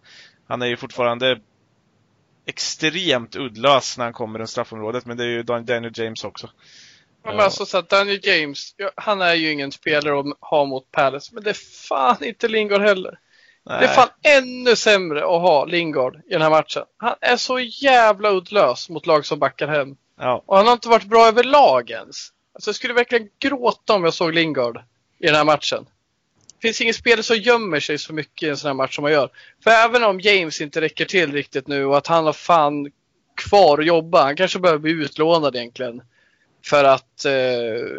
Han 0.48 0.62
är 0.62 0.66
ju 0.66 0.76
fortfarande 0.76 1.40
extremt 2.46 3.36
uddlös 3.36 3.98
när 3.98 4.04
han 4.04 4.12
kommer 4.12 4.38
runt 4.38 4.50
straffområdet, 4.50 5.06
men 5.06 5.16
det 5.16 5.24
är 5.24 5.28
ju 5.28 5.42
Daniel 5.42 5.92
James 5.94 6.24
också. 6.24 6.50
Ja, 7.24 7.30
men 7.30 7.40
alltså 7.40 7.66
så 7.66 7.78
att 7.78 7.88
Daniel 7.88 8.20
James, 8.22 8.74
han 8.96 9.20
är 9.20 9.34
ju 9.34 9.50
ingen 9.50 9.72
spelare 9.72 10.20
att 10.20 10.26
ha 10.40 10.64
mot 10.64 10.92
Palace, 10.92 11.34
men 11.34 11.42
det 11.42 11.50
är 11.50 11.86
fan 11.88 12.24
inte 12.24 12.48
Lingard 12.48 12.82
heller. 12.82 13.18
Nej. 13.64 13.80
Det 13.80 13.86
är 13.86 13.94
fan 13.94 14.08
ännu 14.22 14.76
sämre 14.76 15.18
att 15.18 15.40
ha 15.40 15.64
Lingard 15.64 16.16
i 16.16 16.32
den 16.32 16.42
här 16.42 16.50
matchen. 16.50 16.82
Han 16.96 17.14
är 17.20 17.36
så 17.36 17.60
jävla 17.60 18.30
uddlös 18.30 18.88
mot 18.88 19.06
lag 19.06 19.26
som 19.26 19.38
backar 19.38 19.68
hem. 19.68 19.96
Ja, 20.20 20.42
Och 20.46 20.56
han 20.56 20.66
har 20.66 20.72
inte 20.72 20.88
varit 20.88 21.04
bra 21.04 21.26
överlag 21.26 21.90
ens. 21.90 22.28
Alltså 22.54 22.68
jag 22.68 22.74
skulle 22.76 22.94
verkligen 22.94 23.28
gråta 23.38 23.94
om 23.94 24.04
jag 24.04 24.14
såg 24.14 24.34
Lingard 24.34 24.80
i 25.18 25.26
den 25.26 25.34
här 25.34 25.44
matchen. 25.44 25.86
Det 26.60 26.68
finns 26.68 26.80
ingen 26.80 26.94
spelare 26.94 27.22
som 27.22 27.36
gömmer 27.36 27.80
sig 27.80 27.98
så 27.98 28.12
mycket 28.12 28.42
i 28.46 28.50
en 28.50 28.56
sån 28.56 28.68
här 28.68 28.74
match 28.74 28.94
som 28.94 29.04
han 29.04 29.12
gör. 29.12 29.30
För 29.64 29.70
även 29.70 30.04
om 30.04 30.20
James 30.20 30.60
inte 30.60 30.80
räcker 30.80 31.04
till 31.04 31.32
riktigt 31.32 31.66
nu 31.66 31.84
och 31.84 31.96
att 31.96 32.06
han 32.06 32.26
har 32.26 32.32
fan 32.32 32.90
kvar 33.34 33.78
att 33.78 33.86
jobba. 33.86 34.22
Han 34.22 34.36
kanske 34.36 34.58
behöver 34.58 34.78
bli 34.78 34.92
utlånad 34.92 35.56
egentligen. 35.56 36.02
För 36.64 36.84
att 36.84 37.24
eh, 37.24 37.32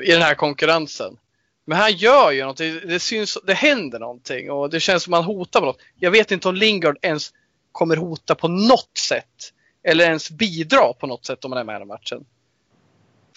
i 0.04 0.12
den 0.12 0.22
här 0.22 0.36
konkurrensen. 0.36 1.18
Men 1.66 1.78
han 1.78 1.94
gör 1.94 2.32
ju 2.32 2.40
någonting. 2.42 2.80
Det 2.86 3.00
syns, 3.00 3.38
det 3.44 3.54
händer 3.54 4.00
någonting 4.00 4.52
och 4.52 4.70
det 4.70 4.80
känns 4.80 5.04
som 5.04 5.14
han 5.14 5.24
hotar 5.24 5.60
på 5.60 5.66
något. 5.66 5.82
Jag 6.00 6.12
vet 6.12 6.32
inte 6.32 6.50
om 6.50 6.56
Lingard 6.56 6.98
ens 7.02 7.34
kommer 7.72 7.96
hota 7.96 8.36
på 8.36 8.48
något 8.48 8.98
sätt. 8.98 9.54
Eller 9.84 10.06
ens 10.06 10.32
bidra 10.32 10.94
på 10.94 11.08
något 11.08 11.26
sätt 11.26 11.46
om 11.46 11.52
han 11.52 11.62
är 11.62 11.66
med 11.66 11.82
i 11.82 11.86
matchen. 11.86 12.26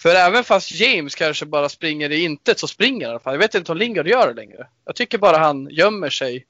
För 0.01 0.15
även 0.15 0.43
fast 0.43 0.71
James 0.71 1.15
kanske 1.15 1.45
bara 1.45 1.69
springer 1.69 2.09
i 2.09 2.23
intet 2.23 2.59
så 2.59 2.67
springer 2.67 3.05
han 3.05 3.11
i 3.11 3.13
alla 3.13 3.19
fall. 3.19 3.33
Jag 3.33 3.39
vet 3.39 3.55
inte 3.55 3.71
om 3.71 3.77
Lingard 3.77 4.07
gör 4.07 4.27
det 4.27 4.33
längre. 4.33 4.67
Jag 4.85 4.95
tycker 4.95 5.17
bara 5.17 5.37
han 5.37 5.67
gömmer 5.71 6.09
sig 6.09 6.45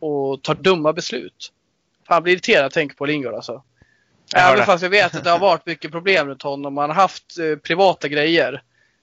och 0.00 0.42
tar 0.42 0.54
dumma 0.54 0.92
beslut. 0.92 1.52
Han 2.04 2.22
blir 2.22 2.32
irriterad 2.32 2.72
tänker 2.72 2.96
på 2.96 3.06
Lingard 3.06 3.34
alltså. 3.34 3.62
Även 4.36 4.66
fast 4.66 4.82
jag 4.82 4.90
vet 4.90 5.14
att 5.14 5.24
det 5.24 5.30
har 5.30 5.38
varit 5.38 5.66
mycket 5.66 5.90
problem 5.90 6.28
runt 6.28 6.42
honom. 6.42 6.76
Han 6.76 6.90
har 6.90 6.94
haft 6.94 7.38
eh, 7.38 7.56
privata 7.56 8.08
grejer. 8.08 8.62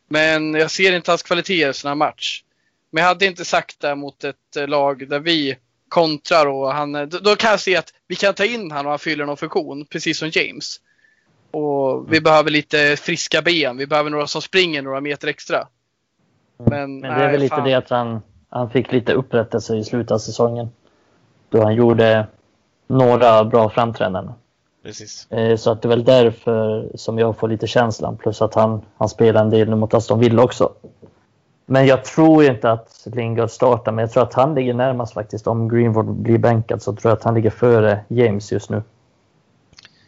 Men 0.10 0.54
jag 0.54 0.72
ser 0.72 0.96
inte 0.96 1.12
hans 1.12 1.24
kvaliteter 1.24 1.86
i 1.86 1.88
här 1.88 1.96
match. 1.96 2.44
Men 2.92 3.02
jag 3.02 3.08
hade 3.08 3.26
inte 3.26 3.46
sagt 3.46 3.80
det 3.80 3.96
mot 3.96 4.24
ett 4.24 4.56
eh, 4.58 4.68
lag 4.68 5.10
där 5.10 5.20
vi 5.20 5.58
kontrar 5.90 6.46
och 6.46 6.74
han, 6.74 6.96
eh, 6.96 7.02
då, 7.02 7.18
då 7.20 7.36
kan 7.36 7.52
jag 7.52 7.60
se 7.60 7.76
att 7.76 7.94
vi 8.08 8.16
kan 8.16 8.34
ta 8.34 8.46
in 8.46 8.72
han 8.72 8.86
och 8.86 8.92
han 8.92 9.00
fyller 9.00 9.26
någon 9.26 9.38
funktion, 9.38 9.86
precis 9.86 10.20
som 10.20 10.30
James. 10.34 10.78
Och 11.52 12.14
vi 12.14 12.22
behöver 12.22 12.52
lite 12.52 12.96
friska 12.96 13.42
ben. 13.42 13.78
Vi 13.78 13.88
behöver 13.88 14.10
några 14.10 14.28
som 14.28 14.42
springer 14.42 14.82
några 14.82 15.02
meter 15.02 15.28
extra. 15.28 15.68
Men, 16.58 17.00
Men 17.00 17.02
det 17.02 17.08
är 17.08 17.20
väl 17.20 17.32
nej, 17.32 17.40
lite 17.40 17.56
fan. 17.56 17.66
det 17.66 17.74
att 17.74 17.90
han, 17.90 18.22
han 18.50 18.70
fick 18.70 18.92
lite 18.92 19.14
upprättelse 19.14 19.76
i 19.76 19.84
slutet 19.84 20.12
av 20.12 20.18
säsongen. 20.18 20.70
Då 21.50 21.64
han 21.64 21.76
gjorde 21.76 22.28
några 22.88 23.44
bra 23.44 23.70
framträdanden. 23.70 24.34
Precis. 24.84 25.32
Eh, 25.32 25.56
Så 25.56 25.72
att 25.72 25.82
det 25.82 25.86
är 25.86 25.90
väl 25.90 26.04
därför 26.04 26.90
som 26.96 27.20
jag 27.20 27.38
får 27.38 27.48
lite 27.48 27.68
känslan. 27.68 28.18
Plus 28.18 28.42
att 28.42 28.56
han, 28.56 28.82
han 28.98 29.10
spelar 29.10 29.42
en 29.42 29.50
del 29.50 29.70
nu 29.70 29.76
mot 29.76 29.94
Aston 29.94 30.20
Villa 30.20 30.44
också. 30.44 30.74
Men 31.66 31.86
jag 31.88 32.06
tror 32.06 32.44
inte 32.44 32.72
att 32.72 33.08
Lingard 33.14 33.50
startar, 33.50 33.92
men 33.92 34.04
jag 34.04 34.12
tror 34.12 34.24
att 34.24 34.34
han 34.34 34.56
ligger 34.56 34.74
närmast 34.74 35.14
faktiskt. 35.14 35.48
Om 35.48 35.70
Greenwood 35.70 36.06
blir 36.06 36.38
bänkad 36.38 36.82
så 36.82 36.96
tror 36.96 37.10
jag 37.12 37.18
att 37.18 37.24
han 37.24 37.34
ligger 37.34 37.50
före 37.50 38.00
James 38.08 38.52
just 38.52 38.70
nu. 38.70 38.84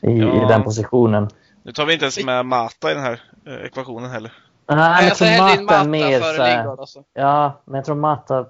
I, 0.02 0.20
Ja. 0.20 0.46
i 0.46 0.48
den 0.48 0.64
positionen. 0.64 1.30
Nu 1.64 1.72
tar 1.72 1.86
vi 1.86 1.94
inte 1.94 2.06
ens 2.06 2.26
med 2.26 2.46
Mata 2.46 2.92
i 2.92 2.94
den 2.94 3.04
här 3.04 3.22
eh, 3.48 3.66
ekvationen 3.66 4.12
heller. 4.12 4.32
Nej, 4.68 4.78
men 4.78 5.06
jag 5.08 5.16
tror 5.18 5.38
Mata 5.38 5.54
är 5.54 5.62
Mata 5.64 5.84
mer 5.84 6.20
före 6.20 6.34
så 6.36 6.42
här- 6.42 6.58
Lingard 6.58 6.80
alltså. 6.80 7.04
Ja, 7.14 7.62
men 7.66 7.76
jag 7.76 7.86
tror 7.86 7.96
Mata... 7.96 8.46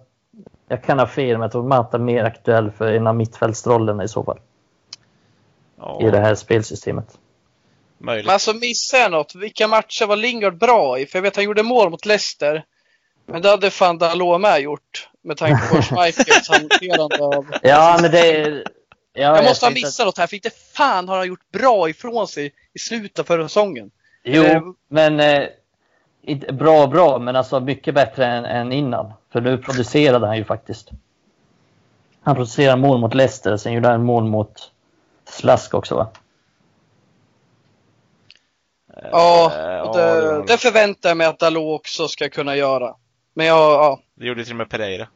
Jag 0.68 0.84
kan 0.84 1.00
ha 1.00 1.08
fel, 1.08 1.32
men 1.38 1.42
jag 1.42 1.52
tror 1.52 1.64
Mata 1.68 1.98
är 1.98 2.02
mer 2.02 2.24
aktuell 2.24 2.72
för 2.72 2.92
en 2.94 3.08
av 3.08 3.16
mittfältsrollerna 3.16 4.04
i 4.04 4.08
så 4.08 4.24
fall. 4.24 4.40
Ja, 5.82 6.08
I 6.08 6.12
det 6.12 6.20
här 6.20 6.36
spelsystemet. 6.36 7.18
möjligt. 7.98 8.26
Men 8.26 8.34
alltså 8.34 8.54
missar 8.54 8.98
jag 8.98 9.12
något? 9.12 9.36
Vilka 9.36 9.68
matcher 9.68 10.06
var 10.06 10.16
Lingard 10.16 10.58
bra 10.58 11.00
i? 11.00 11.06
För 11.06 11.18
jag 11.18 11.24
vet 11.24 11.32
att 11.32 11.36
han 11.36 11.46
gjorde 11.46 11.64
mål 11.64 11.90
mot 11.90 12.06
Leicester. 12.06 12.64
Men 13.26 13.42
det 13.42 13.50
hade 13.50 13.70
fan 13.70 13.98
Dalot 13.98 14.42
med 14.42 14.62
gjort. 14.62 15.10
Med 15.24 15.38
tanke 15.38 15.68
på 15.76 15.82
Schmeichels 15.82 16.50
hanterande 16.50 17.24
av... 17.24 17.46
Ja, 17.62 17.98
men 18.02 18.12
det. 18.12 18.64
Ja, 19.14 19.36
Jag 19.36 19.44
måste 19.44 19.66
ha 19.66 19.74
missat 19.74 20.06
något 20.06 20.18
här, 20.18 20.28
för 20.28 20.36
inte 20.36 20.50
fan 20.50 21.10
har 21.10 21.18
han 21.18 21.28
gjort 21.28 21.52
bra 21.52 21.90
ifrån 21.90 22.28
sig 22.28 22.54
i 22.74 22.80
slutet 22.80 23.20
av 23.20 23.24
förra 23.24 23.48
säsongen. 23.48 23.92
Jo, 24.24 24.44
Eh, 24.44 24.62
men 24.90 25.20
eh, 25.20 25.44
inte 26.24 26.54
bra 26.54 26.88
bra, 26.88 27.20
men 27.20 27.36
alltså 27.36 27.60
mycket 27.60 27.96
bättre 27.96 28.26
än, 28.26 28.46
än 28.46 28.72
innan. 28.72 29.14
För 29.32 29.42
nu 29.42 29.58
producerade 29.58 30.28
han 30.28 30.38
ju 30.38 30.46
faktiskt. 30.46 30.90
Han 32.22 32.36
producerade 32.36 32.82
mål 32.82 33.00
mot 33.00 33.14
Leicester, 33.14 33.58
sen 33.58 33.74
gjorde 33.74 33.88
han 33.88 34.04
mål 34.04 34.24
mot 34.24 34.72
Slask 35.32 35.74
också 35.74 35.96
va? 35.96 36.08
Ja, 39.12 39.52
Eh, 39.56 39.62
ja, 39.62 39.92
det, 39.94 40.44
det, 40.48 40.58
förväntar 40.58 41.10
jag 41.10 41.18
mig 41.18 41.28
att 41.28 41.40
Dalot 41.40 41.80
också 41.80 42.08
ska 42.08 42.30
kunna 42.30 42.56
göra. 42.56 42.96
Men 43.34 43.46
jag, 43.46 43.58
ja. 43.58 44.00
det 44.16 44.26
gjorde 44.26 44.44
till 44.44 44.54
och 44.54 44.58
med 44.58 44.70
Pereira. 44.70 45.08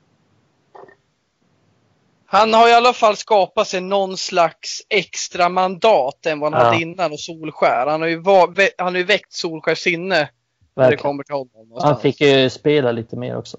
Han 2.26 2.54
har 2.54 2.70
i 2.70 2.74
alla 2.74 2.94
fall 2.94 3.16
skapat 3.16 3.68
sig 3.68 3.82
någon 3.82 4.18
slags 4.18 4.82
extra 4.90 5.50
mandat 5.50 6.26
än 6.26 6.40
vad 6.40 6.54
han 6.54 6.62
Ja. 6.62 6.68
hade 6.68 6.82
innan 6.82 7.12
och 7.12 7.20
Solskär. 7.20 7.88
Han 7.88 8.02
har 8.02 8.08
ju, 8.08 8.18
va, 8.18 8.48
vä, 8.56 8.70
han 8.78 8.94
har 8.94 9.00
ju 9.00 9.04
väckt 9.04 9.34
Solskärs 9.34 9.78
sinne 9.80 10.30
när 10.76 10.92
det 10.92 10.98
kommer 10.98 11.24
till 11.24 11.36
honom. 11.36 11.80
Han 11.82 12.00
fick 12.00 12.22
ju 12.22 12.50
spela 12.50 12.92
lite 12.92 13.16
mer 13.16 13.38
också. 13.38 13.58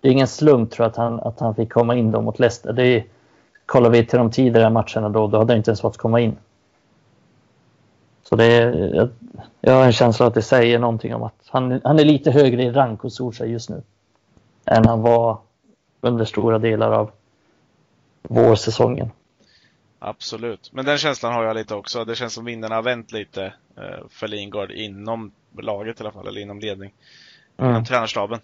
Det 0.00 0.08
är 0.08 0.12
ingen 0.12 0.28
slump 0.28 0.70
tror 0.70 0.84
jag 0.84 0.90
att 0.90 0.96
han, 0.96 1.20
att 1.20 1.40
han 1.40 1.54
fick 1.54 1.72
komma 1.72 1.94
in 1.96 2.10
då 2.10 2.20
mot 2.20 2.38
Leicester. 2.38 2.72
Det 2.72 2.86
är, 2.86 3.04
kollar 3.68 3.90
vi 3.90 4.06
till 4.06 4.18
de 4.18 4.30
tidigare 4.30 4.70
matcherna 4.70 5.08
då, 5.08 5.26
då 5.26 5.38
hade 5.38 5.52
han 5.52 5.58
inte 5.58 5.70
ens 5.70 5.80
fått 5.80 5.96
komma 5.96 6.20
in. 6.20 6.36
Så 8.22 8.36
det 8.36 8.44
är, 8.44 8.94
jag, 8.94 9.08
jag 9.60 9.72
har 9.72 9.84
en 9.84 9.92
känsla 9.92 10.26
att 10.26 10.34
det 10.34 10.42
säger 10.42 10.78
någonting 10.78 11.14
om 11.14 11.22
att 11.22 11.34
han, 11.46 11.80
han 11.84 11.98
är 11.98 12.04
lite 12.04 12.30
högre 12.30 12.62
i 12.62 12.70
rank 12.70 13.00
hos 13.00 13.16
Solskjaer 13.16 13.50
just 13.50 13.70
nu. 13.70 13.82
Än 14.64 14.86
han 14.86 15.02
var 15.02 15.38
under 16.00 16.24
stora 16.24 16.58
delar 16.58 16.92
av 16.92 17.10
vårsäsongen. 18.22 19.10
Absolut. 19.98 20.70
Men 20.72 20.84
den 20.84 20.98
känslan 20.98 21.32
har 21.32 21.44
jag 21.44 21.56
lite 21.56 21.74
också. 21.74 22.04
Det 22.04 22.14
känns 22.14 22.32
som 22.32 22.44
vindarna 22.44 22.74
har 22.74 22.82
vänt 22.82 23.12
lite 23.12 23.44
eh, 23.76 24.06
för 24.10 24.28
Lingard 24.28 24.70
inom 24.70 25.32
laget 25.58 26.00
i 26.00 26.02
alla 26.02 26.12
fall, 26.12 26.26
eller 26.26 26.40
inom 26.40 26.60
ledning. 26.60 26.92
Mm. 27.56 27.70
Inom 27.70 27.84
tränarstaben. 27.84 28.40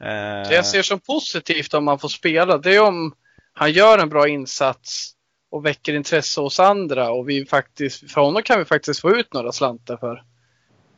Eh, 0.00 0.48
Det 0.48 0.54
jag 0.54 0.66
ser 0.66 0.82
som 0.82 1.00
positivt 1.00 1.74
om 1.74 1.86
han 1.88 1.98
får 1.98 2.08
spela, 2.08 2.58
det 2.58 2.76
är 2.76 2.88
om 2.88 3.14
han 3.58 3.72
gör 3.72 3.98
en 3.98 4.08
bra 4.08 4.28
insats 4.28 5.12
och 5.50 5.66
väcker 5.66 5.94
intresse 5.94 6.40
hos 6.40 6.60
andra 6.60 7.10
och 7.10 7.28
vi 7.28 7.46
faktiskt, 7.46 8.12
för 8.12 8.20
honom 8.20 8.42
kan 8.42 8.58
vi 8.58 8.64
faktiskt 8.64 9.00
få 9.00 9.16
ut 9.16 9.34
några 9.34 9.52
slantar 9.52 9.96
för. 9.96 10.24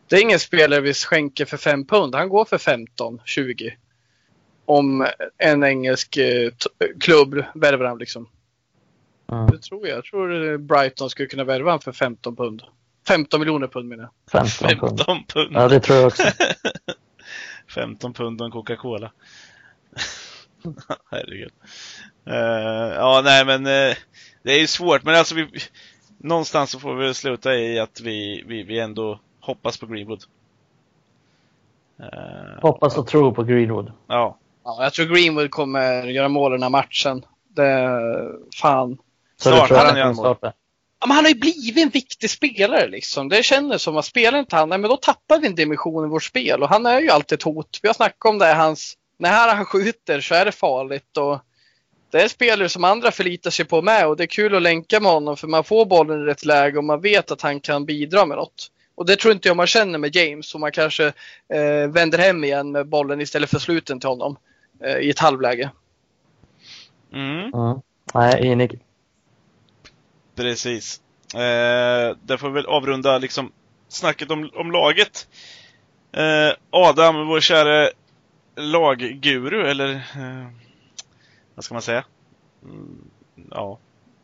Det 0.09 0.17
är 0.17 0.23
ingen 0.23 0.39
spelare 0.39 0.81
vi 0.81 0.95
skänker 0.95 1.45
för 1.45 1.57
5 1.57 1.87
pund, 1.87 2.15
han 2.15 2.29
går 2.29 2.45
för 2.45 2.59
15, 2.59 3.21
20. 3.25 3.77
Om 4.65 5.07
en 5.39 5.65
engelsk 5.65 6.17
eh, 6.17 6.51
klubb 7.01 7.45
värvar 7.55 7.85
han 7.85 7.99
liksom. 7.99 8.29
Mm. 9.33 9.47
Det 9.47 9.59
tror 9.59 9.89
jag. 9.89 9.97
Jag 9.97 10.05
tror 10.05 10.53
eh, 10.53 10.59
Brighton 10.59 11.11
skulle 11.11 11.29
kunna 11.29 11.45
värva 11.45 11.71
han 11.71 11.81
för 11.81 11.93
15 11.93 12.37
pund. 12.37 12.63
15 13.09 13.41
miljoner 13.41 13.67
pund 13.67 13.89
menar 13.89 14.11
jag. 14.33 14.51
15 14.51 14.89
pund. 14.89 14.99
15 14.99 15.25
pund. 15.25 15.51
Ja, 15.53 15.69
det 15.69 15.81
tror 15.81 15.99
jag 15.99 16.07
också. 16.07 16.23
15 17.75 18.13
pund 18.13 18.41
och 18.41 18.45
en 18.45 18.53
Coca-Cola. 18.53 19.13
Herregud. 21.11 21.53
Eh, 22.27 22.95
ja, 22.95 23.21
nej 23.25 23.45
men 23.45 23.67
eh, 23.67 23.97
det 24.43 24.53
är 24.53 24.59
ju 24.59 24.67
svårt. 24.67 25.03
Men 25.03 25.15
alltså 25.15 25.35
vi, 25.35 25.49
någonstans 26.19 26.71
så 26.71 26.79
får 26.81 26.95
vi 26.95 27.15
sluta 27.15 27.55
i 27.55 27.79
att 27.79 28.01
vi, 28.01 28.45
vi, 28.47 28.63
vi 28.63 28.79
ändå 28.79 29.21
hoppas 29.41 29.79
på 29.79 29.87
Greenwood. 29.87 30.25
Eh, 32.01 32.61
Hoppas 32.63 32.99
och 32.99 33.07
tror 33.07 33.33
på 33.33 33.43
Greenwood. 33.43 33.93
ja, 34.07 34.39
Ja, 34.65 34.83
jag 34.83 34.93
tror 34.93 35.07
Greenwood 35.07 35.51
kommer 35.51 36.03
göra 36.03 36.29
mål 36.29 36.53
i 36.53 36.55
den 36.55 36.63
här 36.63 36.71
matchen. 36.71 37.25
Det, 37.49 37.91
fan. 38.61 38.99
Så 39.37 39.55
att 39.55 39.71
han 39.71 39.97
gör 39.97 40.13
mål? 40.13 40.37
Ja, 41.01 41.07
men 41.07 41.17
han 41.17 41.25
har 41.25 41.33
ju 41.33 41.39
blivit 41.39 41.85
en 41.85 41.89
viktig 41.91 42.31
spelare 42.31 42.89
liksom. 42.89 43.29
Det 43.29 43.43
känns 43.43 43.83
som 43.83 43.97
att 43.97 44.05
spelar 44.05 44.39
inte 44.39 44.57
han, 44.57 44.69
nej, 44.69 44.79
men 44.79 44.91
då 44.91 44.97
tappar 44.97 45.41
vi 45.41 45.47
en 45.47 45.55
dimension 45.55 46.05
i 46.05 46.09
vårt 46.09 46.23
spel. 46.23 46.63
Och 46.63 46.69
han 46.69 46.87
är 46.87 47.01
ju 47.01 47.11
alltid 47.11 47.39
ett 47.39 47.43
hot. 47.43 47.79
Vi 47.83 47.89
har 47.89 47.95
snackat 47.95 48.31
om 48.31 48.39
det, 48.39 48.55
hans 48.55 48.97
när 49.21 49.55
han 49.55 49.64
skjuter 49.64 50.21
så 50.21 50.35
är 50.35 50.45
det 50.45 50.53
farligt. 50.53 51.16
Och 51.16 51.39
det 52.11 52.23
är 52.23 52.29
spelare 52.29 52.68
som 52.68 52.85
andra 52.85 53.11
förlitar 53.11 53.51
sig 53.51 53.64
på 53.64 53.83
med 53.83 54.07
och 54.07 54.16
det 54.16 54.25
är 54.25 54.27
kul 54.27 54.55
att 54.55 54.62
länka 54.62 55.01
med 55.01 55.12
honom 55.12 55.37
för 55.37 55.49
man 55.49 55.64
får 55.64 55.87
bollen 55.87 56.23
i 56.23 56.25
rätt 56.25 56.45
läge 56.45 56.79
och 56.79 56.85
man 56.85 57.01
vet 57.01 57.31
att 57.31 57.43
han 57.43 57.61
kan 57.61 57.85
bidra 57.85 58.27
med 58.27 58.37
något. 58.37 58.71
Och 58.95 59.07
det 59.07 59.16
tror 59.16 59.35
inte 59.35 59.49
jag 59.49 59.57
man 59.57 59.66
känner 59.66 59.99
med 59.99 60.16
James 60.16 60.55
och 60.55 60.61
man 60.61 60.73
kanske 60.73 61.07
eh, 61.49 61.89
vänder 61.89 62.18
hem 62.18 62.45
igen 62.45 62.73
med 62.73 62.87
bollen 62.89 63.21
istället 63.21 63.51
för 63.51 63.59
sluten 63.59 64.01
till 64.01 64.09
honom 64.09 64.37
eh, 64.85 64.97
i 64.97 65.11
ett 65.11 65.18
halvläge. 65.18 65.71
Mm, 67.12 67.55
Mm. 67.55 67.81
Nej, 68.14 68.47
enig. 68.47 68.79
precis. 70.35 71.01
Eh, 71.35 72.16
där 72.23 72.37
får 72.37 72.49
vi 72.49 72.55
väl 72.55 72.66
avrunda 72.66 73.18
liksom 73.18 73.53
snacket 73.89 74.31
om, 74.31 74.51
om 74.55 74.73
laget. 74.73 75.29
Eh, 76.12 76.53
Adam, 76.71 77.27
vår 77.27 77.41
kära 77.41 77.91
lagguru, 78.61 79.71
eller 79.71 79.95
eh, 79.95 80.49
vad 81.55 81.65
ska 81.65 81.75
man 81.75 81.83
säga? 81.83 82.05
Mm, 82.63 83.11
ja, 83.51 83.79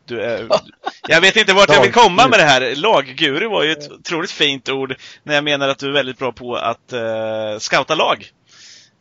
du 0.05 0.21
är... 0.21 0.47
Jag 1.07 1.21
vet 1.21 1.35
inte 1.35 1.53
vart 1.53 1.69
jag 1.69 1.81
vill 1.81 1.93
komma 1.93 2.27
med 2.27 2.39
det 2.39 2.43
här. 2.43 2.75
Lagguru 2.75 3.47
var 3.47 3.63
ju 3.63 3.71
ett 3.71 3.91
otroligt 3.91 4.31
fint 4.31 4.69
ord 4.69 4.95
när 5.23 5.35
jag 5.35 5.43
menar 5.43 5.69
att 5.69 5.79
du 5.79 5.87
är 5.87 5.93
väldigt 5.93 6.17
bra 6.17 6.31
på 6.31 6.55
att 6.55 6.93
eh, 6.93 7.57
scouta 7.59 7.95
lag. 7.95 8.31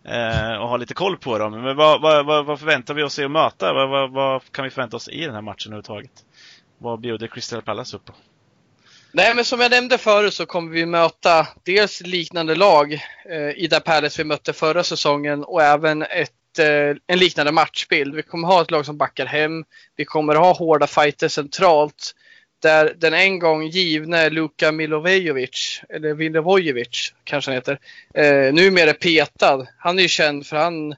Eh, 0.09 0.57
och 0.57 0.69
ha 0.69 0.77
lite 0.77 0.95
koll 0.95 1.17
på 1.17 1.39
dem. 1.39 1.53
Men 1.53 1.77
vad, 1.77 2.01
vad, 2.01 2.47
vad, 2.47 2.59
förväntar 2.59 2.95
vi 2.95 3.03
oss 3.03 3.15
se 3.15 3.25
att 3.25 3.31
möta? 3.31 3.73
Vad, 3.73 3.89
vad, 3.89 4.11
vad 4.11 4.53
kan 4.53 4.65
vi 4.65 4.71
förvänta 4.71 4.97
oss 4.97 5.09
i 5.09 5.21
den 5.25 5.35
här 5.35 5.43
matchen 5.43 5.73
överhuvudtaget? 5.73 6.25
Vad 6.79 7.01
bjuder 7.01 7.27
Crystal 7.27 7.63
Palace 7.63 7.97
upp 7.97 8.05
på? 8.05 8.13
Nej, 9.17 9.35
men 9.35 9.45
som 9.45 9.61
jag 9.61 9.71
nämnde 9.71 9.99
förut 9.99 10.35
så 10.35 10.47
kommer 10.47 10.73
vi 10.73 10.87
möta 10.87 11.49
dels 11.65 12.01
liknande 12.01 12.55
lag 12.55 12.93
eh, 13.31 13.51
i 13.51 13.67
det 13.71 13.81
Palace 13.81 14.23
vi 14.23 14.29
mötte 14.29 14.53
förra 14.53 14.85
säsongen 14.85 15.45
och 15.45 15.63
även 15.63 16.03
ett, 16.03 16.59
eh, 16.59 16.97
en 17.07 17.19
liknande 17.19 17.53
matchbild. 17.53 18.15
Vi 18.15 18.23
kommer 18.23 18.49
ha 18.49 18.63
ett 18.63 18.71
lag 18.71 18.87
som 18.87 18.97
backar 18.97 19.27
hem. 19.27 19.65
Vi 19.97 20.05
kommer 20.05 20.35
ha 20.35 20.53
hårda 20.53 20.87
fighter 20.87 21.29
centralt 21.29 22.15
där 22.63 22.95
den 22.97 23.15
en 23.15 23.39
gång 23.39 23.67
givne 23.67 24.31
Luka 24.31 24.73
Milovejovic, 24.73 25.83
eller 25.89 26.15
Vilovojevic 26.15 27.15
kanske 27.25 27.51
han 27.51 27.57
heter, 27.57 27.79
eh, 28.15 28.55
numera 28.55 28.91
är 28.91 28.95
petad. 28.95 29.67
Han 29.79 29.99
är 29.99 30.03
ju 30.03 30.09
känd 30.09 30.47
för 30.47 30.57
han, 30.57 30.95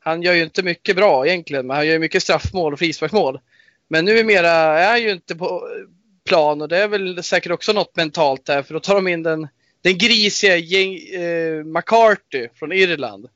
han 0.00 0.22
gör 0.22 0.34
ju 0.34 0.42
inte 0.42 0.62
mycket 0.62 0.96
bra 0.96 1.26
egentligen, 1.26 1.66
men 1.66 1.76
han 1.76 1.86
gör 1.86 1.92
ju 1.92 1.98
mycket 1.98 2.22
straffmål 2.22 2.72
och 2.72 2.78
frisparksmål. 2.78 3.40
Men 3.88 4.04
numera 4.04 4.50
är 4.50 4.90
han 4.90 5.02
ju 5.02 5.12
inte 5.12 5.34
på 5.34 5.68
plan 6.28 6.62
och 6.62 6.68
det 6.68 6.78
är 6.78 6.88
väl 6.88 7.22
säkert 7.22 7.52
också 7.52 7.72
något 7.72 7.96
mentalt 7.96 8.46
där 8.46 8.62
för 8.62 8.74
då 8.74 8.80
tar 8.80 8.94
de 8.94 9.08
in 9.08 9.22
den, 9.22 9.48
den 9.82 9.98
grisiga 9.98 10.56
gäng, 10.56 10.94
eh, 11.22 11.64
McCarthy 11.64 12.48
från 12.54 12.72
Irland 12.72 13.28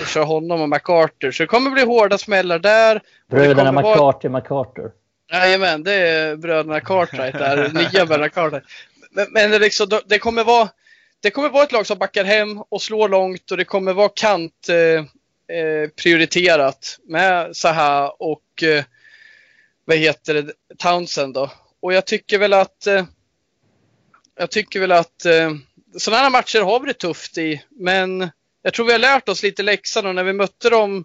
och 0.00 0.06
kör 0.06 0.24
honom 0.24 0.60
och 0.60 0.68
MacArthur. 0.68 1.32
Så 1.32 1.42
det 1.42 1.46
kommer 1.46 1.70
bli 1.70 1.82
hårda 1.82 2.18
smällar 2.18 2.58
där. 2.58 3.02
Bröderna 3.30 3.64
kommer 3.64 3.82
vara- 3.82 3.94
McCarter. 4.28 4.90
Jajamän, 5.32 5.82
det 5.82 5.92
är 5.92 6.36
bröderna 6.36 6.80
Cartwright 6.80 7.32
där. 7.38 7.68
Nya 7.74 8.06
bröderna 8.06 8.28
Cartwright. 8.28 8.64
Men, 9.10 9.26
men 9.30 9.50
det, 9.50 9.58
liksom, 9.58 9.88
det 10.06 10.18
kommer 10.18 10.44
vara 10.44 10.68
det 11.20 11.30
kommer 11.30 11.48
vara 11.48 11.64
ett 11.64 11.72
lag 11.72 11.86
som 11.86 11.98
backar 11.98 12.24
hem 12.24 12.58
och 12.68 12.82
slår 12.82 13.08
långt 13.08 13.50
och 13.50 13.56
det 13.56 13.64
kommer 13.64 13.92
vara 13.92 14.08
kant 14.14 14.68
eh, 14.68 15.56
eh, 15.56 15.88
prioriterat 16.02 16.98
med 17.08 17.56
Zaha 17.56 18.08
och 18.08 18.62
eh, 18.62 18.84
vad 19.84 19.96
heter 19.96 20.34
det, 20.34 20.52
Townsend 20.78 21.34
då. 21.34 21.50
Och 21.80 21.92
jag 21.92 22.06
tycker 22.06 22.38
väl 22.38 22.52
att 22.52 22.86
eh, 22.86 23.04
jag 24.38 24.50
tycker 24.50 24.80
väl 24.80 24.92
att 24.92 25.24
eh, 25.24 25.52
sådana 25.96 26.22
här 26.22 26.30
matcher 26.30 26.60
har 26.60 26.80
vi 26.80 26.86
det 26.86 26.98
tufft 26.98 27.38
i. 27.38 27.62
Men 27.70 28.30
jag 28.62 28.74
tror 28.74 28.86
vi 28.86 28.92
har 28.92 28.98
lärt 28.98 29.28
oss 29.28 29.42
lite 29.42 29.62
läxan 29.62 30.06
och 30.06 30.14
när 30.14 30.24
vi 30.24 30.32
mötte 30.32 30.70
dem 30.70 31.04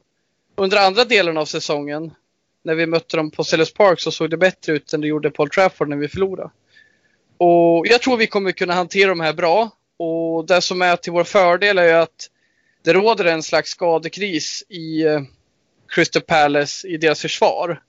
under 0.55 0.78
andra 0.78 1.05
delen 1.05 1.38
av 1.38 1.45
säsongen 1.45 2.13
när 2.63 2.76
vi 2.76 2.86
mötte 2.86 3.17
dem 3.17 3.32
på 3.32 3.43
Sellers 3.43 3.74
Park 3.74 3.99
så 3.99 4.11
såg 4.11 4.30
det 4.30 4.38
bättre 4.38 4.74
ut 4.74 4.93
än 4.93 5.01
det 5.01 5.07
gjorde 5.07 5.32
på 5.32 5.47
Trafford 5.47 5.89
när 5.89 5.97
vi 5.97 6.07
förlorade. 6.07 6.51
Och 7.38 7.88
jag 7.88 8.01
tror 8.01 8.17
vi 8.17 8.28
kommer 8.28 8.51
kunna 8.51 8.74
hantera 8.74 9.09
de 9.09 9.19
här 9.19 9.34
bra. 9.34 9.69
Och 9.97 10.45
det 10.45 10.61
som 10.61 10.82
är 10.82 10.95
till 10.95 11.11
vår 11.11 11.24
fördel 11.24 11.78
är 11.78 11.84
ju 11.84 11.91
att 11.93 12.30
det 12.84 12.93
råder 12.93 13.26
en 13.26 13.43
slags 13.43 13.69
skadekris 13.69 14.63
i 14.69 15.03
eh, 15.03 15.21
Crystal 15.88 16.21
Palace 16.21 16.88
i 16.88 16.97
deras 16.97 17.21
försvar. 17.21 17.82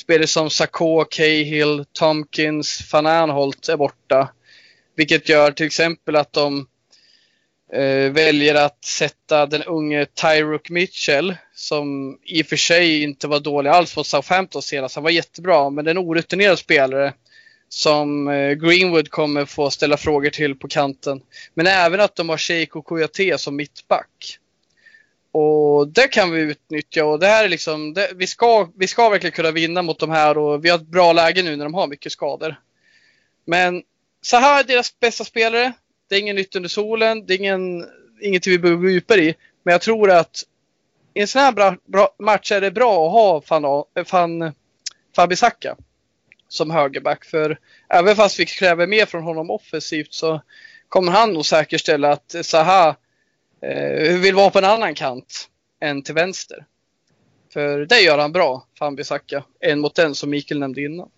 Spelare 0.00 0.26
som 0.26 0.50
Sakho, 0.50 1.04
Cahill, 1.04 1.84
Tompkins, 1.92 2.92
Van 2.92 3.06
Aanholt 3.06 3.68
är 3.68 3.76
borta. 3.76 4.28
Vilket 4.96 5.28
gör 5.28 5.50
till 5.50 5.66
exempel 5.66 6.16
att 6.16 6.32
de 6.32 6.66
eh, 7.72 8.12
väljer 8.12 8.54
att 8.54 8.84
sätta 8.84 9.46
den 9.46 9.62
unge 9.62 10.06
Tyrook 10.06 10.70
Mitchell 10.70 11.36
som 11.54 12.18
i 12.24 12.42
och 12.42 12.46
för 12.46 12.56
sig 12.56 13.02
inte 13.02 13.28
var 13.28 13.40
dålig 13.40 13.70
alls 13.70 13.96
mot 13.96 14.06
Southampton 14.06 14.62
senast. 14.62 14.94
Han 14.94 15.04
var 15.04 15.10
jättebra 15.10 15.70
men 15.70 15.84
det 15.84 15.90
är 15.90 15.94
en 15.94 15.98
orutinerad 15.98 16.58
spelare 16.58 17.12
som 17.68 18.28
eh, 18.28 18.52
Greenwood 18.52 19.10
kommer 19.10 19.44
få 19.44 19.70
ställa 19.70 19.96
frågor 19.96 20.30
till 20.30 20.54
på 20.54 20.68
kanten. 20.68 21.20
Men 21.54 21.66
även 21.66 22.00
att 22.00 22.16
de 22.16 22.28
har 22.28 22.38
Sheikh 22.38 22.76
och 22.76 22.84
Kouyaté 22.84 23.38
som 23.38 23.56
mittback. 23.56 24.38
Och 25.32 25.88
det 25.88 26.08
kan 26.08 26.30
vi 26.30 26.40
utnyttja 26.40 27.04
och 27.04 27.18
det 27.18 27.26
här 27.26 27.44
är 27.44 27.48
liksom, 27.48 27.94
det, 27.94 28.10
vi, 28.14 28.26
ska, 28.26 28.68
vi 28.76 28.86
ska 28.86 29.08
verkligen 29.08 29.32
kunna 29.32 29.50
vinna 29.50 29.82
mot 29.82 29.98
de 29.98 30.10
här 30.10 30.38
och 30.38 30.64
vi 30.64 30.68
har 30.68 30.78
ett 30.78 30.86
bra 30.86 31.12
läge 31.12 31.42
nu 31.42 31.56
när 31.56 31.64
de 31.64 31.74
har 31.74 31.86
mycket 31.86 32.12
skador. 32.12 32.60
Men 33.44 33.82
så 34.22 34.36
här 34.36 34.60
är 34.60 34.64
deras 34.64 35.00
bästa 35.00 35.24
spelare. 35.24 35.72
Det 36.08 36.14
är 36.14 36.20
ingen 36.20 36.36
nytt 36.36 36.56
under 36.56 36.68
solen, 36.68 37.26
det 37.26 37.34
är 37.34 37.38
ingen, 37.38 37.86
ingenting 38.20 38.50
vi 38.50 38.58
behöver 38.58 38.82
gå 38.82 38.90
djupare 38.90 39.20
i. 39.20 39.34
Men 39.62 39.72
jag 39.72 39.80
tror 39.80 40.10
att 40.10 40.44
i 41.14 41.20
en 41.20 41.28
sån 41.28 41.42
här 41.42 41.52
bra, 41.52 41.76
bra 41.84 42.14
match 42.18 42.52
är 42.52 42.60
det 42.60 42.70
bra 42.70 43.06
att 43.06 43.12
ha 43.12 43.40
Fan, 43.40 43.84
fan, 44.04 44.42
eh, 44.42 44.52
Fabisaka 45.16 45.76
som 46.48 46.70
högerback. 46.70 47.24
För 47.24 47.58
även 47.88 48.16
fast 48.16 48.40
vi 48.40 48.46
kräver 48.46 48.86
mer 48.86 49.06
från 49.06 49.22
honom 49.22 49.50
offensivt 49.50 50.12
så 50.12 50.42
kommer 50.88 51.12
han 51.12 51.32
nog 51.32 51.46
säkerställa 51.46 52.12
att 52.12 52.34
Zaha 52.42 52.96
eh, 53.62 54.18
vill 54.18 54.34
vara 54.34 54.50
på 54.50 54.58
en 54.58 54.64
annan 54.64 54.94
kant 54.94 55.48
än 55.80 56.02
till 56.02 56.14
vänster. 56.14 56.64
För 57.52 57.86
det 57.86 58.00
gör 58.00 58.18
han 58.18 58.32
bra, 58.32 58.66
Fambisaka, 58.78 59.44
en 59.60 59.80
mot 59.80 59.98
en 59.98 60.14
som 60.14 60.30
Mikael 60.30 60.60
nämnde 60.60 60.82
innan. 60.82 61.08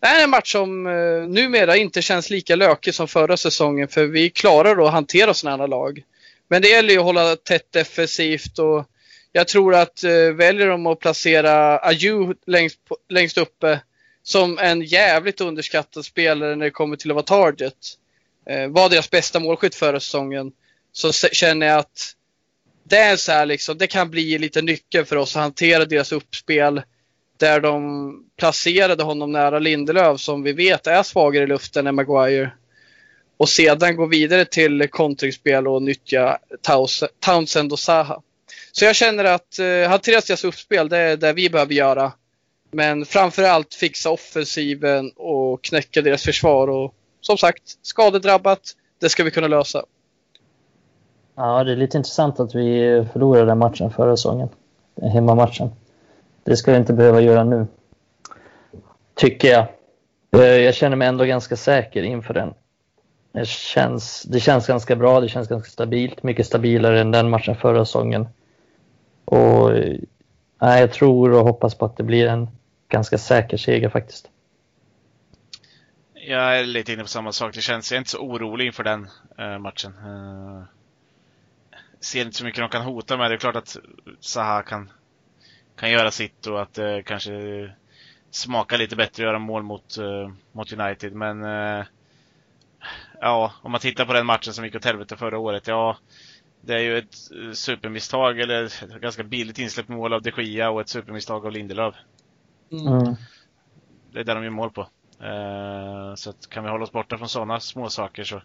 Det 0.00 0.06
här 0.06 0.20
är 0.20 0.24
en 0.24 0.30
match 0.30 0.52
som 0.52 0.86
eh, 0.86 1.28
numera 1.28 1.76
inte 1.76 2.02
känns 2.02 2.30
lika 2.30 2.56
lökig 2.56 2.94
som 2.94 3.08
förra 3.08 3.36
säsongen 3.36 3.88
för 3.88 4.06
vi 4.06 4.30
klarar 4.30 4.86
att 4.86 4.92
hantera 4.92 5.34
sådana 5.34 5.62
här 5.62 5.68
lag. 5.68 6.02
Men 6.48 6.62
det 6.62 6.68
gäller 6.68 6.92
ju 6.92 6.98
att 6.98 7.04
hålla 7.04 7.36
tätt 7.36 7.72
defensivt 7.72 8.58
och 8.58 8.84
jag 9.32 9.48
tror 9.48 9.74
att 9.74 10.04
eh, 10.04 10.10
väljer 10.12 10.66
de 10.66 10.86
att 10.86 10.98
placera 10.98 11.78
Ayew 11.78 12.34
längst, 12.46 12.78
längst 13.08 13.38
uppe 13.38 13.80
som 14.22 14.58
en 14.58 14.82
jävligt 14.82 15.40
underskattad 15.40 16.04
spelare 16.04 16.56
när 16.56 16.64
det 16.64 16.70
kommer 16.70 16.96
till 16.96 17.10
att 17.10 17.14
vara 17.14 17.24
target. 17.24 17.76
Eh, 18.46 18.68
var 18.68 18.88
deras 18.88 19.10
bästa 19.10 19.40
målskytt 19.40 19.74
förra 19.74 20.00
säsongen. 20.00 20.52
Så 20.96 21.12
känner 21.12 21.66
jag 21.66 21.78
att 21.78 22.12
det 22.84 22.96
är 22.98 23.16
så 23.16 23.32
här 23.32 23.46
liksom, 23.46 23.78
det 23.78 23.86
kan 23.86 24.10
bli 24.10 24.38
lite 24.38 24.62
nyckeln 24.62 25.06
för 25.06 25.16
oss 25.16 25.36
att 25.36 25.42
hantera 25.42 25.84
deras 25.84 26.12
uppspel. 26.12 26.82
Där 27.38 27.60
de 27.60 28.24
placerade 28.38 29.02
honom 29.02 29.32
nära 29.32 29.58
Lindelöf 29.58 30.20
som 30.20 30.42
vi 30.42 30.52
vet 30.52 30.86
är 30.86 31.02
svagare 31.02 31.44
i 31.44 31.46
luften 31.46 31.86
än 31.86 31.94
Maguire. 31.94 32.50
Och 33.36 33.48
sedan 33.48 33.96
gå 33.96 34.06
vidare 34.06 34.44
till 34.44 34.88
kontringsspel 34.90 35.68
och 35.68 35.82
nyttja 35.82 36.38
Townsend 37.20 37.72
och 37.72 37.78
Zaha. 37.78 38.22
Så 38.72 38.84
jag 38.84 38.96
känner 38.96 39.24
att 39.24 39.58
eh, 39.58 39.88
hantera 39.88 40.20
deras 40.20 40.44
uppspel, 40.44 40.88
det 40.88 40.98
är 40.98 41.16
det 41.16 41.32
vi 41.32 41.50
behöver 41.50 41.74
göra. 41.74 42.12
Men 42.70 43.06
framförallt 43.06 43.74
fixa 43.74 44.10
offensiven 44.10 45.12
och 45.16 45.64
knäcka 45.64 46.02
deras 46.02 46.22
försvar. 46.22 46.68
Och 46.68 46.94
som 47.20 47.38
sagt, 47.38 47.62
skadedrabbat, 47.82 48.72
det 49.00 49.08
ska 49.08 49.24
vi 49.24 49.30
kunna 49.30 49.48
lösa. 49.48 49.84
Ja, 51.38 51.64
det 51.64 51.72
är 51.72 51.76
lite 51.76 51.96
intressant 51.96 52.40
att 52.40 52.54
vi 52.54 53.04
förlorade 53.12 53.46
den 53.46 53.58
matchen 53.58 53.90
förra 53.90 54.16
säsongen. 54.16 54.48
Hemmamatchen. 55.02 55.70
Det 56.44 56.56
ska 56.56 56.72
vi 56.72 56.78
inte 56.78 56.92
behöva 56.92 57.20
göra 57.20 57.44
nu. 57.44 57.66
Tycker 59.14 59.48
jag. 59.48 59.66
Eh, 60.36 60.56
jag 60.56 60.74
känner 60.74 60.96
mig 60.96 61.08
ändå 61.08 61.24
ganska 61.24 61.56
säker 61.56 62.02
inför 62.02 62.34
den. 62.34 62.54
Det 63.32 63.46
känns, 63.48 64.22
det 64.22 64.40
känns 64.40 64.66
ganska 64.66 64.96
bra, 64.96 65.20
det 65.20 65.28
känns 65.28 65.48
ganska 65.48 65.70
stabilt. 65.70 66.22
Mycket 66.22 66.46
stabilare 66.46 67.00
än 67.00 67.10
den 67.10 67.30
matchen 67.30 67.56
förra 67.56 67.84
säsongen. 67.84 68.28
Och 69.24 69.72
eh, 69.72 69.96
nej, 70.60 70.80
jag 70.80 70.92
tror 70.92 71.32
och 71.32 71.44
hoppas 71.44 71.74
på 71.74 71.84
att 71.84 71.96
det 71.96 72.02
blir 72.02 72.26
en 72.26 72.48
ganska 72.88 73.18
säker 73.18 73.56
seger 73.56 73.88
faktiskt. 73.88 74.28
Jag 76.14 76.58
är 76.58 76.64
lite 76.64 76.92
inne 76.92 77.02
på 77.02 77.08
samma 77.08 77.32
sak. 77.32 77.54
Det 77.54 77.60
känns, 77.60 77.90
jag 77.90 77.96
är 77.96 77.98
inte 77.98 78.10
så 78.10 78.18
orolig 78.18 78.66
inför 78.66 78.84
den 78.84 79.08
eh, 79.38 79.58
matchen. 79.58 79.92
Eh, 81.96 82.00
ser 82.00 82.24
inte 82.24 82.36
så 82.36 82.44
mycket 82.44 82.60
de 82.60 82.68
kan 82.68 82.82
hota 82.82 83.16
med. 83.16 83.30
Det 83.30 83.34
är 83.34 83.38
klart 83.38 83.56
att 83.56 83.76
Zaha 84.20 84.62
kan, 84.62 84.90
kan 85.76 85.90
göra 85.90 86.10
sitt 86.10 86.46
och 86.46 86.62
att 86.62 86.74
det 86.74 87.02
kanske 87.06 87.32
smakar 88.30 88.78
lite 88.78 88.96
bättre 88.96 89.22
att 89.22 89.26
göra 89.26 89.38
mål 89.38 89.62
mot, 89.62 89.98
eh, 89.98 90.30
mot 90.52 90.72
United. 90.72 91.12
Men 91.12 91.44
eh, 91.44 91.84
ja, 93.20 93.52
om 93.62 93.72
man 93.72 93.80
tittar 93.80 94.04
på 94.06 94.12
den 94.12 94.26
matchen 94.26 94.52
som 94.52 94.64
gick 94.64 94.74
åt 94.74 94.84
helvete 94.84 95.16
förra 95.16 95.38
året. 95.38 95.66
Ja, 95.66 95.96
Det 96.60 96.74
är 96.74 96.80
ju 96.80 96.98
ett 96.98 97.16
eh, 97.44 97.52
supermisstag, 97.52 98.40
eller 98.40 98.64
ett 98.64 99.00
ganska 99.00 99.22
billigt 99.22 99.58
insläppt 99.58 99.88
mål 99.88 100.12
av 100.12 100.22
de 100.22 100.30
Gia 100.42 100.70
och 100.70 100.80
ett 100.80 100.88
supermisstag 100.88 101.46
av 101.46 101.52
Lindelöf. 101.52 101.94
Mm. 102.72 103.14
Det 104.12 104.20
är 104.20 104.24
där 104.24 104.34
de 104.34 104.44
gör 104.44 104.50
mål 104.50 104.70
på. 104.70 104.80
Eh, 105.20 106.14
så 106.14 106.30
att 106.30 106.50
kan 106.50 106.64
vi 106.64 106.70
hålla 106.70 106.84
oss 106.84 106.92
borta 106.92 107.18
från 107.18 107.28
sådana 107.28 107.60
små 107.60 107.88
saker 107.88 108.24
så... 108.24 108.42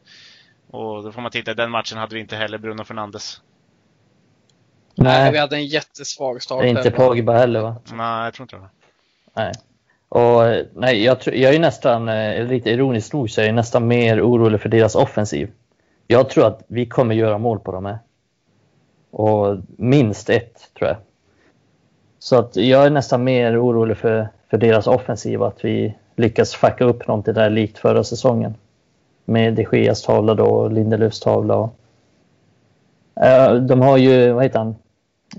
Och 0.71 1.03
då 1.03 1.11
får 1.11 1.21
man 1.21 1.31
titta, 1.31 1.51
i 1.51 1.53
den 1.53 1.71
matchen 1.71 1.97
hade 1.97 2.15
vi 2.15 2.21
inte 2.21 2.35
heller 2.35 2.57
Bruno 2.57 2.83
Fernandes. 2.83 3.41
Nej, 4.95 5.31
vi 5.31 5.37
hade 5.37 5.55
en 5.55 5.65
jättesvag 5.65 6.41
start. 6.41 6.61
det 6.61 6.67
är 6.67 6.69
inte 6.69 6.83
där. 6.89 6.91
Pogba 6.91 7.33
heller 7.33 7.61
va? 7.61 7.75
Nej, 7.93 8.23
jag 8.23 8.33
tror 8.33 8.43
inte 8.43 8.55
det. 8.55 8.69
Nej. 9.33 9.51
Och 10.09 10.65
nej, 10.73 11.03
jag, 11.03 11.19
tror- 11.19 11.35
jag 11.35 11.55
är 11.55 11.59
nästan, 11.59 12.09
eh, 12.09 12.45
lite 12.45 12.69
ironiskt 12.69 13.13
nog, 13.13 13.29
så 13.29 13.41
är 13.41 13.45
jag 13.45 13.55
nästan 13.55 13.87
mer 13.87 14.21
orolig 14.21 14.61
för 14.61 14.69
deras 14.69 14.95
offensiv. 14.95 15.51
Jag 16.07 16.29
tror 16.29 16.47
att 16.47 16.63
vi 16.67 16.85
kommer 16.85 17.15
göra 17.15 17.37
mål 17.37 17.59
på 17.59 17.71
dem 17.71 17.85
här. 17.85 17.99
Och 19.11 19.57
minst 19.77 20.29
ett, 20.29 20.69
tror 20.77 20.89
jag. 20.89 20.97
Så 22.19 22.39
att 22.39 22.55
jag 22.55 22.85
är 22.85 22.89
nästan 22.89 23.23
mer 23.23 23.63
orolig 23.65 23.97
för, 23.97 24.29
för 24.49 24.57
deras 24.57 24.87
offensiv, 24.87 25.43
att 25.43 25.65
vi 25.65 25.97
lyckas 26.15 26.55
fucka 26.55 26.83
upp 26.83 27.07
någonting 27.07 27.33
där 27.33 27.49
likt 27.49 27.77
förra 27.77 28.03
säsongen. 28.03 28.55
Med 29.31 29.53
de 29.53 29.67
Geas 29.71 30.01
tavla 30.01 30.33
då, 30.33 30.45
och 30.45 30.71
Lindelöfs 30.71 31.19
tavla. 31.19 31.55
Och, 31.55 31.77
Eh, 33.21 33.53
de 33.53 33.81
har 33.81 33.97
ju, 33.97 34.31
vad 34.31 34.43
heter 34.43 34.59
han, 34.59 34.75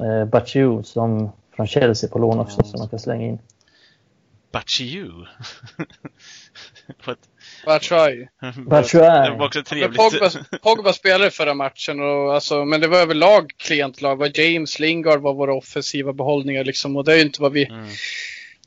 uh, 0.01 0.25
Baciu 0.25 0.83
som 0.83 1.33
från 1.57 1.67
Chelsea 1.67 2.11
på 2.11 2.19
lån 2.19 2.41
också, 2.41 2.63
som 2.63 2.79
man 2.79 2.89
kan 2.89 2.99
slänga 2.99 3.27
in. 3.27 3.39
Baciu. 4.53 5.11
Batshuayi. 7.67 8.29
Batshuayi. 8.67 9.31
Det 9.31 9.37
var 9.39 9.47
också 9.47 9.63
trevligt. 9.63 9.97
Pogba, 9.99 10.31
Pogba 10.63 10.93
spelade 10.93 11.31
förra 11.31 11.55
matchen, 11.55 12.01
och, 12.01 12.35
alltså, 12.35 12.65
men 12.65 12.81
det 12.81 12.89
var 12.89 12.99
överlag 12.99 13.53
klent 13.57 14.01
lag. 14.01 14.39
James 14.39 14.79
Lingard 14.79 15.21
var 15.21 15.35
våra 15.35 15.55
offensiva 15.55 16.13
behållningar. 16.13 16.65
Liksom, 16.65 16.97
och 16.97 17.05
det 17.05 17.13
är 17.13 17.17
ju 17.17 17.23
inte 17.23 17.43
vad 17.43 17.53
vi... 17.53 17.65
Mm. 17.65 17.87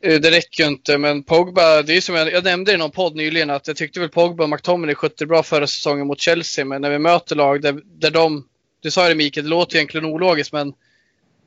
Eh, 0.06 0.20
Det 0.20 0.32
räcker 0.32 0.64
ju 0.64 0.70
inte, 0.70 0.98
men 0.98 1.24
Pogba, 1.24 1.82
det 1.82 1.98
är 1.98 2.02
som 2.02 2.16
jag, 2.16 2.32
jag 2.32 2.44
nämnde 2.44 2.74
i 2.74 2.78
någon 2.78 2.92
podd 2.92 3.16
nyligen 3.16 3.50
att 3.50 3.68
jag 3.68 3.78
tyckte 3.78 4.00
väl 4.00 4.10
Pogba 4.10 4.44
och 4.44 4.50
McTominay 4.50 4.96
skötte 4.96 5.26
bra 5.26 5.44
förra 5.44 5.68
säsongen 5.68 6.08
mot 6.08 6.20
Chelsea, 6.20 6.66
men 6.66 6.82
när 6.82 6.90
vi 6.90 7.00
möter 7.00 7.36
lag 7.36 7.62
där, 7.62 7.82
där 7.86 8.12
de, 8.12 8.48
du 8.82 8.92
sa 8.92 9.08
det 9.08 9.16
Mikael, 9.16 9.44
det 9.44 9.50
låter 9.50 9.76
egentligen 9.76 10.06
ologiskt, 10.06 10.54
men, 10.54 10.74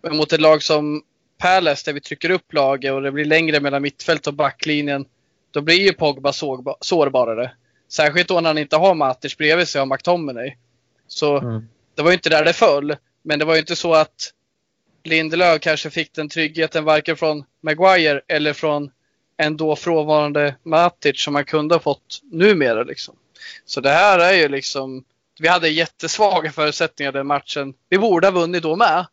men 0.02 0.16
mot 0.16 0.32
ett 0.32 0.40
lag 0.40 0.62
som 0.62 1.02
Palace 1.38 1.82
där 1.84 1.92
vi 1.92 2.00
trycker 2.00 2.30
upp 2.30 2.52
laget 2.52 2.92
och 2.92 3.02
det 3.02 3.12
blir 3.12 3.24
längre 3.24 3.60
mellan 3.60 3.82
mittfält 3.82 4.26
och 4.26 4.34
backlinjen, 4.34 5.04
då 5.50 5.60
blir 5.60 5.80
ju 5.80 5.92
Pogba 5.92 6.32
sårba, 6.32 6.74
sårbarare. 6.80 7.50
Särskilt 7.88 8.28
då 8.28 8.40
när 8.40 8.50
han 8.50 8.58
inte 8.58 8.76
har 8.76 8.94
Matic 8.94 9.36
bredvid 9.36 9.68
sig 9.68 9.80
och 9.80 9.88
McTominay. 9.88 10.56
Så 11.08 11.38
Mm. 11.38 11.68
det 11.94 12.02
var 12.02 12.10
ju 12.10 12.14
inte 12.14 12.30
där 12.30 12.44
det 12.44 12.52
föll. 12.52 12.96
Men 13.22 13.38
det 13.38 13.44
var 13.44 13.54
ju 13.54 13.60
inte 13.60 13.76
så 13.76 13.94
att 13.94 14.32
Lindelöf 15.08 15.60
kanske 15.60 15.90
fick 15.90 16.12
den 16.12 16.28
tryggheten 16.28 16.84
varken 16.84 17.16
från 17.16 17.44
Maguire 17.60 18.20
eller 18.28 18.52
från 18.52 18.90
en 19.36 19.56
då 19.56 19.76
frånvarande 19.76 20.54
Matic 20.62 21.22
som 21.22 21.32
man 21.32 21.44
kunde 21.44 21.74
ha 21.74 21.80
fått 21.80 22.20
numera. 22.22 22.82
Liksom. 22.82 23.16
Så 23.64 23.80
det 23.80 23.90
här 23.90 24.18
är 24.18 24.32
ju 24.32 24.48
liksom, 24.48 25.04
vi 25.40 25.48
hade 25.48 25.68
jättesvaga 25.68 26.52
förutsättningar 26.52 27.12
den 27.12 27.26
matchen. 27.26 27.74
Vi 27.88 27.98
borde 27.98 28.26
ha 28.26 28.32
vunnit 28.32 28.62
då 28.62 28.76
med. 28.76 29.06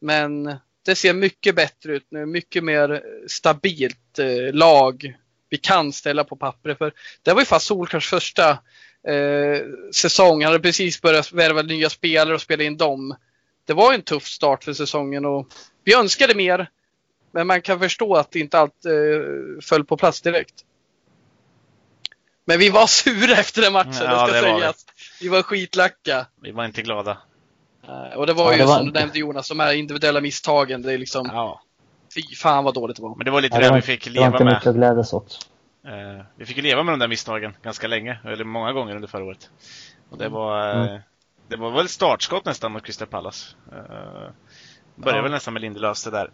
Men 0.00 0.56
det 0.84 0.94
ser 0.94 1.14
mycket 1.14 1.54
bättre 1.54 1.92
ut 1.92 2.06
nu, 2.10 2.26
mycket 2.26 2.64
mer 2.64 3.02
stabilt 3.28 4.18
eh, 4.18 4.52
lag 4.52 5.16
vi 5.48 5.56
kan 5.56 5.92
ställa 5.92 6.24
på 6.24 6.36
pappret. 6.36 6.78
För 6.78 6.92
det 7.22 7.32
var 7.32 7.40
ju 7.40 7.46
fast 7.46 7.66
Solkars 7.66 8.08
första 8.08 8.50
eh, 9.08 9.60
säsong. 9.94 10.42
Han 10.42 10.52
hade 10.52 10.62
precis 10.62 11.00
börjat 11.00 11.32
värva 11.32 11.62
nya 11.62 11.90
spelare 11.90 12.34
och 12.34 12.40
spela 12.40 12.62
in 12.62 12.76
dem. 12.76 13.16
Det 13.70 13.74
var 13.74 13.92
en 13.94 14.02
tuff 14.02 14.26
start 14.26 14.64
för 14.64 14.72
säsongen 14.72 15.24
och 15.24 15.46
vi 15.84 15.94
önskade 15.94 16.34
mer. 16.34 16.70
Men 17.32 17.46
man 17.46 17.62
kan 17.62 17.78
förstå 17.80 18.14
att 18.16 18.36
inte 18.36 18.58
allt 18.58 18.84
eh, 18.84 19.62
föll 19.62 19.84
på 19.84 19.96
plats 19.96 20.20
direkt. 20.22 20.54
Men 22.44 22.58
vi 22.58 22.70
var 22.70 22.86
sura 22.86 23.32
efter 23.32 23.62
den 23.62 23.72
matchen, 23.72 23.92
Ja, 24.00 24.26
det 24.26 24.32
ska 24.32 24.40
det 24.46 24.52
var 24.52 24.60
sägas. 24.60 24.86
Vi 25.20 25.28
var 25.28 25.42
skitlacka. 25.42 26.26
Vi 26.42 26.50
var 26.50 26.64
inte 26.64 26.82
glada. 26.82 27.18
Eh, 27.88 28.16
Och 28.18 28.26
det 28.26 28.32
var 28.32 28.44
Ja, 28.44 28.52
ju 28.52 28.58
det 28.58 28.64
var 28.66 28.76
som 28.76 28.86
du 28.86 28.92
nämnde 28.92 29.18
Jonas, 29.18 29.48
de 29.48 29.60
här 29.60 29.72
individuella 29.72 30.20
misstagen. 30.20 30.82
Det 30.82 30.92
är 30.92 30.98
liksom, 30.98 31.30
Ja. 31.32 31.62
fy 32.14 32.22
fan 32.36 32.64
vad 32.64 32.74
dåligt 32.74 32.96
det 32.96 33.02
var. 33.02 33.16
Men 33.16 33.24
det 33.24 33.30
var 33.30 33.40
lite 33.40 33.54
Ja, 33.56 33.60
det, 33.60 33.66
det, 33.66 33.70
var, 33.70 33.76
vi 33.76 33.82
fick 33.82 34.04
det 34.04 34.10
var 34.10 34.14
leva 34.14 34.26
inte 34.26 34.44
mycket 34.44 34.64
med. 34.64 34.70
att 34.70 34.76
glädjas 34.76 35.12
åt. 35.12 35.48
Eh, 35.86 36.24
vi 36.36 36.46
fick 36.46 36.56
ju 36.56 36.62
leva 36.62 36.82
med 36.82 36.92
de 36.92 36.98
där 36.98 37.08
misstagen 37.08 37.56
ganska 37.62 37.86
länge, 37.88 38.18
eller 38.24 38.44
många 38.44 38.72
gånger 38.72 38.94
under 38.94 39.08
förra 39.08 39.24
året. 39.24 39.50
Och 40.10 40.18
det 40.18 40.28
var, 40.28 40.70
eh, 40.74 40.86
Mm. 40.86 41.00
Det 41.50 41.56
var 41.56 41.70
väl 41.70 41.88
startskott 41.88 42.44
nästan 42.44 42.72
mot 42.72 42.82
Crystal 42.84 43.08
Palace. 43.08 43.56
Uh, 43.72 43.76
började 44.96 45.18
Ja. 45.18 45.22
väl 45.22 45.30
nästan 45.32 45.52
med 45.54 45.60
Lindelöfs 45.62 46.04
det 46.04 46.10
där. 46.10 46.30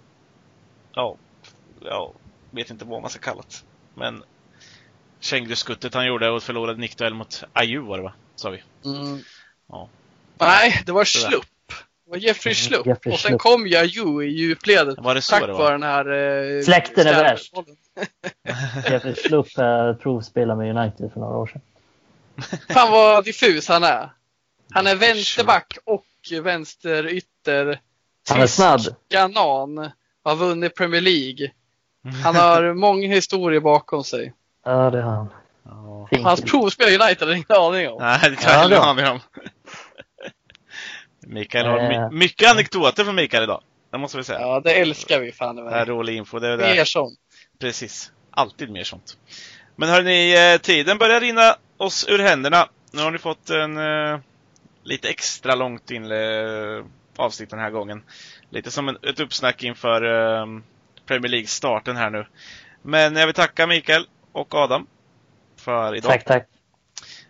Ja, 0.94 1.16
ja, 1.80 2.12
vet 2.50 2.70
inte 2.70 2.84
vad 2.84 3.00
man 3.02 3.10
ska 3.10 3.20
kalla 3.20 3.42
det. 3.42 3.56
Men 3.94 4.22
Känguru-skuttet 5.20 5.94
han 5.94 6.06
gjorde 6.06 6.30
och 6.30 6.42
förlorade 6.42 6.80
nickduell 6.80 7.14
mot 7.14 7.44
Ayew 7.52 7.88
var 7.88 7.96
det 7.96 8.02
va? 8.04 8.12
Sa 8.34 8.50
vi. 8.50 8.62
Mm. 8.84 9.18
Ja. 9.68 9.88
Nej, 10.38 10.82
det 10.86 10.92
var. 10.92 11.04
Slupp. 11.04 11.44
Det 12.04 12.10
var 12.10 12.16
Jeffrey 12.16 12.52
Mm, 12.52 12.54
Slupp. 12.54 12.86
Jeffrey 12.86 13.14
och 13.14 13.20
sen 13.20 13.28
Schlupp. 13.28 13.40
kom 13.40 13.66
Yaju 13.66 14.22
i 14.22 14.26
djupledet. 14.26 14.98
Var 14.98 15.14
det 15.14 15.22
så 15.22 15.30
tack 15.30 15.46
det 15.46 15.52
var? 15.52 15.58
vare 15.58 15.72
den 15.72 15.82
här... 15.82 16.56
Eh, 16.56 16.62
Släkten 16.62 17.06
är 17.06 17.14
värst. 17.22 17.52
Jeffrey 18.90 19.14
Schlupp 19.14 19.58
uh, 19.58 19.92
provspelade 20.02 20.58
med 20.58 20.76
United 20.76 21.12
för 21.12 21.20
några 21.20 21.36
år 21.36 21.46
sedan. 21.46 21.60
Fan 22.74 22.90
vad 22.92 23.24
diffus 23.24 23.68
han 23.68 23.84
är. 23.84 24.10
Han 24.70 24.86
är 24.86 24.96
vänsterback 24.96 25.78
och 25.84 26.04
vänsterytter. 26.42 27.80
Han 28.28 28.40
är 28.40 28.46
snabb. 28.46 28.80
Kanan. 29.10 29.90
Har 30.24 30.36
vunnit 30.36 30.74
Premier 30.74 31.00
League. 31.00 31.50
Han 32.24 32.36
har 32.36 32.74
många 32.74 33.08
historier 33.08 33.60
bakom 33.60 34.04
sig. 34.04 34.32
Ja, 34.64 34.90
det 34.90 35.02
har 35.02 35.10
han. 35.12 35.28
Fint. 36.10 36.24
Hans 36.24 36.42
provspel 36.42 36.88
i 36.88 36.98
United 36.98 37.28
har 37.28 37.34
ingen 37.34 37.46
aning 37.50 37.88
om. 37.88 37.98
Nej, 38.02 38.30
det 38.30 38.36
kan 38.36 38.52
jag 38.52 38.64
inte 38.64 38.80
aning 38.80 39.06
om. 39.06 39.20
Mikael 41.26 41.66
har 41.66 41.78
Eh. 41.78 41.88
my- 42.10 42.16
mycket 42.18 42.50
anekdoter 42.50 43.04
från 43.04 43.14
Mikael 43.14 43.42
idag. 43.42 43.62
Det 43.92 43.98
måste 43.98 44.16
vi 44.16 44.24
säga. 44.24 44.40
Ja, 44.40 44.60
det 44.60 44.72
älskar 44.74 45.20
vi 45.20 45.32
fan. 45.32 45.56
Det 45.56 45.70
här 45.70 45.80
är 45.80 45.86
rolig 45.86 46.16
info. 46.16 46.38
Det 46.38 46.48
är 46.48 46.56
det. 46.56 46.74
Mer 46.74 46.84
sånt. 46.84 47.18
Precis. 47.60 48.12
Alltid 48.30 48.70
mer 48.70 48.84
sånt. 48.84 49.16
Men 49.76 49.88
hörni, 49.88 50.52
eh, 50.54 50.60
tiden 50.60 50.98
börjar 50.98 51.20
rinna 51.20 51.56
oss 51.76 52.06
ur 52.08 52.18
händerna. 52.18 52.68
Nu 52.92 53.02
har 53.02 53.10
ni 53.10 53.18
fått 53.18 53.50
en 53.50 53.76
eh, 53.76 54.18
lite 54.86 55.08
extra 55.08 55.54
långt 55.54 55.90
inle 55.90 56.84
avsnitt 57.16 57.50
den 57.50 57.58
här 57.58 57.70
gången. 57.70 58.02
Lite 58.50 58.70
som 58.70 58.88
en, 58.88 58.98
ett 59.02 59.20
uppsnack 59.20 59.62
inför 59.62 60.02
eh, 60.02 60.46
Premier 61.06 61.30
League-starten 61.30 61.96
här 61.96 62.10
nu. 62.10 62.26
Men 62.82 63.16
jag 63.16 63.26
vill 63.26 63.34
tacka 63.34 63.66
Mikael 63.66 64.06
och 64.32 64.54
Adam 64.54 64.86
för 65.56 65.94
idag. 65.94 66.10
Tack, 66.12 66.24
tack. 66.24 66.48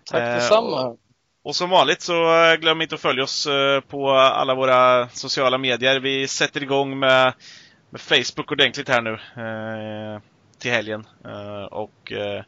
Tack 0.05 0.21
Eh, 0.23 0.35
detsamma. 0.35 0.97
Och 1.45 1.57
som 1.57 1.71
vanligt 1.71 2.03
så 2.03 2.45
eh, 2.45 2.57
glöm 2.57 2.83
inte 2.83 2.95
att 2.95 3.01
följa 3.01 3.25
oss 3.25 3.47
eh, 3.47 3.81
på 3.81 4.11
alla 4.11 4.55
våra 4.55 5.09
sociala 5.09 5.59
medier. 5.59 6.01
Vi 6.01 6.29
sätter 6.29 6.63
igång 6.63 6.99
med, 6.99 7.35
med 7.91 8.01
Facebook 8.01 8.53
ordentligt 8.53 8.89
här 8.89 9.03
nu 9.03 9.13
eh, 9.13 10.21
till 10.59 10.71
helgen. 10.71 11.07
Eh, 11.25 11.65
och, 11.65 12.13
eh, 12.13 12.45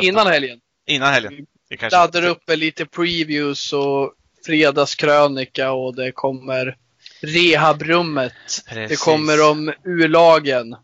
Innan 0.00 0.26
helgen. 0.26 0.60
Innan 0.86 1.12
helgen. 1.12 1.46
Det 1.68 1.76
kanske, 1.76 1.96
laddar 1.96 2.24
upp 2.24 2.48
med 2.48 2.58
lite 2.58 2.86
previews 2.86 3.72
och 3.72 4.12
fredagskrönika 4.46 5.72
och 5.72 5.96
det 5.96 6.12
kommer 6.12 6.76
rehabrummet. 7.20 8.32
Precis. 8.68 8.88
Det 8.88 9.04
kommer 9.04 9.50
om 9.50 9.72
U-lagen. 9.84 10.76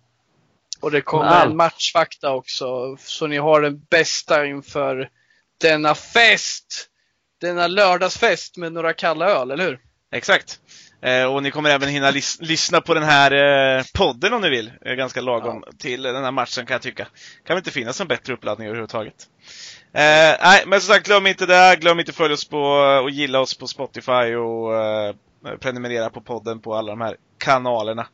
Och 0.81 0.91
det 0.91 1.01
kommer 1.01 1.25
Allt. 1.25 1.51
en 1.51 1.57
matchfakta 1.57 2.33
också. 2.33 2.97
Så 3.01 3.27
ni 3.27 3.37
har 3.37 3.61
den 3.63 3.85
bästa 3.91 4.47
inför 4.47 5.09
denna 5.61 5.95
fest. 5.95 6.89
Denna 7.41 7.67
lördagsfest 7.67 8.57
med 8.57 8.73
några 8.73 8.93
kalla 8.93 9.27
öl, 9.31 9.51
eller 9.51 9.65
hur? 9.65 9.81
Exakt. 10.13 10.61
Eh, 11.03 11.25
och 11.25 11.43
ni 11.43 11.51
kommer 11.51 11.71
även 11.71 11.89
hinna 11.89 12.11
lys- 12.11 12.39
lyssna 12.43 12.81
på 12.81 12.95
den 12.95 13.03
här 13.03 13.31
eh, 13.79 13.85
podden 13.95 14.33
om 14.33 14.41
ni 14.43 14.49
vill. 14.51 14.73
Eh, 14.85 14.95
ganska 14.95 15.21
lagom 15.21 15.65
till 15.79 16.03
den 16.03 16.25
här 16.25 16.31
matchen 16.31 16.67
kan 16.67 16.75
jag 16.75 16.83
tycka. 16.83 17.05
Kan 17.47 17.55
väl 17.55 17.59
inte 17.59 17.71
finnas 17.71 18.01
en 18.01 18.07
bättre 18.09 18.33
uppladdning 18.35 18.67
överhuvudtaget. 18.69 19.15
Eh, 19.95 20.37
nej, 20.43 20.65
men 20.67 20.81
som 20.81 20.95
sagt, 20.95 21.07
glöm 21.07 21.27
inte 21.27 21.47
det. 21.47 21.77
Glöm 21.81 21.99
inte 22.01 22.11
att 22.11 22.17
följa 22.17 22.35
oss 22.35 22.49
på 22.49 22.61
och 23.03 23.11
gilla 23.11 23.41
oss 23.41 23.59
på 23.59 23.67
Spotify 23.67 24.35
och 24.35 24.77
eh, 24.77 25.15
prenumerera 25.61 26.11
på 26.11 26.21
podden 26.21 26.61
på 26.61 26.75
alla 26.75 26.93
de 26.93 27.01
här 27.01 27.17
kanalerna. 27.39 28.07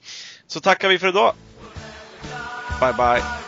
Så 0.47 0.61
tackar 0.61 0.89
vi 0.89 0.99
för 0.99 1.09
idag. 1.09 1.35
Bye 2.81 2.93
bye. 2.93 3.48